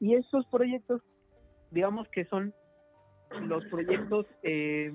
Y 0.00 0.14
estos 0.14 0.46
proyectos, 0.46 1.02
digamos 1.70 2.08
que 2.08 2.24
son 2.26 2.54
los 3.42 3.64
proyectos 3.66 4.26
eh, 4.42 4.92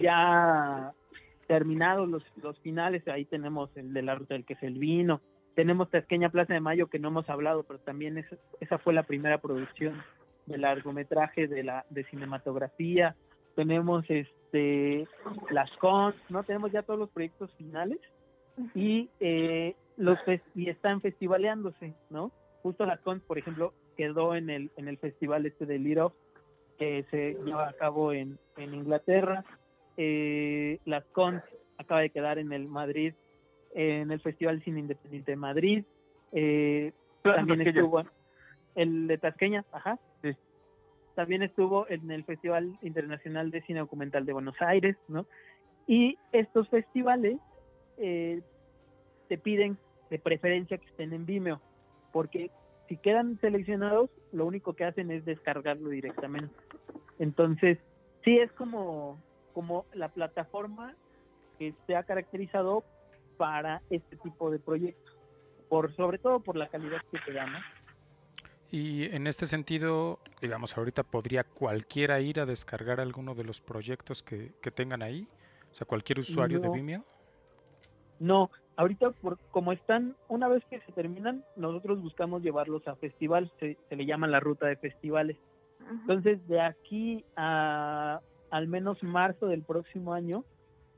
ya 0.00 0.92
terminados 1.46 2.08
los, 2.08 2.22
los 2.42 2.58
finales, 2.60 3.06
ahí 3.08 3.24
tenemos 3.24 3.70
el 3.76 3.92
de 3.92 4.02
la 4.02 4.14
ruta 4.14 4.34
del 4.34 4.44
que 4.44 4.54
es 4.54 4.62
el 4.62 4.78
vino, 4.78 5.20
tenemos 5.54 5.90
Tasqueña 5.90 6.30
Plaza 6.30 6.54
de 6.54 6.60
Mayo 6.60 6.88
que 6.88 6.98
no 6.98 7.08
hemos 7.08 7.28
hablado, 7.30 7.62
pero 7.62 7.78
también 7.78 8.18
es, 8.18 8.26
esa 8.60 8.78
fue 8.78 8.92
la 8.92 9.04
primera 9.04 9.38
producción 9.38 10.02
de 10.46 10.58
largometraje 10.58 11.46
de 11.46 11.62
la 11.62 11.84
de 11.90 12.04
cinematografía, 12.04 13.14
tenemos 13.54 14.04
este 14.08 15.06
las 15.50 15.70
cons, 15.78 16.16
no 16.28 16.42
tenemos 16.42 16.72
ya 16.72 16.82
todos 16.82 16.98
los 16.98 17.10
proyectos 17.10 17.52
finales 17.54 17.98
y 18.74 19.08
eh, 19.20 19.74
los 19.96 20.18
y 20.54 20.68
están 20.68 21.00
festivaleándose, 21.00 21.94
¿no? 22.10 22.32
justo 22.66 22.84
las 22.84 22.98
cons, 22.98 23.22
por 23.22 23.38
ejemplo, 23.38 23.72
quedó 23.96 24.34
en 24.34 24.50
el, 24.50 24.72
en 24.76 24.88
el 24.88 24.98
festival 24.98 25.46
este 25.46 25.66
de 25.66 25.78
Lit 25.78 26.00
que 26.80 27.04
se 27.12 27.34
lleva 27.44 27.68
a 27.68 27.74
cabo 27.74 28.12
en, 28.12 28.40
en 28.56 28.74
Inglaterra. 28.74 29.44
Eh, 29.96 30.80
las 30.84 31.04
cons 31.12 31.44
acaba 31.78 32.00
de 32.00 32.10
quedar 32.10 32.40
en 32.40 32.52
el 32.52 32.66
Madrid, 32.66 33.14
en 33.72 34.10
el 34.10 34.20
Festival 34.20 34.64
Cine 34.64 34.80
Independiente 34.80 35.30
de 35.30 35.36
Madrid. 35.36 35.84
Eh, 36.32 36.92
también 37.22 37.60
estuvo 37.60 38.02
el 38.74 39.06
de 39.06 39.18
Tasqueña, 39.18 39.64
ajá. 39.70 40.00
También 41.14 41.44
estuvo 41.44 41.88
en 41.88 42.10
el 42.10 42.24
Festival 42.24 42.76
Internacional 42.82 43.52
de 43.52 43.62
Cine 43.62 43.78
Documental 43.78 44.26
de 44.26 44.32
Buenos 44.32 44.60
Aires, 44.60 44.96
¿no? 45.06 45.24
Y 45.86 46.18
estos 46.32 46.68
festivales 46.68 47.38
eh, 47.98 48.42
te 49.28 49.38
piden 49.38 49.78
de 50.10 50.18
preferencia 50.18 50.78
que 50.78 50.86
estén 50.86 51.12
en 51.12 51.26
Vimeo, 51.26 51.60
porque 52.12 52.50
si 52.88 52.96
quedan 52.96 53.38
seleccionados, 53.40 54.10
lo 54.32 54.46
único 54.46 54.74
que 54.74 54.84
hacen 54.84 55.10
es 55.10 55.24
descargarlo 55.24 55.88
directamente. 55.90 56.54
Entonces, 57.18 57.78
sí 58.24 58.38
es 58.38 58.52
como, 58.52 59.20
como 59.52 59.86
la 59.92 60.08
plataforma 60.08 60.94
que 61.58 61.74
se 61.86 61.96
ha 61.96 62.04
caracterizado 62.04 62.84
para 63.36 63.82
este 63.90 64.16
tipo 64.16 64.50
de 64.50 64.58
proyectos, 64.58 65.16
por 65.68 65.94
sobre 65.96 66.18
todo 66.18 66.40
por 66.40 66.56
la 66.56 66.68
calidad 66.68 67.02
que 67.10 67.18
te 67.18 67.32
da, 67.32 67.46
Y 68.70 69.04
en 69.14 69.26
este 69.26 69.46
sentido, 69.46 70.20
digamos, 70.40 70.76
ahorita 70.76 71.02
podría 71.02 71.44
cualquiera 71.44 72.20
ir 72.20 72.40
a 72.40 72.46
descargar 72.46 73.00
alguno 73.00 73.34
de 73.34 73.44
los 73.44 73.60
proyectos 73.60 74.22
que, 74.22 74.52
tengan 74.74 75.02
ahí, 75.02 75.26
o 75.70 75.74
sea, 75.74 75.86
cualquier 75.86 76.20
usuario 76.20 76.60
de 76.60 76.68
Vimeo. 76.68 77.04
No, 78.18 78.50
ahorita 78.76 79.10
por, 79.10 79.38
como 79.50 79.72
están, 79.72 80.16
una 80.28 80.48
vez 80.48 80.64
que 80.70 80.80
se 80.80 80.92
terminan, 80.92 81.44
nosotros 81.56 82.00
buscamos 82.00 82.42
llevarlos 82.42 82.86
a 82.88 82.96
festival, 82.96 83.50
se, 83.58 83.76
le 83.90 84.06
llama 84.06 84.26
la 84.26 84.40
ruta 84.40 84.66
de 84.66 84.76
festivales. 84.76 85.36
Entonces, 85.90 86.46
de 86.48 86.60
aquí 86.60 87.24
a 87.36 88.20
al 88.50 88.68
menos 88.68 89.02
marzo 89.02 89.46
del 89.46 89.62
próximo 89.62 90.12
año, 90.14 90.44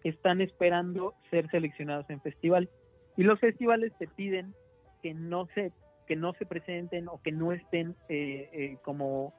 están 0.04 0.40
esperando 0.40 1.14
ser 1.30 1.50
seleccionados 1.50 2.08
en 2.10 2.20
festival. 2.20 2.68
Y 3.16 3.22
los 3.22 3.40
festivales 3.40 3.92
te 3.98 4.06
piden 4.06 4.54
que 5.02 5.14
no 5.14 5.48
se, 5.54 5.72
que 6.06 6.16
no 6.16 6.32
se 6.34 6.46
presenten 6.46 7.08
o 7.08 7.20
que 7.22 7.32
no 7.32 7.52
estén 7.52 7.96
eh, 8.08 8.48
eh, 8.52 8.76
como... 8.84 9.34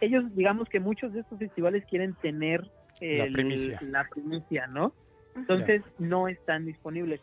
Ellos, 0.00 0.24
digamos 0.34 0.68
que 0.68 0.80
muchos 0.80 1.12
de 1.12 1.20
estos 1.20 1.38
festivales 1.38 1.84
quieren 1.84 2.14
tener 2.14 2.68
la, 3.00 3.26
primicia. 3.32 3.78
la 3.82 4.08
primicia, 4.08 4.66
¿no? 4.66 4.94
Entonces 5.40 5.82
no 5.98 6.28
están 6.28 6.66
disponibles. 6.66 7.20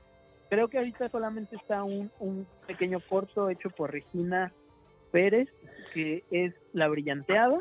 Creo 0.49 0.67
que 0.69 0.77
ahorita 0.77 1.09
solamente 1.09 1.55
está 1.55 1.83
un, 1.83 2.09
un 2.19 2.47
pequeño 2.67 2.99
corto 3.09 3.49
hecho 3.49 3.69
por 3.69 3.91
Regina 3.91 4.51
Pérez, 5.11 5.49
que 5.93 6.23
es 6.31 6.53
La 6.73 6.87
Brillanteada, 6.87 7.59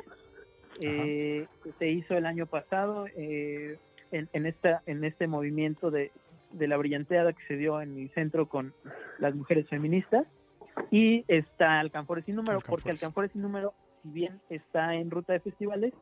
eh, 0.80 1.46
se 1.78 1.88
hizo 1.88 2.14
el 2.14 2.26
año 2.26 2.46
pasado 2.46 3.06
eh, 3.16 3.78
en, 4.12 4.28
en, 4.32 4.46
esta, 4.46 4.82
en 4.86 5.04
este 5.04 5.26
movimiento 5.26 5.90
de, 5.90 6.12
de 6.52 6.68
la 6.68 6.76
brillanteada 6.76 7.32
que 7.32 7.44
se 7.46 7.56
dio 7.56 7.80
en 7.80 7.98
el 7.98 8.10
centro 8.10 8.48
con 8.48 8.74
las 9.18 9.34
mujeres 9.34 9.68
feministas. 9.68 10.26
Y 10.90 11.24
está 11.28 11.80
Alcanfores 11.80 12.24
sin 12.26 12.36
número, 12.36 12.60
porque 12.60 12.90
Alcanfores 12.90 13.32
sin 13.32 13.42
número, 13.42 13.72
si 14.02 14.10
bien 14.10 14.40
está 14.50 14.94
en 14.94 15.10
ruta 15.10 15.32
de 15.32 15.40
festivales, 15.40 15.94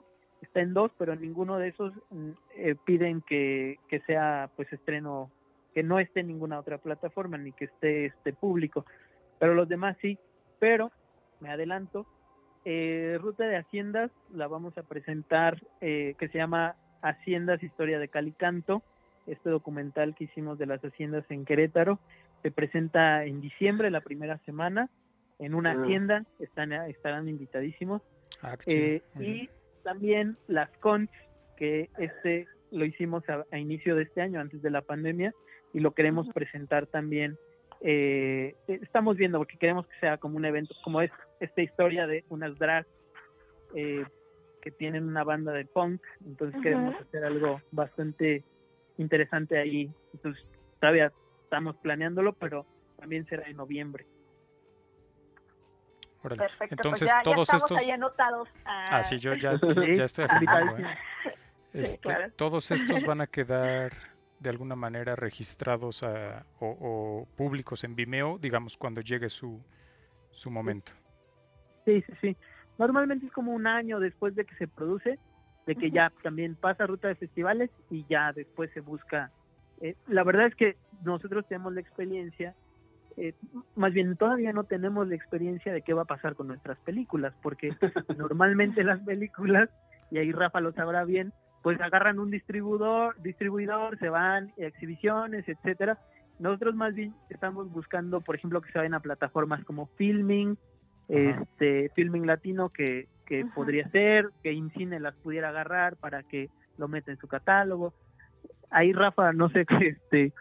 está 0.45 0.61
en 0.61 0.75
dos, 0.75 0.93
pero 0.99 1.17
ninguno 1.17 1.59
de 1.59 1.69
esos 1.69 1.93
mm, 2.11 2.31
eh, 2.57 2.77
piden 2.85 3.21
que, 3.23 3.79
que 3.89 4.01
sea 4.01 4.51
pues 4.57 4.73
estreno, 4.73 5.31
que 5.75 5.83
no 5.83 5.99
esté 5.99 6.21
en 6.21 6.29
ninguna 6.29 6.59
otra 6.59 6.79
plataforma, 6.79 7.37
ni 7.37 7.53
que 7.53 7.67
esté 7.67 8.07
este 8.07 8.33
público. 8.33 8.87
Pero 9.39 9.55
los 9.55 9.69
demás 9.69 9.97
sí. 10.01 10.19
Pero, 10.59 10.91
me 11.41 11.51
adelanto, 11.51 12.07
eh, 12.65 13.19
Ruta 13.21 13.45
de 13.47 13.57
Haciendas 13.57 14.11
la 14.33 14.47
vamos 14.47 14.77
a 14.79 14.83
presentar, 14.83 15.61
eh, 15.81 16.15
que 16.19 16.29
se 16.29 16.39
llama 16.39 16.77
Haciendas 17.03 17.63
Historia 17.63 17.99
de 17.99 18.09
Calicanto, 18.09 18.83
este 19.27 19.51
documental 19.51 20.15
que 20.15 20.25
hicimos 20.25 20.59
de 20.59 20.67
las 20.67 20.81
haciendas 20.83 21.25
en 21.31 21.45
Querétaro. 21.45 21.99
Se 22.43 22.51
presenta 22.51 23.25
en 23.25 23.41
diciembre, 23.41 23.91
la 23.91 24.01
primera 24.01 24.39
semana, 24.47 24.89
en 25.39 25.55
una 25.55 25.73
ah. 25.73 25.83
hacienda, 25.83 26.25
están, 26.39 26.73
estarán 26.73 27.29
invitadísimos. 27.29 28.03
Ah, 28.43 28.57
eh, 28.67 29.03
y 29.19 29.49
también 29.85 30.37
las 30.49 30.69
cons, 30.79 31.11
que 31.57 31.89
este 31.99 32.49
lo 32.73 32.85
hicimos 32.85 33.23
a, 33.29 33.57
inicio 33.57 33.95
de 33.95 34.03
este 34.03 34.21
año, 34.21 34.41
antes 34.41 34.61
de 34.61 34.71
la 34.71 34.83
pandemia, 34.83 35.33
y 35.73 35.79
lo 35.79 35.93
queremos 35.93 36.29
presentar 36.35 36.87
también 36.89 37.39
eh, 37.87 38.57
estamos 38.67 39.17
viendo 39.17 39.39
porque 39.39 39.59
queremos 39.59 39.87
que 39.87 39.99
sea 40.01 40.17
como 40.17 40.37
un 40.37 40.45
evento, 40.45 40.75
como 40.83 41.03
es 41.03 41.11
esta 41.39 41.61
historia 41.61 42.07
de 42.07 42.25
unas 42.31 42.59
drags 42.59 42.89
eh, 43.75 44.05
que 44.63 44.71
tienen 44.71 45.05
una 45.07 45.23
banda 45.23 45.53
de 45.53 45.67
punk, 45.67 46.01
entonces 46.25 46.61
queremos 46.63 46.95
hacer 46.99 47.25
algo 47.25 47.61
bastante 47.71 48.43
interesante 48.97 49.59
ahí. 49.59 49.91
Entonces 50.15 50.43
todavía 50.81 51.13
estamos 51.43 51.77
planeándolo, 51.77 52.33
pero 52.33 52.65
también 52.97 53.27
será 53.27 53.47
en 53.49 53.59
noviembre. 53.59 54.07
Perfecto, 56.29 56.57
pues 56.59 56.73
entonces 56.73 57.09
ya, 57.09 57.23
todos 57.23 57.49
estamos 57.49 57.63
estos 57.63 57.79
ahí 57.79 57.91
anotados. 57.91 58.49
Ah, 58.65 59.03
sí, 59.03 59.19
yo 59.19 59.35
ya, 59.35 59.59
ya 59.95 60.05
estoy 60.05 60.27
¿eh? 60.27 60.97
este, 61.73 62.31
Todos 62.37 62.71
estos 62.71 63.05
van 63.07 63.21
a 63.21 63.27
quedar 63.27 63.93
de 64.39 64.51
alguna 64.51 64.77
manera 64.77 65.17
registrados 65.17 66.03
o, 66.61 67.27
públicos 67.37 67.85
en 67.85 67.95
Vimeo, 67.95 68.39
digamos, 68.39 68.77
cuando 68.77 69.01
llegue 69.01 69.29
su, 69.29 69.61
su 70.31 70.51
momento. 70.51 70.93
Sí, 71.85 72.03
sí, 72.03 72.13
sí. 72.21 72.37
Normalmente 72.79 73.27
es 73.27 73.33
como 73.33 73.53
un 73.53 73.67
año 73.67 74.01
después 74.01 74.35
de 74.35 74.45
que 74.45 74.55
se 74.57 74.67
produce, 74.67 75.19
de 75.67 75.77
que 75.77 75.91
ya 75.91 76.13
también 76.23 76.57
pasa 76.57 76.87
ruta 76.87 77.09
de 77.09 77.15
festivales 77.15 77.71
y 77.91 78.05
ya 78.09 78.33
después 78.33 78.71
se 78.73 78.81
busca. 78.81 79.31
Eh, 79.81 79.95
la 80.09 80.25
verdad 80.25 80.47
es 80.47 80.55
que 80.55 80.77
nosotros 81.05 81.47
tenemos 81.49 81.73
la 81.73 81.81
experiencia, 81.81 82.55
eh, 83.17 83.35
más 83.77 83.93
bien 83.93 84.17
todavía 84.17 84.53
no 84.53 84.65
tenemos 84.65 85.07
la 85.09 85.15
experiencia 85.15 85.73
de 85.73 85.83
qué 85.83 85.95
va 85.95 86.03
a 86.03 86.07
pasar 86.07 86.35
con 86.35 86.49
nuestras 86.49 86.79
películas, 86.79 87.33
porque 87.43 87.71
normalmente 88.19 88.83
las 88.83 89.01
películas, 89.01 89.71
y 90.11 90.19
ahí 90.19 90.33
Rafa 90.33 90.61
lo 90.61 90.73
sabrá 90.73 91.05
bien, 91.05 91.33
pues 91.63 91.81
agarran 91.81 92.19
un 92.19 92.31
distribuidor, 92.31 93.21
distribuidor, 93.23 93.99
se 93.99 94.09
van 94.09 94.53
a 94.61 94.67
exhibiciones, 94.67 95.49
etcétera. 95.49 95.99
Nosotros 96.39 96.75
más 96.75 96.95
bien 96.95 97.15
estamos 97.31 97.71
buscando, 97.73 98.21
por 98.21 98.35
ejemplo, 98.35 98.61
que 98.61 98.71
se 98.73 98.79
vayan 98.79 98.95
a 98.95 99.01
plataformas 99.01 99.65
como 99.65 99.87
Filming, 99.97 100.59
este 101.09 101.91
Filming 101.95 102.27
Latino 102.27 102.71
que, 102.71 103.09
que 103.27 103.47
podría 103.55 103.89
ser, 103.91 104.31
que 104.43 104.53
Incine 104.53 105.01
las 105.01 105.15
pudiera 105.15 105.51
agarrar 105.51 105.97
para 105.97 106.23
que 106.23 106.51
lo 106.77 106.89
meta 106.89 107.13
en 107.13 107.19
su 107.19 107.29
catálogo. 107.29 107.95
Ahí 108.71 108.93
Rafa, 108.93 109.33
no 109.33 109.49
sé, 109.51 109.65
este, 109.81 110.33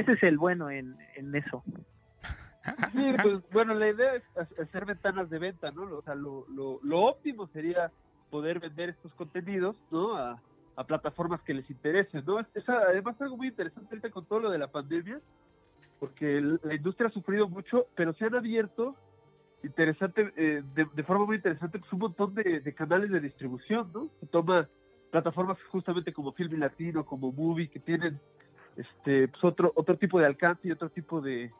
ese 0.00 0.12
es 0.12 0.22
el 0.22 0.38
bueno 0.38 0.70
en, 0.70 0.96
en 1.16 1.34
eso. 1.34 1.62
Sí, 2.92 3.14
pues 3.22 3.50
bueno, 3.52 3.74
la 3.74 3.88
idea 3.88 4.14
es 4.16 4.58
hacer 4.58 4.84
ventanas 4.84 5.30
de 5.30 5.38
venta, 5.38 5.70
¿no? 5.70 5.82
O 5.82 6.02
sea, 6.02 6.14
lo, 6.14 6.46
lo, 6.48 6.80
lo 6.82 7.02
óptimo 7.02 7.46
sería 7.48 7.90
poder 8.30 8.58
vender 8.60 8.90
estos 8.90 9.12
contenidos, 9.14 9.76
¿no? 9.90 10.16
A, 10.16 10.40
plataformas 10.86 11.40
que 11.40 11.54
les 11.54 11.68
interesen, 11.70 12.22
¿no? 12.26 12.38
Es, 12.38 12.68
además 12.68 13.18
algo 13.22 13.38
muy 13.38 13.48
interesante 13.48 14.10
con 14.10 14.26
todo 14.26 14.40
lo 14.40 14.50
de 14.50 14.58
la 14.58 14.66
pandemia, 14.66 15.20
porque 15.98 16.42
la 16.62 16.74
industria 16.74 17.08
ha 17.08 17.12
sufrido 17.12 17.48
mucho, 17.48 17.86
pero 17.94 18.12
se 18.12 18.26
han 18.26 18.34
abierto 18.34 18.94
interesante, 19.62 20.30
eh, 20.36 20.62
de, 20.74 21.02
forma 21.04 21.24
muy 21.24 21.36
interesante, 21.36 21.78
pues 21.78 21.90
un 21.94 22.00
montón 22.00 22.34
de, 22.34 22.74
canales 22.74 23.10
de 23.10 23.20
distribución, 23.20 23.90
¿no? 23.94 24.10
Se 24.20 24.26
toma 24.26 24.68
plataformas 25.10 25.56
justamente 25.70 26.12
como 26.12 26.32
Film 26.32 26.60
Latino, 26.60 27.06
como 27.06 27.32
Movie, 27.32 27.70
que 27.70 27.80
tienen 27.80 28.20
este 28.76 29.28
pues 29.28 29.44
otro 29.44 29.72
otro 29.74 29.96
tipo 29.96 30.18
de 30.18 30.26
alcance 30.26 30.68
y 30.68 30.72
otro 30.72 30.90
tipo 30.90 31.20
de, 31.20 31.50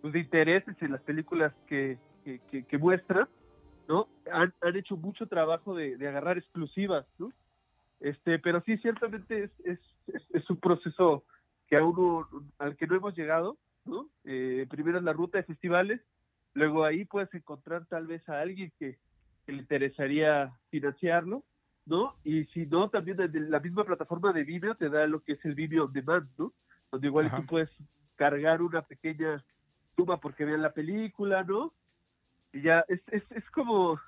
pues, 0.00 0.12
de 0.12 0.20
intereses 0.20 0.76
en 0.80 0.92
las 0.92 1.02
películas 1.02 1.52
que, 1.66 1.98
que, 2.24 2.64
que 2.64 2.78
muestran 2.78 3.28
¿no? 3.88 4.08
Han, 4.32 4.52
han 4.60 4.76
hecho 4.76 4.96
mucho 4.96 5.26
trabajo 5.26 5.74
de, 5.74 5.94
agarrar 6.06 6.38
exclusivas, 6.38 7.06
¿no? 7.18 7.32
Este, 8.00 8.38
pero 8.38 8.60
sí, 8.62 8.76
ciertamente 8.78 9.44
es, 9.44 9.50
es, 9.64 9.78
es, 10.32 10.50
un 10.50 10.58
proceso 10.58 11.24
que 11.68 11.76
aún 11.76 12.26
al 12.58 12.76
que 12.76 12.86
no 12.86 12.96
hemos 12.96 13.16
llegado, 13.16 13.56
¿no? 13.84 14.08
Eh, 14.24 14.66
primero 14.68 14.98
es 14.98 15.04
la 15.04 15.12
ruta 15.12 15.38
de 15.38 15.44
festivales, 15.44 16.00
luego 16.54 16.84
ahí 16.84 17.04
puedes 17.04 17.32
encontrar 17.34 17.86
tal 17.86 18.06
vez 18.06 18.28
a 18.28 18.40
alguien 18.40 18.72
que, 18.78 18.98
le 19.46 19.58
interesaría 19.58 20.52
financiarlo, 20.70 21.44
¿no? 21.86 22.16
Y 22.24 22.44
si 22.46 22.66
no, 22.66 22.90
también 22.90 23.16
desde 23.16 23.40
la 23.40 23.60
misma 23.60 23.84
plataforma 23.84 24.32
de 24.32 24.44
Vimeo 24.44 24.74
te 24.74 24.90
da 24.90 25.06
lo 25.06 25.22
que 25.22 25.32
es 25.32 25.44
el 25.44 25.54
Vimeo 25.54 25.84
on 25.84 25.92
Demand, 25.92 26.28
¿no? 26.36 26.52
Donde 26.90 27.06
igual 27.06 27.30
tú 27.34 27.46
puedes 27.46 27.70
cargar 28.16 28.62
una 28.62 28.82
pequeña 28.82 29.42
suma 29.96 30.18
porque 30.18 30.44
vean 30.44 30.62
la 30.62 30.72
película, 30.72 31.42
¿no? 31.44 31.72
ya 32.52 32.84
es, 32.88 33.00
es, 33.10 33.22
es 33.30 33.44
como 33.50 34.00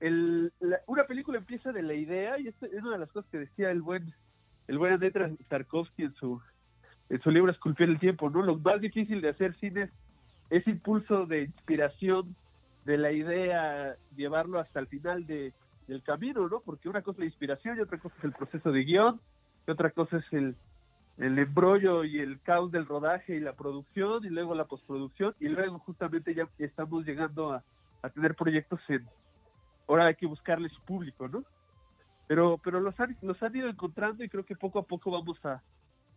el, 0.00 0.52
una 0.86 1.04
película 1.04 1.38
empieza 1.38 1.72
de 1.72 1.82
la 1.82 1.94
idea 1.94 2.38
y 2.38 2.48
es, 2.48 2.54
una 2.62 2.92
de 2.92 2.98
las 2.98 3.10
cosas 3.10 3.30
que 3.30 3.38
decía 3.38 3.70
el 3.70 3.82
buen 3.82 4.14
el 4.68 4.78
buen 4.78 4.98
Tarkovsky 5.48 6.04
en 6.04 6.14
su 6.14 6.40
en 7.10 7.20
su 7.22 7.30
libro 7.30 7.50
Esculpir 7.50 7.88
el 7.88 7.98
tiempo, 7.98 8.28
¿no? 8.28 8.42
Lo 8.42 8.58
más 8.58 8.80
difícil 8.80 9.20
de 9.20 9.30
hacer 9.30 9.54
cine 9.58 9.82
es 9.82 9.90
ese 10.50 10.70
impulso 10.70 11.26
de 11.26 11.44
inspiración 11.44 12.36
de 12.84 12.98
la 12.98 13.12
idea, 13.12 13.96
llevarlo 14.14 14.58
hasta 14.58 14.80
el 14.80 14.86
final 14.88 15.26
de, 15.26 15.52
del 15.88 16.02
camino, 16.02 16.48
¿no? 16.48 16.60
Porque 16.60 16.88
una 16.88 17.02
cosa 17.02 17.16
es 17.16 17.20
la 17.20 17.24
inspiración 17.26 17.78
y 17.78 17.80
otra 17.80 17.98
cosa 17.98 18.14
es 18.18 18.24
el 18.24 18.32
proceso 18.32 18.70
de 18.70 18.84
guion, 18.84 19.20
y 19.66 19.70
otra 19.70 19.90
cosa 19.90 20.18
es 20.18 20.32
el, 20.32 20.54
el 21.16 21.38
embrollo 21.38 22.04
y 22.04 22.20
el 22.20 22.40
caos 22.42 22.70
del 22.70 22.86
rodaje 22.86 23.34
y 23.34 23.40
la 23.40 23.54
producción, 23.54 24.24
y 24.24 24.28
luego 24.28 24.54
la 24.54 24.66
postproducción, 24.66 25.34
y 25.40 25.48
luego 25.48 25.78
justamente 25.80 26.34
ya 26.34 26.48
estamos 26.58 27.04
llegando 27.04 27.52
a, 27.52 27.64
a 28.02 28.10
tener 28.10 28.34
proyectos 28.34 28.80
en... 28.88 29.06
Ahora 29.88 30.06
hay 30.06 30.14
que 30.14 30.26
buscarle 30.26 30.68
su 30.68 30.80
público, 30.82 31.26
¿no? 31.28 31.42
Pero, 32.26 32.60
pero 32.62 32.78
los 32.78 32.98
han, 33.00 33.16
los 33.22 33.42
han 33.42 33.56
ido 33.56 33.68
encontrando 33.68 34.22
y 34.22 34.28
creo 34.28 34.44
que 34.44 34.54
poco 34.54 34.78
a 34.78 34.82
poco 34.82 35.10
vamos 35.10 35.42
a, 35.46 35.62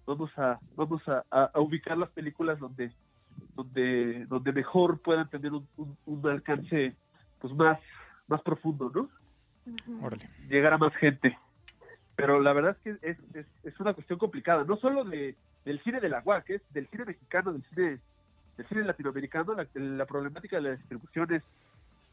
vamos 0.06 0.30
a, 0.38 0.60
vamos 0.76 1.02
a, 1.08 1.50
ubicar 1.56 1.98
las 1.98 2.10
películas 2.10 2.60
donde 2.60 2.92
donde, 3.56 4.26
donde 4.26 4.52
mejor 4.52 5.00
puedan 5.00 5.30
tener 5.30 5.54
un, 5.54 5.66
un, 6.06 6.28
alcance 6.28 6.96
pues 7.40 7.54
más, 7.54 7.80
más 8.28 8.42
profundo, 8.42 8.92
¿no? 8.94 9.10
Llegar 10.50 10.74
a 10.74 10.78
más 10.78 10.96
gente. 10.96 11.38
Pero 12.16 12.40
la 12.40 12.54
verdad 12.54 12.78
es 12.78 12.78
que 13.00 13.10
es, 13.10 13.18
es, 13.34 13.46
es, 13.64 13.80
una 13.80 13.94
cuestión 13.94 14.20
complicada, 14.20 14.64
no 14.64 14.78
solo 14.78 15.04
de, 15.04 15.36
del 15.66 15.82
cine 15.84 16.00
de 16.00 16.10
la 16.10 16.22
UAC, 16.24 16.50
es 16.52 16.74
del 16.74 16.88
cine 16.88 17.06
mexicano, 17.06 17.54
del 17.54 17.64
cine, 17.74 18.00
del 18.58 18.68
cine 18.68 18.84
latinoamericano, 18.84 19.56
la, 19.56 19.68
la 19.74 20.06
problemática 20.06 20.58
de 20.58 20.62
la 20.62 20.72
distribución 20.76 21.34
es 21.34 21.44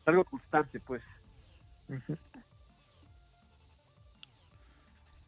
algo 0.07 0.24
constante, 0.24 0.80
pues. 0.80 1.03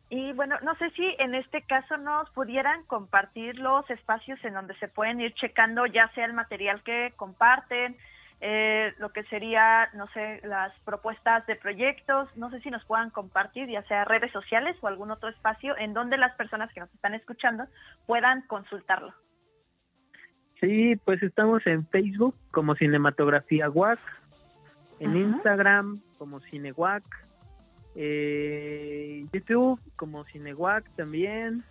Y 0.08 0.32
bueno, 0.32 0.56
no 0.62 0.74
sé 0.74 0.90
si 0.90 1.14
en 1.18 1.36
este 1.36 1.62
caso 1.62 1.96
nos 1.96 2.28
pudieran 2.30 2.82
compartir 2.84 3.58
los 3.58 3.88
espacios 3.90 4.44
en 4.44 4.54
donde 4.54 4.74
se 4.78 4.88
pueden 4.88 5.20
ir 5.20 5.32
checando 5.34 5.86
ya 5.86 6.08
sea 6.14 6.24
el 6.24 6.32
material 6.32 6.82
que 6.82 7.12
comparten, 7.16 7.96
eh, 8.40 8.94
lo 8.98 9.12
que 9.12 9.22
sería, 9.24 9.90
no 9.92 10.06
sé, 10.08 10.40
las 10.44 10.72
propuestas 10.80 11.46
de 11.46 11.56
proyectos, 11.56 12.28
no 12.36 12.50
sé 12.50 12.60
si 12.60 12.70
nos 12.70 12.84
puedan 12.86 13.10
compartir 13.10 13.68
ya 13.68 13.82
sea 13.82 14.04
redes 14.04 14.32
sociales 14.32 14.76
o 14.80 14.86
algún 14.86 15.10
otro 15.10 15.28
espacio 15.28 15.76
en 15.76 15.92
donde 15.92 16.16
las 16.16 16.34
personas 16.36 16.72
que 16.72 16.80
nos 16.80 16.92
están 16.94 17.14
escuchando 17.14 17.64
puedan 18.06 18.42
consultarlo. 18.42 19.12
Sí, 20.60 20.96
pues 21.04 21.22
estamos 21.22 21.66
en 21.66 21.86
Facebook 21.86 22.34
como 22.50 22.74
Cinematografía 22.74 23.70
WAC, 23.70 23.98
en 25.00 25.16
Instagram 25.16 26.00
como 26.18 26.40
CineWAC, 26.40 27.02
eh, 27.94 29.26
YouTube 29.32 29.80
como 29.96 30.24
Cinewac 30.24 30.84
también. 30.96 31.64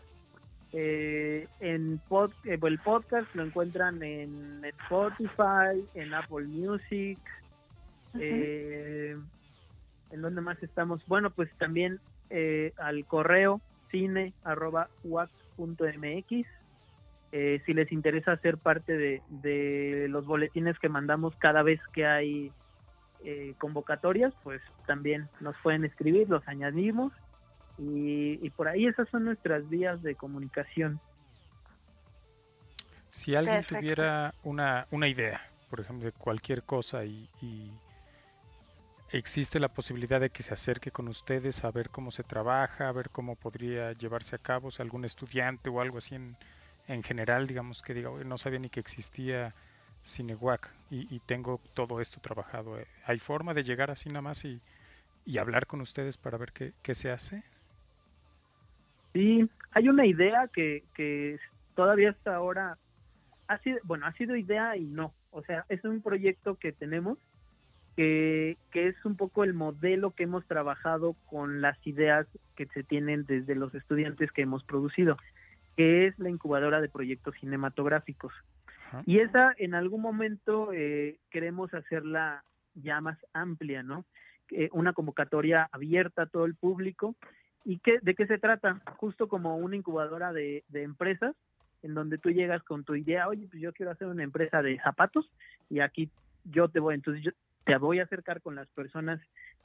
Eh, 0.71 1.47
en 1.59 1.99
eh, 2.45 2.59
el 2.61 2.79
podcast 2.79 3.33
lo 3.35 3.43
encuentran 3.43 4.01
en 4.03 4.63
Spotify, 4.63 5.83
en 5.95 6.13
Apple 6.13 6.45
Music. 6.45 7.19
Eh, 8.19 9.15
¿En 10.11 10.21
donde 10.21 10.41
más 10.41 10.61
estamos? 10.63 11.05
Bueno, 11.07 11.29
pues 11.29 11.49
también 11.57 11.99
al 12.77 13.05
correo 13.05 13.61
cine 13.91 14.33
arroba 14.43 14.89
mx. 15.57 16.47
si 17.65 17.73
les 17.73 17.91
interesa 17.91 18.37
ser 18.37 18.57
parte 18.57 18.97
de, 18.97 19.21
de 19.29 20.07
los 20.09 20.25
boletines 20.25 20.77
que 20.79 20.89
mandamos 20.89 21.35
cada 21.37 21.63
vez 21.63 21.79
que 21.93 22.05
hay 22.05 22.51
eh, 23.25 23.53
convocatorias, 23.57 24.33
pues 24.43 24.61
también 24.87 25.27
nos 25.41 25.53
pueden 25.61 25.83
escribir, 25.83 26.29
los 26.29 26.47
añadimos 26.47 27.11
y, 27.79 28.49
por 28.51 28.67
ahí 28.67 28.87
esas 28.87 29.07
son 29.09 29.25
nuestras 29.25 29.67
vías 29.69 30.01
de 30.03 30.15
comunicación. 30.15 30.99
Si 33.09 33.35
alguien 33.35 33.63
tuviera 33.65 34.33
una, 34.43 34.85
una 34.91 35.07
idea, 35.07 35.41
por 35.69 35.79
ejemplo, 35.79 36.05
de 36.05 36.11
cualquier 36.11 36.63
cosa 36.63 37.05
y, 37.05 37.29
existe 39.11 39.59
la 39.59 39.69
posibilidad 39.69 40.21
de 40.21 40.29
que 40.29 40.43
se 40.43 40.53
acerque 40.53 40.91
con 40.91 41.07
ustedes 41.07 41.63
a 41.63 41.71
ver 41.71 41.89
cómo 41.89 42.11
se 42.11 42.23
trabaja, 42.23 42.87
a 42.87 42.91
ver 42.91 43.09
cómo 43.09 43.35
podría 43.35 43.91
llevarse 43.93 44.35
a 44.35 44.39
cabo, 44.39 44.69
si 44.69 44.83
algún 44.83 45.03
estudiante 45.03 45.71
o 45.71 45.81
algo 45.81 45.97
así 45.97 46.13
en, 46.13 46.35
en 46.87 47.01
general, 47.01 47.47
digamos 47.47 47.81
que 47.81 47.95
diga, 47.95 48.11
no 48.23 48.37
sabía 48.37 48.59
ni 48.59 48.69
que 48.69 48.79
existía 48.79 49.55
Cinewac 50.05 50.69
y, 50.91 51.13
y, 51.13 51.19
tengo 51.21 51.59
todo 51.73 52.01
esto 52.01 52.19
trabajado. 52.19 52.79
Eh, 52.79 52.85
¿Hay 53.05 53.17
forma 53.17 53.55
de 53.55 53.63
llegar 53.63 53.89
así 53.89 54.09
nada 54.09 54.21
más 54.21 54.45
y, 54.45 54.61
y 55.25 55.37
hablar 55.37 55.67
con 55.67 55.81
ustedes 55.81 56.17
para 56.17 56.37
ver 56.37 56.51
qué, 56.51 56.73
qué, 56.81 56.95
se 56.95 57.11
hace? 57.11 57.43
Sí, 59.13 59.49
hay 59.71 59.89
una 59.89 60.05
idea 60.05 60.49
que, 60.53 60.83
que 60.95 61.37
todavía 61.75 62.11
hasta 62.11 62.35
ahora 62.35 62.77
ha 63.47 63.57
sido, 63.59 63.79
bueno, 63.83 64.05
ha 64.05 64.13
sido 64.13 64.35
idea 64.35 64.77
y 64.77 64.85
no. 64.85 65.13
O 65.31 65.43
sea, 65.43 65.65
es 65.69 65.83
un 65.83 66.01
proyecto 66.01 66.55
que 66.55 66.71
tenemos 66.71 67.17
que, 67.95 68.57
que 68.71 68.87
es 68.87 69.05
un 69.05 69.17
poco 69.17 69.43
el 69.43 69.53
modelo 69.53 70.11
que 70.11 70.23
hemos 70.23 70.45
trabajado 70.45 71.15
con 71.25 71.61
las 71.61 71.75
ideas 71.85 72.27
que 72.55 72.67
se 72.67 72.83
tienen 72.83 73.25
desde 73.25 73.55
los 73.55 73.73
estudiantes 73.75 74.31
que 74.31 74.43
hemos 74.43 74.63
producido, 74.63 75.17
que 75.75 76.07
es 76.07 76.17
la 76.19 76.29
incubadora 76.29 76.81
de 76.81 76.89
proyectos 76.89 77.35
cinematográficos. 77.39 78.33
Y 79.05 79.19
esa 79.19 79.53
en 79.57 79.75
algún 79.75 80.01
momento 80.01 80.73
eh, 80.73 81.19
queremos 81.29 81.73
hacerla 81.73 82.43
ya 82.73 83.01
más 83.01 83.17
amplia, 83.33 83.83
¿no? 83.83 84.05
una 84.71 84.93
convocatoria 84.93 85.69
abierta 85.71 86.23
a 86.23 86.25
todo 86.25 86.45
el 86.45 86.55
público. 86.55 87.15
¿Y 87.65 87.79
qué, 87.79 87.99
de 88.01 88.15
qué 88.15 88.25
se 88.25 88.37
trata? 88.37 88.81
Justo 88.97 89.27
como 89.27 89.57
una 89.57 89.75
incubadora 89.75 90.33
de, 90.33 90.63
empresas, 90.73 91.35
en 91.83 91.93
donde 91.93 92.17
tú 92.17 92.29
llegas 92.29 92.63
con 92.63 92.83
tu 92.83 92.95
idea, 92.95 93.27
oye, 93.27 93.47
pues 93.49 93.61
yo 93.61 93.73
quiero 93.73 93.91
hacer 93.91 94.07
una 94.07 94.23
empresa 94.23 94.61
de 94.61 94.79
zapatos 94.79 95.29
y 95.69 95.79
aquí 95.79 96.09
yo 96.45 96.69
te 96.69 96.79
voy, 96.79 96.95
entonces 96.95 97.23
yo 97.23 97.31
te 97.65 97.77
voy 97.77 97.99
a 97.99 98.03
acercar 98.03 98.41
con 98.41 98.55
las 98.55 98.67
personas 98.69 99.21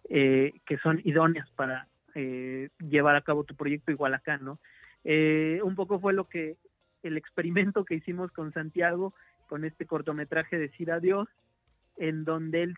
eh, 0.09 0.53
que 0.67 0.79
son 0.79 1.01
idóneas 1.05 1.51
para 1.53 1.89
eh, 2.15 2.69
llevar 2.79 3.17
a 3.17 3.23
cabo 3.23 3.45
tu 3.45 3.55
proyecto 3.55 3.91
igual 3.91 4.15
acá, 4.15 4.39
¿no? 4.39 4.59
un 5.07 5.75
poco 5.75 6.01
fue 6.01 6.15
lo 6.15 6.25
que 6.25 6.57
el 7.03 7.19
experimento 7.19 7.85
que 7.85 7.95
hicimos 7.95 8.33
con 8.33 8.53
Santiago, 8.53 9.13
con 9.49 9.65
este 9.65 9.87
cortometraje 9.87 10.57
de 10.57 10.69
Decir 10.69 10.91
Adiós, 10.91 11.29
en 11.97 12.25
donde 12.25 12.63
él, 12.63 12.75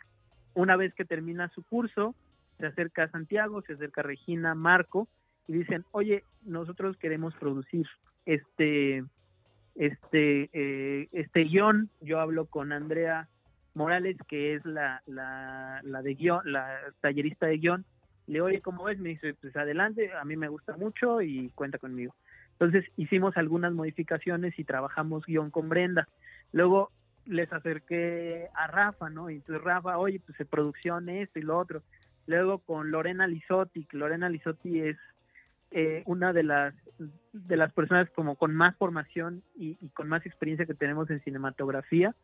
una 0.54 0.76
vez 0.76 0.92
que 0.94 1.04
termina 1.04 1.48
su 1.50 1.62
curso, 1.62 2.14
se 2.58 2.66
acerca 2.66 3.04
a 3.04 3.10
Santiago, 3.10 3.62
se 3.62 3.74
acerca 3.74 4.00
a 4.00 4.04
Regina, 4.04 4.54
Marco, 4.54 5.08
y 5.48 5.52
dicen, 5.52 5.84
oye, 5.92 6.24
nosotros 6.44 6.96
queremos 6.96 7.34
producir 7.34 7.86
este, 8.24 9.04
este, 9.74 10.50
eh, 10.52 11.08
este 11.12 11.44
guion. 11.44 11.90
Yo 12.00 12.20
hablo 12.20 12.46
con 12.46 12.72
Andrea 12.72 13.28
Morales, 13.74 14.16
que 14.28 14.54
es 14.54 14.64
la, 14.64 15.02
la, 15.06 15.80
la 15.84 16.02
de 16.02 16.14
guion, 16.14 16.40
la 16.44 16.78
tallerista 17.00 17.46
de 17.46 17.58
guion. 17.58 17.84
Le 18.26 18.40
oye, 18.40 18.60
¿cómo 18.60 18.84
ves? 18.84 18.98
Me 18.98 19.10
dice, 19.10 19.34
pues 19.34 19.54
adelante, 19.56 20.12
a 20.12 20.24
mí 20.24 20.36
me 20.36 20.48
gusta 20.48 20.76
mucho 20.76 21.22
y 21.22 21.50
cuenta 21.50 21.78
conmigo. 21.78 22.14
Entonces 22.52 22.84
hicimos 22.96 23.36
algunas 23.36 23.72
modificaciones 23.72 24.58
y 24.58 24.64
trabajamos 24.64 25.26
guion 25.26 25.50
con 25.50 25.68
Brenda. 25.68 26.08
Luego 26.52 26.90
les 27.26 27.52
acerqué 27.52 28.48
a 28.54 28.66
Rafa, 28.66 29.10
¿no? 29.10 29.30
Y 29.30 29.36
entonces 29.36 29.62
Rafa, 29.62 29.98
oye, 29.98 30.20
pues 30.24 30.36
se 30.38 30.44
producción 30.44 31.08
esto 31.08 31.38
y 31.38 31.42
lo 31.42 31.58
otro. 31.58 31.82
Luego 32.26 32.58
con 32.58 32.90
Lorena 32.90 33.26
Lizotti, 33.26 33.86
Lorena 33.92 34.28
Lizotti 34.28 34.80
es 34.80 34.96
eh, 35.70 36.02
una 36.06 36.32
de 36.32 36.42
las 36.42 36.74
de 37.32 37.56
las 37.56 37.72
personas 37.72 38.08
como 38.10 38.36
con 38.36 38.54
más 38.54 38.74
formación 38.76 39.42
y, 39.54 39.74
con 39.90 40.08
más 40.08 40.24
experiencia 40.24 40.64
que 40.64 40.74
tenemos 40.74 41.10
en 41.10 41.20
cinematografía. 41.20 42.14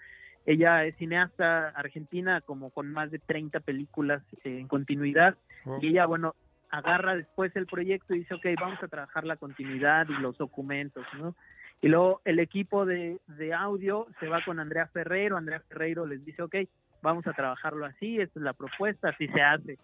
Ella 0.46 0.84
es 0.84 0.96
cineasta 0.96 1.68
argentina 1.68 2.40
como 2.40 2.70
con 2.70 2.90
más 2.90 3.11
de 3.11 3.18
30 3.18 3.61
películas 3.61 4.22
en 4.44 4.66
continuidad 4.66 5.36
y 5.80 5.88
ella, 5.88 6.07
bueno, 6.07 6.34
agarra 6.70 7.14
después 7.14 7.55
el 7.55 7.66
proyecto 7.66 8.14
y 8.14 8.20
dice, 8.20 8.34
ok, 8.34 8.46
vamos 8.59 8.82
a 8.82 8.88
trabajar 8.88 9.24
la 9.24 9.36
continuidad 9.36 10.09
y 10.09 10.14
los 10.14 10.38
documentos, 10.38 11.05
¿no? 11.18 11.36
Y 11.82 11.88
luego 11.88 12.22
el 12.24 12.38
equipo 12.38 12.86
de, 12.86 13.18
de 13.26 13.53
audio 13.53 14.07
se 14.20 14.28
va 14.28 14.42
con 14.44 14.59
Andrea 14.59 14.86
Ferreiro, 14.86 15.36
Andrea 15.36 15.61
Ferreiro 15.68 16.07
les 16.07 16.24
dice, 16.24 16.42
ok, 16.42 16.57
vamos 17.03 17.26
a 17.26 17.32
trabajarlo 17.32 17.84
así, 17.84 18.20
esta 18.20 18.38
es 18.38 18.44
la 18.44 18.53
propuesta, 18.55 19.11
así 19.11 19.28
se 19.28 19.42
hace. 19.42 19.78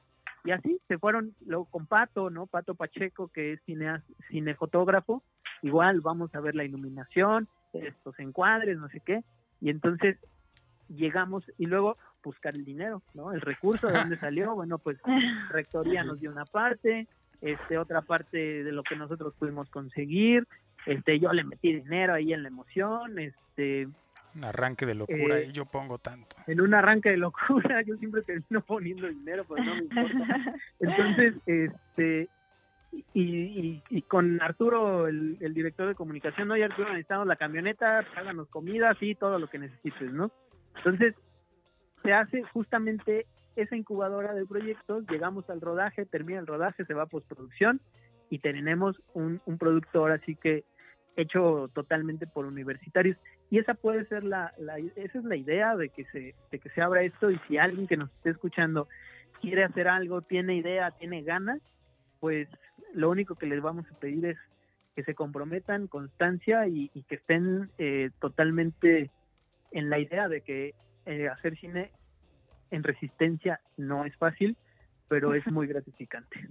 Y 0.44 0.52
así 0.52 0.80
se 0.88 0.98
fueron, 0.98 1.34
luego 1.46 1.66
con 1.66 1.86
Pato, 1.86 2.30
¿no? 2.30 2.46
Pato 2.46 2.74
Pacheco, 2.74 3.28
que 3.28 3.54
es 3.54 3.62
cine, 3.66 4.00
cinefotógrafo, 4.30 5.22
igual 5.62 6.00
vamos 6.00 6.34
a 6.34 6.40
ver 6.40 6.54
la 6.54 6.64
iluminación, 6.64 7.48
estos 7.72 8.18
encuadres, 8.18 8.78
no 8.78 8.88
sé 8.88 9.00
qué. 9.00 9.24
Y 9.60 9.70
entonces 9.70 10.16
llegamos 10.88 11.44
y 11.58 11.66
luego 11.66 11.96
buscar 12.22 12.54
el 12.54 12.64
dinero, 12.64 13.02
¿no? 13.14 13.32
El 13.32 13.40
recurso 13.40 13.88
de 13.88 13.98
dónde 13.98 14.18
salió, 14.18 14.54
bueno, 14.54 14.78
pues 14.78 14.98
Rectoría 15.50 16.04
nos 16.04 16.20
dio 16.20 16.30
una 16.30 16.44
parte, 16.44 17.08
este 17.40 17.78
otra 17.78 18.02
parte 18.02 18.64
de 18.64 18.72
lo 18.72 18.82
que 18.82 18.96
nosotros 18.96 19.34
pudimos 19.38 19.68
conseguir, 19.70 20.46
este 20.86 21.18
yo 21.18 21.32
le 21.32 21.44
metí 21.44 21.72
dinero 21.72 22.14
ahí 22.14 22.32
en 22.32 22.42
la 22.42 22.48
emoción, 22.48 23.18
este 23.18 23.88
un 24.34 24.44
arranque 24.44 24.86
de 24.86 24.94
locura 24.94 25.42
y 25.42 25.52
yo 25.52 25.64
pongo 25.66 25.98
tanto. 25.98 26.36
En 26.46 26.60
un 26.60 26.74
arranque 26.74 27.10
de 27.10 27.16
locura 27.16 27.82
yo 27.86 27.96
siempre 27.96 28.22
termino 28.22 28.60
poniendo 28.62 29.08
dinero, 29.08 29.44
pues 29.44 29.64
no 29.64 29.74
me 29.74 29.82
importa. 29.82 30.54
Entonces, 30.80 31.34
este 31.46 32.28
y, 33.12 33.82
y, 33.90 34.02
con 34.02 34.40
Arturo, 34.40 35.08
el, 35.08 35.38
director 35.38 35.88
de 35.88 35.94
comunicación, 35.94 36.48
no, 36.48 36.56
y 36.56 36.62
Arturo, 36.62 36.88
necesitamos 36.88 37.26
la 37.26 37.36
camioneta, 37.36 37.98
háganos 38.16 38.48
comida, 38.48 38.94
sí, 38.98 39.14
todo 39.14 39.38
lo 39.38 39.48
que 39.48 39.58
necesites, 39.58 40.10
¿no? 40.12 40.30
Entonces, 40.76 41.14
se 42.02 42.12
hace 42.14 42.42
justamente 42.44 43.26
esa 43.56 43.76
incubadora 43.76 44.32
de 44.32 44.46
proyectos, 44.46 45.04
llegamos 45.10 45.50
al 45.50 45.60
rodaje, 45.60 46.06
termina 46.06 46.40
el 46.40 46.46
rodaje, 46.46 46.84
se 46.84 46.94
va 46.94 47.02
a 47.02 47.06
postproducción 47.06 47.80
y 48.30 48.38
tenemos 48.38 49.00
un, 49.14 49.40
un 49.44 49.58
producto 49.58 49.98
ahora 49.98 50.18
sí 50.24 50.36
que 50.36 50.64
hecho 51.18 51.68
totalmente 51.74 52.26
por 52.26 52.46
universitarios. 52.46 53.16
Y 53.50 53.58
esa 53.58 53.74
puede 53.74 54.06
ser 54.06 54.24
la, 54.24 54.54
la, 54.58 54.78
esa 54.78 55.18
es 55.18 55.24
la 55.24 55.36
idea 55.36 55.76
de 55.76 55.88
que 55.88 56.04
se 56.06 56.34
de 56.50 56.58
que 56.58 56.70
se 56.70 56.80
abra 56.80 57.02
esto. 57.02 57.30
Y 57.30 57.38
si 57.48 57.58
alguien 57.58 57.86
que 57.86 57.96
nos 57.96 58.12
esté 58.12 58.30
escuchando 58.30 58.88
quiere 59.40 59.64
hacer 59.64 59.88
algo 59.88 60.22
tiene 60.22 60.56
idea 60.56 60.90
tiene 60.92 61.22
ganas 61.22 61.60
pues 62.20 62.48
lo 62.92 63.10
único 63.10 63.36
que 63.36 63.46
les 63.46 63.62
vamos 63.62 63.86
a 63.90 63.98
pedir 64.00 64.26
es 64.26 64.38
que 64.96 65.04
se 65.04 65.14
comprometan 65.14 65.86
constancia 65.86 66.66
y, 66.66 66.88
que 67.08 67.14
estén 67.14 67.70
eh, 67.78 68.10
totalmente 68.18 69.12
en 69.70 69.90
la 69.90 70.00
idea 70.00 70.28
de 70.28 70.40
que 70.40 70.74
eh, 71.06 71.28
hacer 71.28 71.56
cine 71.58 71.92
en 72.72 72.82
resistencia 72.82 73.60
no 73.76 74.04
es 74.04 74.16
fácil 74.16 74.56
pero 75.06 75.32
es 75.34 75.46
muy 75.46 75.66
gratificante. 75.66 76.48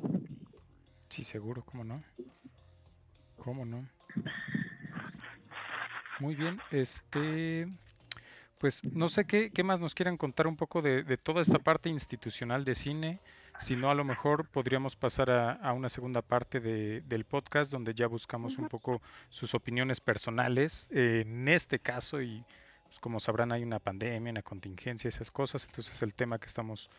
Sí 1.09 1.23
seguro 1.23 1.63
cómo 1.63 1.83
no. 1.83 2.03
Cómo 3.37 3.65
no 3.65 3.85
muy 6.19 6.35
bien, 6.35 6.59
este, 6.71 7.67
pues 8.57 8.83
no 8.83 9.07
sé 9.09 9.25
qué, 9.25 9.51
qué 9.51 9.63
más 9.63 9.79
nos 9.79 9.93
quieran 9.93 10.17
contar 10.17 10.47
un 10.47 10.55
poco 10.55 10.81
de, 10.81 11.17
toda 11.17 11.41
esta 11.41 11.59
parte 11.59 11.89
institucional 11.89 12.65
de 12.65 12.75
cine. 12.75 13.19
Si 13.59 13.75
no, 13.75 13.89
a 13.89 13.95
lo 13.95 14.03
mejor 14.03 14.47
podríamos 14.47 14.95
pasar 14.95 15.31
a, 15.31 15.73
una 15.73 15.89
segunda 15.89 16.21
parte 16.21 16.59
de, 16.59 17.01
del 17.01 17.25
podcast 17.25 17.71
donde 17.71 17.93
ya 17.93 18.07
buscamos 18.07 18.57
un 18.57 18.67
poco 18.67 19.01
sus 19.29 19.55
opiniones 19.55 19.99
personales. 19.99 20.89
en 20.91 21.47
este 21.47 21.79
caso, 21.79 22.21
y 22.21 22.43
pues, 22.85 22.99
como 22.99 23.19
sabrán, 23.19 23.51
hay 23.51 23.63
una 23.63 23.79
pandemia, 23.79 24.31
una 24.31 24.43
contingencia, 24.43 25.07
esas 25.07 25.31
cosas. 25.31 25.65
Entonces, 25.65 26.01
el 26.01 26.13
tema 26.13 26.39
que 26.39 26.45
estamos 26.45 26.89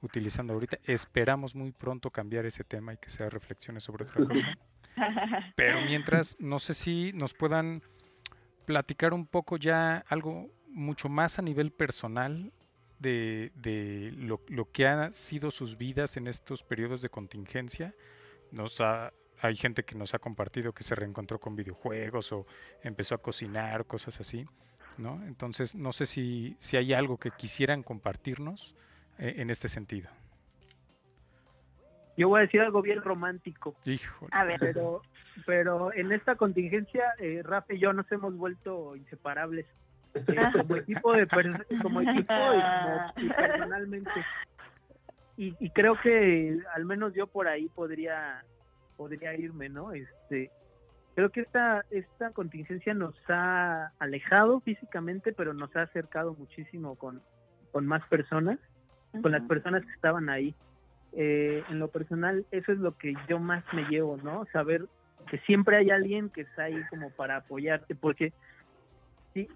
utilizando 0.00 0.54
ahorita, 0.54 0.78
esperamos 0.84 1.54
muy 1.54 1.72
pronto 1.72 2.10
cambiar 2.10 2.46
ese 2.46 2.64
tema 2.64 2.94
y 2.94 2.96
que 2.98 3.10
sea 3.10 3.28
reflexiones 3.30 3.84
sobre 3.84 4.04
otra 4.04 4.24
cosa. 4.24 4.58
Pero 5.56 5.80
mientras, 5.82 6.36
no 6.40 6.58
sé 6.58 6.74
si 6.74 7.12
nos 7.14 7.34
puedan 7.34 7.82
platicar 8.64 9.14
un 9.14 9.26
poco 9.26 9.56
ya 9.56 10.04
algo 10.08 10.50
mucho 10.68 11.08
más 11.08 11.38
a 11.38 11.42
nivel 11.42 11.72
personal 11.72 12.52
de, 12.98 13.52
de 13.54 14.12
lo, 14.16 14.42
lo, 14.48 14.70
que 14.70 14.86
han 14.86 15.14
sido 15.14 15.50
sus 15.50 15.78
vidas 15.78 16.16
en 16.16 16.26
estos 16.26 16.62
periodos 16.62 17.00
de 17.00 17.08
contingencia. 17.08 17.94
Nos 18.50 18.80
hay 19.40 19.54
gente 19.54 19.84
que 19.84 19.94
nos 19.94 20.14
ha 20.14 20.18
compartido 20.18 20.72
que 20.72 20.82
se 20.82 20.94
reencontró 20.94 21.38
con 21.38 21.54
videojuegos 21.54 22.32
o 22.32 22.46
empezó 22.82 23.14
a 23.14 23.18
cocinar, 23.18 23.86
cosas 23.86 24.20
así, 24.20 24.44
¿no? 24.96 25.22
Entonces, 25.26 25.74
no 25.74 25.92
sé 25.92 26.06
si, 26.06 26.56
si 26.58 26.76
hay 26.76 26.92
algo 26.92 27.18
que 27.18 27.30
quisieran 27.30 27.82
compartirnos 27.82 28.74
eh, 29.18 29.34
en 29.38 29.50
este 29.50 29.68
sentido. 29.68 30.10
Yo 32.18 32.28
voy 32.28 32.40
a 32.40 32.42
decir 32.42 32.60
algo 32.60 32.82
bien 32.82 33.00
romántico. 33.00 33.76
Híjole. 33.84 34.30
A 34.32 34.44
ver. 34.44 34.58
Pero 34.58 35.02
pero 35.46 35.92
en 35.92 36.12
esta 36.12 36.34
contingencia, 36.36 37.14
eh, 37.18 37.42
Rafa 37.44 37.74
y 37.74 37.78
yo 37.78 37.92
nos 37.92 38.10
hemos 38.10 38.36
vuelto 38.36 38.96
inseparables 38.96 39.66
eh, 40.14 40.36
como 40.52 40.76
equipo 40.76 41.12
de 41.12 41.28
como 41.80 42.00
equipo 42.00 42.34
y, 43.16 43.28
personalmente. 43.28 44.10
Y, 45.36 45.54
y, 45.60 45.70
creo 45.70 45.96
que 46.00 46.58
al 46.74 46.84
menos 46.84 47.14
yo 47.14 47.28
por 47.28 47.46
ahí 47.46 47.68
podría 47.68 48.42
podría 48.96 49.34
irme, 49.34 49.68
¿no? 49.68 49.92
Este 49.92 50.50
creo 51.14 51.30
que 51.30 51.42
esta 51.42 51.84
esta 51.90 52.32
contingencia 52.32 52.94
nos 52.94 53.14
ha 53.28 53.92
alejado 54.00 54.60
físicamente, 54.60 55.32
pero 55.32 55.54
nos 55.54 55.74
ha 55.76 55.82
acercado 55.82 56.34
muchísimo 56.34 56.96
con 56.96 57.22
con 57.70 57.86
más 57.86 58.04
personas, 58.08 58.58
con 59.22 59.30
las 59.30 59.42
personas 59.42 59.84
que 59.84 59.92
estaban 59.92 60.28
ahí. 60.30 60.54
Eh, 61.14 61.64
en 61.68 61.78
lo 61.78 61.88
personal, 61.88 62.46
eso 62.50 62.72
es 62.72 62.78
lo 62.78 62.96
que 62.96 63.14
yo 63.28 63.38
más 63.38 63.64
me 63.72 63.84
llevo, 63.84 64.18
¿no? 64.18 64.46
Saber 64.52 64.86
que 65.30 65.38
siempre 65.40 65.76
hay 65.76 65.90
alguien 65.90 66.30
que 66.30 66.42
está 66.42 66.64
ahí 66.64 66.80
como 66.90 67.10
para 67.10 67.36
apoyarte, 67.36 67.94
porque 67.94 68.32
sí, 69.34 69.48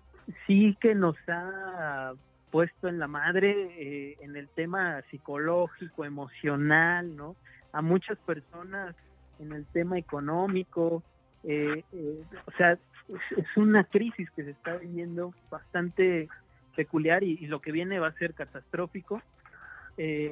sí 0.47 0.77
que 0.81 0.95
nos 0.95 1.17
ha 1.29 2.15
puesto 2.51 2.89
en 2.89 2.99
la 2.99 3.09
madre 3.09 3.51
eh, 3.79 4.17
en 4.21 4.37
el 4.37 4.49
tema 4.49 5.03
psicológico, 5.11 6.05
emocional, 6.05 7.17
¿no? 7.17 7.35
A 7.73 7.81
muchas 7.81 8.19
personas 8.19 8.95
en 9.39 9.53
el 9.53 9.65
tema 9.67 9.99
económico, 9.99 11.03
eh, 11.45 11.83
eh, 11.93 12.25
o 12.47 12.53
sea, 12.53 12.73
es, 12.73 13.57
una 13.57 13.85
crisis 13.85 14.31
que 14.31 14.45
se 14.45 14.51
está 14.51 14.77
viviendo 14.77 15.35
bastante 15.51 16.29
peculiar 16.77 17.23
y, 17.25 17.47
lo 17.47 17.61
que 17.61 17.73
viene 17.73 17.99
va 17.99 18.09
a 18.09 18.19
ser 18.19 18.35
catastrófico, 18.35 19.21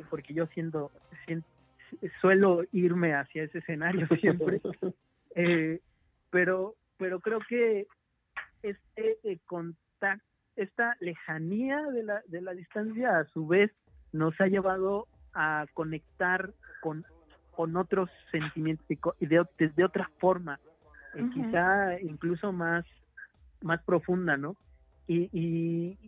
porque 0.08 0.34
yo 0.34 0.46
siendo, 0.46 0.90
siento, 1.26 1.46
suelo 2.20 2.64
irme 2.72 3.14
hacia 3.14 3.44
ese 3.44 3.58
escenario 3.58 4.06
siempre. 4.20 4.60
Eh, 5.34 5.80
pero, 6.30 6.74
pero 6.96 7.20
creo 7.20 7.40
que 7.48 7.86
este 8.62 9.18
eh, 9.24 9.38
contacto, 9.46 10.24
esta 10.56 10.96
lejanía 11.00 11.82
de 11.82 12.02
la, 12.02 12.22
de 12.26 12.42
la 12.42 12.52
distancia 12.52 13.18
a 13.18 13.24
su 13.26 13.46
vez 13.46 13.70
nos 14.12 14.38
ha 14.40 14.46
llevado 14.46 15.06
a 15.32 15.66
conectar 15.74 16.52
con, 16.82 17.04
con 17.52 17.76
otros 17.76 18.10
sentimientos 18.30 18.84
y 19.20 19.26
de, 19.26 19.44
de, 19.58 19.84
otra 19.84 20.10
forma, 20.18 20.58
eh, 21.14 21.24
quizá 21.32 22.00
incluso 22.00 22.52
más, 22.52 22.84
más 23.62 23.82
profunda, 23.84 24.36
¿no? 24.36 24.56
Y, 25.06 25.30
y, 25.32 25.98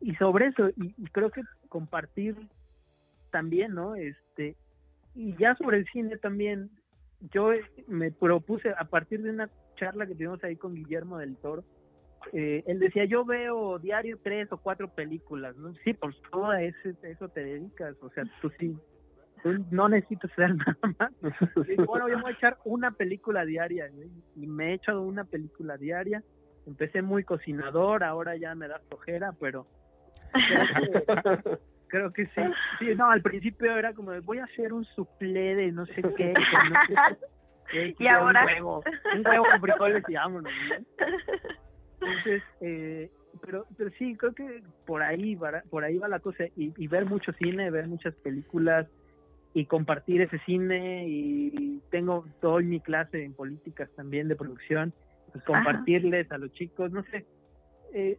y 0.00 0.14
sobre 0.14 0.46
eso, 0.46 0.68
y, 0.70 0.94
y, 0.96 1.06
creo 1.08 1.30
que 1.30 1.42
compartir 1.68 2.36
también, 3.30 3.74
¿no? 3.74 3.94
Este, 3.94 4.56
y 5.14 5.36
ya 5.36 5.54
sobre 5.56 5.78
el 5.78 5.86
cine 5.86 6.16
también, 6.16 6.70
yo 7.32 7.50
me 7.86 8.10
propuse 8.10 8.70
a 8.70 8.84
partir 8.84 9.22
de 9.22 9.30
una 9.30 9.50
charla 9.76 10.06
que 10.06 10.14
tuvimos 10.14 10.42
ahí 10.44 10.56
con 10.56 10.74
Guillermo 10.74 11.18
del 11.18 11.36
Toro, 11.36 11.64
eh, 12.32 12.62
él 12.66 12.78
decía, 12.78 13.04
yo 13.04 13.24
veo 13.24 13.78
diario 13.78 14.18
tres 14.22 14.50
o 14.52 14.58
cuatro 14.58 14.88
películas, 14.88 15.56
¿no? 15.56 15.72
Sí, 15.84 15.94
por 15.94 16.14
todo 16.30 16.52
ese, 16.54 16.94
eso 17.02 17.28
te 17.28 17.44
dedicas, 17.44 17.96
o 18.02 18.10
sea, 18.10 18.24
tú 18.40 18.50
sí, 18.58 18.76
no 19.70 19.88
necesitas 19.88 20.30
hacer 20.32 20.54
nada 20.56 20.78
más. 20.98 21.12
bueno, 21.86 22.08
yo 22.08 22.20
voy 22.20 22.32
a 22.32 22.34
echar 22.34 22.58
una 22.64 22.90
película 22.90 23.44
diaria, 23.44 23.90
y 24.36 24.46
me 24.46 24.70
he 24.70 24.74
echado 24.74 25.02
una 25.02 25.24
película 25.24 25.76
diaria, 25.76 26.22
empecé 26.66 27.02
muy 27.02 27.24
cocinador, 27.24 28.04
ahora 28.04 28.36
ya 28.36 28.54
me 28.54 28.68
da 28.68 28.80
flojera, 28.88 29.32
pero 29.40 29.66
Creo 31.88 32.12
que 32.12 32.26
sí. 32.26 32.42
Sí, 32.78 32.94
no, 32.94 33.10
al 33.10 33.22
principio 33.22 33.76
era 33.76 33.92
como, 33.94 34.12
voy 34.22 34.38
a 34.38 34.44
hacer 34.44 34.72
un 34.72 34.84
suple 34.84 35.54
de 35.56 35.72
no 35.72 35.86
sé 35.86 36.02
qué. 36.16 36.34
y 37.98 38.08
ahora. 38.08 38.42
Un 38.42 38.46
huevo, 38.46 38.84
un 39.16 39.26
huevo 39.26 39.44
con 39.50 39.60
frijoles 39.60 40.04
y 40.08 40.14
vámonos. 40.14 40.52
Entonces, 42.00 42.42
eh, 42.60 43.10
pero, 43.40 43.66
pero 43.76 43.90
sí, 43.98 44.16
creo 44.16 44.34
que 44.34 44.62
por 44.86 45.02
ahí 45.02 45.34
va, 45.34 45.62
por 45.70 45.84
ahí 45.84 45.98
va 45.98 46.08
la 46.08 46.20
cosa. 46.20 46.44
Y, 46.56 46.72
y 46.76 46.86
ver 46.86 47.06
mucho 47.06 47.32
cine, 47.32 47.70
ver 47.70 47.88
muchas 47.88 48.14
películas 48.16 48.86
y 49.54 49.64
compartir 49.64 50.20
ese 50.22 50.38
cine. 50.40 51.06
Y 51.08 51.82
tengo, 51.90 52.26
doy 52.40 52.64
mi 52.64 52.80
clase 52.80 53.24
en 53.24 53.34
políticas 53.34 53.90
también 53.96 54.28
de 54.28 54.36
producción. 54.36 54.92
Pues 55.32 55.44
compartirles 55.44 56.30
a 56.32 56.38
los 56.38 56.52
chicos, 56.52 56.92
no 56.92 57.02
sé. 57.04 57.26
Eh, 57.92 58.18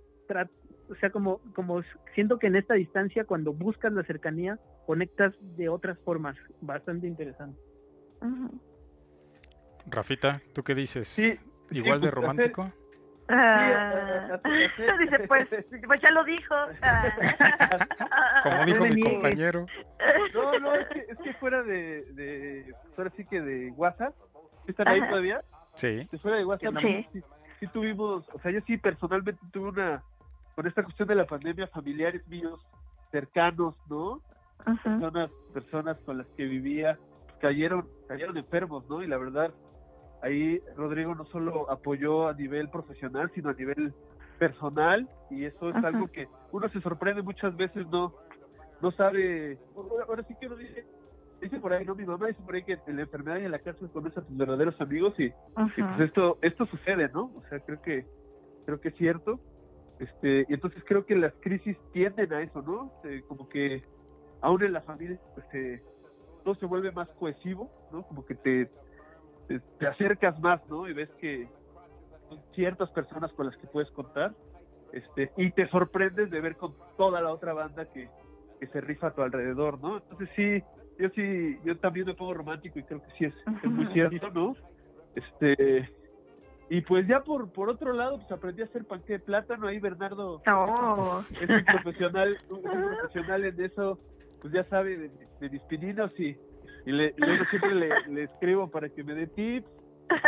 o 0.90 0.96
sea, 0.96 1.10
como, 1.12 1.40
como 1.54 1.84
siento 2.16 2.40
que 2.40 2.48
en 2.48 2.56
esta 2.56 2.74
distancia, 2.74 3.26
cuando 3.26 3.54
buscas 3.54 3.94
la 3.94 4.04
cercanía, 4.04 4.60
conectas 4.86 5.34
de 5.56 5.70
otras 5.70 5.98
formas, 6.00 6.36
bastante 6.62 7.08
interesante. 7.08 7.60
Rafita, 9.86 10.42
¿tú 10.54 10.64
qué 10.64 10.76
dices? 10.76 11.42
¿Igual 11.72 12.02
de 12.02 12.12
romántico? 12.12 12.72
Ah, 13.32 14.40
dice, 15.00 15.20
pues, 15.28 15.48
pues 15.86 16.02
ya 16.02 16.10
lo 16.12 16.24
dijo. 16.24 16.56
Como 18.44 18.66
dijo 18.66 18.86
mi 18.86 19.04
compañero. 19.04 19.68
No, 20.34 20.60
no, 20.60 20.74
es 20.74 20.88
que, 20.88 21.06
es 21.08 21.18
que 21.20 21.34
fuera 21.34 21.62
de, 21.62 22.06
de, 22.14 22.74
ahora 22.98 23.12
sí 23.16 23.26
que 23.26 23.40
de 23.42 23.72
WhatsApp, 23.72 24.16
¿están 24.68 24.88
ahí 24.88 25.02
todavía? 25.08 25.44
Sí. 25.76 26.10
Fuera 26.22 26.38
de 26.38 26.46
WhatsApp, 26.46 26.74
sí. 26.82 27.08
sí 27.60 27.68
tuvimos, 27.68 28.28
o 28.34 28.40
sea, 28.40 28.52
yo 28.52 28.62
sí 28.66 28.78
personalmente 28.78 29.40
tuve 29.52 29.70
una 29.70 30.04
con 30.60 30.68
esta 30.68 30.84
cuestión 30.84 31.08
de 31.08 31.16
la 31.16 31.26
pandemia, 31.26 31.68
familiares 31.68 32.28
míos 32.28 32.60
cercanos, 33.12 33.78
¿no? 33.90 34.20
Personas, 34.84 35.32
personas 35.54 35.98
con 36.02 36.18
las 36.18 36.28
que 36.36 36.44
vivía 36.44 37.00
cayeron, 37.40 37.88
cayeron 38.10 38.36
enfermos, 38.36 38.84
¿no? 38.90 39.02
Y 39.02 39.08
la 39.08 39.18
verdad, 39.18 39.54
ahí 40.22 40.60
Rodrigo 40.76 41.16
no 41.16 41.24
solo 41.28 41.72
apoyó 41.72 42.28
a 42.28 42.34
nivel 42.34 42.68
profesional, 42.68 43.32
sino 43.34 43.52
a 43.52 43.54
nivel 43.54 43.94
personal, 44.38 45.08
y 45.30 45.46
eso 45.46 45.70
es 45.70 45.82
algo 45.82 46.08
que 46.12 46.28
uno 46.52 46.68
se 46.68 46.82
sorprende 46.82 47.22
muchas 47.22 47.56
veces, 47.56 47.88
no, 47.88 48.14
no 48.82 48.92
sabe, 48.92 49.58
ahora 50.10 50.24
sí 50.24 50.36
que 50.42 50.48
uno 50.48 50.58
dice, 50.58 50.86
dice 51.40 51.58
por 51.62 51.72
ahí, 51.72 51.86
no, 51.86 51.96
mi 51.96 52.04
mamá 52.04 52.28
dice 52.28 52.42
por 52.42 52.56
ahí 52.56 52.64
que 52.64 52.78
en 52.86 52.98
la 52.98 53.04
enfermedad 53.04 53.40
y 53.40 53.46
en 53.46 53.52
la 53.52 53.60
cárcel 53.60 53.90
conoces 53.94 54.18
a 54.18 54.26
tus 54.26 54.36
verdaderos 54.36 54.82
amigos 54.82 55.18
y, 55.20 55.28
y, 55.28 55.32
pues 55.54 56.02
esto, 56.02 56.38
esto 56.42 56.66
sucede, 56.66 57.10
¿no? 57.14 57.32
O 57.34 57.44
sea, 57.48 57.62
creo 57.62 57.82
que, 57.82 58.06
creo 58.66 58.82
que 58.82 58.90
es 58.90 58.96
cierto 58.96 59.40
Este, 60.00 60.46
y 60.48 60.54
entonces 60.54 60.82
creo 60.86 61.06
que 61.06 61.16
las 61.16 61.34
crisis 61.42 61.78
tienden 61.92 62.32
a 62.34 62.42
eso, 62.42 62.62
¿no? 62.62 62.92
Eh, 63.04 63.22
como 63.28 63.50
que 63.50 63.84
aún 64.42 64.64
en 64.64 64.74
la 64.74 64.82
familia 64.82 65.20
pues, 65.36 65.46
eh, 65.54 65.82
todo 66.44 66.56
se 66.56 66.66
vuelve 66.66 66.92
más 66.92 67.10
cohesivo, 67.20 67.70
¿no? 67.92 68.04
Como 68.04 68.26
que 68.26 68.36
te, 68.36 68.72
te, 69.78 69.88
acercas 69.88 70.40
más, 70.40 70.66
¿no? 70.70 70.88
Y 70.88 70.94
ves 70.94 71.10
que 71.20 71.50
son 72.30 72.40
ciertas 72.54 72.90
personas 72.92 73.34
con 73.34 73.48
las 73.48 73.58
que 73.58 73.68
puedes 73.68 73.92
contar, 73.92 74.34
este, 74.94 75.32
y 75.36 75.52
te 75.52 75.68
sorprendes 75.68 76.32
de 76.32 76.40
ver 76.40 76.56
con 76.56 76.74
toda 76.98 77.22
la 77.22 77.32
otra 77.32 77.54
banda 77.54 77.86
que, 77.92 78.10
que 78.60 78.68
se 78.68 78.80
rifa 78.80 79.08
a 79.08 79.14
tu 79.14 79.22
alrededor, 79.22 79.82
¿no? 79.82 79.98
Entonces 79.98 80.30
sí, 80.36 80.64
yo 80.98 81.10
sí, 81.10 81.60
yo 81.66 81.78
también 81.78 82.06
me 82.06 82.14
pongo 82.14 82.36
romántico 82.36 82.80
y 82.80 82.84
creo 82.84 83.02
que 83.02 83.12
sí 83.18 83.26
es, 83.26 83.34
es 83.64 83.70
muy 83.70 83.88
cierto, 83.94 84.30
¿no? 84.32 84.56
Este, 85.16 85.90
y 86.70 86.82
pues 86.82 87.08
ya 87.08 87.22
por 87.22 87.52
por 87.52 87.70
otro 87.70 87.94
lado, 87.94 88.18
pues 88.20 88.32
aprendí 88.32 88.62
a 88.62 88.66
hacer 88.66 88.86
panque 88.86 89.14
de 89.14 89.20
plátano. 89.20 89.68
Ahí 89.68 89.80
Bernardo 89.80 90.42
oh. 90.48 91.24
es 91.42 91.50
un 91.50 91.66
profesional, 91.66 92.38
un, 92.50 92.62
profesional 92.62 93.46
en 93.46 93.62
eso, 93.64 94.00
pues 94.42 94.54
ya 94.54 94.64
sabe 94.66 94.98
de, 94.98 95.12
de 95.40 95.50
mis 95.50 95.62
pininos 95.64 96.18
y, 96.20 96.38
y 96.86 96.92
le, 96.92 97.16
siempre 97.50 97.74
le, 97.74 97.90
le, 98.08 98.24
escribo 98.24 98.70
para 98.70 98.90
que 98.90 99.04
me 99.04 99.16
dé 99.16 99.28
tips. 99.28 99.68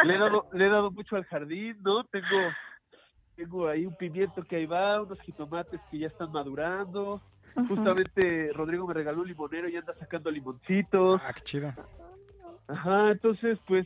Le 0.04 0.16
he 0.16 0.18
dado, 0.18 0.48
le 0.54 0.66
he 0.66 0.70
dado 0.70 0.92
mucho 0.92 1.16
al 1.16 1.26
jardín, 1.26 1.78
¿no? 1.84 2.04
Tengo, 2.06 2.28
tengo 3.36 3.68
ahí 3.68 3.86
un 3.86 3.96
pimiento 3.96 4.44
que 4.44 4.58
ahí 4.58 4.66
va, 4.66 5.02
unos 5.02 5.20
jitomates 5.22 5.80
que 5.90 6.00
ya 6.00 6.08
están 6.08 6.32
madurando. 6.32 7.22
Justamente 7.68 8.52
Rodrigo 8.54 8.88
me 8.88 8.94
regaló 8.94 9.22
un 9.22 9.28
limonero 9.28 9.68
y 9.68 9.76
anda 9.76 9.94
sacando 9.96 10.32
limoncitos. 10.32 11.22
Ah, 11.24 11.34
qué 11.34 11.42
chido. 11.42 11.74
Ajá, 12.68 13.12
entonces 13.12 13.60
pues, 13.68 13.86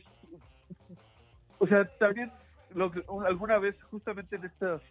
o 1.58 1.66
sea, 1.66 1.84
también 1.98 2.30
lo 2.74 2.90
que, 2.90 3.04
alguna 3.26 3.58
vez, 3.58 3.76
justamente 3.90 4.36
en 4.36 4.44
estas, 4.44 4.82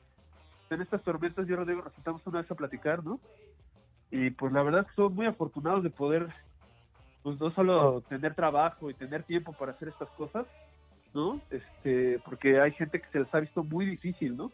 en 0.70 0.82
estas 0.82 1.04
tormentas, 1.04 1.48
yo 1.48 1.56
Rodrigo 1.56 1.82
nos 1.84 1.94
sentamos 1.94 2.26
una 2.26 2.42
vez 2.42 2.52
a 2.52 2.56
platicar, 2.56 3.04
¿no? 3.04 3.20
Y 4.12 4.30
pues 4.32 4.54
la 4.54 4.64
verdad 4.64 4.86
que 4.86 4.94
somos 4.94 5.14
muy 5.14 5.26
afortunados 5.26 5.84
de 5.84 5.90
poder, 5.90 6.28
pues 7.24 7.40
no 7.40 7.52
solo 7.52 8.02
tener 8.02 8.36
trabajo 8.36 8.90
y 8.90 8.94
tener 8.94 9.24
tiempo 9.24 9.54
para 9.54 9.74
hacer 9.74 9.90
estas 9.90 10.10
cosas, 10.10 10.46
¿no? 11.14 11.42
Este, 11.50 12.20
porque 12.26 12.60
hay 12.60 12.72
gente 12.74 13.02
que 13.02 13.10
se 13.10 13.20
les 13.20 13.34
ha 13.34 13.40
visto 13.40 13.64
muy 13.64 13.86
difícil, 13.86 14.38
¿no? 14.38 14.52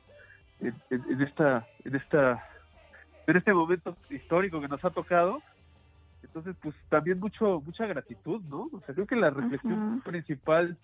En, 0.59 1.21
esta, 1.21 1.67
en 1.83 1.95
esta, 1.95 2.47
en 3.25 3.35
este 3.35 3.53
momento 3.53 3.97
histórico 4.09 4.61
que 4.61 4.67
nos 4.67 4.83
ha 4.85 4.91
tocado. 4.91 5.41
Entonces, 6.21 6.55
pues 6.61 6.75
también 6.89 7.19
mucho, 7.19 7.61
mucha 7.61 7.87
gratitud, 7.87 8.41
¿no? 8.43 8.69
O 8.71 8.81
sea, 8.85 8.93
creo 8.93 9.07
que 9.07 9.15
la 9.15 9.31
reflexión 9.31 10.01
principal 10.01 10.77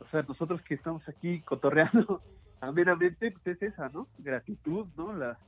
o 0.00 0.06
sea, 0.08 0.22
nosotros 0.22 0.60
que 0.62 0.74
estamos 0.74 1.06
aquí 1.08 1.40
cotorreando 1.42 2.22
amenamente, 2.60 3.30
pues 3.30 3.46
es 3.46 3.62
esa, 3.62 3.88
¿no? 3.88 4.08
Gratitud, 4.18 4.86
¿no? 4.96 5.12
La, 5.12 5.38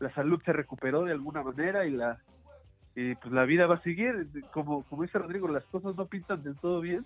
la 0.00 0.14
salud 0.14 0.40
se 0.44 0.52
recuperó 0.52 1.04
de 1.04 1.12
alguna 1.12 1.42
manera 1.42 1.86
y 1.86 1.90
la 1.90 2.18
y 2.96 3.16
pues 3.16 3.32
la 3.32 3.44
vida 3.44 3.66
va 3.66 3.76
a 3.76 3.82
seguir. 3.82 4.28
Como, 4.52 4.84
como 4.84 5.02
dice 5.02 5.18
Rodrigo, 5.18 5.48
las 5.48 5.64
cosas 5.64 5.96
no 5.96 6.06
pintan 6.06 6.42
del 6.44 6.56
todo 6.56 6.80
bien, 6.80 7.04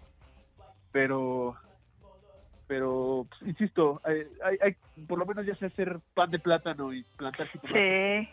pero 0.92 1.57
pero 2.66 3.26
pues, 3.30 3.51
insisto, 3.51 4.01
hay, 4.05 4.26
hay, 4.61 4.76
por 5.07 5.18
lo 5.18 5.24
menos 5.24 5.46
ya 5.46 5.55
sé 5.57 5.66
hacer 5.66 5.99
pan 6.14 6.30
de 6.30 6.38
plátano 6.38 6.92
y 6.92 7.03
plantar 7.16 7.49
Sí. 7.51 8.28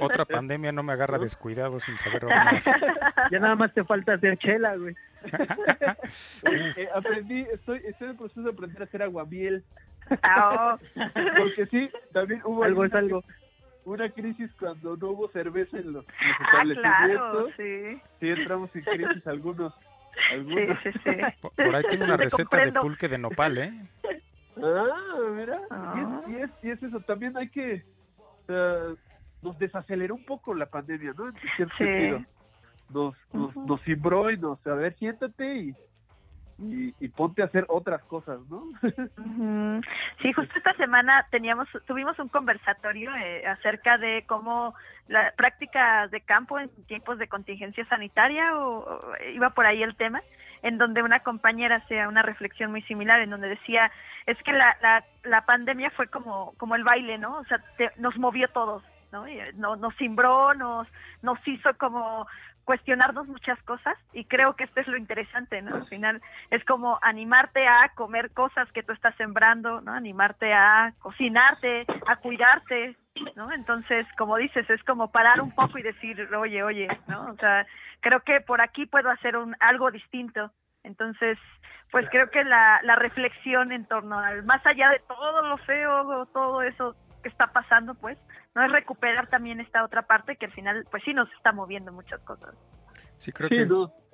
Otra 0.00 0.24
pandemia 0.24 0.72
no 0.72 0.82
me 0.82 0.92
agarra 0.92 1.18
descuidado 1.18 1.78
sin 1.80 1.96
saber 1.98 2.26
Ya 3.30 3.38
nada 3.38 3.56
más 3.56 3.72
te 3.74 3.84
falta 3.84 4.14
hacer 4.14 4.38
chela, 4.38 4.76
güey. 4.76 4.94
Eh, 6.76 6.88
aprendí, 6.94 7.42
estoy, 7.52 7.78
estoy 7.86 8.06
en 8.06 8.10
el 8.10 8.16
proceso 8.16 8.42
de 8.42 8.50
aprender 8.50 8.82
a 8.82 8.84
hacer 8.84 9.02
aguamiel. 9.02 9.64
Ah, 10.22 10.76
oh. 10.76 11.00
Porque 11.38 11.66
sí, 11.70 11.90
también 12.12 12.42
hubo 12.44 12.64
algo 12.64 12.84
es 12.84 12.94
algo. 12.94 13.22
Una 13.84 14.08
crisis 14.10 14.50
cuando 14.58 14.96
no 14.96 15.08
hubo 15.10 15.28
cerveza 15.30 15.78
en 15.78 15.92
los, 15.92 16.04
ah, 16.08 16.62
establecimientos. 16.62 17.50
sí. 17.56 18.00
sí, 18.20 18.28
entramos 18.28 18.70
en 18.74 18.82
crisis 18.82 19.26
algunos. 19.26 19.74
algunos. 20.30 20.78
Sí, 20.82 20.90
sí, 21.04 21.10
Por, 21.40 21.74
ahí 21.76 21.84
tengo 21.90 22.04
una 22.04 22.16
receta 22.16 22.64
de 22.64 22.72
pulque 22.72 23.08
de 23.08 23.18
nopal, 23.18 23.58
¿eh? 23.58 23.72
Ah, 24.56 25.18
mira. 25.34 25.60
Y, 26.28 26.34
es, 26.42 26.50
y, 26.62 26.70
es, 26.70 26.82
eso, 26.82 27.00
también 27.00 27.36
hay 27.36 27.48
que... 27.48 27.84
nos 28.48 29.58
desaceleró 29.58 30.14
un 30.14 30.24
poco 30.24 30.54
la 30.54 30.66
pandemia, 30.66 31.12
¿no? 31.16 31.28
En 31.28 31.34
cierto 31.56 31.76
sentido. 31.76 32.24
Nos, 32.90 33.14
nos, 33.32 33.56
nos 33.56 33.82
cimbró 33.82 34.30
y 34.30 34.36
nos, 34.36 34.64
a 34.66 34.74
ver, 34.74 34.94
siéntate 34.98 35.56
y, 35.56 35.74
y, 36.58 37.08
ponte 37.08 37.42
a 37.42 37.46
hacer 37.46 37.64
otras 37.68 38.02
cosas, 38.04 38.40
¿no? 38.48 38.64
Sí, 40.22 40.32
justo 40.32 40.52
esta 40.56 40.74
semana 40.74 41.26
teníamos, 41.30 41.66
tuvimos 41.86 42.16
un 42.18 42.28
conversatorio 42.28 43.10
eh, 43.16 43.44
acerca 43.46 43.98
de 43.98 44.24
cómo 44.26 44.74
la 45.08 45.32
práctica 45.36 46.06
de 46.08 46.20
campo 46.20 46.60
en 46.60 46.68
tiempos 46.86 47.18
de 47.18 47.26
contingencia 47.26 47.84
sanitaria, 47.86 48.56
o, 48.56 49.02
iba 49.34 49.50
por 49.50 49.66
ahí 49.66 49.82
el 49.82 49.96
tema, 49.96 50.22
en 50.62 50.78
donde 50.78 51.02
una 51.02 51.20
compañera 51.20 51.76
hacía 51.76 52.08
una 52.08 52.22
reflexión 52.22 52.70
muy 52.70 52.82
similar, 52.82 53.20
en 53.20 53.30
donde 53.30 53.48
decía, 53.48 53.90
es 54.26 54.40
que 54.42 54.52
la, 54.52 54.76
la, 54.80 55.04
la 55.24 55.44
pandemia 55.44 55.90
fue 55.90 56.06
como, 56.08 56.54
como 56.56 56.76
el 56.76 56.84
baile, 56.84 57.18
¿no? 57.18 57.38
O 57.38 57.44
sea, 57.44 57.60
nos 57.98 58.16
movió 58.16 58.48
todos, 58.48 58.82
¿no? 59.10 59.26
Eh, 59.26 59.52
nos, 59.54 59.78
nos 59.78 59.94
cimbró, 59.96 60.54
nos, 60.54 60.86
nos 61.22 61.38
hizo 61.46 61.76
como 61.78 62.26
cuestionarnos 62.64 63.26
muchas 63.26 63.60
cosas 63.64 63.96
y 64.12 64.24
creo 64.24 64.54
que 64.54 64.64
esto 64.64 64.80
es 64.80 64.86
lo 64.86 64.96
interesante, 64.96 65.60
¿no? 65.62 65.74
Al 65.74 65.86
final 65.88 66.22
es 66.50 66.64
como 66.64 66.98
animarte 67.02 67.66
a 67.66 67.90
comer 67.94 68.30
cosas 68.30 68.70
que 68.72 68.82
tú 68.82 68.92
estás 68.92 69.14
sembrando, 69.16 69.80
¿no? 69.80 69.92
Animarte 69.92 70.52
a 70.52 70.94
cocinarte, 71.00 71.86
a 72.06 72.16
cuidarte, 72.16 72.96
¿no? 73.36 73.52
Entonces, 73.52 74.06
como 74.16 74.36
dices, 74.36 74.68
es 74.70 74.82
como 74.84 75.10
parar 75.10 75.40
un 75.40 75.52
poco 75.52 75.78
y 75.78 75.82
decir, 75.82 76.28
oye, 76.34 76.62
oye, 76.62 76.88
¿no? 77.08 77.30
O 77.30 77.36
sea, 77.36 77.66
creo 78.00 78.20
que 78.20 78.40
por 78.40 78.60
aquí 78.60 78.86
puedo 78.86 79.10
hacer 79.10 79.36
un 79.36 79.54
algo 79.60 79.90
distinto. 79.90 80.50
Entonces, 80.84 81.38
pues 81.90 82.08
creo 82.10 82.30
que 82.30 82.42
la, 82.44 82.80
la 82.82 82.96
reflexión 82.96 83.72
en 83.72 83.86
torno 83.86 84.18
al, 84.18 84.42
más 84.44 84.64
allá 84.66 84.88
de 84.90 85.00
todo 85.06 85.42
lo 85.42 85.56
feo, 85.58 86.26
todo 86.26 86.62
eso 86.62 86.96
que 87.22 87.28
está 87.28 87.52
pasando, 87.52 87.94
pues, 87.94 88.18
no 88.54 88.64
es 88.64 88.72
recuperar 88.72 89.28
también 89.28 89.60
esta 89.60 89.84
otra 89.84 90.02
parte 90.02 90.36
que 90.36 90.46
al 90.46 90.52
final, 90.52 90.86
pues 90.90 91.02
sí 91.04 91.14
nos 91.14 91.30
está 91.34 91.52
moviendo 91.52 91.92
muchas 91.92 92.20
cosas. 92.22 92.54
Sí, 93.16 93.30
creo 93.30 93.48
que 93.48 93.68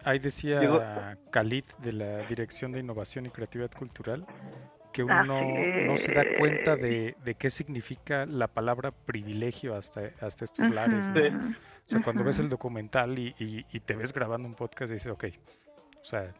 ahí 0.05 0.18
decía 0.18 1.16
Khalid 1.30 1.64
de 1.78 1.92
la 1.92 2.18
Dirección 2.26 2.72
de 2.72 2.80
Innovación 2.80 3.24
y 3.24 3.30
Creatividad 3.30 3.70
Cultural 3.70 4.26
que 4.99 5.05
uno 5.05 5.24
no, 5.86 5.96
se 5.96 6.12
da 6.12 6.24
cuenta 6.38 6.74
de, 6.74 7.14
qué 7.38 7.51
significa 7.51 8.26
la 8.26 8.49
palabra 8.49 8.90
privilegio 8.90 9.76
hasta, 9.76 10.11
hasta 10.20 10.44
estos 10.44 10.68
lares. 10.70 11.09
O 11.09 11.90
sea, 11.90 12.03
cuando 12.03 12.24
ves 12.24 12.40
el 12.40 12.49
documental 12.49 13.16
y, 13.16 13.32
y, 13.38 13.80
te 13.80 13.94
ves 13.94 14.12
grabando 14.12 14.49
un 14.49 14.55
podcast, 14.55 14.92
dices, 14.92 15.12
ok, 15.12 15.26
o 16.01 16.05
sea, 16.05 16.34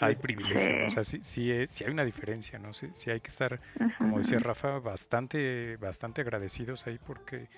hay 0.00 0.16
privilegio, 0.16 0.88
o 0.88 0.90
sea, 0.90 1.04
sí, 1.04 1.20
sí, 1.22 1.52
hay 1.52 1.90
una 1.90 2.04
diferencia, 2.04 2.58
¿no? 2.58 2.72
Sí, 2.72 2.88
sí 2.94 3.10
hay 3.10 3.20
que 3.20 3.28
estar, 3.28 3.60
como 3.98 4.18
decía 4.18 4.38
Rafa, 4.40 4.80
bastante, 4.80 5.76
bastante 5.76 6.22
agradecidos 6.22 6.88
ahí 6.88 6.98
porque 7.06 7.48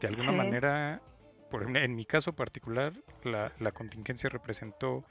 de 0.00 0.08
alguna 0.08 0.32
manera, 0.32 1.00
por, 1.50 1.76
en 1.76 1.94
mi 1.94 2.04
caso 2.04 2.32
particular, 2.32 2.94
la, 3.22 3.52
la 3.60 3.70
contingencia 3.70 4.28
representó, 4.28 5.04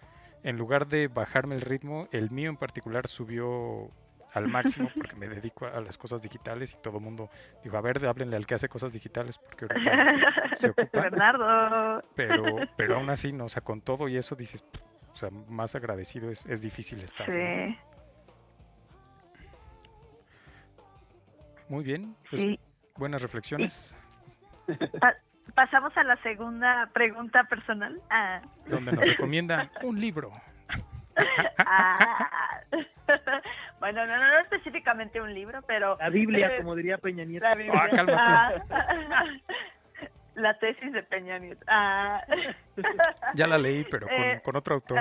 en 0.43 0.57
lugar 0.57 0.87
de 0.87 1.07
bajarme 1.07 1.55
el 1.55 1.61
ritmo, 1.61 2.09
el 2.11 2.31
mío 2.31 2.49
en 2.49 2.57
particular 2.57 3.07
subió 3.07 3.91
al 4.33 4.47
máximo 4.47 4.89
porque 4.95 5.15
me 5.15 5.27
dedico 5.27 5.65
a 5.65 5.79
las 5.81 5.97
cosas 5.97 6.21
digitales 6.21 6.73
y 6.73 6.81
todo 6.81 6.97
el 6.97 7.03
mundo 7.03 7.29
dijo, 7.63 7.77
a 7.77 7.81
ver, 7.81 8.05
háblenle 8.05 8.35
al 8.35 8.45
que 8.45 8.55
hace 8.55 8.69
cosas 8.69 8.93
digitales 8.93 9.37
porque 9.37 9.65
ahorita 9.65 10.55
se 10.55 10.69
ocupa. 10.71 11.01
Bernardo. 11.01 12.03
Pero, 12.15 12.43
pero 12.75 12.97
aún 12.97 13.09
así, 13.09 13.31
¿no? 13.31 13.45
o 13.45 13.49
sea, 13.49 13.63
con 13.63 13.81
todo 13.81 14.07
y 14.07 14.17
eso 14.17 14.35
dices, 14.35 14.63
o 15.11 15.15
sea, 15.15 15.29
más 15.47 15.75
agradecido 15.75 16.29
es, 16.29 16.45
es 16.45 16.61
difícil 16.61 16.99
estar. 17.01 17.25
Sí. 17.25 17.77
Muy 21.69 21.83
bien. 21.83 22.15
Pues, 22.29 22.59
buenas 22.95 23.21
reflexiones. 23.21 23.95
pasamos 25.53 25.95
a 25.95 26.03
la 26.03 26.15
segunda 26.23 26.89
pregunta 26.93 27.43
personal. 27.45 28.01
Ah. 28.09 28.41
Donde 28.67 28.91
nos 28.91 29.05
recomienda 29.05 29.71
un 29.83 29.99
libro. 29.99 30.31
Ah. 31.57 32.61
bueno, 33.79 34.05
no, 34.05 34.17
no, 34.17 34.39
específicamente 34.39 35.21
un 35.21 35.33
libro, 35.33 35.61
pero... 35.63 35.97
La 35.99 36.09
Biblia, 36.09 36.57
como 36.57 36.75
diría 36.75 36.97
Peña 36.97 37.25
Nieto. 37.25 37.45
Ah, 37.47 37.87
cálmate. 37.91 38.63
La 40.35 40.57
tesis 40.57 40.93
de 40.93 41.03
Peña 41.03 41.37
Nieto. 41.37 41.63
Ah. 41.67 42.23
Ya 43.35 43.45
la 43.45 43.57
leí, 43.57 43.83
pero 43.83 44.07
con, 44.07 44.15
eh. 44.15 44.41
otro 44.55 44.75
autor. 44.75 44.99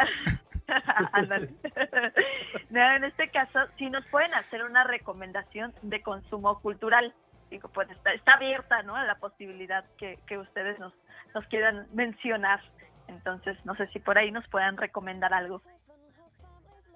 no, 2.70 2.96
en 2.96 3.04
este 3.04 3.30
caso, 3.30 3.60
si 3.78 3.88
nos 3.88 4.04
pueden 4.06 4.34
hacer 4.34 4.64
una 4.64 4.84
recomendación 4.84 5.72
de 5.82 6.02
consumo 6.02 6.60
cultural. 6.60 7.14
Digo, 7.50 7.70
pues 7.72 7.88
está, 7.90 8.12
está 8.12 8.34
abierta 8.34 8.82
¿no? 8.82 8.94
a 8.94 9.04
la 9.04 9.14
posibilidad 9.14 9.84
que, 9.96 10.18
que 10.26 10.36
ustedes 10.36 10.78
nos, 10.78 10.92
nos 11.34 11.46
quieran 11.46 11.86
mencionar. 11.94 12.60
Entonces, 13.06 13.56
no 13.64 13.74
sé 13.76 13.86
si 13.88 14.00
por 14.00 14.18
ahí 14.18 14.30
nos 14.30 14.46
puedan 14.48 14.76
recomendar 14.76 15.32
algo. 15.32 15.62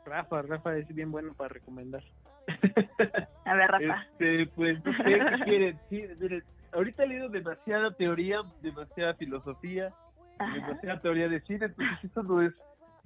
Rafa, 0.05 0.43
Rafa 0.43 0.77
es 0.77 0.89
bien 0.95 1.11
bueno 1.11 1.35
para 1.35 1.49
recomendar. 1.49 2.03
A 3.45 3.55
ver, 3.55 3.71
Rafa. 3.71 4.07
Este, 4.13 4.47
pues 4.55 4.79
qué 4.83 5.21
quieren. 5.45 5.81
Sí, 5.89 6.05
miren, 6.19 6.43
ahorita 6.73 7.05
he 7.05 7.07
leído 7.09 7.29
demasiada 7.29 7.93
teoría, 7.93 8.41
demasiada 8.61 9.15
filosofía, 9.15 9.93
Ajá. 10.39 10.55
demasiada 10.55 11.01
teoría 11.01 11.29
de 11.29 11.41
cine, 11.43 11.67
entonces 11.67 11.99
esto 12.03 12.23
no 12.23 12.43
es, 12.43 12.53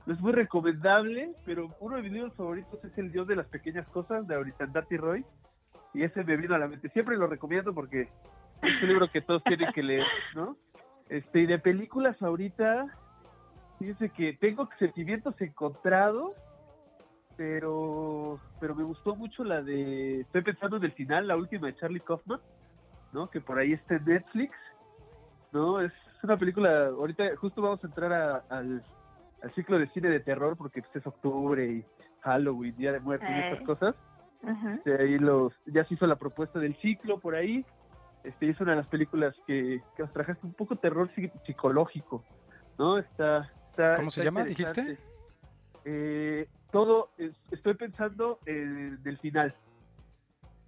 no 0.06 0.14
es 0.14 0.20
muy 0.20 0.32
recomendable, 0.32 1.32
pero 1.44 1.74
uno 1.80 1.96
de 1.96 2.02
mis 2.02 2.12
libros 2.12 2.34
favoritos 2.34 2.82
es 2.84 2.96
El 2.96 3.12
Dios 3.12 3.26
de 3.26 3.36
las 3.36 3.46
Pequeñas 3.46 3.86
Cosas, 3.88 4.26
de 4.26 4.34
Auristandati 4.34 4.96
Roy, 4.96 5.24
y 5.92 6.02
ese 6.02 6.24
me 6.24 6.36
vino 6.36 6.54
a 6.54 6.58
la 6.58 6.68
mente. 6.68 6.88
Siempre 6.90 7.16
lo 7.16 7.26
recomiendo 7.26 7.74
porque 7.74 8.02
es 8.62 8.82
un 8.82 8.88
libro 8.88 9.10
que 9.10 9.20
todos 9.20 9.42
tienen 9.44 9.72
que 9.72 9.82
leer, 9.82 10.06
¿no? 10.34 10.56
Este, 11.08 11.40
y 11.40 11.46
de 11.46 11.58
películas 11.58 12.20
ahorita, 12.20 12.86
fíjense 13.78 14.10
que 14.10 14.32
tengo 14.34 14.68
sentimientos 14.78 15.40
encontrados, 15.40 16.32
pero 17.36 18.40
pero 18.60 18.74
me 18.74 18.84
gustó 18.84 19.14
mucho 19.14 19.44
la 19.44 19.62
de, 19.62 20.20
estoy 20.20 20.42
pensando 20.42 20.76
en 20.78 20.84
el 20.84 20.92
final, 20.92 21.28
la 21.28 21.36
última 21.36 21.66
de 21.66 21.76
Charlie 21.76 22.00
Kaufman, 22.00 22.40
¿no? 23.12 23.28
Que 23.28 23.40
por 23.40 23.58
ahí 23.58 23.72
está 23.72 23.96
en 23.96 24.04
Netflix, 24.06 24.54
¿no? 25.52 25.80
Es 25.80 25.92
una 26.22 26.36
película, 26.38 26.86
ahorita 26.86 27.24
justo 27.36 27.60
vamos 27.62 27.82
a 27.84 27.86
entrar 27.86 28.12
a- 28.12 28.44
al, 28.48 28.82
al 29.42 29.54
ciclo 29.54 29.78
de 29.78 29.88
cine 29.90 30.08
de 30.08 30.20
terror 30.20 30.56
porque 30.56 30.80
pues, 30.82 30.96
es 30.96 31.06
octubre 31.06 31.64
y 31.66 31.84
Halloween, 32.20 32.74
Día 32.76 32.92
de 32.92 33.00
Muertos 33.00 33.28
y 33.28 33.38
estas 33.40 33.60
cosas. 33.66 33.94
Ujú. 34.42 34.68
Este, 34.70 35.00
ahí 35.02 35.18
los, 35.18 35.52
ya 35.66 35.84
se 35.84 35.94
hizo 35.94 36.06
la 36.06 36.16
propuesta 36.16 36.58
del 36.58 36.74
ciclo 36.80 37.20
por 37.20 37.34
ahí. 37.34 37.64
Este, 38.24 38.46
y 38.46 38.50
es 38.50 38.60
una 38.60 38.72
de 38.72 38.78
las 38.78 38.88
películas 38.88 39.36
que, 39.46 39.80
que 39.96 40.02
nos 40.02 40.12
trajaste 40.12 40.44
un 40.44 40.54
poco 40.54 40.74
terror 40.76 41.08
psi- 41.14 41.30
psicológico, 41.44 42.24
¿no? 42.78 42.98
Está, 42.98 43.52
está 43.70 43.94
¿Cómo 43.94 44.10
se 44.10 44.24
llama, 44.24 44.44
dijiste? 44.44 44.98
Eh, 45.84 46.48
todo, 46.72 47.10
es- 47.18 47.36
estoy 47.50 47.74
pensando 47.74 48.40
en 48.46 48.98
el 49.04 49.18
final. 49.18 49.54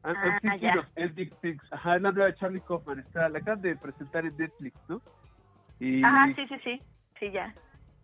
I'm- 0.05 0.17
I'm 0.17 0.33
Ah, 0.35 0.39
thinking 0.41 0.61
ya. 0.75 0.79
of 0.79 0.87
ending 0.97 1.31
things. 1.41 1.63
Ajá, 1.73 1.97
es 1.97 2.03
la 2.03 2.13
nueva 2.13 2.27
de 2.31 2.35
Charlie 2.37 2.61
Kaufman. 2.61 3.01
Está, 3.01 3.29
la 3.29 3.39
acaban 3.41 3.61
de 3.63 3.77
presentar 3.77 4.25
en 4.25 4.37
Netflix, 4.37 4.79
¿no? 4.89 5.03
Y, 5.81 6.03
Ajá, 6.05 6.33
sí, 6.35 6.47
sí, 6.49 6.55
sí. 6.65 6.83
Sí, 7.19 7.31
ya. 7.33 7.53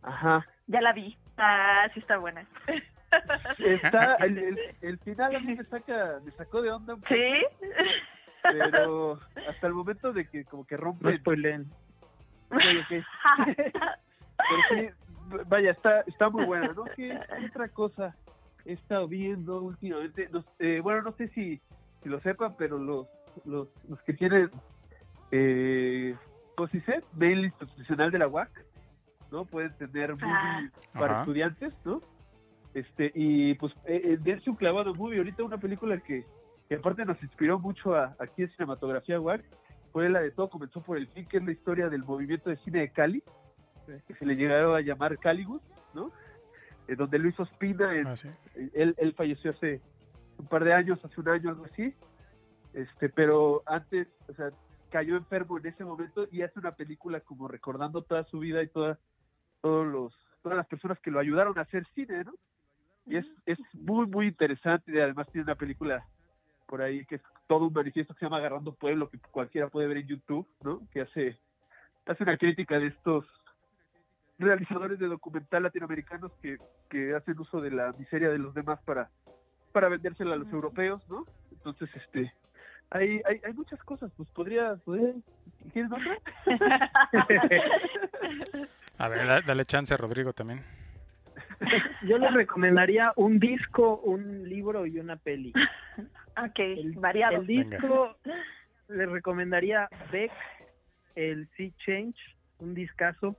Ajá. 0.03 0.47
Ya 0.67 0.81
la 0.81 0.93
vi. 0.93 1.17
Ah, 1.37 1.89
sí 1.95 2.01
está 2.01 2.19
buena. 2.19 2.47
Está, 3.59 4.15
el, 4.21 4.39
el, 4.39 4.59
el 4.81 4.99
final 4.99 5.37
a 5.37 5.41
mí 5.41 5.55
me 5.55 5.65
saca, 5.65 6.21
me 6.25 6.31
sacó 6.33 6.63
de 6.63 6.73
onda 6.73 6.95
un 6.95 7.01
poco, 7.01 7.15
¿Sí? 7.15 7.45
pero 8.43 9.21
hasta 9.49 9.67
el 9.69 9.73
momento 9.75 10.13
de 10.13 10.29
que 10.29 10.45
como 10.45 10.67
que 10.67 10.77
rompe 10.77 11.11
No 11.13 11.17
spoileen. 11.19 11.71
Ok, 12.51 12.61
ok. 12.83 13.05
Pero 14.37 14.63
sí, 14.69 14.89
vaya, 15.47 15.71
está, 15.73 16.01
está 16.03 16.29
muy 16.29 16.45
buena, 16.45 16.73
¿no? 16.73 16.85
¿Qué 16.97 17.19
otra 17.49 17.69
cosa 17.69 18.17
he 18.65 18.73
estado 18.75 19.09
viendo 19.09 19.61
últimamente? 19.63 20.29
No- 20.33 20.45
eh, 20.59 20.81
bueno, 20.83 21.03
no 21.03 21.13
sé 21.13 21.29
si, 21.29 21.61
si 22.03 22.09
lo 22.09 22.21
sepan, 22.21 22.55
pero 22.57 22.79
los, 22.79 23.07
los, 23.45 23.69
los 23.89 24.01
que 24.03 24.13
tienen, 24.15 24.51
eh, 25.31 26.15
¿cómo 26.57 26.69
se 26.69 26.79
dice? 26.79 27.03
Mail 27.15 27.45
institucional 27.47 28.11
de 28.11 28.19
la 28.19 28.29
UAC, 28.29 28.51
¿no? 29.31 29.45
Pueden 29.45 29.73
tener 29.77 30.13
movie 30.13 30.27
Ah. 30.27 30.69
para 30.93 31.13
Ajá. 31.13 31.21
estudiantes, 31.23 31.75
¿no? 31.85 32.01
Este, 32.75 33.13
y 33.15 33.55
pues, 33.55 33.73
eh, 33.85 34.01
eh, 34.05 34.19
dense 34.21 34.51
un 34.51 34.57
clavado 34.57 34.95
movie. 34.95 35.19
Ahorita 35.19 35.45
una 35.45 35.59
película 35.59 35.99
que, 36.01 36.25
que 36.69 36.75
aparte 36.77 37.05
nos 37.05 37.23
inspiró 37.23 37.59
mucho 37.59 37.95
a, 37.95 38.17
aquí 38.19 38.43
en 38.43 38.51
Cinematografía 38.51 39.21
UAC 39.21 39.45
fue 39.93 40.09
la 40.09 40.21
de 40.21 40.33
Todo 40.33 40.51
comenzó 40.51 40.81
por 40.83 40.97
el 40.97 41.07
fin, 41.09 41.25
que 41.27 41.37
es 41.37 41.45
la 41.45 41.53
historia 41.53 41.89
del 41.89 42.03
movimiento 42.05 42.51
de 42.51 42.57
cine 42.59 42.81
de 42.81 42.89
Cali, 42.91 43.23
que 44.07 44.15
se 44.15 44.27
le 44.27 44.37
llegaron 44.37 44.75
a 44.77 44.81
llamar 44.81 45.19
Caliwood, 45.19 45.61
¿no? 45.95 46.11
Eh, 46.89 46.97
donde 46.97 47.19
Luis 47.19 47.39
Ospina, 47.41 47.95
en- 47.97 48.07
Ah, 48.07 48.17
sí. 48.17 48.29
él, 48.75 48.95
él 48.99 49.15
falleció 49.15 49.51
hace 49.53 49.81
un 50.39 50.47
par 50.47 50.65
de 50.65 50.73
años, 50.75 51.03
hace 51.05 51.21
un 51.21 51.29
año, 51.29 51.51
algo 51.51 51.65
así, 51.65 51.95
este, 52.73 53.09
pero 53.09 53.63
antes, 53.67 54.09
o 54.29 54.35
sea, 54.35 54.51
cayó 54.91 55.17
enfermo 55.17 55.59
en 55.59 55.67
ese 55.67 55.85
momento 55.85 56.27
y 56.31 56.43
hace 56.43 56.59
una 56.59 56.73
película 56.73 57.21
como 57.21 57.49
recordando 57.49 58.03
toda 58.03 58.25
su 58.25 58.39
vida 58.41 58.63
y 58.63 58.69
toda, 58.69 58.99
todos 59.61 59.87
los, 59.87 60.13
todas 60.43 60.57
las 60.59 60.67
personas 60.67 60.99
que 61.01 61.11
lo 61.11 61.19
ayudaron 61.21 61.57
a 61.59 61.63
hacer 61.63 61.87
cine, 61.95 62.25
¿no? 62.25 62.33
Y 63.07 63.17
es, 63.17 63.27
es 63.47 63.59
muy, 63.75 64.07
muy 64.07 64.27
interesante 64.29 64.93
y 64.93 64.99
además 65.01 65.29
tiene 65.31 65.45
una 65.45 65.55
película 65.57 66.05
por 66.67 66.81
ahí 66.81 67.05
que 67.07 67.17
es 67.17 67.23
todo 67.47 67.67
un 67.67 67.73
manifiesto 67.73 68.15
que 68.15 68.21
se 68.21 68.27
llama 68.27 68.39
Agarrando 68.39 68.75
Pueblo, 68.75 69.11
que 69.11 69.19
cualquiera 69.31 69.69
puede 69.69 69.87
ver 69.89 69.99
en 69.99 70.07
YouTube, 70.07 70.47
¿no? 70.63 70.81
Que 70.93 71.03
hace, 71.03 71.39
hace 72.07 72.23
una 72.23 72.37
crítica 72.39 72.79
de 72.79 72.87
estos 72.89 73.27
realizadores 74.39 74.99
de 74.99 75.07
documental 75.07 75.63
latinoamericanos 75.63 76.33
que, 76.43 76.59
que 76.91 77.15
hacen 77.15 77.39
uso 77.39 77.61
de 77.61 77.71
la 77.71 77.93
miseria 77.99 78.29
de 78.31 78.39
los 78.39 78.55
demás 78.55 78.81
para, 78.85 79.09
para 79.73 79.89
vendérsela 79.89 80.35
a 80.35 80.39
los 80.39 80.53
europeos, 80.53 81.03
¿no? 81.09 81.25
Entonces, 81.53 81.89
este, 81.95 82.33
hay, 82.91 83.21
hay, 83.25 83.41
hay 83.45 83.53
muchas 83.53 83.83
cosas, 83.85 84.11
pues 84.17 84.29
podría, 84.31 84.77
podría 84.85 85.13
¿quieres 85.73 85.91
otra? 85.93 86.19
A 88.99 89.09
ver, 89.09 89.27
da- 89.27 89.41
dale 89.41 89.65
chance 89.65 89.93
a 89.93 89.97
Rodrigo 89.97 90.33
también. 90.33 90.63
Yo 92.03 92.17
les 92.19 92.33
recomendaría 92.33 93.13
un 93.17 93.39
disco, 93.41 93.97
un 93.99 94.49
libro 94.49 94.87
y 94.87 94.99
una 95.01 95.17
peli. 95.17 95.53
ok, 96.37 96.59
El, 96.59 96.93
variado. 96.93 97.37
el 97.41 97.47
disco 97.47 98.17
les 98.89 99.09
recomendaría 99.11 99.89
Beck, 100.13 100.31
el 101.17 101.49
Sea 101.57 101.71
Change, 101.85 102.17
un 102.59 102.75
discazo 102.75 103.37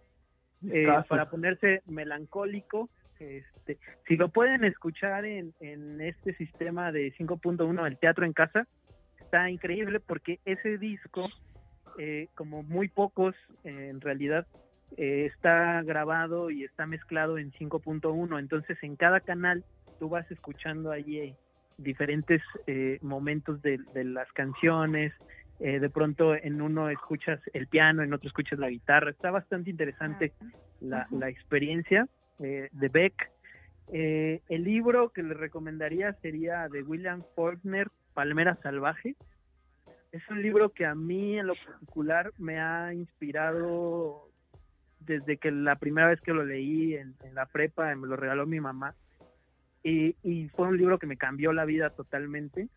eh, 0.69 0.87
para 1.07 1.29
ponerse 1.29 1.81
melancólico. 1.85 2.89
Este, 3.19 3.77
si 4.07 4.17
lo 4.17 4.29
pueden 4.29 4.65
escuchar 4.65 5.25
en, 5.25 5.53
en 5.59 6.01
este 6.01 6.35
sistema 6.35 6.91
de 6.91 7.13
5.1, 7.13 7.87
el 7.87 7.97
teatro 7.97 8.25
en 8.25 8.33
casa, 8.33 8.67
está 9.19 9.49
increíble 9.49 9.99
porque 9.99 10.39
ese 10.45 10.77
disco, 10.77 11.29
eh, 11.97 12.27
como 12.35 12.63
muy 12.63 12.89
pocos 12.89 13.35
eh, 13.63 13.89
en 13.89 14.01
realidad, 14.01 14.45
eh, 14.97 15.29
está 15.33 15.81
grabado 15.83 16.49
y 16.49 16.63
está 16.63 16.85
mezclado 16.85 17.37
en 17.37 17.51
5.1. 17.51 18.39
Entonces, 18.39 18.77
en 18.81 18.95
cada 18.95 19.19
canal 19.19 19.63
tú 19.99 20.09
vas 20.09 20.29
escuchando 20.31 20.91
allí 20.91 21.19
eh, 21.19 21.35
diferentes 21.77 22.41
eh, 22.67 22.99
momentos 23.01 23.61
de, 23.61 23.79
de 23.93 24.03
las 24.03 24.31
canciones. 24.33 25.13
Eh, 25.59 25.79
de 25.79 25.89
pronto 25.89 26.35
en 26.35 26.61
uno 26.61 26.89
escuchas 26.89 27.39
el 27.53 27.67
piano, 27.67 28.03
en 28.03 28.13
otro 28.13 28.27
escuchas 28.27 28.59
la 28.59 28.69
guitarra. 28.69 29.11
Está 29.11 29.31
bastante 29.31 29.69
interesante 29.69 30.33
la, 30.81 31.07
la 31.11 31.29
experiencia 31.29 32.07
eh, 32.39 32.69
de 32.71 32.89
Beck. 32.89 33.31
Eh, 33.93 34.41
el 34.49 34.63
libro 34.63 35.09
que 35.09 35.23
le 35.23 35.33
recomendaría 35.33 36.13
sería 36.21 36.67
de 36.69 36.81
William 36.83 37.23
Faulkner, 37.35 37.89
Palmera 38.13 38.57
Salvaje. 38.63 39.15
Es 40.11 40.27
un 40.29 40.41
libro 40.41 40.69
que 40.69 40.85
a 40.85 40.95
mí 40.95 41.37
en 41.37 41.47
lo 41.47 41.55
particular 41.55 42.31
me 42.37 42.59
ha 42.59 42.93
inspirado 42.93 44.29
desde 44.99 45.37
que 45.37 45.51
la 45.51 45.75
primera 45.75 46.07
vez 46.07 46.19
que 46.21 46.33
lo 46.33 46.43
leí 46.43 46.95
en, 46.95 47.15
en 47.23 47.35
la 47.35 47.45
prepa, 47.45 47.93
me 47.95 48.07
lo 48.07 48.15
regaló 48.15 48.45
mi 48.45 48.59
mamá. 48.59 48.95
Y, 49.83 50.15
y 50.23 50.49
fue 50.49 50.67
un 50.67 50.77
libro 50.77 50.97
que 50.97 51.05
me 51.05 51.17
cambió 51.17 51.53
la 51.53 51.65
vida 51.65 51.91
totalmente, 51.91 52.69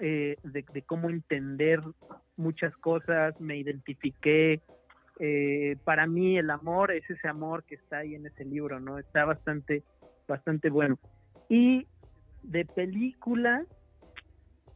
eh, 0.00 0.36
de, 0.42 0.64
de 0.72 0.82
cómo 0.82 1.10
entender 1.10 1.80
muchas 2.36 2.74
cosas, 2.76 3.38
me 3.40 3.56
identifiqué, 3.58 4.62
eh, 5.18 5.76
para 5.84 6.06
mí 6.06 6.38
el 6.38 6.50
amor 6.50 6.92
es 6.92 7.08
ese 7.10 7.28
amor 7.28 7.64
que 7.64 7.74
está 7.74 7.98
ahí 7.98 8.14
en 8.14 8.26
ese 8.26 8.44
libro, 8.44 8.80
¿no? 8.80 8.98
Está 8.98 9.24
bastante, 9.24 9.82
bastante 10.26 10.70
bueno. 10.70 10.98
Y 11.48 11.86
de 12.42 12.64
película, 12.64 13.64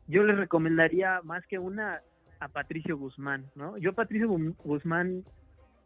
yo 0.07 0.23
les 0.25 0.37
recomendaría 0.37 1.23
más 1.23 1.47
que 1.47 1.59
una 1.59 2.03
a 2.41 2.49
Patricio 2.49 2.99
Guzmán, 2.99 3.51
¿no? 3.55 3.79
Yo 3.79 3.95
Patricio 3.95 4.29
Gu- 4.29 4.55
Guzmán 4.65 5.25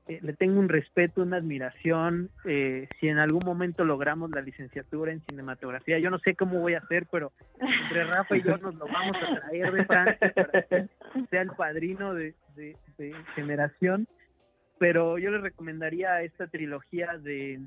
eh, 0.08 0.20
le 0.22 0.32
tengo 0.32 0.58
un 0.58 0.70
respeto, 0.70 1.22
una 1.22 1.36
admiración. 1.36 2.30
eh, 2.46 2.88
si 2.98 3.08
en 3.08 3.18
algún 3.18 3.42
momento 3.44 3.84
logramos 3.84 4.30
la 4.30 4.40
licenciatura 4.40 5.12
en 5.12 5.20
cinematografía, 5.28 5.98
yo 5.98 6.08
no 6.08 6.18
sé 6.18 6.34
cómo 6.34 6.60
voy 6.60 6.74
a 6.74 6.78
hacer, 6.78 7.06
pero 7.12 7.30
entre 7.60 8.04
Rafa 8.04 8.36
y 8.36 8.42
yo 8.42 8.56
nos 8.56 8.74
lo 8.76 8.86
vamos 8.86 9.16
a 9.16 9.40
traer 9.40 9.70
de 9.70 9.84
Francia 9.84 10.32
para 10.34 10.62
que 10.62 10.88
sea 11.28 11.42
el 11.42 11.50
padrino 11.50 12.14
de, 12.14 12.34
generación. 13.34 14.08
Pero 14.78 15.18
yo 15.18 15.30
le 15.30 15.38
recomendaría 15.38 16.22
esta 16.22 16.46
trilogía 16.46 17.18
de, 17.18 17.60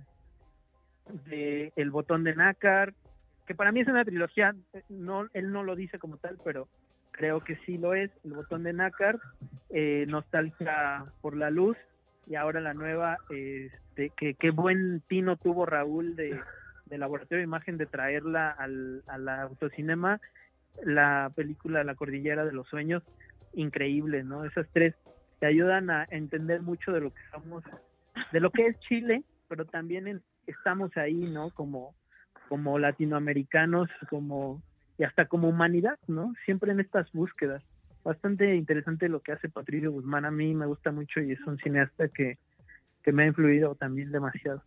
El 1.76 1.92
botón 1.92 2.24
de 2.24 2.34
nácar, 2.34 2.96
que 3.46 3.54
para 3.54 3.72
mí 3.72 3.82
es 3.82 3.88
una 3.88 4.04
trilogía, 4.04 4.56
no, 4.89 5.28
él 5.34 5.52
no 5.52 5.62
lo 5.62 5.76
dice 5.76 6.00
como 6.00 6.18
tal, 6.18 6.39
pero 6.44 6.68
creo 7.12 7.42
que 7.42 7.58
sí 7.68 7.78
lo 7.78 7.94
es, 7.94 8.10
El 8.24 8.34
botón 8.34 8.64
de 8.64 8.74
nácar, 8.74 9.20
eh, 9.70 10.06
Nostalgia 10.08 11.06
por 11.22 11.38
la 11.38 11.52
luz, 11.52 11.78
y 12.32 12.36
ahora 12.36 12.62
la 12.62 12.74
nueva, 12.74 13.18
este, 13.30 14.10
que 14.16 14.36
qué 14.36 14.52
buen 14.52 15.02
tino 15.10 15.36
tuvo 15.36 15.66
Raúl 15.66 16.16
de, 16.16 16.40
de 16.86 16.98
Laboratorio 16.98 17.40
de 17.40 17.44
Imagen 17.44 17.78
de 17.78 17.88
traerla 17.88 18.52
al, 18.52 19.04
al 19.08 19.28
autocinema, 19.28 20.22
la 20.82 21.30
película 21.36 21.84
La 21.84 21.96
Cordillera 21.96 22.46
de 22.46 22.54
los 22.54 22.70
Sueños, 22.70 23.04
increíble, 23.52 24.24
¿no? 24.24 24.46
Esas 24.46 24.66
tres 24.72 24.96
te 25.40 25.46
ayudan 25.46 25.90
a 25.90 26.08
entender 26.10 26.62
mucho 26.62 26.94
de 26.94 27.02
lo 27.02 27.12
que 27.12 27.22
somos, 27.34 27.66
de 28.32 28.40
lo 28.40 28.50
que 28.50 28.68
es 28.68 28.80
Chile, 28.80 29.26
pero 29.50 29.66
también 29.66 30.08
en- 30.08 30.24
estamos 30.48 30.96
ahí, 30.96 31.20
¿no? 31.34 31.50
Como, 31.52 31.94
como 32.48 32.80
latinoamericanos, 32.80 33.90
como 34.10 34.64
y 34.98 35.04
hasta 35.04 35.26
como 35.26 35.50
humanidad, 35.50 36.00
¿no? 36.08 36.34
Siempre 36.46 36.72
en 36.72 36.80
estas 36.80 37.12
búsquedas. 37.12 37.62
Bastante 38.04 38.56
interesante 38.56 39.10
lo 39.10 39.22
que 39.22 39.34
hace 39.34 39.49
Patricio 39.49 39.91
Guzmán, 39.91 40.26
a 40.26 40.32
mí 40.32 40.54
me 40.54 40.66
gusta 40.66 40.91
mucho 40.91 41.20
y 41.20 41.34
es 41.34 41.41
un 41.41 41.58
cineasta 41.58 42.08
que, 42.10 42.38
que 43.04 43.12
me 43.12 43.24
ha 43.24 43.28
influido 43.28 43.76
también 43.76 44.12
demasiado. 44.12 44.64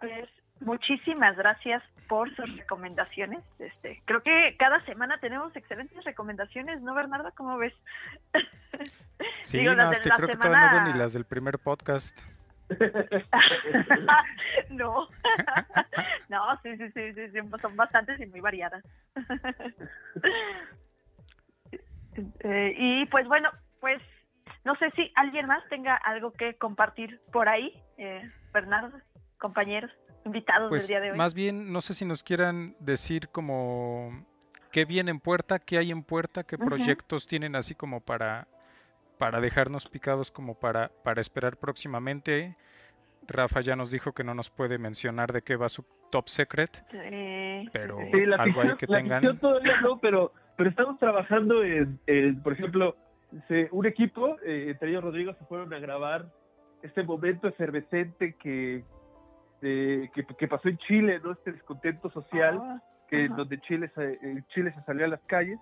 Pues 0.00 0.28
muchísimas 0.60 1.36
gracias 1.36 1.82
por 2.08 2.34
sus 2.34 2.56
recomendaciones. 2.56 3.42
Este, 3.58 4.02
creo 4.04 4.22
que 4.22 4.56
cada 4.58 4.84
semana 4.84 5.18
tenemos 5.18 5.54
excelentes 5.56 6.04
recomendaciones, 6.04 6.82
¿no, 6.82 6.94
Bernardo? 6.94 7.32
¿Cómo 7.36 7.58
ves? 7.58 7.74
Sí, 9.42 9.58
Digo, 9.58 9.74
no, 9.74 9.92
es 9.92 10.00
que 10.00 10.10
creo 10.10 10.28
que 10.28 10.36
todavía 10.36 10.80
no 10.80 10.92
ni 10.92 10.98
las 10.98 11.12
del 11.12 11.24
primer 11.24 11.58
podcast. 11.58 12.20
no, 14.70 15.08
no, 16.28 16.60
sí, 16.62 16.76
sí, 16.76 16.90
sí, 16.92 17.14
sí, 17.14 17.38
son 17.60 17.76
bastantes 17.76 18.20
y 18.20 18.26
muy 18.26 18.40
variadas. 18.40 18.84
Eh, 22.40 22.74
y 22.76 23.06
pues 23.06 23.26
bueno, 23.26 23.48
pues 23.80 23.98
no 24.64 24.76
sé 24.76 24.90
si 24.90 25.10
alguien 25.14 25.46
más 25.46 25.66
tenga 25.70 25.96
algo 25.96 26.30
que 26.32 26.58
compartir 26.58 27.22
por 27.32 27.48
ahí, 27.48 27.72
eh, 27.96 28.30
Bernardo, 28.52 29.00
compañeros, 29.38 29.90
invitados 30.26 30.64
del 30.64 30.68
pues, 30.68 30.88
día 30.88 31.00
de 31.00 31.12
hoy. 31.12 31.16
Más 31.16 31.32
bien, 31.32 31.72
no 31.72 31.80
sé 31.80 31.94
si 31.94 32.04
nos 32.04 32.22
quieran 32.22 32.76
decir 32.80 33.30
como 33.30 34.26
qué 34.70 34.84
viene 34.84 35.10
en 35.10 35.20
puerta, 35.20 35.58
qué 35.58 35.78
hay 35.78 35.90
en 35.90 36.02
puerta, 36.02 36.44
qué 36.44 36.58
proyectos 36.58 37.26
tienen 37.26 37.56
así 37.56 37.74
como 37.74 38.00
para 38.00 38.46
para 39.18 39.40
dejarnos 39.40 39.86
picados 39.88 40.30
como 40.30 40.54
para, 40.54 40.90
para 41.02 41.20
esperar 41.20 41.56
próximamente. 41.56 42.56
Rafa 43.28 43.60
ya 43.60 43.76
nos 43.76 43.90
dijo 43.90 44.12
que 44.12 44.24
no 44.24 44.34
nos 44.34 44.50
puede 44.50 44.78
mencionar 44.78 45.32
de 45.32 45.42
qué 45.42 45.56
va 45.56 45.68
su 45.68 45.84
top 46.10 46.28
secret, 46.28 46.84
pero 47.72 47.98
algo 48.38 48.60
ahí 48.60 48.76
que 48.76 48.86
tengan. 48.86 49.38
todavía 49.38 49.80
no, 49.80 49.98
pero, 49.98 50.32
pero 50.56 50.68
estamos 50.70 50.98
trabajando 50.98 51.62
en, 51.62 51.98
por 52.42 52.52
ejemplo, 52.52 52.96
un 53.70 53.86
equipo, 53.86 54.36
eh, 54.44 54.66
entre 54.70 54.90
ellos 54.90 55.04
Rodrigo, 55.04 55.34
se 55.34 55.44
fueron 55.46 55.72
a 55.72 55.78
grabar 55.78 56.26
este 56.82 57.02
momento 57.02 57.48
efervescente 57.48 58.34
que, 58.34 58.84
que, 59.60 60.48
pasó 60.48 60.68
en 60.68 60.78
Chile, 60.78 61.20
¿no? 61.22 61.32
Este 61.32 61.52
descontento 61.52 62.10
social, 62.10 62.58
ah, 62.60 62.82
que 63.08 63.28
donde 63.28 63.60
Chile 63.60 63.90
se, 63.94 64.18
Chile 64.48 64.74
se 64.76 64.82
salió 64.82 65.04
a 65.04 65.08
las 65.08 65.20
calles 65.22 65.58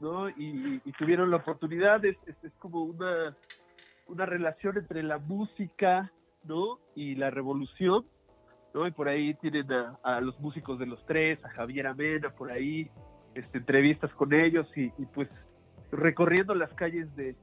¿no? 0.00 0.28
Y, 0.30 0.80
tuvieron 0.98 1.30
la 1.30 1.36
oportunidad, 1.38 2.04
es, 2.04 2.16
es, 2.26 2.52
como 2.58 2.82
una, 2.82 3.36
una 4.06 4.26
relación 4.26 4.76
entre 4.78 5.02
la 5.02 5.18
música, 5.18 6.12
¿no? 6.44 6.78
Y 6.94 7.14
la 7.14 7.30
revolución, 7.30 8.04
¿no? 8.74 8.86
Y 8.86 8.90
por 8.90 9.08
ahí 9.08 9.34
tienen 9.34 9.66
a, 10.02 10.20
los 10.20 10.38
músicos 10.40 10.78
de 10.78 10.86
los 10.86 11.04
tres, 11.06 11.44
a 11.44 11.50
Javier 11.50 11.86
Amena, 11.86 12.30
por 12.30 12.50
ahí, 12.50 12.90
este, 13.34 13.58
entrevistas 13.58 14.12
con 14.14 14.32
ellos 14.32 14.66
y, 14.76 14.90
pues 15.14 15.28
recorriendo 15.90 16.54
las 16.54 16.72
calles 16.74 17.14
de, 17.16 17.34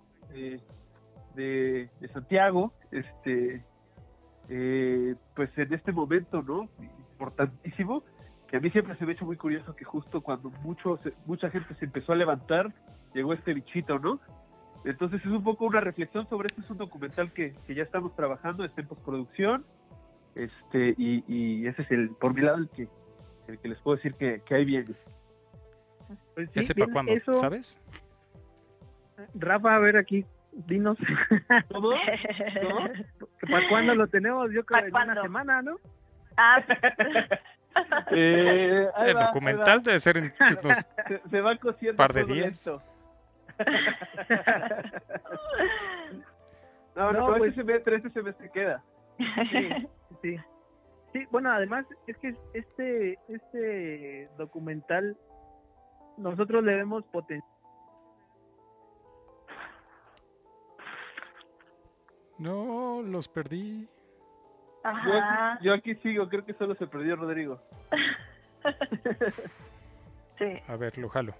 de, 1.35 1.89
Santiago, 2.13 2.73
este, 2.91 3.63
eh, 4.49 5.15
pues 5.35 5.49
en 5.57 5.73
este 5.73 5.91
momento, 5.91 6.41
¿no? 6.41 6.69
Importantísimo, 7.11 8.03
que 8.47 8.57
a 8.57 8.59
mí 8.59 8.69
siempre 8.69 8.95
se 8.95 9.05
me 9.05 9.11
ha 9.11 9.15
hecho 9.15 9.25
muy 9.25 9.37
curioso 9.37 9.75
que 9.75 9.85
justo 9.85 10.21
cuando 10.21 10.49
mucho, 10.61 10.99
mucha 11.25 11.49
gente 11.49 11.73
se 11.75 11.85
empezó 11.85 12.13
a 12.13 12.15
levantar, 12.15 12.71
llegó 13.13 13.33
este 13.33 13.53
bichito, 13.53 13.99
¿no? 13.99 14.19
Entonces 14.83 15.19
es 15.21 15.31
un 15.31 15.43
poco 15.43 15.65
una 15.65 15.79
reflexión 15.79 16.27
sobre 16.29 16.47
esto, 16.47 16.61
es 16.61 16.69
un 16.69 16.77
documental 16.77 17.31
que, 17.31 17.55
ya 17.67 17.83
estamos 17.83 18.15
trabajando, 18.15 18.63
está 18.63 18.81
en 18.81 18.87
postproducción, 18.87 19.65
este, 20.35 20.93
y, 20.97 21.65
ese 21.65 21.81
es 21.81 21.91
el, 21.91 22.09
por 22.09 22.33
mi 22.33 22.41
lado, 22.41 22.57
el 22.57 22.69
que, 22.69 22.87
el 23.47 23.57
que 23.57 23.69
les 23.69 23.79
puedo 23.79 23.97
decir 23.97 24.13
que, 24.13 24.41
que 24.45 24.55
ahí 24.55 24.65
viene. 24.65 24.93
Pues 26.35 26.55
¿Ese 26.55 26.75
para 26.75 26.91
cuándo, 26.91 27.13
sabes? 27.35 27.81
Rafa, 29.33 29.75
a 29.75 29.79
ver 29.79 29.97
aquí, 29.97 30.25
dinos. 30.51 30.97
¿Cómo? 31.71 31.89
¿Para 33.49 33.69
cuándo 33.69 33.95
lo 33.95 34.07
tenemos? 34.07 34.51
Yo 34.51 34.65
creo 34.65 34.81
que 34.81 34.89
en 34.89 34.95
una 34.95 35.21
semana, 35.21 35.61
¿no? 35.61 35.77
Ah, 36.37 36.63
Eh, 38.11 38.87
el 39.05 39.13
documental 39.13 39.81
debe 39.83 39.99
ser 39.99 40.17
en 40.17 40.33
unos 40.39 40.87
se, 41.29 41.41
va 41.41 41.55
cociendo 41.57 41.97
par 41.97 42.13
de 42.13 42.23
días. 42.23 42.65
no, 46.95 47.01
no, 47.11 47.11
no 47.13 47.37
pues, 47.37 47.51
ese 47.51 47.61
semestre, 47.61 47.97
ese 47.97 48.09
semestre 48.11 48.49
queda. 48.51 48.81
Sí, 49.17 49.69
sí. 50.21 50.37
Sí, 51.13 51.25
bueno, 51.31 51.51
además 51.51 51.85
es 52.07 52.17
que 52.17 52.35
este 52.53 53.17
este 53.29 54.29
documental 54.37 55.17
nosotros 56.17 56.63
le 56.63 56.75
vemos 56.75 57.03
potencial. 57.05 57.49
No, 62.37 63.01
los 63.01 63.29
perdí. 63.29 63.87
Yo, 65.61 65.73
aquí, 65.73 65.95
sigo, 65.95 66.29
creo 66.29 66.45
que 66.45 66.53
solo 66.53 66.75
se 66.75 66.85
perdió 66.85 67.15
Rodrigo. 67.15 67.59
sí. 70.37 70.45
A 70.67 70.75
ver, 70.75 70.95
lo 70.97 71.09
jalo. 71.09 71.33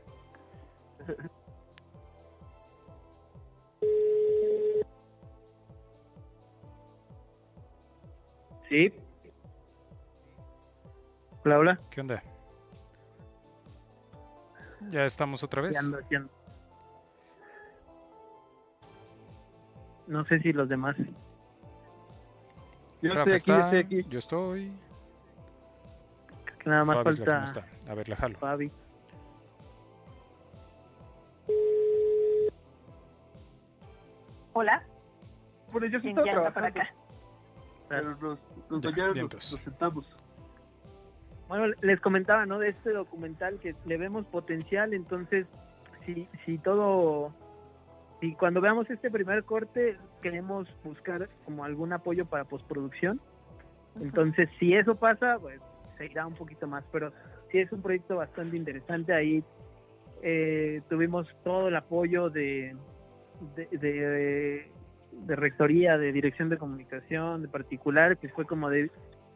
Sí. 8.67 8.91
Hola, 11.43 11.59
hola. 11.59 11.79
¿Qué 11.91 12.01
onda? 12.01 12.23
¿Ya 14.89 15.05
estamos 15.05 15.43
otra 15.43 15.61
vez? 15.61 15.77
No 20.07 20.25
sé 20.25 20.39
si 20.39 20.51
los 20.51 20.67
demás 20.67 20.95
yo 23.13 23.23
estoy 23.23 23.33
aquí, 23.33 23.51
yo 23.51 23.59
estoy 23.59 23.79
aquí. 23.79 24.05
Yo 24.09 24.19
estoy. 24.19 24.71
nada 26.65 26.83
más 26.85 27.03
falta. 27.03 27.45
A 27.87 27.93
ver, 27.93 28.09
la 28.09 28.15
jalo. 28.15 28.37
Fabi. 28.39 28.71
Hola. 34.53 34.83
Bueno, 35.71 35.87
yo 35.87 35.99
sí 35.99 36.09
estoy 36.09 36.23
trabajando. 36.23 36.67
acá. 36.67 36.93
Pero 37.89 38.15
nos, 38.15 38.39
nos, 38.69 39.61
sentamos. 39.63 40.17
Bueno, 41.47 41.75
les 41.81 41.99
comentaba, 41.99 42.45
¿no? 42.45 42.57
De 42.57 42.69
este 42.69 42.91
documental 42.91 43.59
que 43.59 43.75
le 43.85 43.97
vemos 43.97 44.25
potencial, 44.25 44.93
entonces, 44.93 45.45
si, 46.05 46.27
si 46.45 46.57
todo 46.57 47.33
y 48.21 48.33
cuando 48.35 48.61
veamos 48.61 48.89
este 48.89 49.11
primer 49.11 49.43
corte 49.43 49.97
queremos 50.21 50.67
buscar 50.83 51.29
como 51.43 51.63
algún 51.63 51.93
apoyo 51.93 52.25
para 52.25 52.45
postproducción. 52.45 53.19
Entonces, 54.01 54.49
si 54.59 54.73
eso 54.73 54.95
pasa, 54.95 55.37
pues 55.39 55.59
se 55.97 56.05
irá 56.05 56.25
un 56.25 56.35
poquito 56.35 56.67
más, 56.67 56.83
pero 56.91 57.11
sí 57.51 57.59
es 57.59 57.71
un 57.71 57.81
proyecto 57.81 58.17
bastante 58.17 58.57
interesante. 58.57 59.13
Ahí 59.13 59.43
eh, 60.21 60.81
tuvimos 60.89 61.27
todo 61.43 61.67
el 61.67 61.75
apoyo 61.75 62.29
de, 62.29 62.75
de, 63.55 64.69
de, 65.11 65.35
rectoría, 65.35 65.97
de 65.97 66.11
dirección 66.11 66.49
de 66.49 66.57
comunicación, 66.57 67.41
de 67.41 67.47
particular, 67.47 68.17
que 68.17 68.29
fue 68.29 68.45
como 68.45 68.69
de 68.69 68.91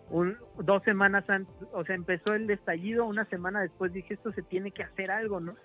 un, 0.09 0.37
dos 0.63 0.83
semanas 0.83 1.29
antes, 1.29 1.53
o 1.71 1.85
sea, 1.85 1.95
empezó 1.95 2.33
el 2.33 2.49
estallido, 2.49 3.05
una 3.05 3.25
semana 3.25 3.61
después 3.61 3.93
dije, 3.93 4.15
esto 4.15 4.31
se 4.33 4.41
tiene 4.41 4.71
que 4.71 4.83
hacer 4.83 5.11
algo, 5.11 5.39
¿no? 5.39 5.55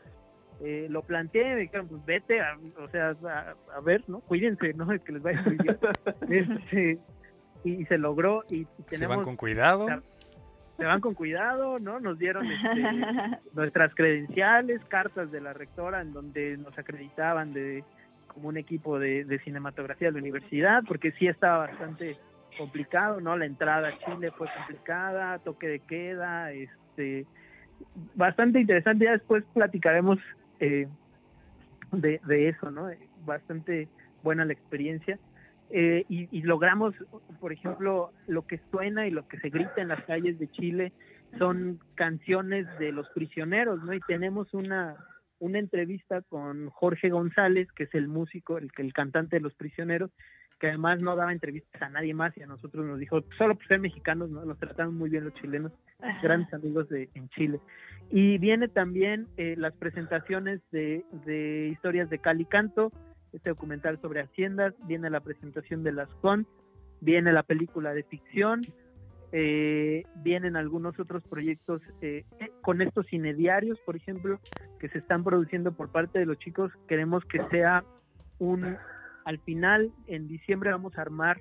Eh, 0.60 0.86
lo 0.89 1.02
planteé, 1.02 1.55
me 1.55 1.60
dijeron, 1.62 1.89
pues 1.89 2.05
vete, 2.05 2.40
o 2.78 2.89
sea, 2.89 3.14
a, 3.74 3.81
ver, 3.81 4.02
¿no? 4.09 4.20
Cuídense, 4.20 4.72
¿no? 4.74 4.86
Que 5.05 5.12
les 5.12 5.22
vaya 5.22 5.43
muy 5.43 5.56
bien. 5.56 5.78
Este, 6.28 6.98
y, 7.64 7.85
se 7.86 7.98
logró 7.98 8.44
y, 8.48 8.64
tenemos... 8.64 8.98
Se 8.98 9.06
van 9.06 9.22
con 9.22 9.36
cuidado. 9.36 9.86
Se 10.76 10.85
van 10.85 11.01
con 11.01 11.14
cuidado, 11.14 11.78
¿no? 11.78 12.01
Nos 12.01 12.18
dieron 12.18 12.47
este, 12.51 13.39
nuestras 13.55 13.94
credenciales, 13.94 14.85
cartas 14.86 15.31
de 15.31 15.40
la 15.40 15.52
rectora 15.52 16.01
en 16.01 16.12
donde 16.12 16.56
nos 16.56 16.76
acreditaban 16.78 17.52
de 17.52 17.85
como 18.28 18.48
un 18.48 18.56
equipo 18.56 18.98
de, 18.98 19.24
de 19.24 19.39
cinematografía 19.40 20.09
de 20.09 20.12
la 20.12 20.18
universidad, 20.18 20.82
porque 20.89 21.12
sí 21.12 21.28
estaba 21.28 21.66
bastante 21.66 22.16
complicado, 22.59 23.20
¿no? 23.20 23.36
La 23.36 23.47
entrada 23.47 23.89
a 23.89 23.98
Chile 23.98 24.32
fue 24.32 24.48
complicada, 24.56 25.39
toque 25.39 25.68
de 25.68 25.81
queda, 25.81 26.51
este 26.52 27.26
bastante 28.14 28.60
interesante. 28.60 29.05
Ya 29.05 29.12
después 29.12 29.44
platicaremos 29.52 30.18
eh, 30.60 30.89
de, 31.93 32.20
de, 32.26 32.48
eso, 32.48 32.70
¿no? 32.70 32.89
Bastante 33.24 33.89
buena 34.22 34.44
la 34.44 34.52
experiencia. 34.52 35.18
Eh, 35.70 36.05
y, 36.09 36.43
logramos, 36.43 36.94
por 37.40 37.52
ejemplo, 37.52 38.12
lo 38.26 38.47
que 38.47 38.60
suena 38.70 39.06
y 39.06 39.10
lo 39.10 39.26
que 39.26 39.39
se 39.40 39.51
grita 39.51 39.81
en 39.81 39.89
las 39.89 40.05
calles 40.05 40.39
de 40.39 40.48
Chile 40.51 40.93
son 41.39 41.81
canciones 41.94 42.66
de 42.78 42.93
los 42.93 43.09
prisioneros, 43.10 43.82
¿no? 43.82 43.93
Y 43.93 44.01
tenemos 44.01 44.52
una, 44.55 44.97
una 45.40 45.59
entrevista 45.59 46.22
con 46.22 46.70
Jorge 46.70 47.09
González, 47.09 47.66
que 47.72 47.85
es 47.85 47.94
el 47.94 48.09
músico, 48.09 48.59
el, 48.59 48.70
el 48.76 48.93
cantante 48.93 49.36
de 49.36 49.40
los 49.40 49.55
prisioneros, 49.55 50.10
que 50.59 50.68
además 50.68 51.01
no 51.01 51.16
daba 51.16 51.32
entrevistas 51.32 51.82
a 51.82 51.89
nadie 51.89 52.14
más 52.14 52.36
y 52.36 52.43
a 52.43 52.47
nosotros 52.47 52.85
nos 52.86 52.98
dijo, 52.98 53.22
solo 53.39 53.55
por 53.55 53.66
ser 53.66 53.81
mexicanos, 53.81 54.31
¿no? 54.31 54.44
nos 54.44 54.59
trataron 54.59 54.94
muy 54.97 55.10
bien 55.10 55.24
los 55.24 55.35
chilenos, 55.35 55.72
grandes 56.22 56.52
amigos 56.55 56.89
de, 56.89 57.09
en 57.14 57.28
Chile. 57.31 57.60
Y 58.10 58.39
viene 58.39 58.68
también 58.68 59.26
eh, 59.36 59.55
las 59.56 59.74
presentaciones 59.74 60.60
de, 60.70 61.05
de 61.26 61.68
historias 61.72 62.10
de 62.10 62.18
Cali 62.18 62.44
Canto, 62.44 62.93
este 63.32 63.51
documental 63.51 64.01
sobre 64.01 64.22
haciendas, 64.22 64.74
viene 64.86 65.10
la 65.10 65.20
presentación 65.20 65.82
de 65.82 65.93
las 65.93 66.09
CON, 66.16 66.47
viene 67.01 67.32
la 67.32 67.43
película 67.43 67.93
de 67.93 68.05
ficción, 68.05 68.62
eh, 69.36 70.05
vienen 70.22 70.55
algunos 70.55 70.98
otros 71.01 71.24
proyectos 71.24 71.82
eh, 72.01 72.24
con 72.62 72.81
estos 72.81 73.06
cinediarios, 73.09 73.81
por 73.81 73.97
ejemplo, 73.97 74.39
que 74.78 74.89
se 74.90 74.98
están 74.98 75.24
produciendo 75.24 75.72
por 75.72 75.90
parte 75.90 76.20
de 76.20 76.26
los 76.26 76.39
chicos. 76.39 76.70
Queremos 76.86 77.24
que 77.24 77.40
sea 77.51 77.82
un, 78.39 78.76
al 79.24 79.38
final, 79.38 79.92
en 80.06 80.28
diciembre 80.28 80.70
vamos 80.70 80.96
a 80.98 81.02
armar 81.02 81.40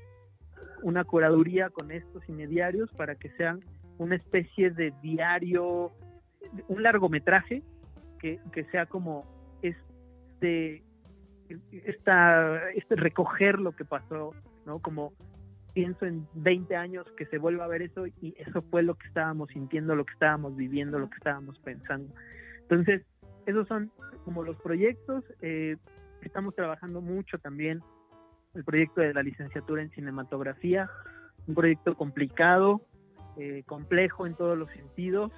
una 0.81 1.03
curaduría 1.03 1.69
con 1.69 1.91
estos 1.91 2.23
cinediarios 2.25 2.91
para 2.93 3.15
que 3.15 3.29
sean 3.31 3.61
una 3.97 4.15
especie 4.15 4.71
de 4.71 4.93
diario, 5.01 5.91
un 6.67 6.83
largometraje 6.83 7.61
que, 8.19 8.39
que 8.51 8.63
sea 8.65 8.85
como 8.85 9.25
este, 9.61 10.83
esta, 11.71 12.69
este 12.71 12.95
recoger 12.95 13.59
lo 13.59 13.73
que 13.73 13.85
pasó, 13.85 14.33
¿no? 14.65 14.79
Como 14.79 15.13
pienso 15.73 16.05
en 16.05 16.27
20 16.35 16.75
años 16.75 17.05
que 17.17 17.25
se 17.25 17.37
vuelva 17.37 17.65
a 17.65 17.67
ver 17.67 17.81
eso 17.81 18.05
y 18.07 18.35
eso 18.37 18.61
fue 18.61 18.83
lo 18.83 18.95
que 18.95 19.07
estábamos 19.07 19.49
sintiendo, 19.49 19.95
lo 19.95 20.05
que 20.05 20.13
estábamos 20.13 20.55
viviendo, 20.55 20.99
lo 20.99 21.09
que 21.09 21.17
estábamos 21.17 21.57
pensando. 21.59 22.13
Entonces, 22.61 23.03
esos 23.45 23.67
son 23.67 23.91
como 24.25 24.43
los 24.43 24.55
proyectos. 24.57 25.23
Eh, 25.41 25.77
estamos 26.25 26.55
trabajando 26.55 27.01
mucho 27.01 27.37
también 27.37 27.81
el 28.53 28.63
proyecto 28.63 29.01
de 29.01 29.13
la 29.13 29.23
licenciatura 29.23 29.81
en 29.81 29.89
cinematografía, 29.91 30.89
un 31.47 31.55
proyecto 31.55 31.95
complicado, 31.95 32.81
eh, 33.37 33.63
complejo 33.65 34.27
en 34.27 34.35
todos 34.35 34.57
los 34.57 34.69
sentidos, 34.71 35.31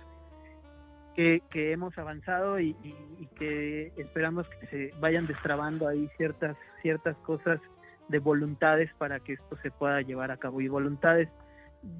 que, 1.15 1.41
hemos 1.53 1.97
avanzado 1.97 2.59
y, 2.59 2.75
y, 2.83 3.27
que 3.37 3.93
esperamos 3.95 4.45
que 4.59 4.67
se 4.67 4.93
vayan 4.99 5.25
destrabando 5.27 5.87
ahí 5.87 6.09
ciertas, 6.17 6.57
ciertas 6.81 7.15
cosas 7.19 7.61
de 8.09 8.19
voluntades 8.19 8.91
para 8.97 9.21
que 9.21 9.33
esto 9.33 9.57
se 9.63 9.71
pueda 9.71 10.01
llevar 10.01 10.31
a 10.31 10.37
cabo 10.37 10.59
y 10.59 10.67
voluntades 10.67 11.29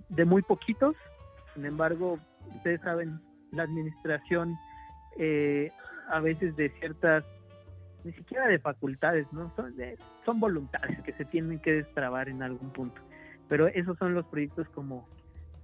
de 0.10 0.26
muy 0.26 0.42
poquitos. 0.42 0.96
Sin 1.54 1.66
embargo, 1.66 2.20
ustedes 2.58 2.82
saben, 2.82 3.22
la 3.52 3.64
administración 3.64 4.58
eh, 5.18 5.72
a 6.10 6.20
veces 6.20 6.56
de 6.56 6.70
ciertas, 6.80 7.24
ni 8.06 8.14
siquiera 8.14 8.48
de 8.48 8.60
facultades, 8.60 9.28
¿no? 9.34 9.52
Son, 9.56 9.74
son 10.26 10.40
voluntades 10.40 11.02
que 11.02 11.12
se 11.14 11.26
tienen 11.26 11.60
que 11.60 11.74
destrabar 11.74 12.30
en 12.30 12.44
algún 12.44 12.70
punto. 12.72 13.02
Pero 13.50 13.68
esos 13.68 13.98
son 13.98 14.14
los 14.14 14.26
proyectos 14.28 14.70
como 14.70 15.10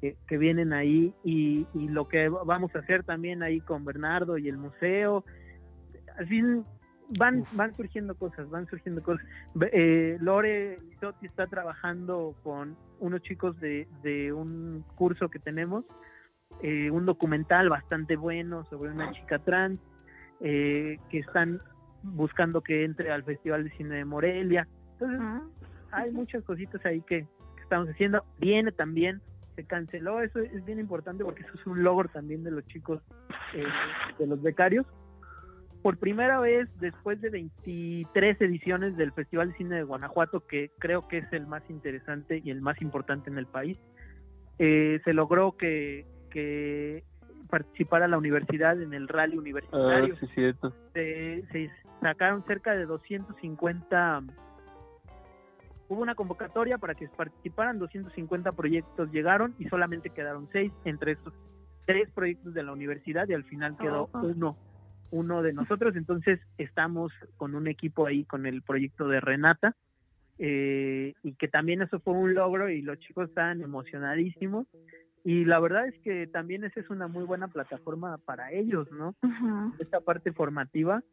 que, 0.02 0.18
que 0.28 0.38
vienen 0.40 0.74
ahí 0.74 1.14
y, 1.24 1.68
y, 1.76 1.88
lo 1.88 2.08
que 2.08 2.30
vamos 2.30 2.76
a 2.76 2.80
hacer 2.80 3.04
también 3.04 3.44
ahí 3.44 3.62
con 3.62 3.86
Bernardo 3.86 4.40
y 4.40 4.50
el 4.50 4.58
museo. 4.58 5.24
Al 6.18 6.28
fin, 6.28 6.66
van, 7.20 7.44
van 7.54 7.76
surgiendo 7.76 8.16
cosas, 8.16 8.50
van 8.50 8.68
surgiendo 8.68 9.04
cosas. 9.04 9.26
Eh, 9.72 10.18
Lore 10.20 10.80
Sotti 11.00 11.28
está 11.28 11.46
trabajando 11.46 12.36
con 12.44 12.76
unos 13.00 13.22
chicos 13.22 13.60
de, 13.60 13.88
de 14.02 14.34
un 14.34 14.84
curso 14.96 15.30
que 15.30 15.40
tenemos, 15.40 15.86
eh, 16.64 16.90
un 16.90 17.06
documental 17.06 17.70
bastante 17.70 18.16
bueno 18.16 18.66
sobre 18.66 18.92
una 18.92 19.12
chica 19.12 19.40
trans 19.40 19.80
eh, 20.40 20.98
que 21.10 21.20
están 21.20 21.62
buscando 22.04 22.62
que 22.62 22.84
entre 22.84 23.12
al 23.12 23.24
Festival 23.24 23.64
de 23.64 23.70
Cine 23.72 23.96
de 23.96 24.06
Morelia. 24.06 24.68
Entonces, 24.94 25.22
hay 25.92 26.12
muchas 26.12 26.44
cositas 26.44 26.84
ahí 26.86 27.02
que, 27.02 27.26
estamos 27.62 27.88
haciendo. 27.90 28.26
Viene 28.38 28.72
también, 28.74 29.22
se 29.56 29.64
canceló, 29.64 30.22
eso 30.22 30.40
es 30.40 30.66
bien 30.66 30.80
importante 30.80 31.24
porque 31.24 31.44
eso 31.44 31.54
es 31.54 31.66
un 31.66 31.84
logro 31.84 32.10
también 32.10 32.44
de 32.44 32.52
los 32.52 32.68
chicos, 32.68 33.02
de 34.20 34.28
los 34.28 34.42
becarios 34.42 34.86
por 35.82 35.98
primera 35.98 36.40
vez 36.40 36.70
después 36.80 37.20
de 37.22 37.30
23 37.30 38.42
ediciones 38.42 38.96
del 38.98 39.12
Festival 39.12 39.52
de 39.52 39.58
Cine 39.58 39.76
de 39.78 39.84
Guanajuato, 39.84 40.46
que 40.46 40.72
creo 40.80 41.08
que 41.08 41.20
es 41.20 41.34
el 41.34 41.48
más 41.48 41.64
interesante 41.70 42.42
y 42.44 42.52
el 42.52 42.62
más 42.62 42.82
importante 42.82 43.30
en 43.30 43.38
el 43.38 43.48
país, 43.48 43.78
eh, 44.60 45.02
se 45.04 45.14
logró 45.14 45.58
que, 45.58 46.06
que 46.30 47.04
participara 47.50 48.08
la 48.08 48.18
universidad 48.18 48.80
en 48.82 48.94
el 48.94 49.08
rally 49.08 49.38
universitario. 49.38 50.14
Ah, 50.14 50.18
sí, 50.20 50.28
cierto. 50.36 50.74
Se, 50.94 51.44
se 51.52 51.72
sacaron 52.02 52.44
cerca 52.46 52.74
de 52.74 52.86
250 52.86 54.24
hubo 55.88 56.02
una 56.02 56.16
convocatoria 56.16 56.78
para 56.78 56.96
que 56.96 57.08
participaran 57.10 57.80
250 57.80 58.52
proyectos 58.54 59.12
llegaron 59.12 59.56
y 59.60 59.66
solamente 59.66 60.10
quedaron 60.10 60.48
seis 60.52 60.72
entre 60.86 61.14
esos 61.14 61.34
tres 61.86 62.10
proyectos 62.12 62.54
de 62.54 62.64
la 62.64 62.72
universidad 62.72 63.28
y 63.28 63.34
al 63.34 63.44
final 63.44 63.78
quedó 63.78 64.10
uno 64.14 64.58
uno 65.12 65.42
de 65.42 65.54
nosotros, 65.54 65.96
entonces 65.96 66.40
estamos 66.58 67.12
con 67.38 67.54
un 67.54 67.68
equipo 67.68 68.08
ahí 68.08 68.24
con 68.24 68.46
el 68.46 68.62
proyecto 68.62 69.08
de 69.08 69.20
Renata, 69.20 69.76
eh, 70.40 71.14
y 71.22 71.34
que 71.34 71.48
también 71.48 71.82
eso 71.82 72.00
fue 72.00 72.14
un 72.14 72.34
logro 72.34 72.70
y 72.70 72.82
los 72.82 72.98
chicos 73.00 73.30
estaban 73.30 73.62
emocionadísimos. 73.62 74.66
Y 75.24 75.46
la 75.46 75.60
verdad 75.60 75.88
es 75.88 76.00
que 76.00 76.26
también 76.26 76.64
esa 76.64 76.80
es 76.80 76.90
una 76.90 77.08
muy 77.08 77.26
buena 77.26 77.48
plataforma 77.48 78.18
para 78.18 78.52
ellos, 78.52 78.92
¿no? 78.92 79.14
Esta 79.80 80.00
parte 80.00 80.32
formativa, 80.32 81.04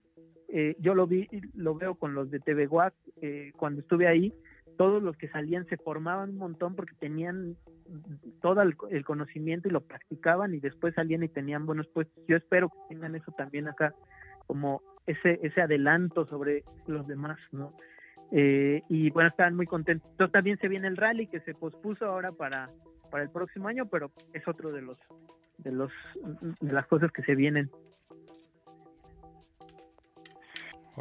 eh, 0.49 0.77
yo 0.81 0.95
lo 0.95 1.07
vi, 1.07 1.29
lo 1.55 1.75
veo 1.75 1.95
con 1.95 2.15
los 2.15 2.31
de 2.31 2.41
TV 2.41 2.69
eh, 3.21 3.53
cuando 3.57 3.81
estuve 3.81 4.07
ahí, 4.09 4.33
todos 4.79 5.03
los 5.03 5.17
que 5.17 5.29
salían 5.29 5.67
se 5.67 5.77
formaban 5.77 6.31
un 6.31 6.39
montón 6.39 6.75
porque 6.75 6.95
tenían 6.99 7.57
todo 8.41 8.63
el, 8.63 9.05
conocimiento 9.05 9.69
y 9.69 9.73
lo 9.73 9.81
practicaban 9.81 10.55
y 10.55 10.61
después 10.61 10.95
salían 10.95 11.23
y 11.23 11.29
tenían 11.29 11.67
buenos 11.67 11.89
puestos. 11.89 12.25
Yo 12.27 12.37
espero 12.37 12.69
que 12.69 12.95
tengan 12.95 13.15
eso 13.15 13.33
también 13.33 13.69
acá, 13.69 13.95
como 14.47 14.83
ese, 15.07 15.41
ese 15.43 15.61
adelanto 15.61 16.27
sobre 16.27 16.63
los 16.87 17.07
demás, 17.07 17.39
¿no? 17.51 17.75
Eh, 18.31 18.83
y 18.89 19.11
bueno, 19.11 19.31
estaban 19.31 19.57
muy 19.57 19.67
contentos. 19.67 20.09
Entonces 20.11 20.33
también 20.33 20.59
se 20.59 20.69
viene 20.69 20.87
el 20.87 20.97
rally 20.97 21.27
que 21.27 21.41
se 21.41 21.55
pospuso 21.55 22.07
ahora 22.07 22.31
para, 22.31 22.69
para 23.11 23.25
el 23.25 23.31
próximo 23.31 23.69
año, 23.69 23.87
pero 23.87 24.13
es 24.33 24.47
otro 24.47 24.71
de 24.73 24.83
los 24.83 24.99
de 25.59 25.73
los 25.73 25.91
de 26.61 26.73
las 26.73 26.87
cosas 26.87 27.11
que 27.11 27.23
se 27.23 27.35
vienen. 27.35 27.71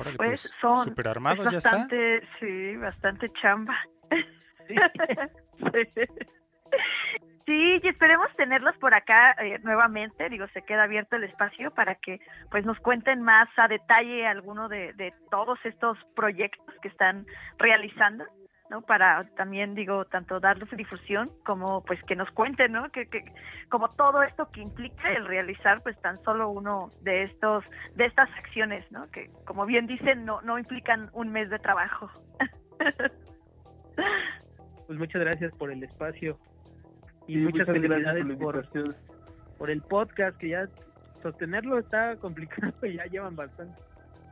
Pues, 0.03 0.18
pues, 0.18 0.56
son 0.61 0.86
super 0.86 1.07
armado, 1.07 1.44
bastante, 1.44 2.22
sí, 2.40 2.76
bastante 2.78 3.30
chamba. 3.41 3.76
Sí. 7.45 7.80
y 7.82 7.88
esperemos 7.88 8.28
tenerlos 8.36 8.76
por 8.78 8.94
acá 8.94 9.32
eh, 9.40 9.57
nuevamente. 9.64 10.30
Digo, 10.30 10.45
se 10.49 10.61
queda 10.64 10.84
abierto 10.84 11.15
el 11.15 11.24
espacio 11.24 11.72
para 11.72 11.95
que 11.95 12.19
pues 12.52 12.65
nos 12.65 12.78
cuenten 12.80 13.22
más 13.22 13.48
a 13.56 13.69
detalle 13.69 14.28
alguno 14.28 14.68
de, 14.68 14.91
de 14.94 15.14
todos 15.32 15.57
estos 15.64 15.98
proyectos 16.14 16.76
que 16.82 16.90
están 16.90 17.26
realizando. 17.57 18.26
¿No? 18.69 18.81
Para 18.81 19.23
también, 19.35 19.76
digo, 19.76 20.06
tanto 20.06 20.39
darles 20.39 20.69
difusión 20.72 21.30
como 21.45 21.84
pues 21.84 22.02
que 22.03 22.15
nos 22.15 22.30
cuenten, 22.31 22.72
¿no? 22.73 22.89
Que, 22.91 23.07
que, 23.07 23.26
como 23.69 23.88
todo 23.89 24.22
esto 24.23 24.49
que 24.52 24.61
implica 24.61 25.11
el 25.14 25.26
realizar 25.26 25.81
pues 25.81 25.99
tan 26.02 26.18
solo 26.23 26.49
uno 26.49 26.89
de 27.02 27.23
estos, 27.23 27.65
de 27.95 28.06
estas 28.06 28.30
acciones, 28.38 28.89
¿no? 28.91 29.10
Que 29.11 29.30
como 29.45 29.65
bien 29.65 29.88
dicen, 29.88 30.26
no, 30.26 30.41
no 30.41 30.57
implican 30.60 31.10
un 31.14 31.31
mes 31.31 31.49
de 31.49 31.60
trabajo. 31.60 32.10
Pues 34.85 34.98
muchas 34.98 35.22
gracias 35.22 35.52
por 35.57 35.69
el 35.69 35.84
espacio 35.84 36.39
y 37.27 37.35
muchas, 37.38 37.65
felicidades 37.65 38.26
por, 38.38 38.65
por, 39.57 39.69
el 39.69 39.81
podcast 39.81 40.38
que 40.38 40.49
ya 40.49 40.69
sostenerlo 41.22 41.77
está 41.77 42.15
complicado 42.15 42.73
y 42.84 42.94
ya 42.94 43.06
llevan 43.07 43.35
bastante. 43.35 43.76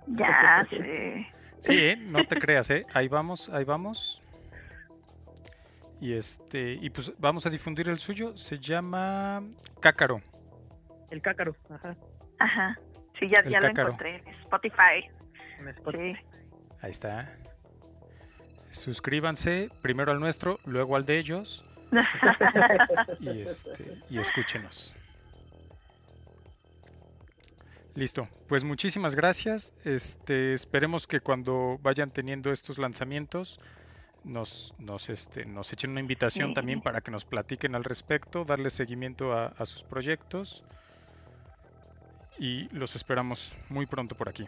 Ya, 0.07 0.65
sí. 0.69 1.27
Sí, 1.59 1.77
¿eh? 1.77 1.97
no 1.97 2.23
te 2.25 2.37
creas, 2.37 2.69
¿eh? 2.69 2.85
Ahí 2.93 3.07
vamos, 3.07 3.49
ahí 3.49 3.65
vamos. 3.65 4.21
Y 5.99 6.13
este 6.13 6.77
y 6.81 6.89
pues 6.89 7.13
vamos 7.17 7.45
a 7.45 7.49
difundir 7.49 7.87
el 7.89 7.99
suyo, 7.99 8.35
se 8.37 8.59
llama 8.59 9.43
Cácaro. 9.79 10.21
El 11.09 11.21
Cácaro, 11.21 11.55
ajá. 11.69 11.95
Ajá. 12.39 12.79
Sí, 13.19 13.27
ya, 13.27 13.43
ya 13.43 13.61
lo 13.61 13.67
encontré 13.67 14.17
en 14.17 14.27
Spotify. 14.41 15.09
Sí. 15.91 16.15
Ahí 16.81 16.91
está. 16.91 17.33
Suscríbanse 18.71 19.69
primero 19.81 20.11
al 20.11 20.19
nuestro, 20.19 20.59
luego 20.65 20.97
al 20.97 21.05
de 21.05 21.17
ellos. 21.17 21.65
y 23.19 23.41
este 23.41 24.01
y 24.09 24.19
escúchenos. 24.19 24.95
Listo, 27.95 28.27
pues 28.49 28.65
muchísimas 28.65 29.15
gracias. 29.15 29.73
Este, 29.85 30.51
esperemos 30.51 31.07
que 31.07 31.21
cuando 31.21 31.79
vayan 31.81 32.11
teniendo 32.11 32.51
estos 32.51 32.77
lanzamientos 32.77 33.57
nos, 34.25 34.73
nos, 34.79 35.09
este, 35.09 35.45
nos 35.45 35.71
echen 35.71 35.91
una 35.91 35.99
invitación 35.99 36.53
también 36.53 36.81
para 36.81 37.01
que 37.01 37.11
nos 37.11 37.25
platiquen 37.25 37.75
al 37.75 37.83
respecto, 37.83 38.43
darle 38.43 38.69
seguimiento 38.69 39.33
a, 39.33 39.65
sus 39.65 39.83
proyectos 39.83 40.63
y 42.37 42.67
los 42.75 42.95
esperamos 42.95 43.55
muy 43.69 43.85
pronto 43.85 44.15
por 44.15 44.27
aquí. 44.27 44.45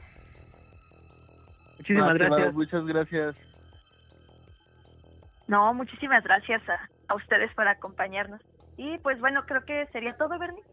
Muchísimas 1.78 2.14
gracias. 2.16 2.54
Muchas 2.54 2.86
gracias. 2.86 3.38
No, 5.48 5.74
muchísimas 5.74 6.24
gracias 6.24 6.62
a, 6.68 6.90
a 7.08 7.16
ustedes 7.16 7.54
por 7.54 7.68
acompañarnos. 7.68 8.42
Y 8.76 8.98
pues 8.98 9.20
bueno, 9.20 9.46
creo 9.46 9.64
que 9.64 9.88
sería 9.92 10.18
todo, 10.18 10.38
Bernie. 10.38 10.64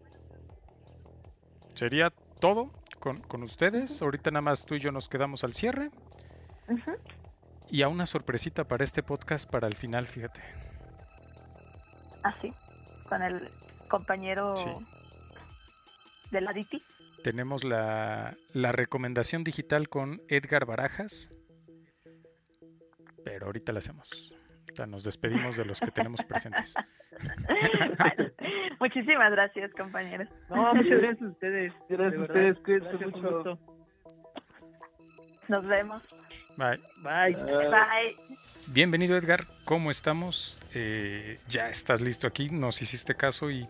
Sería 1.75 2.11
todo 2.41 2.71
con, 2.99 3.21
con 3.21 3.43
ustedes. 3.43 4.03
Ahorita 4.03 4.31
nada 4.31 4.43
más 4.43 4.65
tú 4.65 4.75
y 4.75 4.81
yo 4.81 4.91
nos 4.91 5.09
quedamos 5.09 5.45
al 5.45 5.53
cierre. 5.53 5.91
Y 7.75 7.83
a 7.83 7.89
una 7.89 8.07
sorpresita 8.07 8.69
para 8.69 8.85
este 8.85 9.03
podcast 9.03 9.51
para 9.51 9.67
el 9.67 9.75
final, 9.75 10.07
fíjate. 10.07 10.41
Así, 12.23 12.55
con 13.09 13.21
el 13.21 13.51
compañero 13.89 14.57
Sí. 14.57 14.71
de 16.31 16.41
la 16.41 16.53
DITI. 16.53 16.81
Tenemos 17.25 17.65
la, 17.65 18.37
la 18.53 18.71
recomendación 18.71 19.43
digital 19.43 19.89
con 19.89 20.23
Edgar 20.29 20.67
Barajas. 20.67 21.33
Pero 23.25 23.47
ahorita 23.47 23.73
la 23.73 23.79
hacemos. 23.79 24.37
Nos 24.87 25.03
despedimos 25.03 25.57
de 25.57 25.65
los 25.65 25.81
que 25.81 25.91
tenemos 25.91 26.23
presentes. 26.23 26.75
Bueno, 27.99 28.31
muchísimas 28.79 29.33
gracias, 29.33 29.73
compañeros. 29.73 30.29
No, 30.49 30.75
muchas 30.75 31.01
gracias 31.01 31.23
a 31.23 31.27
ustedes. 31.33 31.73
Gracias 31.89 32.21
a 32.21 32.25
ustedes, 32.25 32.59
cuídense 32.61 33.07
mucho. 33.07 33.31
gusto. 33.35 33.59
Nos 35.49 35.67
vemos. 35.67 36.03
Bye. 36.57 36.81
Bye. 37.03 37.35
Bye. 37.35 38.17
Bienvenido 38.69 39.17
Edgar, 39.17 39.45
¿cómo 39.65 39.91
estamos? 39.91 40.59
Eh, 40.73 41.39
ya 41.49 41.69
estás 41.69 42.01
listo 42.01 42.27
aquí, 42.27 42.49
nos 42.49 42.81
hiciste 42.81 43.15
caso 43.15 43.51
y 43.51 43.67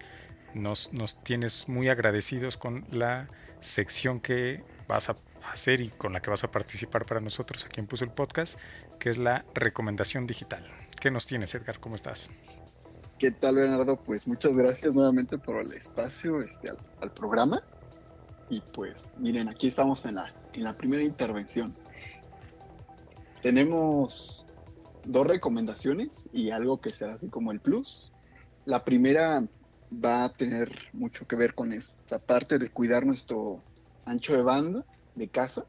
nos, 0.55 0.93
nos 0.93 1.23
tienes 1.25 1.69
muy 1.69 1.89
agradecidos 1.89 2.57
con 2.57 2.85
la 2.91 3.29
sección 3.61 4.21
que 4.21 4.63
vas 4.87 5.09
a 5.09 5.17
hacer 5.51 5.81
y 5.81 5.89
con 5.89 6.13
la 6.13 6.21
que 6.21 6.31
vas 6.31 6.45
a 6.45 6.51
participar 6.51 7.07
para 7.07 7.21
nosotros 7.21 7.65
aquí 7.65 7.81
en 7.81 7.87
Puso 7.87 8.05
el 8.05 8.11
Podcast, 8.11 8.59
que 8.99 9.11
es 9.11 9.19
la 9.19 9.45
recomendación 9.55 10.27
digital. 10.27 10.67
¿Qué 11.01 11.11
nos 11.11 11.27
tienes 11.27 11.55
Edgar? 11.55 11.81
¿Cómo 11.81 11.95
estás? 11.97 12.31
¿Qué 13.19 13.31
tal, 13.31 13.57
Bernardo? 13.57 13.97
Pues 13.97 14.27
muchas 14.29 14.55
gracias 14.57 14.95
nuevamente 14.95 15.39
por 15.39 15.57
el 15.57 15.73
espacio 15.73 16.43
este, 16.43 16.71
al, 16.71 16.79
al 17.01 17.13
programa. 17.13 17.63
Y 18.51 18.61
pues, 18.61 19.11
miren, 19.19 19.49
aquí 19.49 19.69
estamos 19.69 20.05
en 20.05 20.17
la, 20.17 20.33
en 20.53 20.65
la 20.65 20.77
primera 20.77 21.03
intervención. 21.03 21.75
Tenemos 23.45 24.47
dos 25.05 25.27
recomendaciones 25.27 26.31
y 26.33 26.49
algo 26.49 26.81
que 26.81 26.89
será 26.89 27.13
así 27.13 27.29
como 27.29 27.53
el 27.53 27.61
plus. 27.61 28.11
La 28.65 28.87
primera 28.87 29.47
va 29.93 30.25
a 30.25 30.33
tener 30.33 30.73
mucho 30.95 31.27
que 31.27 31.37
ver 31.37 31.55
con 31.55 31.75
esta 31.75 32.19
parte 32.19 32.59
de 32.59 32.71
cuidar 32.71 33.05
nuestro 33.05 33.61
ancho 34.07 34.33
de 34.33 34.41
banda 34.41 34.87
de 35.15 35.29
casa. 35.29 35.67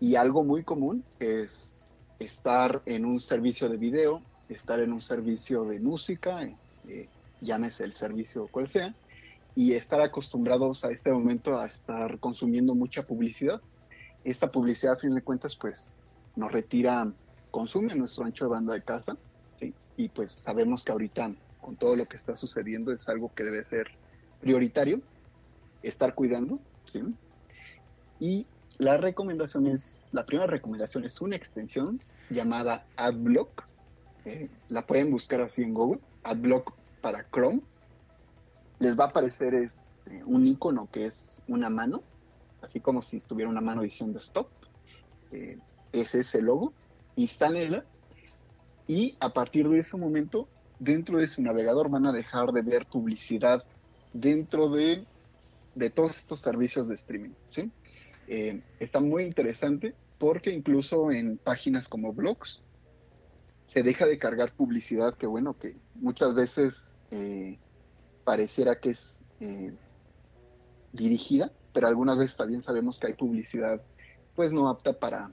Y 0.00 0.16
algo 0.16 0.42
muy 0.42 0.64
común 0.64 1.04
es 1.20 1.84
estar 2.18 2.82
en 2.86 3.04
un 3.04 3.20
servicio 3.20 3.68
de 3.68 3.76
video, 3.76 4.20
estar 4.48 4.80
en 4.80 4.92
un 4.92 5.00
servicio 5.00 5.62
de 5.66 5.78
música, 5.78 6.42
eh, 6.88 7.08
llámese 7.40 7.84
el 7.84 7.92
servicio 7.92 8.48
cual 8.48 8.66
sea, 8.66 8.96
y 9.54 9.74
estar 9.74 10.00
acostumbrados 10.00 10.84
a 10.84 10.90
este 10.90 11.12
momento 11.12 11.56
a 11.56 11.66
estar 11.66 12.18
consumiendo 12.18 12.74
mucha 12.74 13.06
publicidad. 13.06 13.62
Esta 14.24 14.50
publicidad, 14.50 14.94
a 14.94 14.96
fin 14.96 15.14
de 15.14 15.22
cuentas, 15.22 15.54
pues 15.54 15.99
nos 16.40 16.50
retira, 16.50 17.12
consume 17.50 17.94
nuestro 17.94 18.24
ancho 18.24 18.46
de 18.46 18.50
banda 18.50 18.74
de 18.74 18.82
casa, 18.82 19.16
¿sí? 19.56 19.74
y 19.96 20.08
pues 20.08 20.32
sabemos 20.32 20.82
que 20.82 20.92
ahorita, 20.92 21.32
con 21.60 21.76
todo 21.76 21.94
lo 21.94 22.06
que 22.06 22.16
está 22.16 22.34
sucediendo, 22.34 22.92
es 22.92 23.08
algo 23.08 23.30
que 23.34 23.44
debe 23.44 23.62
ser 23.62 23.88
prioritario, 24.40 25.00
estar 25.82 26.14
cuidando. 26.14 26.58
Y 28.18 28.46
la 28.78 28.96
recomendación 28.96 29.66
es, 29.66 30.08
la 30.12 30.24
primera 30.24 30.50
recomendación 30.50 31.04
es 31.04 31.20
una 31.20 31.36
extensión 31.36 32.00
llamada 32.30 32.86
AdBlock. 32.96 33.64
Eh, 34.24 34.48
la 34.68 34.86
pueden 34.86 35.10
buscar 35.10 35.42
así 35.42 35.62
en 35.62 35.74
Google, 35.74 36.00
AdBlock 36.24 36.72
para 37.02 37.28
Chrome. 37.30 37.60
Les 38.78 38.98
va 38.98 39.04
a 39.04 39.08
aparecer 39.08 39.54
es, 39.54 39.78
eh, 40.06 40.22
un 40.24 40.46
icono 40.46 40.88
que 40.90 41.06
es 41.06 41.42
una 41.48 41.68
mano, 41.68 42.02
así 42.62 42.80
como 42.80 43.02
si 43.02 43.18
estuviera 43.18 43.50
una 43.50 43.60
mano 43.60 43.82
diciendo 43.82 44.18
stop. 44.18 44.48
Eh, 45.32 45.58
ese 45.92 46.20
es 46.20 46.34
el 46.34 46.46
logo. 46.46 46.72
Instálenla 47.16 47.84
y 48.86 49.16
a 49.20 49.32
partir 49.32 49.68
de 49.68 49.78
ese 49.78 49.96
momento, 49.96 50.48
dentro 50.78 51.18
de 51.18 51.28
su 51.28 51.42
navegador 51.42 51.90
van 51.90 52.06
a 52.06 52.12
dejar 52.12 52.52
de 52.52 52.62
ver 52.62 52.86
publicidad 52.86 53.64
dentro 54.12 54.68
de, 54.68 55.04
de 55.74 55.90
todos 55.90 56.18
estos 56.18 56.40
servicios 56.40 56.88
de 56.88 56.94
streaming. 56.94 57.30
¿sí? 57.48 57.70
Eh, 58.28 58.60
está 58.78 59.00
muy 59.00 59.24
interesante 59.24 59.94
porque 60.18 60.50
incluso 60.50 61.10
en 61.10 61.38
páginas 61.38 61.88
como 61.88 62.12
blogs 62.12 62.62
se 63.64 63.82
deja 63.82 64.06
de 64.06 64.18
cargar 64.18 64.52
publicidad 64.52 65.16
que 65.16 65.26
bueno, 65.26 65.56
que 65.56 65.76
muchas 65.94 66.34
veces 66.34 66.96
eh, 67.10 67.58
pareciera 68.24 68.80
que 68.80 68.90
es 68.90 69.24
eh, 69.40 69.72
dirigida, 70.92 71.52
pero 71.72 71.86
algunas 71.86 72.18
veces 72.18 72.36
también 72.36 72.62
sabemos 72.62 72.98
que 72.98 73.06
hay 73.06 73.14
publicidad 73.14 73.80
pues 74.34 74.52
no 74.52 74.68
apta 74.68 74.92
para, 74.92 75.30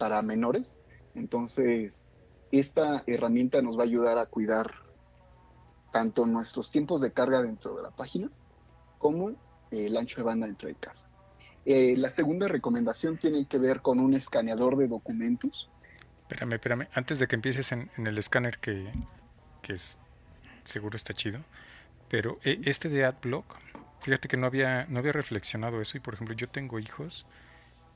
para 0.00 0.22
menores. 0.22 0.74
Entonces, 1.14 2.08
esta 2.50 3.04
herramienta 3.06 3.60
nos 3.60 3.76
va 3.76 3.82
a 3.82 3.84
ayudar 3.84 4.16
a 4.16 4.24
cuidar 4.24 4.72
tanto 5.92 6.24
nuestros 6.24 6.70
tiempos 6.70 7.02
de 7.02 7.12
carga 7.12 7.42
dentro 7.42 7.76
de 7.76 7.82
la 7.82 7.90
página 7.90 8.30
como 8.98 9.32
el 9.70 9.96
ancho 9.98 10.16
de 10.16 10.22
banda 10.22 10.46
dentro 10.46 10.68
de 10.68 10.74
casa. 10.74 11.06
Eh, 11.66 11.94
la 11.98 12.10
segunda 12.10 12.48
recomendación 12.48 13.18
tiene 13.18 13.46
que 13.46 13.58
ver 13.58 13.82
con 13.82 14.00
un 14.00 14.14
escaneador 14.14 14.78
de 14.78 14.88
documentos. 14.88 15.68
Espérame, 16.22 16.54
espérame. 16.54 16.88
Antes 16.94 17.18
de 17.18 17.28
que 17.28 17.34
empieces 17.36 17.70
en, 17.72 17.90
en 17.98 18.06
el 18.06 18.16
escáner 18.16 18.58
que, 18.58 18.90
que 19.60 19.74
es 19.74 19.98
seguro 20.64 20.96
está 20.96 21.12
chido, 21.12 21.40
pero 22.08 22.38
eh, 22.42 22.58
este 22.64 22.88
de 22.88 23.04
AdBlock, 23.04 23.58
fíjate 24.00 24.28
que 24.28 24.38
no 24.38 24.46
había 24.46 24.86
no 24.86 25.00
había 25.00 25.12
reflexionado 25.12 25.82
eso 25.82 25.98
y 25.98 26.00
por 26.00 26.14
ejemplo 26.14 26.34
yo 26.34 26.48
tengo 26.48 26.78
hijos 26.78 27.26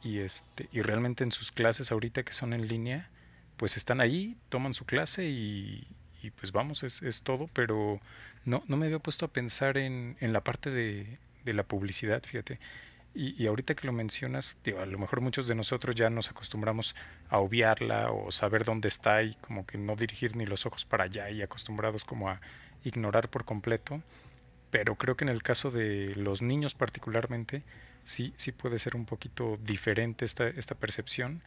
y 0.05 0.19
este 0.21 0.69
y 0.73 0.83
realmente 0.83 1.25
en 1.25 1.33
sus 1.33 1.51
clases 1.51 1.91
ahorita 1.91 2.23
que 2.23 2.33
son 2.33 2.53
en 2.53 2.69
línea, 2.69 3.11
pues 3.57 3.77
están 3.77 4.01
ahí, 4.01 4.37
toman 4.49 4.75
su 4.75 4.85
clase 4.85 5.29
y, 5.29 5.87
y 6.23 6.31
pues 6.31 6.53
vamos, 6.53 6.83
es, 6.83 7.03
es 7.03 7.23
todo, 7.23 7.49
pero 7.53 8.01
no, 8.45 8.63
no 8.69 8.77
me 8.77 8.87
había 8.87 8.99
puesto 8.99 9.27
a 9.27 9.33
pensar 9.33 9.79
en, 9.79 10.17
en 10.21 10.33
la 10.33 10.43
parte 10.43 10.71
de, 10.71 11.19
de 11.45 11.53
la 11.55 11.63
publicidad, 11.63 12.23
fíjate. 12.23 12.59
Y, 13.17 13.41
y, 13.41 13.47
ahorita 13.47 13.77
que 13.77 13.87
lo 13.87 13.93
mencionas, 13.93 14.59
digo, 14.65 14.81
a 14.81 14.87
lo 14.87 14.99
mejor 14.99 15.21
muchos 15.21 15.47
de 15.47 15.55
nosotros 15.55 15.95
ya 15.95 16.11
nos 16.11 16.31
acostumbramos 16.31 16.97
a 17.29 17.39
obviarla 17.39 18.11
o 18.11 18.33
saber 18.33 18.65
dónde 18.65 18.89
está 18.89 19.23
y 19.23 19.35
como 19.37 19.65
que 19.67 19.79
no 19.79 19.95
dirigir 19.95 20.35
ni 20.35 20.47
los 20.47 20.67
ojos 20.67 20.85
para 20.85 21.05
allá 21.05 21.31
y 21.31 21.41
acostumbrados 21.41 22.05
como 22.05 22.29
a 22.29 22.41
ignorar 22.83 23.29
por 23.29 23.45
completo. 23.45 24.03
Pero 24.73 24.97
creo 24.97 25.17
que 25.17 25.25
en 25.25 25.29
el 25.29 25.45
caso 25.45 25.71
de 25.71 26.17
los 26.17 26.43
niños 26.43 26.75
particularmente, 26.75 27.63
sí, 28.05 28.33
sí 28.37 28.53
puede 28.53 28.79
ser 28.79 28.97
un 28.97 29.07
poquito 29.07 29.59
diferente 29.63 30.25
esta, 30.25 30.49
esta 30.49 30.75
percepción. 30.75 31.43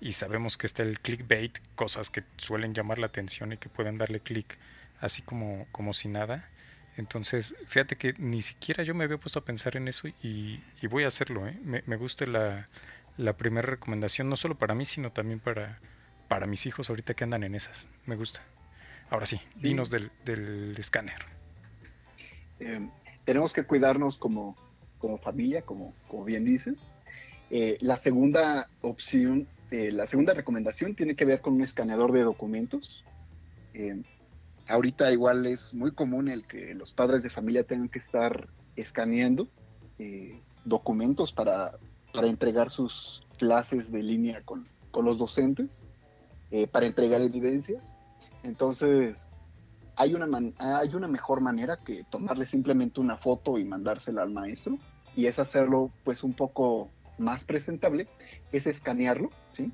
Y 0.00 0.12
sabemos 0.12 0.56
que 0.58 0.66
está 0.66 0.82
el 0.82 0.98
clickbait, 0.98 1.58
cosas 1.76 2.10
que 2.10 2.24
suelen 2.36 2.74
llamar 2.74 2.98
la 2.98 3.06
atención 3.06 3.52
y 3.52 3.56
que 3.56 3.68
pueden 3.68 3.98
darle 3.98 4.20
clic 4.20 4.58
así 5.00 5.22
como, 5.22 5.66
como 5.72 5.92
si 5.92 6.08
nada. 6.08 6.48
Entonces, 6.96 7.54
fíjate 7.66 7.96
que 7.96 8.14
ni 8.18 8.42
siquiera 8.42 8.84
yo 8.84 8.94
me 8.94 9.04
había 9.04 9.18
puesto 9.18 9.38
a 9.38 9.44
pensar 9.44 9.76
en 9.76 9.88
eso 9.88 10.08
y, 10.08 10.62
y 10.80 10.86
voy 10.88 11.04
a 11.04 11.08
hacerlo. 11.08 11.46
¿eh? 11.46 11.58
Me, 11.62 11.82
me, 11.86 11.96
gusta 11.96 12.26
la, 12.26 12.68
la 13.16 13.36
primera 13.36 13.66
recomendación, 13.66 14.28
no 14.28 14.36
solo 14.36 14.56
para 14.58 14.74
mí, 14.74 14.84
sino 14.84 15.12
también 15.12 15.40
para, 15.40 15.78
para 16.28 16.46
mis 16.46 16.66
hijos 16.66 16.90
ahorita 16.90 17.14
que 17.14 17.24
andan 17.24 17.44
en 17.44 17.54
esas. 17.54 17.86
Me 18.06 18.16
gusta. 18.16 18.42
Ahora 19.10 19.26
sí, 19.26 19.40
sí. 19.56 19.68
dinos 19.68 19.90
del, 19.90 20.10
del 20.24 20.74
escáner. 20.78 21.24
Eh, 22.60 22.88
tenemos 23.24 23.52
que 23.52 23.64
cuidarnos 23.64 24.18
como, 24.18 24.56
como 25.02 25.18
familia, 25.18 25.60
como, 25.60 25.92
como 26.08 26.24
bien 26.24 26.46
dices. 26.46 26.86
Eh, 27.50 27.76
la 27.82 27.98
segunda 27.98 28.70
opción, 28.80 29.46
eh, 29.70 29.92
la 29.92 30.06
segunda 30.06 30.32
recomendación 30.32 30.94
tiene 30.94 31.14
que 31.14 31.26
ver 31.26 31.42
con 31.42 31.52
un 31.52 31.62
escaneador 31.62 32.12
de 32.12 32.22
documentos 32.22 33.04
ahorita 34.68 35.12
igual 35.12 35.46
es 35.46 35.74
muy 35.74 35.92
común 35.92 36.28
el 36.28 36.46
que 36.46 36.74
los 36.74 36.92
padres 36.92 37.22
de 37.22 37.30
familia 37.30 37.64
tengan 37.64 37.88
que 37.88 37.98
estar 37.98 38.48
escaneando 38.76 39.48
eh, 39.98 40.40
documentos 40.64 41.32
para, 41.32 41.78
para, 42.12 42.26
entregar 42.26 42.70
sus 42.70 43.26
clases 43.38 43.90
de 43.90 44.02
línea 44.02 44.42
con, 44.42 44.66
con 44.90 45.04
los 45.04 45.18
docentes, 45.18 45.82
eh, 46.50 46.66
para 46.66 46.86
entregar 46.86 47.20
evidencias. 47.20 47.94
Entonces, 48.42 49.26
hay 49.96 50.14
una, 50.14 50.26
man, 50.26 50.54
hay 50.58 50.94
una 50.94 51.08
mejor 51.08 51.40
manera 51.40 51.76
que 51.76 52.04
tomarle 52.04 52.46
simplemente 52.46 53.00
una 53.00 53.16
foto 53.16 53.58
y 53.58 53.64
mandársela 53.64 54.22
al 54.22 54.30
maestro, 54.30 54.78
y 55.14 55.26
es 55.26 55.38
hacerlo 55.38 55.90
pues 56.04 56.24
un 56.24 56.32
poco 56.34 56.90
más 57.18 57.44
presentable, 57.44 58.08
es 58.52 58.66
escanearlo, 58.66 59.30
¿sí? 59.52 59.72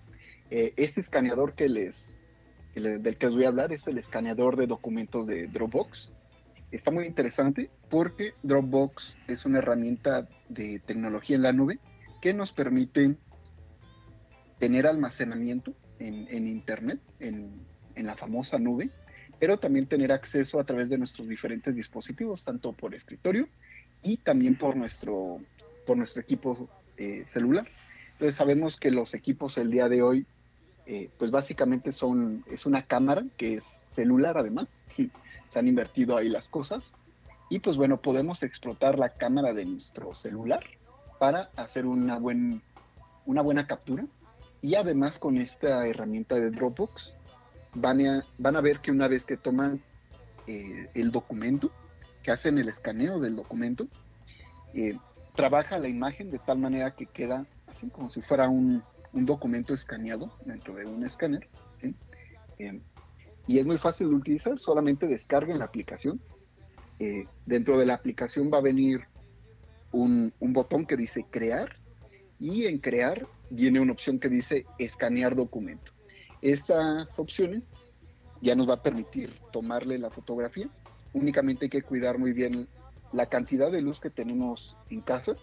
Eh, 0.50 0.72
este 0.76 1.00
escaneador 1.00 1.54
que 1.54 1.68
les 1.68 2.14
del 2.74 3.16
que 3.16 3.26
os 3.26 3.34
voy 3.34 3.44
a 3.44 3.48
hablar 3.48 3.72
es 3.72 3.86
el 3.88 3.98
escaneador 3.98 4.56
de 4.56 4.68
documentos 4.68 5.26
de 5.26 5.48
Dropbox. 5.48 6.12
Está 6.70 6.92
muy 6.92 7.06
interesante 7.06 7.70
porque 7.88 8.34
Dropbox 8.44 9.16
es 9.26 9.46
una 9.46 9.58
herramienta 9.58 10.28
de 10.48 10.78
tecnología 10.80 11.34
en 11.34 11.42
la 11.42 11.52
nube 11.52 11.80
que 12.22 12.34
nos 12.34 12.52
permite 12.52 13.16
tener 14.58 14.86
almacenamiento 14.86 15.74
en, 15.98 16.28
en 16.30 16.46
Internet, 16.46 17.00
en, 17.18 17.66
en 17.96 18.06
la 18.06 18.14
famosa 18.14 18.58
nube, 18.58 18.90
pero 19.40 19.58
también 19.58 19.86
tener 19.86 20.12
acceso 20.12 20.60
a 20.60 20.64
través 20.64 20.88
de 20.88 20.98
nuestros 20.98 21.28
diferentes 21.28 21.74
dispositivos, 21.74 22.44
tanto 22.44 22.72
por 22.72 22.94
escritorio 22.94 23.48
y 24.02 24.18
también 24.18 24.56
por 24.56 24.76
nuestro, 24.76 25.40
por 25.86 25.96
nuestro 25.96 26.20
equipo 26.22 26.68
eh, 26.96 27.24
celular. 27.26 27.68
Entonces 28.12 28.34
sabemos 28.34 28.76
que 28.76 28.90
los 28.90 29.14
equipos 29.14 29.58
el 29.58 29.70
día 29.70 29.88
de 29.88 30.02
hoy, 30.02 30.26
eh, 30.86 31.10
pues 31.18 31.30
básicamente 31.30 31.92
son, 31.92 32.44
es 32.50 32.66
una 32.66 32.82
cámara 32.82 33.24
que 33.36 33.54
es 33.54 33.64
celular 33.64 34.38
además, 34.38 34.80
se 35.48 35.58
han 35.58 35.68
invertido 35.68 36.16
ahí 36.16 36.28
las 36.28 36.48
cosas, 36.48 36.94
y 37.50 37.60
pues 37.60 37.76
bueno, 37.76 38.00
podemos 38.00 38.42
explotar 38.42 38.98
la 38.98 39.08
cámara 39.08 39.52
de 39.52 39.64
nuestro 39.64 40.14
celular 40.14 40.64
para 41.18 41.50
hacer 41.56 41.86
una, 41.86 42.18
buen, 42.18 42.62
una 43.24 43.42
buena 43.42 43.66
captura. 43.66 44.06
Y 44.60 44.74
además 44.74 45.18
con 45.18 45.38
esta 45.38 45.86
herramienta 45.86 46.34
de 46.34 46.50
Dropbox 46.50 47.14
van 47.74 48.06
a, 48.06 48.26
van 48.38 48.56
a 48.56 48.60
ver 48.60 48.80
que 48.80 48.90
una 48.90 49.08
vez 49.08 49.24
que 49.24 49.36
toman 49.36 49.82
eh, 50.46 50.90
el 50.94 51.10
documento, 51.10 51.70
que 52.28 52.32
hacen 52.32 52.58
el 52.58 52.68
escaneo 52.68 53.20
del 53.20 53.36
documento, 53.36 53.88
eh, 54.74 54.98
trabaja 55.34 55.78
la 55.78 55.88
imagen 55.88 56.30
de 56.30 56.38
tal 56.38 56.58
manera 56.58 56.94
que 56.94 57.06
queda 57.06 57.46
así 57.66 57.88
como 57.88 58.10
si 58.10 58.20
fuera 58.20 58.50
un, 58.50 58.82
documento 59.14 59.72
escaneado 59.72 60.30
dentro 60.44 60.74
de 60.74 60.84
un 60.84 61.06
escáner. 61.06 61.48
Eh, 62.58 62.82
y 63.46 63.58
es 63.58 63.64
muy 63.64 63.78
fácil 63.78 64.10
de 64.10 64.14
utilizar, 64.16 64.60
solamente 64.60 65.06
descarguen 65.06 65.58
la 65.58 65.64
aplicación. 65.64 66.20
dentro 67.46 67.78
de 67.78 67.86
la 67.86 67.94
aplicación 67.94 68.50
va 68.52 68.58
a 68.58 68.60
venir 68.72 69.04
un, 69.90 70.30
un 70.38 70.52
botón 70.52 70.84
que 70.84 70.98
dice 70.98 71.24
crear 71.30 71.76
y 72.38 72.66
en 72.66 72.76
crear 72.76 73.26
viene 73.48 73.80
una 73.80 73.92
opción 73.92 74.18
que 74.18 74.28
dice 74.28 74.66
escanear 74.78 75.34
documento. 75.34 75.92
Estas 76.42 77.18
opciones 77.18 77.72
ya 78.42 78.54
nos 78.54 78.68
va 78.68 78.74
a 78.74 78.82
permitir 78.82 79.32
tomarle 79.50 79.98
la 79.98 80.10
fotografía. 80.10 80.68
Únicamente 81.12 81.66
hay 81.66 81.70
que 81.70 81.82
cuidar 81.82 82.18
muy 82.18 82.32
bien 82.32 82.68
la 83.12 83.26
cantidad 83.26 83.70
de 83.70 83.80
luz 83.80 84.00
que 84.00 84.10
tenemos 84.10 84.76
en 84.90 85.00
casa 85.00 85.36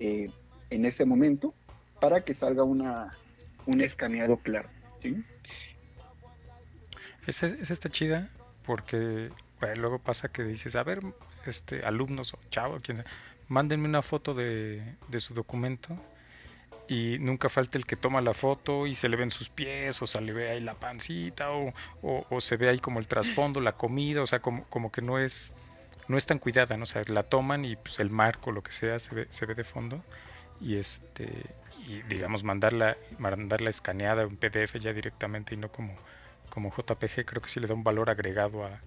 eh, 0.00 0.30
en 0.70 0.84
ese 0.84 1.04
momento 1.04 1.54
para 2.00 2.22
que 2.22 2.34
salga 2.34 2.64
una, 2.64 3.16
un 3.66 3.80
escaneado 3.80 4.38
claro. 4.38 4.68
¿sí? 5.02 5.22
Esa, 7.26 7.46
está 7.46 7.88
chida 7.88 8.30
porque 8.64 9.30
luego 9.76 9.98
pasa 9.98 10.28
que 10.28 10.44
dices, 10.44 10.76
a 10.76 10.82
ver, 10.82 11.00
este 11.46 11.84
alumnos 11.84 12.34
o 12.34 12.38
chavos, 12.50 12.82
mándenme 13.48 13.88
una 13.88 14.02
foto 14.02 14.34
de, 14.34 14.96
de 15.08 15.20
su 15.20 15.34
documento 15.34 15.98
y 16.88 17.18
nunca 17.18 17.48
falta 17.48 17.78
el 17.78 17.86
que 17.86 17.96
toma 17.96 18.20
la 18.20 18.34
foto 18.34 18.86
y 18.86 18.94
se 18.94 19.08
le 19.08 19.16
ven 19.16 19.30
sus 19.30 19.48
pies 19.48 20.00
o 20.02 20.06
se 20.06 20.20
le 20.20 20.32
ve 20.32 20.50
ahí 20.50 20.60
la 20.60 20.74
pancita 20.74 21.50
o, 21.52 21.72
o, 22.02 22.40
se 22.40 22.56
ve 22.56 22.68
ahí 22.68 22.78
como 22.78 22.98
el 22.98 23.06
trasfondo, 23.06 23.60
la 23.60 23.72
comida, 23.72 24.22
o 24.22 24.26
sea, 24.26 24.40
como, 24.40 24.64
como 24.64 24.92
que 24.92 25.02
no 25.02 25.18
es 25.18 25.54
no 26.06 26.18
es 26.18 26.26
tan 26.26 26.38
cuidada, 26.38 26.76
¿no? 26.76 26.82
O 26.82 26.86
sea, 26.86 27.02
la 27.06 27.22
toman 27.22 27.64
y 27.64 27.76
pues 27.76 27.98
el 27.98 28.10
marco, 28.10 28.52
lo 28.52 28.62
que 28.62 28.72
sea, 28.72 28.98
se 28.98 29.14
ve, 29.14 29.26
se 29.30 29.46
ve 29.46 29.54
de 29.54 29.64
fondo 29.64 30.02
y 30.60 30.76
este 30.76 31.30
y 31.86 32.02
digamos 32.02 32.44
mandarla 32.44 32.96
mandarla 33.18 33.70
escaneada 33.70 34.22
en 34.22 34.36
PDF 34.36 34.76
ya 34.78 34.92
directamente 34.92 35.54
y 35.54 35.58
no 35.58 35.70
como 35.70 35.94
como 36.50 36.70
JPG 36.70 37.24
creo 37.26 37.42
que 37.42 37.48
sí 37.48 37.60
le 37.60 37.66
da 37.66 37.74
un 37.74 37.84
valor 37.84 38.10
agregado 38.10 38.64
a, 38.64 38.78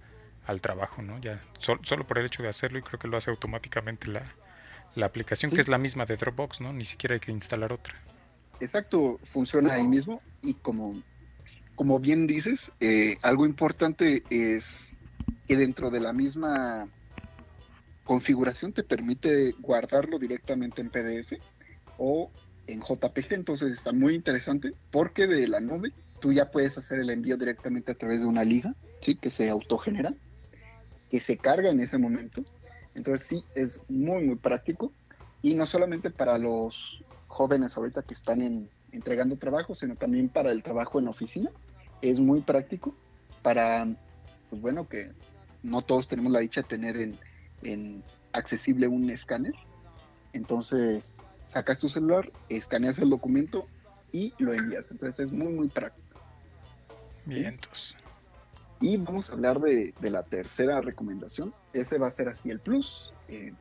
al 0.46 0.60
trabajo, 0.60 1.02
¿no? 1.02 1.18
Ya 1.18 1.40
solo 1.58 2.06
por 2.06 2.18
el 2.18 2.26
hecho 2.26 2.42
de 2.42 2.48
hacerlo 2.48 2.78
y 2.78 2.82
creo 2.82 2.98
que 2.98 3.08
lo 3.08 3.16
hace 3.16 3.30
automáticamente 3.30 4.08
la, 4.08 4.22
la 4.98 5.06
aplicación 5.06 5.50
que 5.50 5.60
es 5.60 5.68
la 5.68 5.78
misma 5.78 6.04
de 6.04 6.16
Dropbox, 6.16 6.60
¿no? 6.60 6.72
Ni 6.72 6.84
siquiera 6.84 7.14
hay 7.14 7.20
que 7.20 7.30
instalar 7.30 7.72
otra. 7.72 7.94
Exacto, 8.60 9.20
funciona 9.24 9.74
ahí 9.74 9.86
mismo 9.86 10.20
y 10.42 10.54
como, 10.54 11.00
como 11.76 12.00
bien 12.00 12.26
dices, 12.26 12.72
eh, 12.80 13.16
algo 13.22 13.46
importante 13.46 14.24
es 14.30 14.98
que 15.46 15.56
dentro 15.56 15.90
de 15.90 16.00
la 16.00 16.12
misma 16.12 16.88
configuración 18.04 18.72
te 18.72 18.82
permite 18.82 19.52
guardarlo 19.60 20.18
directamente 20.18 20.82
en 20.82 20.90
PDF 20.90 21.34
o 21.98 22.30
en 22.66 22.80
JPG, 22.80 23.32
entonces 23.32 23.72
está 23.72 23.92
muy 23.92 24.14
interesante 24.14 24.72
porque 24.90 25.26
de 25.26 25.46
la 25.46 25.60
nube 25.60 25.92
tú 26.20 26.32
ya 26.32 26.50
puedes 26.50 26.76
hacer 26.76 26.98
el 26.98 27.10
envío 27.10 27.36
directamente 27.36 27.92
a 27.92 27.94
través 27.94 28.20
de 28.20 28.26
una 28.26 28.44
liga, 28.44 28.74
¿sí? 29.00 29.14
que 29.14 29.30
se 29.30 29.48
autogenera, 29.48 30.12
que 31.10 31.20
se 31.20 31.36
carga 31.36 31.70
en 31.70 31.80
ese 31.80 31.96
momento 31.96 32.44
entonces 32.98 33.26
sí, 33.26 33.44
es 33.54 33.80
muy, 33.88 34.24
muy 34.24 34.36
práctico. 34.36 34.92
Y 35.40 35.54
no 35.54 35.66
solamente 35.66 36.10
para 36.10 36.36
los 36.36 37.04
jóvenes 37.28 37.76
ahorita 37.76 38.02
que 38.02 38.12
están 38.12 38.68
entregando 38.90 39.36
trabajo, 39.36 39.76
sino 39.76 39.94
también 39.94 40.28
para 40.28 40.50
el 40.50 40.64
trabajo 40.64 40.98
en 40.98 41.06
oficina. 41.06 41.50
Es 42.02 42.18
muy 42.18 42.40
práctico 42.40 42.94
para, 43.42 43.86
pues 44.50 44.60
bueno, 44.60 44.88
que 44.88 45.12
no 45.62 45.80
todos 45.82 46.08
tenemos 46.08 46.32
la 46.32 46.40
dicha 46.40 46.62
de 46.62 46.68
tener 46.68 46.96
en, 47.62 48.04
accesible 48.32 48.88
un 48.88 49.08
escáner. 49.10 49.54
Entonces, 50.32 51.18
sacas 51.46 51.78
tu 51.78 51.88
celular, 51.88 52.32
escaneas 52.48 52.98
el 52.98 53.10
documento 53.10 53.66
y 54.10 54.34
lo 54.38 54.52
envías. 54.52 54.90
Entonces 54.90 55.26
es 55.26 55.32
muy, 55.32 55.52
muy 55.52 55.68
práctico. 55.68 56.18
Bien, 57.26 57.46
entonces. 57.46 57.96
Y 58.80 58.96
vamos 58.96 59.30
a 59.30 59.32
hablar 59.32 59.60
de, 59.60 59.92
la 60.00 60.22
tercera 60.22 60.80
recomendación. 60.80 61.52
Ese 61.80 61.98
va 61.98 62.08
a 62.08 62.10
ser 62.10 62.28
así 62.28 62.50
el 62.50 62.60
plus. 62.60 63.12
Eh, 63.28 63.52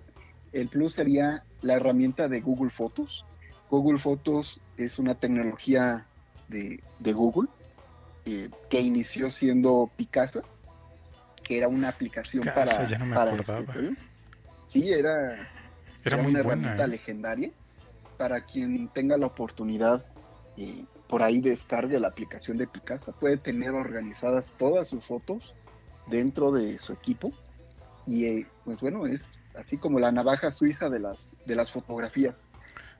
el 0.53 0.69
plus 0.69 0.93
sería 0.93 1.43
la 1.61 1.75
herramienta 1.75 2.27
de 2.27 2.41
Google 2.41 2.69
Fotos. 2.69 3.25
Google 3.69 3.97
Fotos 3.97 4.61
es 4.77 4.99
una 4.99 5.15
tecnología 5.15 6.07
de, 6.47 6.81
Google 7.13 7.49
eh, 8.25 8.49
que 8.69 8.81
inició 8.81 9.29
siendo 9.29 9.91
Picasa, 9.95 10.41
que 11.43 11.57
era 11.57 11.67
una 11.67 11.89
aplicación 11.89 12.43
para, 12.43 12.85
ya 12.85 12.97
no 12.97 13.05
me 13.05 13.15
para. 13.15 13.37
Sí, 14.67 14.91
era, 14.91 15.49
era, 16.03 16.17
una 16.17 16.39
herramienta 16.39 16.85
¿eh? 16.85 16.87
legendaria 16.87 17.51
para 18.17 18.45
quien 18.45 18.87
tenga 18.89 19.17
la 19.17 19.27
oportunidad 19.27 20.05
por 21.07 21.23
ahí 21.23 21.39
descargue 21.39 21.99
la 21.99 22.09
aplicación 22.09 22.57
de 22.57 22.67
Picasa, 22.67 23.11
puede 23.11 23.37
tener 23.37 23.71
organizadas 23.71 24.51
todas 24.57 24.87
sus 24.87 25.05
fotos 25.05 25.55
dentro 26.07 26.51
de 26.51 26.79
su 26.79 26.93
equipo 26.93 27.31
y 28.07 28.25
eh, 28.25 28.47
pues 28.65 28.79
bueno, 28.79 29.05
es 29.05 29.43
así 29.55 29.77
como 29.77 29.99
la 29.99 30.11
navaja 30.11 30.51
suiza 30.51 30.89
de 30.89 30.99
las 30.99 31.27
de 31.45 31.55
las 31.55 31.71
fotografías. 31.71 32.47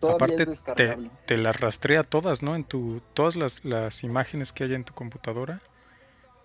Aparte 0.02 0.46
te, 1.26 1.38
las 1.38 1.60
rastrea 1.60 2.04
todas, 2.04 2.44
¿no? 2.44 2.56
En 2.56 2.64
tu 2.64 3.02
todas 3.14 3.36
las, 3.36 3.66
las 3.66 4.04
imágenes 4.04 4.54
que 4.54 4.66
hay 4.66 4.74
en 4.76 4.84
tu 4.84 4.94
computadora 4.94 5.60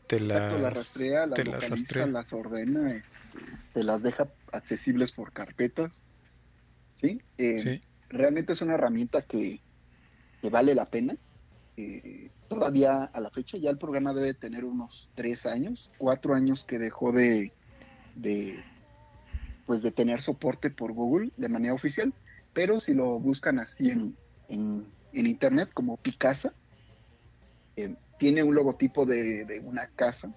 te 0.07 0.21
las, 0.21 0.53
rastrea, 0.53 1.27
las 1.27 1.39
localiza, 1.39 2.07
las, 2.07 2.33
ordena, 2.33 2.93
este, 2.93 3.09
te 3.73 3.83
las 3.83 4.03
deja 4.03 4.29
accesibles 4.53 5.13
por 5.13 5.33
carpetas. 5.33 6.09
¿sí? 6.95 7.21
Eh, 7.39 7.61
¿sí? 7.61 7.81
Realmente 8.09 8.53
es 8.53 8.61
una 8.63 8.75
herramienta 8.75 9.23
que, 9.23 9.61
que 10.41 10.51
vale 10.51 10.75
la 10.75 10.87
pena 10.87 11.17
eh, 11.77 12.31
todavía 12.49 13.05
a 13.05 13.21
la 13.21 13.31
fecha 13.31 13.57
ya 13.57 13.71
el 13.71 13.79
programa 13.79 14.13
debe 14.13 14.35
tener 14.35 14.65
unos 14.65 15.09
tres 15.15 15.47
años, 15.47 15.91
cuatro 15.97 16.35
años 16.35 16.65
que 16.65 16.79
dejó 16.79 17.13
de, 17.13 17.53
de, 18.15 18.63
pues 19.67 19.83
de 19.83 19.91
tener 19.91 20.21
soporte 20.21 20.71
por 20.71 20.93
Google 20.93 21.31
de 21.37 21.49
manera 21.49 21.75
oficial, 21.75 22.13
pero 22.53 22.81
si 22.81 22.95
lo 22.95 23.19
buscan 23.19 23.59
así 23.59 23.91
en, 23.91 24.17
en, 24.49 24.87
internet 25.13 25.71
como 25.73 25.97
Picasa, 25.97 26.53
eh, 27.77 27.95
tiene 28.19 28.43
un 28.43 28.55
logotipo 28.55 29.07
de, 29.07 29.63
una 29.65 29.87
casa, 29.89 30.35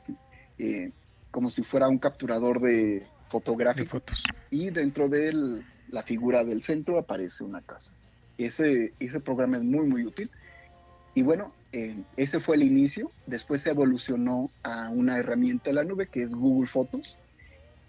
eh, 0.57 0.91
como 1.31 1.49
si 1.49 1.63
fuera 1.63 1.87
un 1.87 1.97
capturador 1.97 2.61
de 2.61 3.05
fotográfico, 3.29 4.01
y 4.49 4.69
dentro 4.69 5.09
de 5.09 5.63
la 5.89 6.03
figura 6.03 6.43
del 6.43 6.61
centro 6.61 6.97
aparece 6.97 7.43
una 7.43 7.61
casa. 7.61 7.91
Ese, 8.37 8.93
ese 8.99 9.19
programa 9.19 9.57
es 9.57 9.63
muy, 9.63 9.85
muy 9.85 10.05
útil 10.05 10.29
y 11.15 11.21
bueno, 11.21 11.53
eh, 11.71 11.95
ese 12.17 12.41
fue 12.41 12.57
el 12.57 12.63
inicio. 12.63 13.09
Después 13.25 13.61
se 13.61 13.69
evolucionó 13.69 14.51
a 14.63 14.89
una 14.89 15.17
herramienta 15.17 15.69
de 15.69 15.73
la 15.73 15.83
nube 15.85 16.07
que 16.07 16.21
es 16.21 16.35
Google 16.35 16.67
Fotos. 16.67 17.17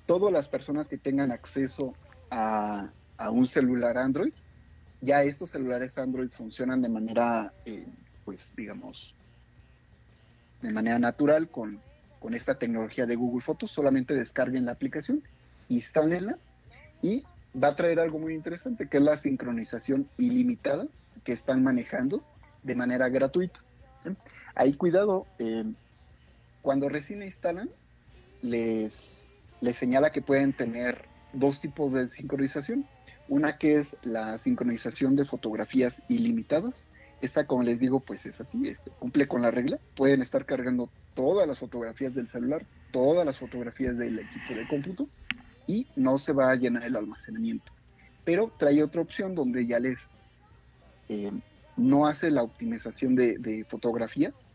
Todas 0.07 0.33
las 0.33 0.49
personas 0.49 0.89
que 0.89 0.99
tengan 0.99 1.33
acceso 1.33 1.95
a, 2.31 2.91
un 3.31 3.47
celular 3.47 3.99
Android, 3.99 4.33
ya 5.01 5.23
estos 5.23 5.51
celulares 5.51 5.99
Android 5.99 6.29
funcionan 6.29 6.81
de 6.83 6.89
manera, 6.89 7.53
eh, 7.65 7.87
pues 8.25 8.53
digamos, 8.57 9.15
de 10.63 10.73
manera 10.73 10.99
natural 10.99 11.49
con, 11.49 11.81
con 12.21 12.35
esta 12.35 12.59
tecnología 12.59 13.07
de 13.07 13.17
Google 13.17 13.41
Fotos. 13.41 13.71
Solamente 13.71 14.15
descarguen 14.15 14.65
la 14.65 14.73
aplicación, 14.73 15.23
instálenla 15.69 16.39
y 17.03 17.25
va 17.61 17.69
a 17.69 17.77
traer 17.77 18.01
algo 18.01 18.19
muy 18.19 18.35
interesante 18.35 18.89
que 18.89 18.99
es 18.99 19.03
la 19.03 19.17
sincronización 19.17 20.09
ilimitada 20.19 20.87
que 21.25 21.33
están 21.33 21.63
manejando 21.63 22.23
de 22.63 22.75
manera 22.75 23.09
gratuita. 23.09 23.61
Ahí 24.55 24.75
cuidado, 24.75 25.27
eh, 25.39 25.65
cuando 26.63 26.89
recién 26.89 27.23
instalan, 27.23 27.71
les, 28.43 29.16
les 29.67 29.77
señala 29.77 30.11
que 30.11 30.23
pueden 30.23 30.53
tener 30.53 31.05
dos 31.33 31.61
tipos 31.61 31.93
de 31.93 32.07
sincronización. 32.07 32.87
Una 33.29 33.59
que 33.59 33.75
es 33.75 33.97
la 34.03 34.39
sincronización 34.39 35.17
de 35.17 35.25
fotografías 35.25 36.01
ilimitadas 36.09 36.89
Esta, 37.21 37.47
como 37.47 37.65
les 37.65 37.81
digo, 37.81 37.99
pues 37.99 38.25
es 38.27 38.41
así, 38.41 38.63
cumple 39.01 39.27
con 39.27 39.43
la 39.43 39.51
regla. 39.51 39.79
Pueden 39.97 40.23
estar 40.23 40.47
cargando 40.47 40.89
todas 41.15 41.49
las 41.49 41.59
fotografías 41.59 42.15
del 42.15 42.29
celular, 42.29 42.65
todas 42.93 43.27
las 43.27 43.39
fotografías 43.39 43.99
del 43.99 44.21
equipo 44.21 44.55
de 44.55 44.69
cómputo 44.69 45.09
y 45.67 45.87
no 45.97 46.19
se 46.19 46.33
va 46.33 46.51
a 46.51 46.55
llenar 46.55 46.85
el 46.85 46.95
almacenamiento. 46.95 47.73
Pero 48.25 48.53
trae 48.59 48.83
otra 48.83 49.01
opción 49.01 49.35
donde 49.35 49.67
ya 49.67 49.81
les 49.81 50.11
eh, 51.09 51.33
no 51.77 52.07
hace 52.07 52.31
la 52.31 52.43
optimización 52.43 53.17
de, 53.17 53.67
fotografías, 53.69 54.53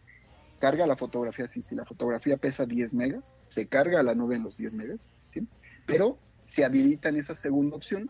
carga 0.61 0.85
la 0.85 0.95
fotografía, 0.95 1.47
si, 1.47 1.61
si 1.61 1.75
la 1.75 1.85
fotografía 1.85 2.37
pesa 2.37 2.65
10 2.65 2.93
megas, 2.93 3.35
se 3.49 3.67
carga 3.67 4.03
la 4.03 4.13
nube 4.13 4.35
en 4.35 4.43
los 4.43 4.57
10 4.57 4.73
megas, 4.73 5.09
¿sí? 5.31 5.47
pero 5.87 6.19
se 6.45 6.63
habilita 6.63 7.09
en 7.09 7.17
esa 7.17 7.33
segunda 7.33 7.75
opción, 7.75 8.09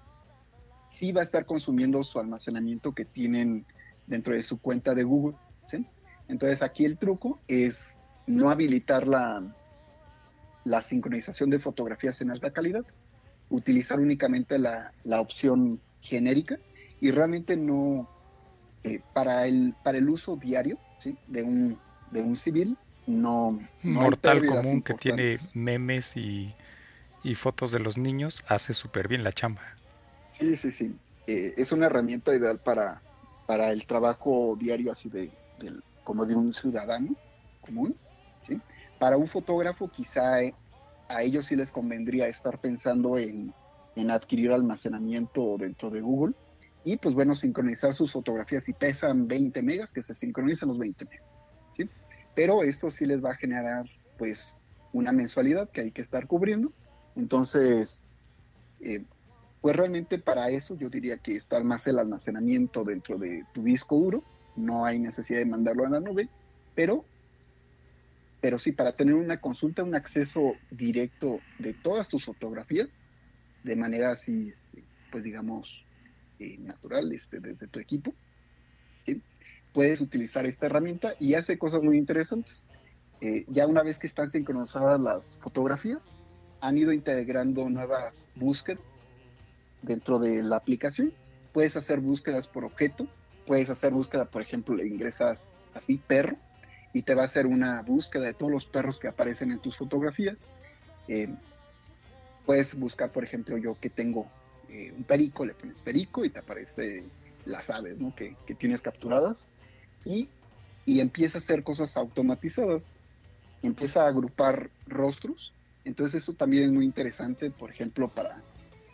sí 0.90 1.14
va 1.14 1.22
a 1.22 1.24
estar 1.24 1.46
consumiendo 1.46 2.04
su 2.04 2.20
almacenamiento 2.20 2.94
que 2.94 3.06
tienen 3.06 3.66
dentro 4.06 4.36
de 4.36 4.44
su 4.44 4.60
cuenta 4.60 4.94
de 4.94 5.04
Google. 5.04 5.38
¿sí? 5.66 5.88
Entonces 6.28 6.62
aquí 6.62 6.84
el 6.84 6.98
truco 6.98 7.40
es 7.48 7.98
no 8.28 8.50
habilitar 8.50 9.08
la, 9.08 9.56
la 10.66 10.82
sincronización 10.82 11.50
de 11.50 11.60
fotografías 11.60 12.20
en 12.20 12.32
alta 12.32 12.52
calidad, 12.52 12.86
utilizar 13.50 14.00
únicamente 14.00 14.60
la, 14.60 14.92
opción 15.22 15.80
genérica 16.02 16.58
y 17.00 17.12
realmente 17.12 17.56
no, 17.56 18.10
eh, 18.84 19.02
para, 19.14 19.48
el, 19.48 19.74
para 19.84 19.98
el 19.98 20.10
uso 20.10 20.36
diario 20.36 20.78
¿sí? 21.00 21.16
de, 21.28 21.44
un, 21.44 21.78
de 22.12 22.22
un 22.22 22.38
civil, 22.38 22.78
no... 23.08 23.60
Mortal 23.84 24.46
común 24.46 24.82
que 24.82 24.94
tiene 24.94 25.38
memes 25.54 26.16
y, 26.18 26.54
y, 27.24 27.36
fotos 27.36 27.72
de 27.72 27.80
los 27.80 27.98
niños, 27.98 28.44
hace 28.48 28.74
súper 28.74 29.08
bien 29.08 29.24
la 29.24 29.32
chamba. 29.32 29.62
Sí, 30.32 30.56
sí, 30.56 30.72
sí. 30.72 30.96
Eh, 31.28 31.54
es 31.58 31.72
una 31.72 31.86
herramienta 31.88 32.36
ideal 32.36 32.60
para, 32.60 33.02
para 33.46 33.72
el 33.72 33.86
trabajo 33.86 34.58
diario 34.60 34.92
así 34.92 35.10
de, 35.10 35.32
como 36.04 36.26
de 36.26 36.36
un 36.36 36.54
ciudadano 36.54 37.16
común, 37.62 37.96
¿sí? 38.42 38.60
Para 39.00 39.18
un 39.18 39.28
fotógrafo 39.28 39.90
quizá 39.90 40.42
eh, 40.42 40.54
a 41.10 41.22
ellos 41.24 41.48
sí 41.48 41.56
les 41.56 41.72
convendría 41.72 42.28
estar 42.28 42.60
pensando 42.60 43.18
en, 43.18 43.54
adquirir 44.10 44.52
almacenamiento 44.52 45.58
dentro 45.60 45.90
de 45.90 46.02
Google 46.02 46.34
y 46.84 46.98
pues 46.98 47.14
bueno, 47.14 47.36
sincronizar 47.36 47.94
sus 47.94 48.14
fotografías 48.14 48.64
si 48.64 48.74
pesan 48.74 49.28
20 49.28 49.62
megas, 49.62 49.92
que 49.92 50.02
se 50.02 50.16
sincronicen 50.16 50.70
los 50.70 50.80
20 50.80 51.06
megas. 51.06 51.38
Pero 52.36 52.64
esto 52.64 52.90
sí 52.92 53.06
les 53.06 53.24
va 53.24 53.32
a 53.32 53.36
generar 53.36 53.86
pues 54.18 54.62
una 54.94 55.12
mensualidad 55.12 55.70
que 55.70 55.82
hay 55.82 55.92
que 55.92 56.02
estar 56.02 56.28
cubriendo. 56.28 56.72
Entonces, 57.16 58.04
eh, 58.82 59.04
pues 59.62 59.76
realmente 59.76 60.18
para 60.18 60.50
eso 60.50 60.76
yo 60.76 60.90
diría 60.90 61.18
que 61.18 61.36
está 61.36 61.64
más 61.64 61.86
el 61.88 62.00
almacenamiento 62.00 62.84
dentro 62.84 63.18
de 63.18 63.46
tu 63.54 63.64
disco 63.64 63.98
duro, 63.98 64.24
no 64.56 64.86
hay 64.86 65.00
necesidad 65.00 65.40
de 65.40 65.46
mandarlo 65.46 65.86
a 65.86 65.90
la 65.90 66.00
nube, 66.00 66.30
pero, 66.76 67.06
pero 68.42 68.58
sí, 68.58 68.72
para 68.72 68.94
tener 68.94 69.14
una 69.14 69.40
consulta, 69.40 69.84
un 69.84 69.96
acceso 69.96 70.54
directo 70.72 71.40
de 71.60 71.74
todas 71.74 72.10
tus 72.10 72.26
fotografías, 72.26 73.06
de 73.64 73.76
manera 73.76 74.12
así, 74.12 74.50
este, 74.50 74.84
pues 75.12 75.24
digamos, 75.24 75.86
eh, 76.40 76.58
natural 76.58 77.12
este, 77.12 77.40
desde 77.40 77.68
tu 77.68 77.80
equipo, 77.80 78.14
puedes 79.74 80.02
utilizar 80.02 80.46
esta 80.46 80.66
herramienta 80.66 81.14
y 81.20 81.36
hace 81.36 81.58
cosas 81.58 81.82
muy 81.82 81.98
interesantes. 81.98 82.68
Eh, 83.22 83.46
ya 83.48 83.68
una 83.68 83.84
vez 83.84 84.00
que 84.00 84.08
están 84.08 84.30
sincronizadas 84.30 85.00
las 85.00 85.38
fotografías, 85.38 86.16
han 86.60 86.78
ido 86.78 86.92
integrando 86.92 87.70
nuevas 87.70 88.30
búsquedas 88.36 88.84
dentro 89.82 90.20
de 90.20 90.44
la 90.44 90.58
aplicación. 90.58 91.14
Puedes 91.54 91.76
hacer 91.76 92.00
búsquedas 92.00 92.48
por 92.48 92.66
objeto, 92.66 93.08
puedes 93.46 93.70
hacer 93.70 93.92
búsqueda, 93.92 94.26
por 94.26 94.42
ejemplo, 94.42 94.76
le 94.76 94.88
ingresas 94.88 95.52
así 95.74 95.98
perro 95.98 96.38
y 96.94 97.04
te 97.04 97.16
va 97.16 97.24
a 97.24 97.26
hacer 97.26 97.48
una 97.48 97.82
búsqueda 97.82 98.26
de 98.26 98.34
todos 98.34 98.52
los 98.52 98.66
perros 98.66 99.00
que 99.00 99.08
aparecen 99.08 99.52
en 99.52 99.60
tus 99.60 99.78
fotografías. 99.78 100.48
Eh, 101.08 101.30
puedes 102.46 102.76
buscar, 102.76 103.12
por 103.12 103.24
ejemplo, 103.24 103.58
yo 103.58 103.76
que 103.80 103.90
tengo 103.90 104.28
eh, 104.70 104.94
un 104.96 105.04
perico, 105.04 105.46
le 105.46 105.54
pones 105.54 105.82
perico 105.82 106.26
y 106.26 106.30
te 106.30 106.40
aparece 106.40 107.04
las 107.46 107.70
aves 107.70 107.98
¿no? 107.98 108.16
que, 108.16 108.36
que, 108.46 108.54
tienes 108.56 108.82
capturadas 108.82 109.48
y, 110.06 110.30
y 110.86 111.00
empieza 111.00 111.38
a 111.38 111.42
hacer 111.42 111.64
cosas 111.64 111.98
automatizadas. 111.98 112.98
Empieza 113.62 114.04
a 114.04 114.08
agrupar 114.08 114.70
rostros. 114.88 115.54
Entonces 115.84 116.24
eso 116.24 116.34
también 116.34 116.64
es 116.64 116.72
muy 116.72 116.86
interesante, 116.86 117.52
por 117.52 117.72
ejemplo, 117.72 118.08
para 118.10 118.44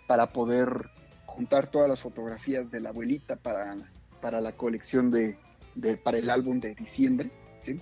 para 0.08 0.32
poder 0.32 0.90
juntar 1.26 1.70
todas 1.70 1.88
las 1.88 2.00
fotografías 2.00 2.72
de 2.72 2.80
la 2.80 2.90
abuelita 2.90 3.36
para, 3.36 3.76
para 4.22 4.42
la 4.42 4.54
colección 4.54 5.12
de, 5.12 5.38
para 6.04 6.18
el 6.18 6.30
álbum 6.30 6.60
de 6.60 6.74
diciembre. 6.74 7.30
¿sí? 7.62 7.80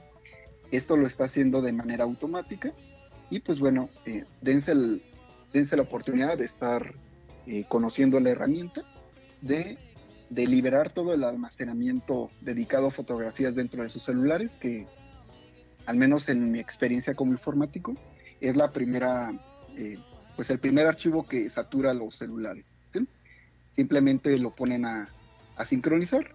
Esto 0.71 0.97
lo 0.97 1.07
está 1.07 1.25
haciendo 1.25 1.61
de 1.61 1.71
manera 1.71 2.03
automática 2.03 2.73
y 3.29 3.39
pues 3.39 3.59
bueno, 3.59 3.89
eh, 4.05 4.25
dense, 4.41 4.75
la 4.75 5.83
oportunidad 5.83 6.37
de 6.37 6.45
estar 6.45 6.93
eh, 7.47 7.63
conociendo 7.69 8.19
la 8.19 8.31
herramienta, 8.31 8.81
de, 9.41 9.77
de, 10.29 10.47
liberar 10.47 10.91
todo 10.91 11.13
el 11.13 11.23
almacenamiento 11.23 12.31
dedicado 12.41 12.87
a 12.87 12.91
fotografías 12.91 13.55
dentro 13.55 13.83
de 13.83 13.89
sus 13.89 14.03
celulares, 14.03 14.55
que 14.55 14.87
al 15.85 15.97
menos 15.97 16.29
en 16.29 16.51
mi 16.51 16.59
experiencia 16.59 17.13
como 17.13 17.31
informático, 17.31 17.95
es 18.41 18.55
la 18.55 18.69
primera 18.71 19.31
eh, 19.77 19.97
pues 20.35 20.49
el 20.49 20.59
primer 20.59 20.85
archivo 20.87 21.27
que 21.27 21.49
satura 21.49 21.93
los 21.93 22.15
celulares. 22.15 22.75
Simplemente 23.71 24.37
lo 24.37 24.55
ponen 24.55 24.85
a, 24.85 25.09
sincronizar. 25.65 26.31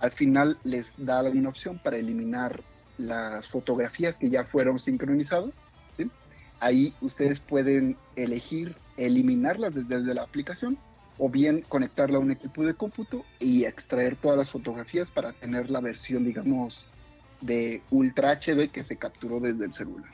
Al 0.00 0.10
final 0.10 0.58
les 0.64 0.94
da 0.96 1.20
alguna 1.20 1.48
opción 1.48 1.78
para 1.78 1.96
eliminar 1.96 2.62
las 2.98 3.46
fotografías 3.48 4.18
que 4.18 4.28
ya 4.28 4.44
fueron 4.44 4.78
sincronizadas. 4.78 5.54
Ahí 6.58 6.92
ustedes 7.00 7.40
pueden 7.40 7.96
elegir 8.16 8.76
eliminarlas 8.98 9.74
desde, 9.74 10.00
la 10.12 10.22
aplicación 10.22 10.78
o 11.22 11.28
bien 11.28 11.60
conectarla 11.68 12.16
a 12.16 12.20
un 12.20 12.32
equipo 12.32 12.64
de 12.64 12.72
cómputo 12.72 13.26
y 13.38 13.66
extraer 13.66 14.16
todas 14.16 14.38
las 14.38 14.50
fotografías 14.50 15.10
para 15.10 15.34
tener 15.34 15.70
la 15.70 15.80
versión, 15.80 16.24
digamos, 16.24 16.86
de 17.42 17.82
Ultra 17.90 18.32
HD 18.32 18.70
que 18.70 18.82
se 18.82 18.96
capturó 18.96 19.38
desde 19.38 19.66
el 19.66 19.72
celular. 19.74 20.10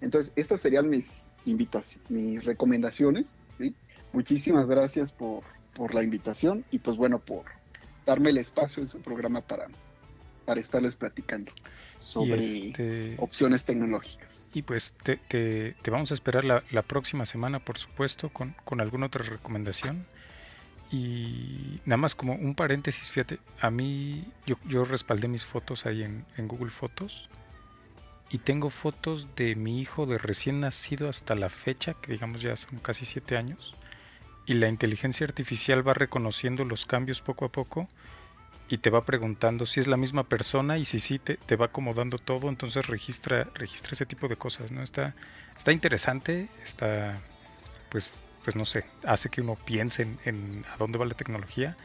Entonces, 0.00 0.32
estas 0.36 0.60
serían 0.60 0.88
mis, 0.88 1.30
mis 2.08 2.44
recomendaciones. 2.44 3.34
Muchísimas 4.12 4.66
gracias 4.66 5.12
por, 5.12 5.42
la 5.92 6.02
invitación 6.02 6.64
y 6.70 6.78
pues 6.78 6.96
bueno, 6.96 7.18
por 7.18 7.44
darme 8.06 8.30
el 8.30 8.38
espacio 8.38 8.82
en 8.82 8.88
su 8.88 9.00
programa 9.00 9.42
para, 9.42 9.68
para 10.48 10.60
estarles 10.60 10.96
platicando 10.96 11.52
sobre 12.00 12.42
este 12.42 13.16
opciones 13.18 13.64
tecnológicas. 13.64 14.46
Y 14.54 14.62
pues 14.62 14.94
te, 15.02 15.18
te, 15.18 15.90
vamos 15.90 16.10
a 16.10 16.14
esperar 16.14 16.42
la, 16.46 16.64
la, 16.70 16.80
próxima 16.80 17.26
semana, 17.26 17.58
por 17.58 17.76
supuesto, 17.76 18.30
con, 18.30 18.54
con 18.64 18.80
alguna 18.80 19.06
otra 19.06 19.22
recomendación. 19.24 20.06
Y 20.90 21.80
nada 21.84 21.98
más 21.98 22.14
como 22.14 22.32
un 22.32 22.54
paréntesis, 22.54 23.10
fíjate, 23.10 23.40
a 23.60 23.70
mí 23.70 24.24
yo, 24.46 24.56
yo 24.66 24.84
respaldé 24.84 25.28
mis 25.28 25.44
fotos 25.44 25.84
ahí 25.84 26.02
en, 26.02 26.24
en 26.38 26.48
Google 26.48 26.70
Fotos 26.70 27.28
y 28.30 28.38
tengo 28.38 28.70
fotos 28.70 29.28
de 29.36 29.54
mi 29.54 29.78
hijo 29.78 30.06
de 30.06 30.16
recién 30.16 30.60
nacido 30.60 31.10
hasta 31.10 31.34
la 31.34 31.50
fecha, 31.50 31.92
que 31.92 32.12
digamos 32.12 32.40
ya 32.40 32.56
son 32.56 32.78
casi 32.78 33.04
siete 33.04 33.36
años, 33.36 33.74
y 34.46 34.54
la 34.54 34.68
inteligencia 34.68 35.26
artificial 35.26 35.86
va 35.86 35.92
reconociendo 35.92 36.64
los 36.64 36.86
cambios 36.86 37.20
poco 37.20 37.44
a 37.44 37.52
poco 37.52 37.86
y 38.68 38.78
te 38.78 38.90
va 38.90 39.04
preguntando 39.04 39.66
si 39.66 39.80
es 39.80 39.86
la 39.86 39.96
misma 39.96 40.24
persona 40.24 40.78
y 40.78 40.84
si 40.84 41.00
sí 41.00 41.18
te, 41.18 41.36
te 41.36 41.56
va 41.56 41.66
acomodando 41.66 42.18
todo, 42.18 42.48
entonces 42.48 42.86
registra, 42.86 43.48
registra 43.54 43.92
ese 43.92 44.06
tipo 44.06 44.28
de 44.28 44.36
cosas, 44.36 44.70
¿no? 44.70 44.82
Está, 44.82 45.14
está 45.56 45.72
interesante, 45.72 46.48
está, 46.62 47.18
pues, 47.88 48.22
pues 48.44 48.56
no 48.56 48.64
sé, 48.64 48.84
hace 49.04 49.30
que 49.30 49.40
uno 49.40 49.56
piense 49.56 50.02
en, 50.02 50.18
en 50.24 50.64
a 50.72 50.76
dónde 50.76 50.98
va 50.98 51.06
la 51.06 51.14
tecnología, 51.14 51.76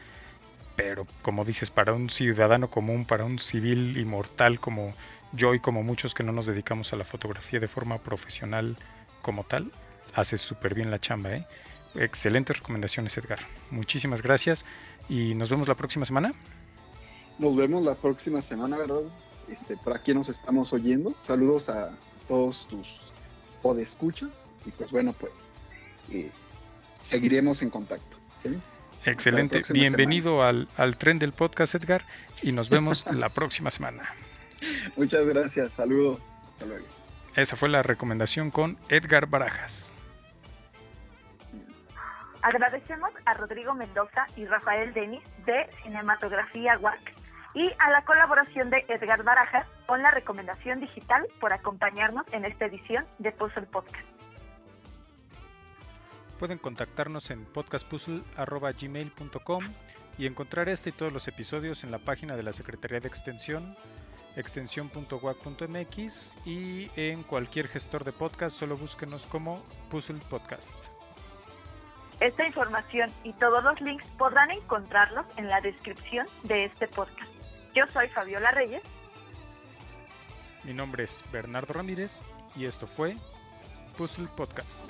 pero 0.76 1.06
como 1.22 1.44
dices, 1.44 1.70
para 1.70 1.92
un 1.92 2.10
ciudadano 2.10 2.68
común, 2.70 3.04
para 3.04 3.24
un 3.24 3.38
civil 3.38 3.96
inmortal 3.96 4.60
como 4.60 4.92
yo 5.32 5.54
y 5.54 5.60
como 5.60 5.82
muchos 5.82 6.14
que 6.14 6.22
no 6.22 6.32
nos 6.32 6.46
dedicamos 6.46 6.92
a 6.92 6.96
la 6.96 7.04
fotografía 7.04 7.60
de 7.60 7.68
forma 7.68 7.98
profesional 7.98 8.76
como 9.22 9.44
tal, 9.44 9.72
hace 10.14 10.38
súper 10.38 10.74
bien 10.74 10.90
la 10.90 10.98
chamba. 10.98 11.32
¿eh? 11.32 11.46
Excelentes 11.94 12.58
recomendaciones, 12.58 13.16
Edgar. 13.16 13.40
Muchísimas 13.70 14.22
gracias 14.22 14.64
y 15.08 15.34
nos 15.34 15.50
vemos 15.50 15.68
la 15.68 15.74
próxima 15.74 16.04
semana. 16.04 16.32
Nos 17.38 17.56
vemos 17.56 17.82
la 17.82 17.94
próxima 17.96 18.42
semana, 18.42 18.78
¿verdad? 18.78 19.02
Este, 19.48 19.76
para 19.76 19.98
quien 19.98 20.18
nos 20.18 20.28
estamos 20.28 20.72
oyendo, 20.72 21.14
saludos 21.20 21.68
a 21.68 21.90
todos 22.28 22.66
tus 22.68 23.12
podescuchas 23.62 24.50
y 24.64 24.70
pues 24.70 24.90
bueno, 24.90 25.12
pues 25.12 25.32
eh, 26.10 26.30
seguiremos 27.00 27.60
en 27.62 27.70
contacto. 27.70 28.18
Excelente. 29.04 29.62
Bienvenido 29.70 30.42
al, 30.42 30.68
al 30.76 30.96
tren 30.96 31.18
del 31.18 31.32
podcast, 31.32 31.74
Edgar, 31.74 32.04
y 32.42 32.52
nos 32.52 32.70
vemos 32.70 33.04
la 33.12 33.28
próxima 33.30 33.70
semana. 33.70 34.14
Muchas 34.96 35.26
gracias, 35.26 35.72
saludos, 35.72 36.20
hasta 36.48 36.66
luego. 36.66 36.86
Esa 37.34 37.56
fue 37.56 37.68
la 37.68 37.82
recomendación 37.82 38.50
con 38.50 38.78
Edgar 38.88 39.26
Barajas. 39.26 39.92
Agradecemos 42.42 43.10
a 43.24 43.34
Rodrigo 43.34 43.74
Mendoza 43.74 44.26
y 44.36 44.44
Rafael 44.44 44.92
Denis 44.92 45.22
de 45.46 45.66
Cinematografía 45.82 46.78
WAC 46.78 47.23
y 47.54 47.72
a 47.78 47.90
la 47.90 48.04
colaboración 48.04 48.68
de 48.70 48.84
Edgar 48.88 49.22
Baraja 49.22 49.64
con 49.86 50.02
la 50.02 50.10
recomendación 50.10 50.80
digital 50.80 51.24
por 51.40 51.52
acompañarnos 51.52 52.26
en 52.32 52.44
esta 52.44 52.64
edición 52.66 53.06
de 53.18 53.30
Puzzle 53.32 53.66
Podcast. 53.66 54.06
Pueden 56.38 56.58
contactarnos 56.58 57.30
en 57.30 57.46
podcastpuzzle.gmail.com 57.46 59.64
y 60.18 60.26
encontrar 60.26 60.68
este 60.68 60.90
y 60.90 60.92
todos 60.92 61.12
los 61.12 61.26
episodios 61.28 61.84
en 61.84 61.90
la 61.90 61.98
página 61.98 62.36
de 62.36 62.42
la 62.42 62.52
Secretaría 62.52 63.00
de 63.00 63.08
Extensión 63.08 63.74
extensión.wac.mx 64.36 66.46
y 66.46 66.90
en 66.96 67.22
cualquier 67.22 67.68
gestor 67.68 68.04
de 68.04 68.12
podcast 68.12 68.58
solo 68.58 68.76
búsquenos 68.76 69.26
como 69.26 69.62
Puzzle 69.90 70.20
Podcast. 70.28 70.74
Esta 72.20 72.46
información 72.46 73.10
y 73.24 73.32
todos 73.34 73.62
los 73.64 73.80
links 73.80 74.08
podrán 74.10 74.50
encontrarlos 74.50 75.26
en 75.36 75.48
la 75.48 75.60
descripción 75.60 76.26
de 76.44 76.66
este 76.66 76.86
podcast. 76.88 77.33
Yo 77.74 77.84
soy 77.92 78.08
Fabiola 78.08 78.52
Reyes. 78.52 78.82
Mi 80.62 80.72
nombre 80.72 81.04
es 81.04 81.22
Bernardo 81.32 81.74
Ramírez 81.74 82.22
y 82.54 82.66
esto 82.66 82.86
fue 82.86 83.16
Puzzle 83.96 84.28
Podcast. 84.36 84.84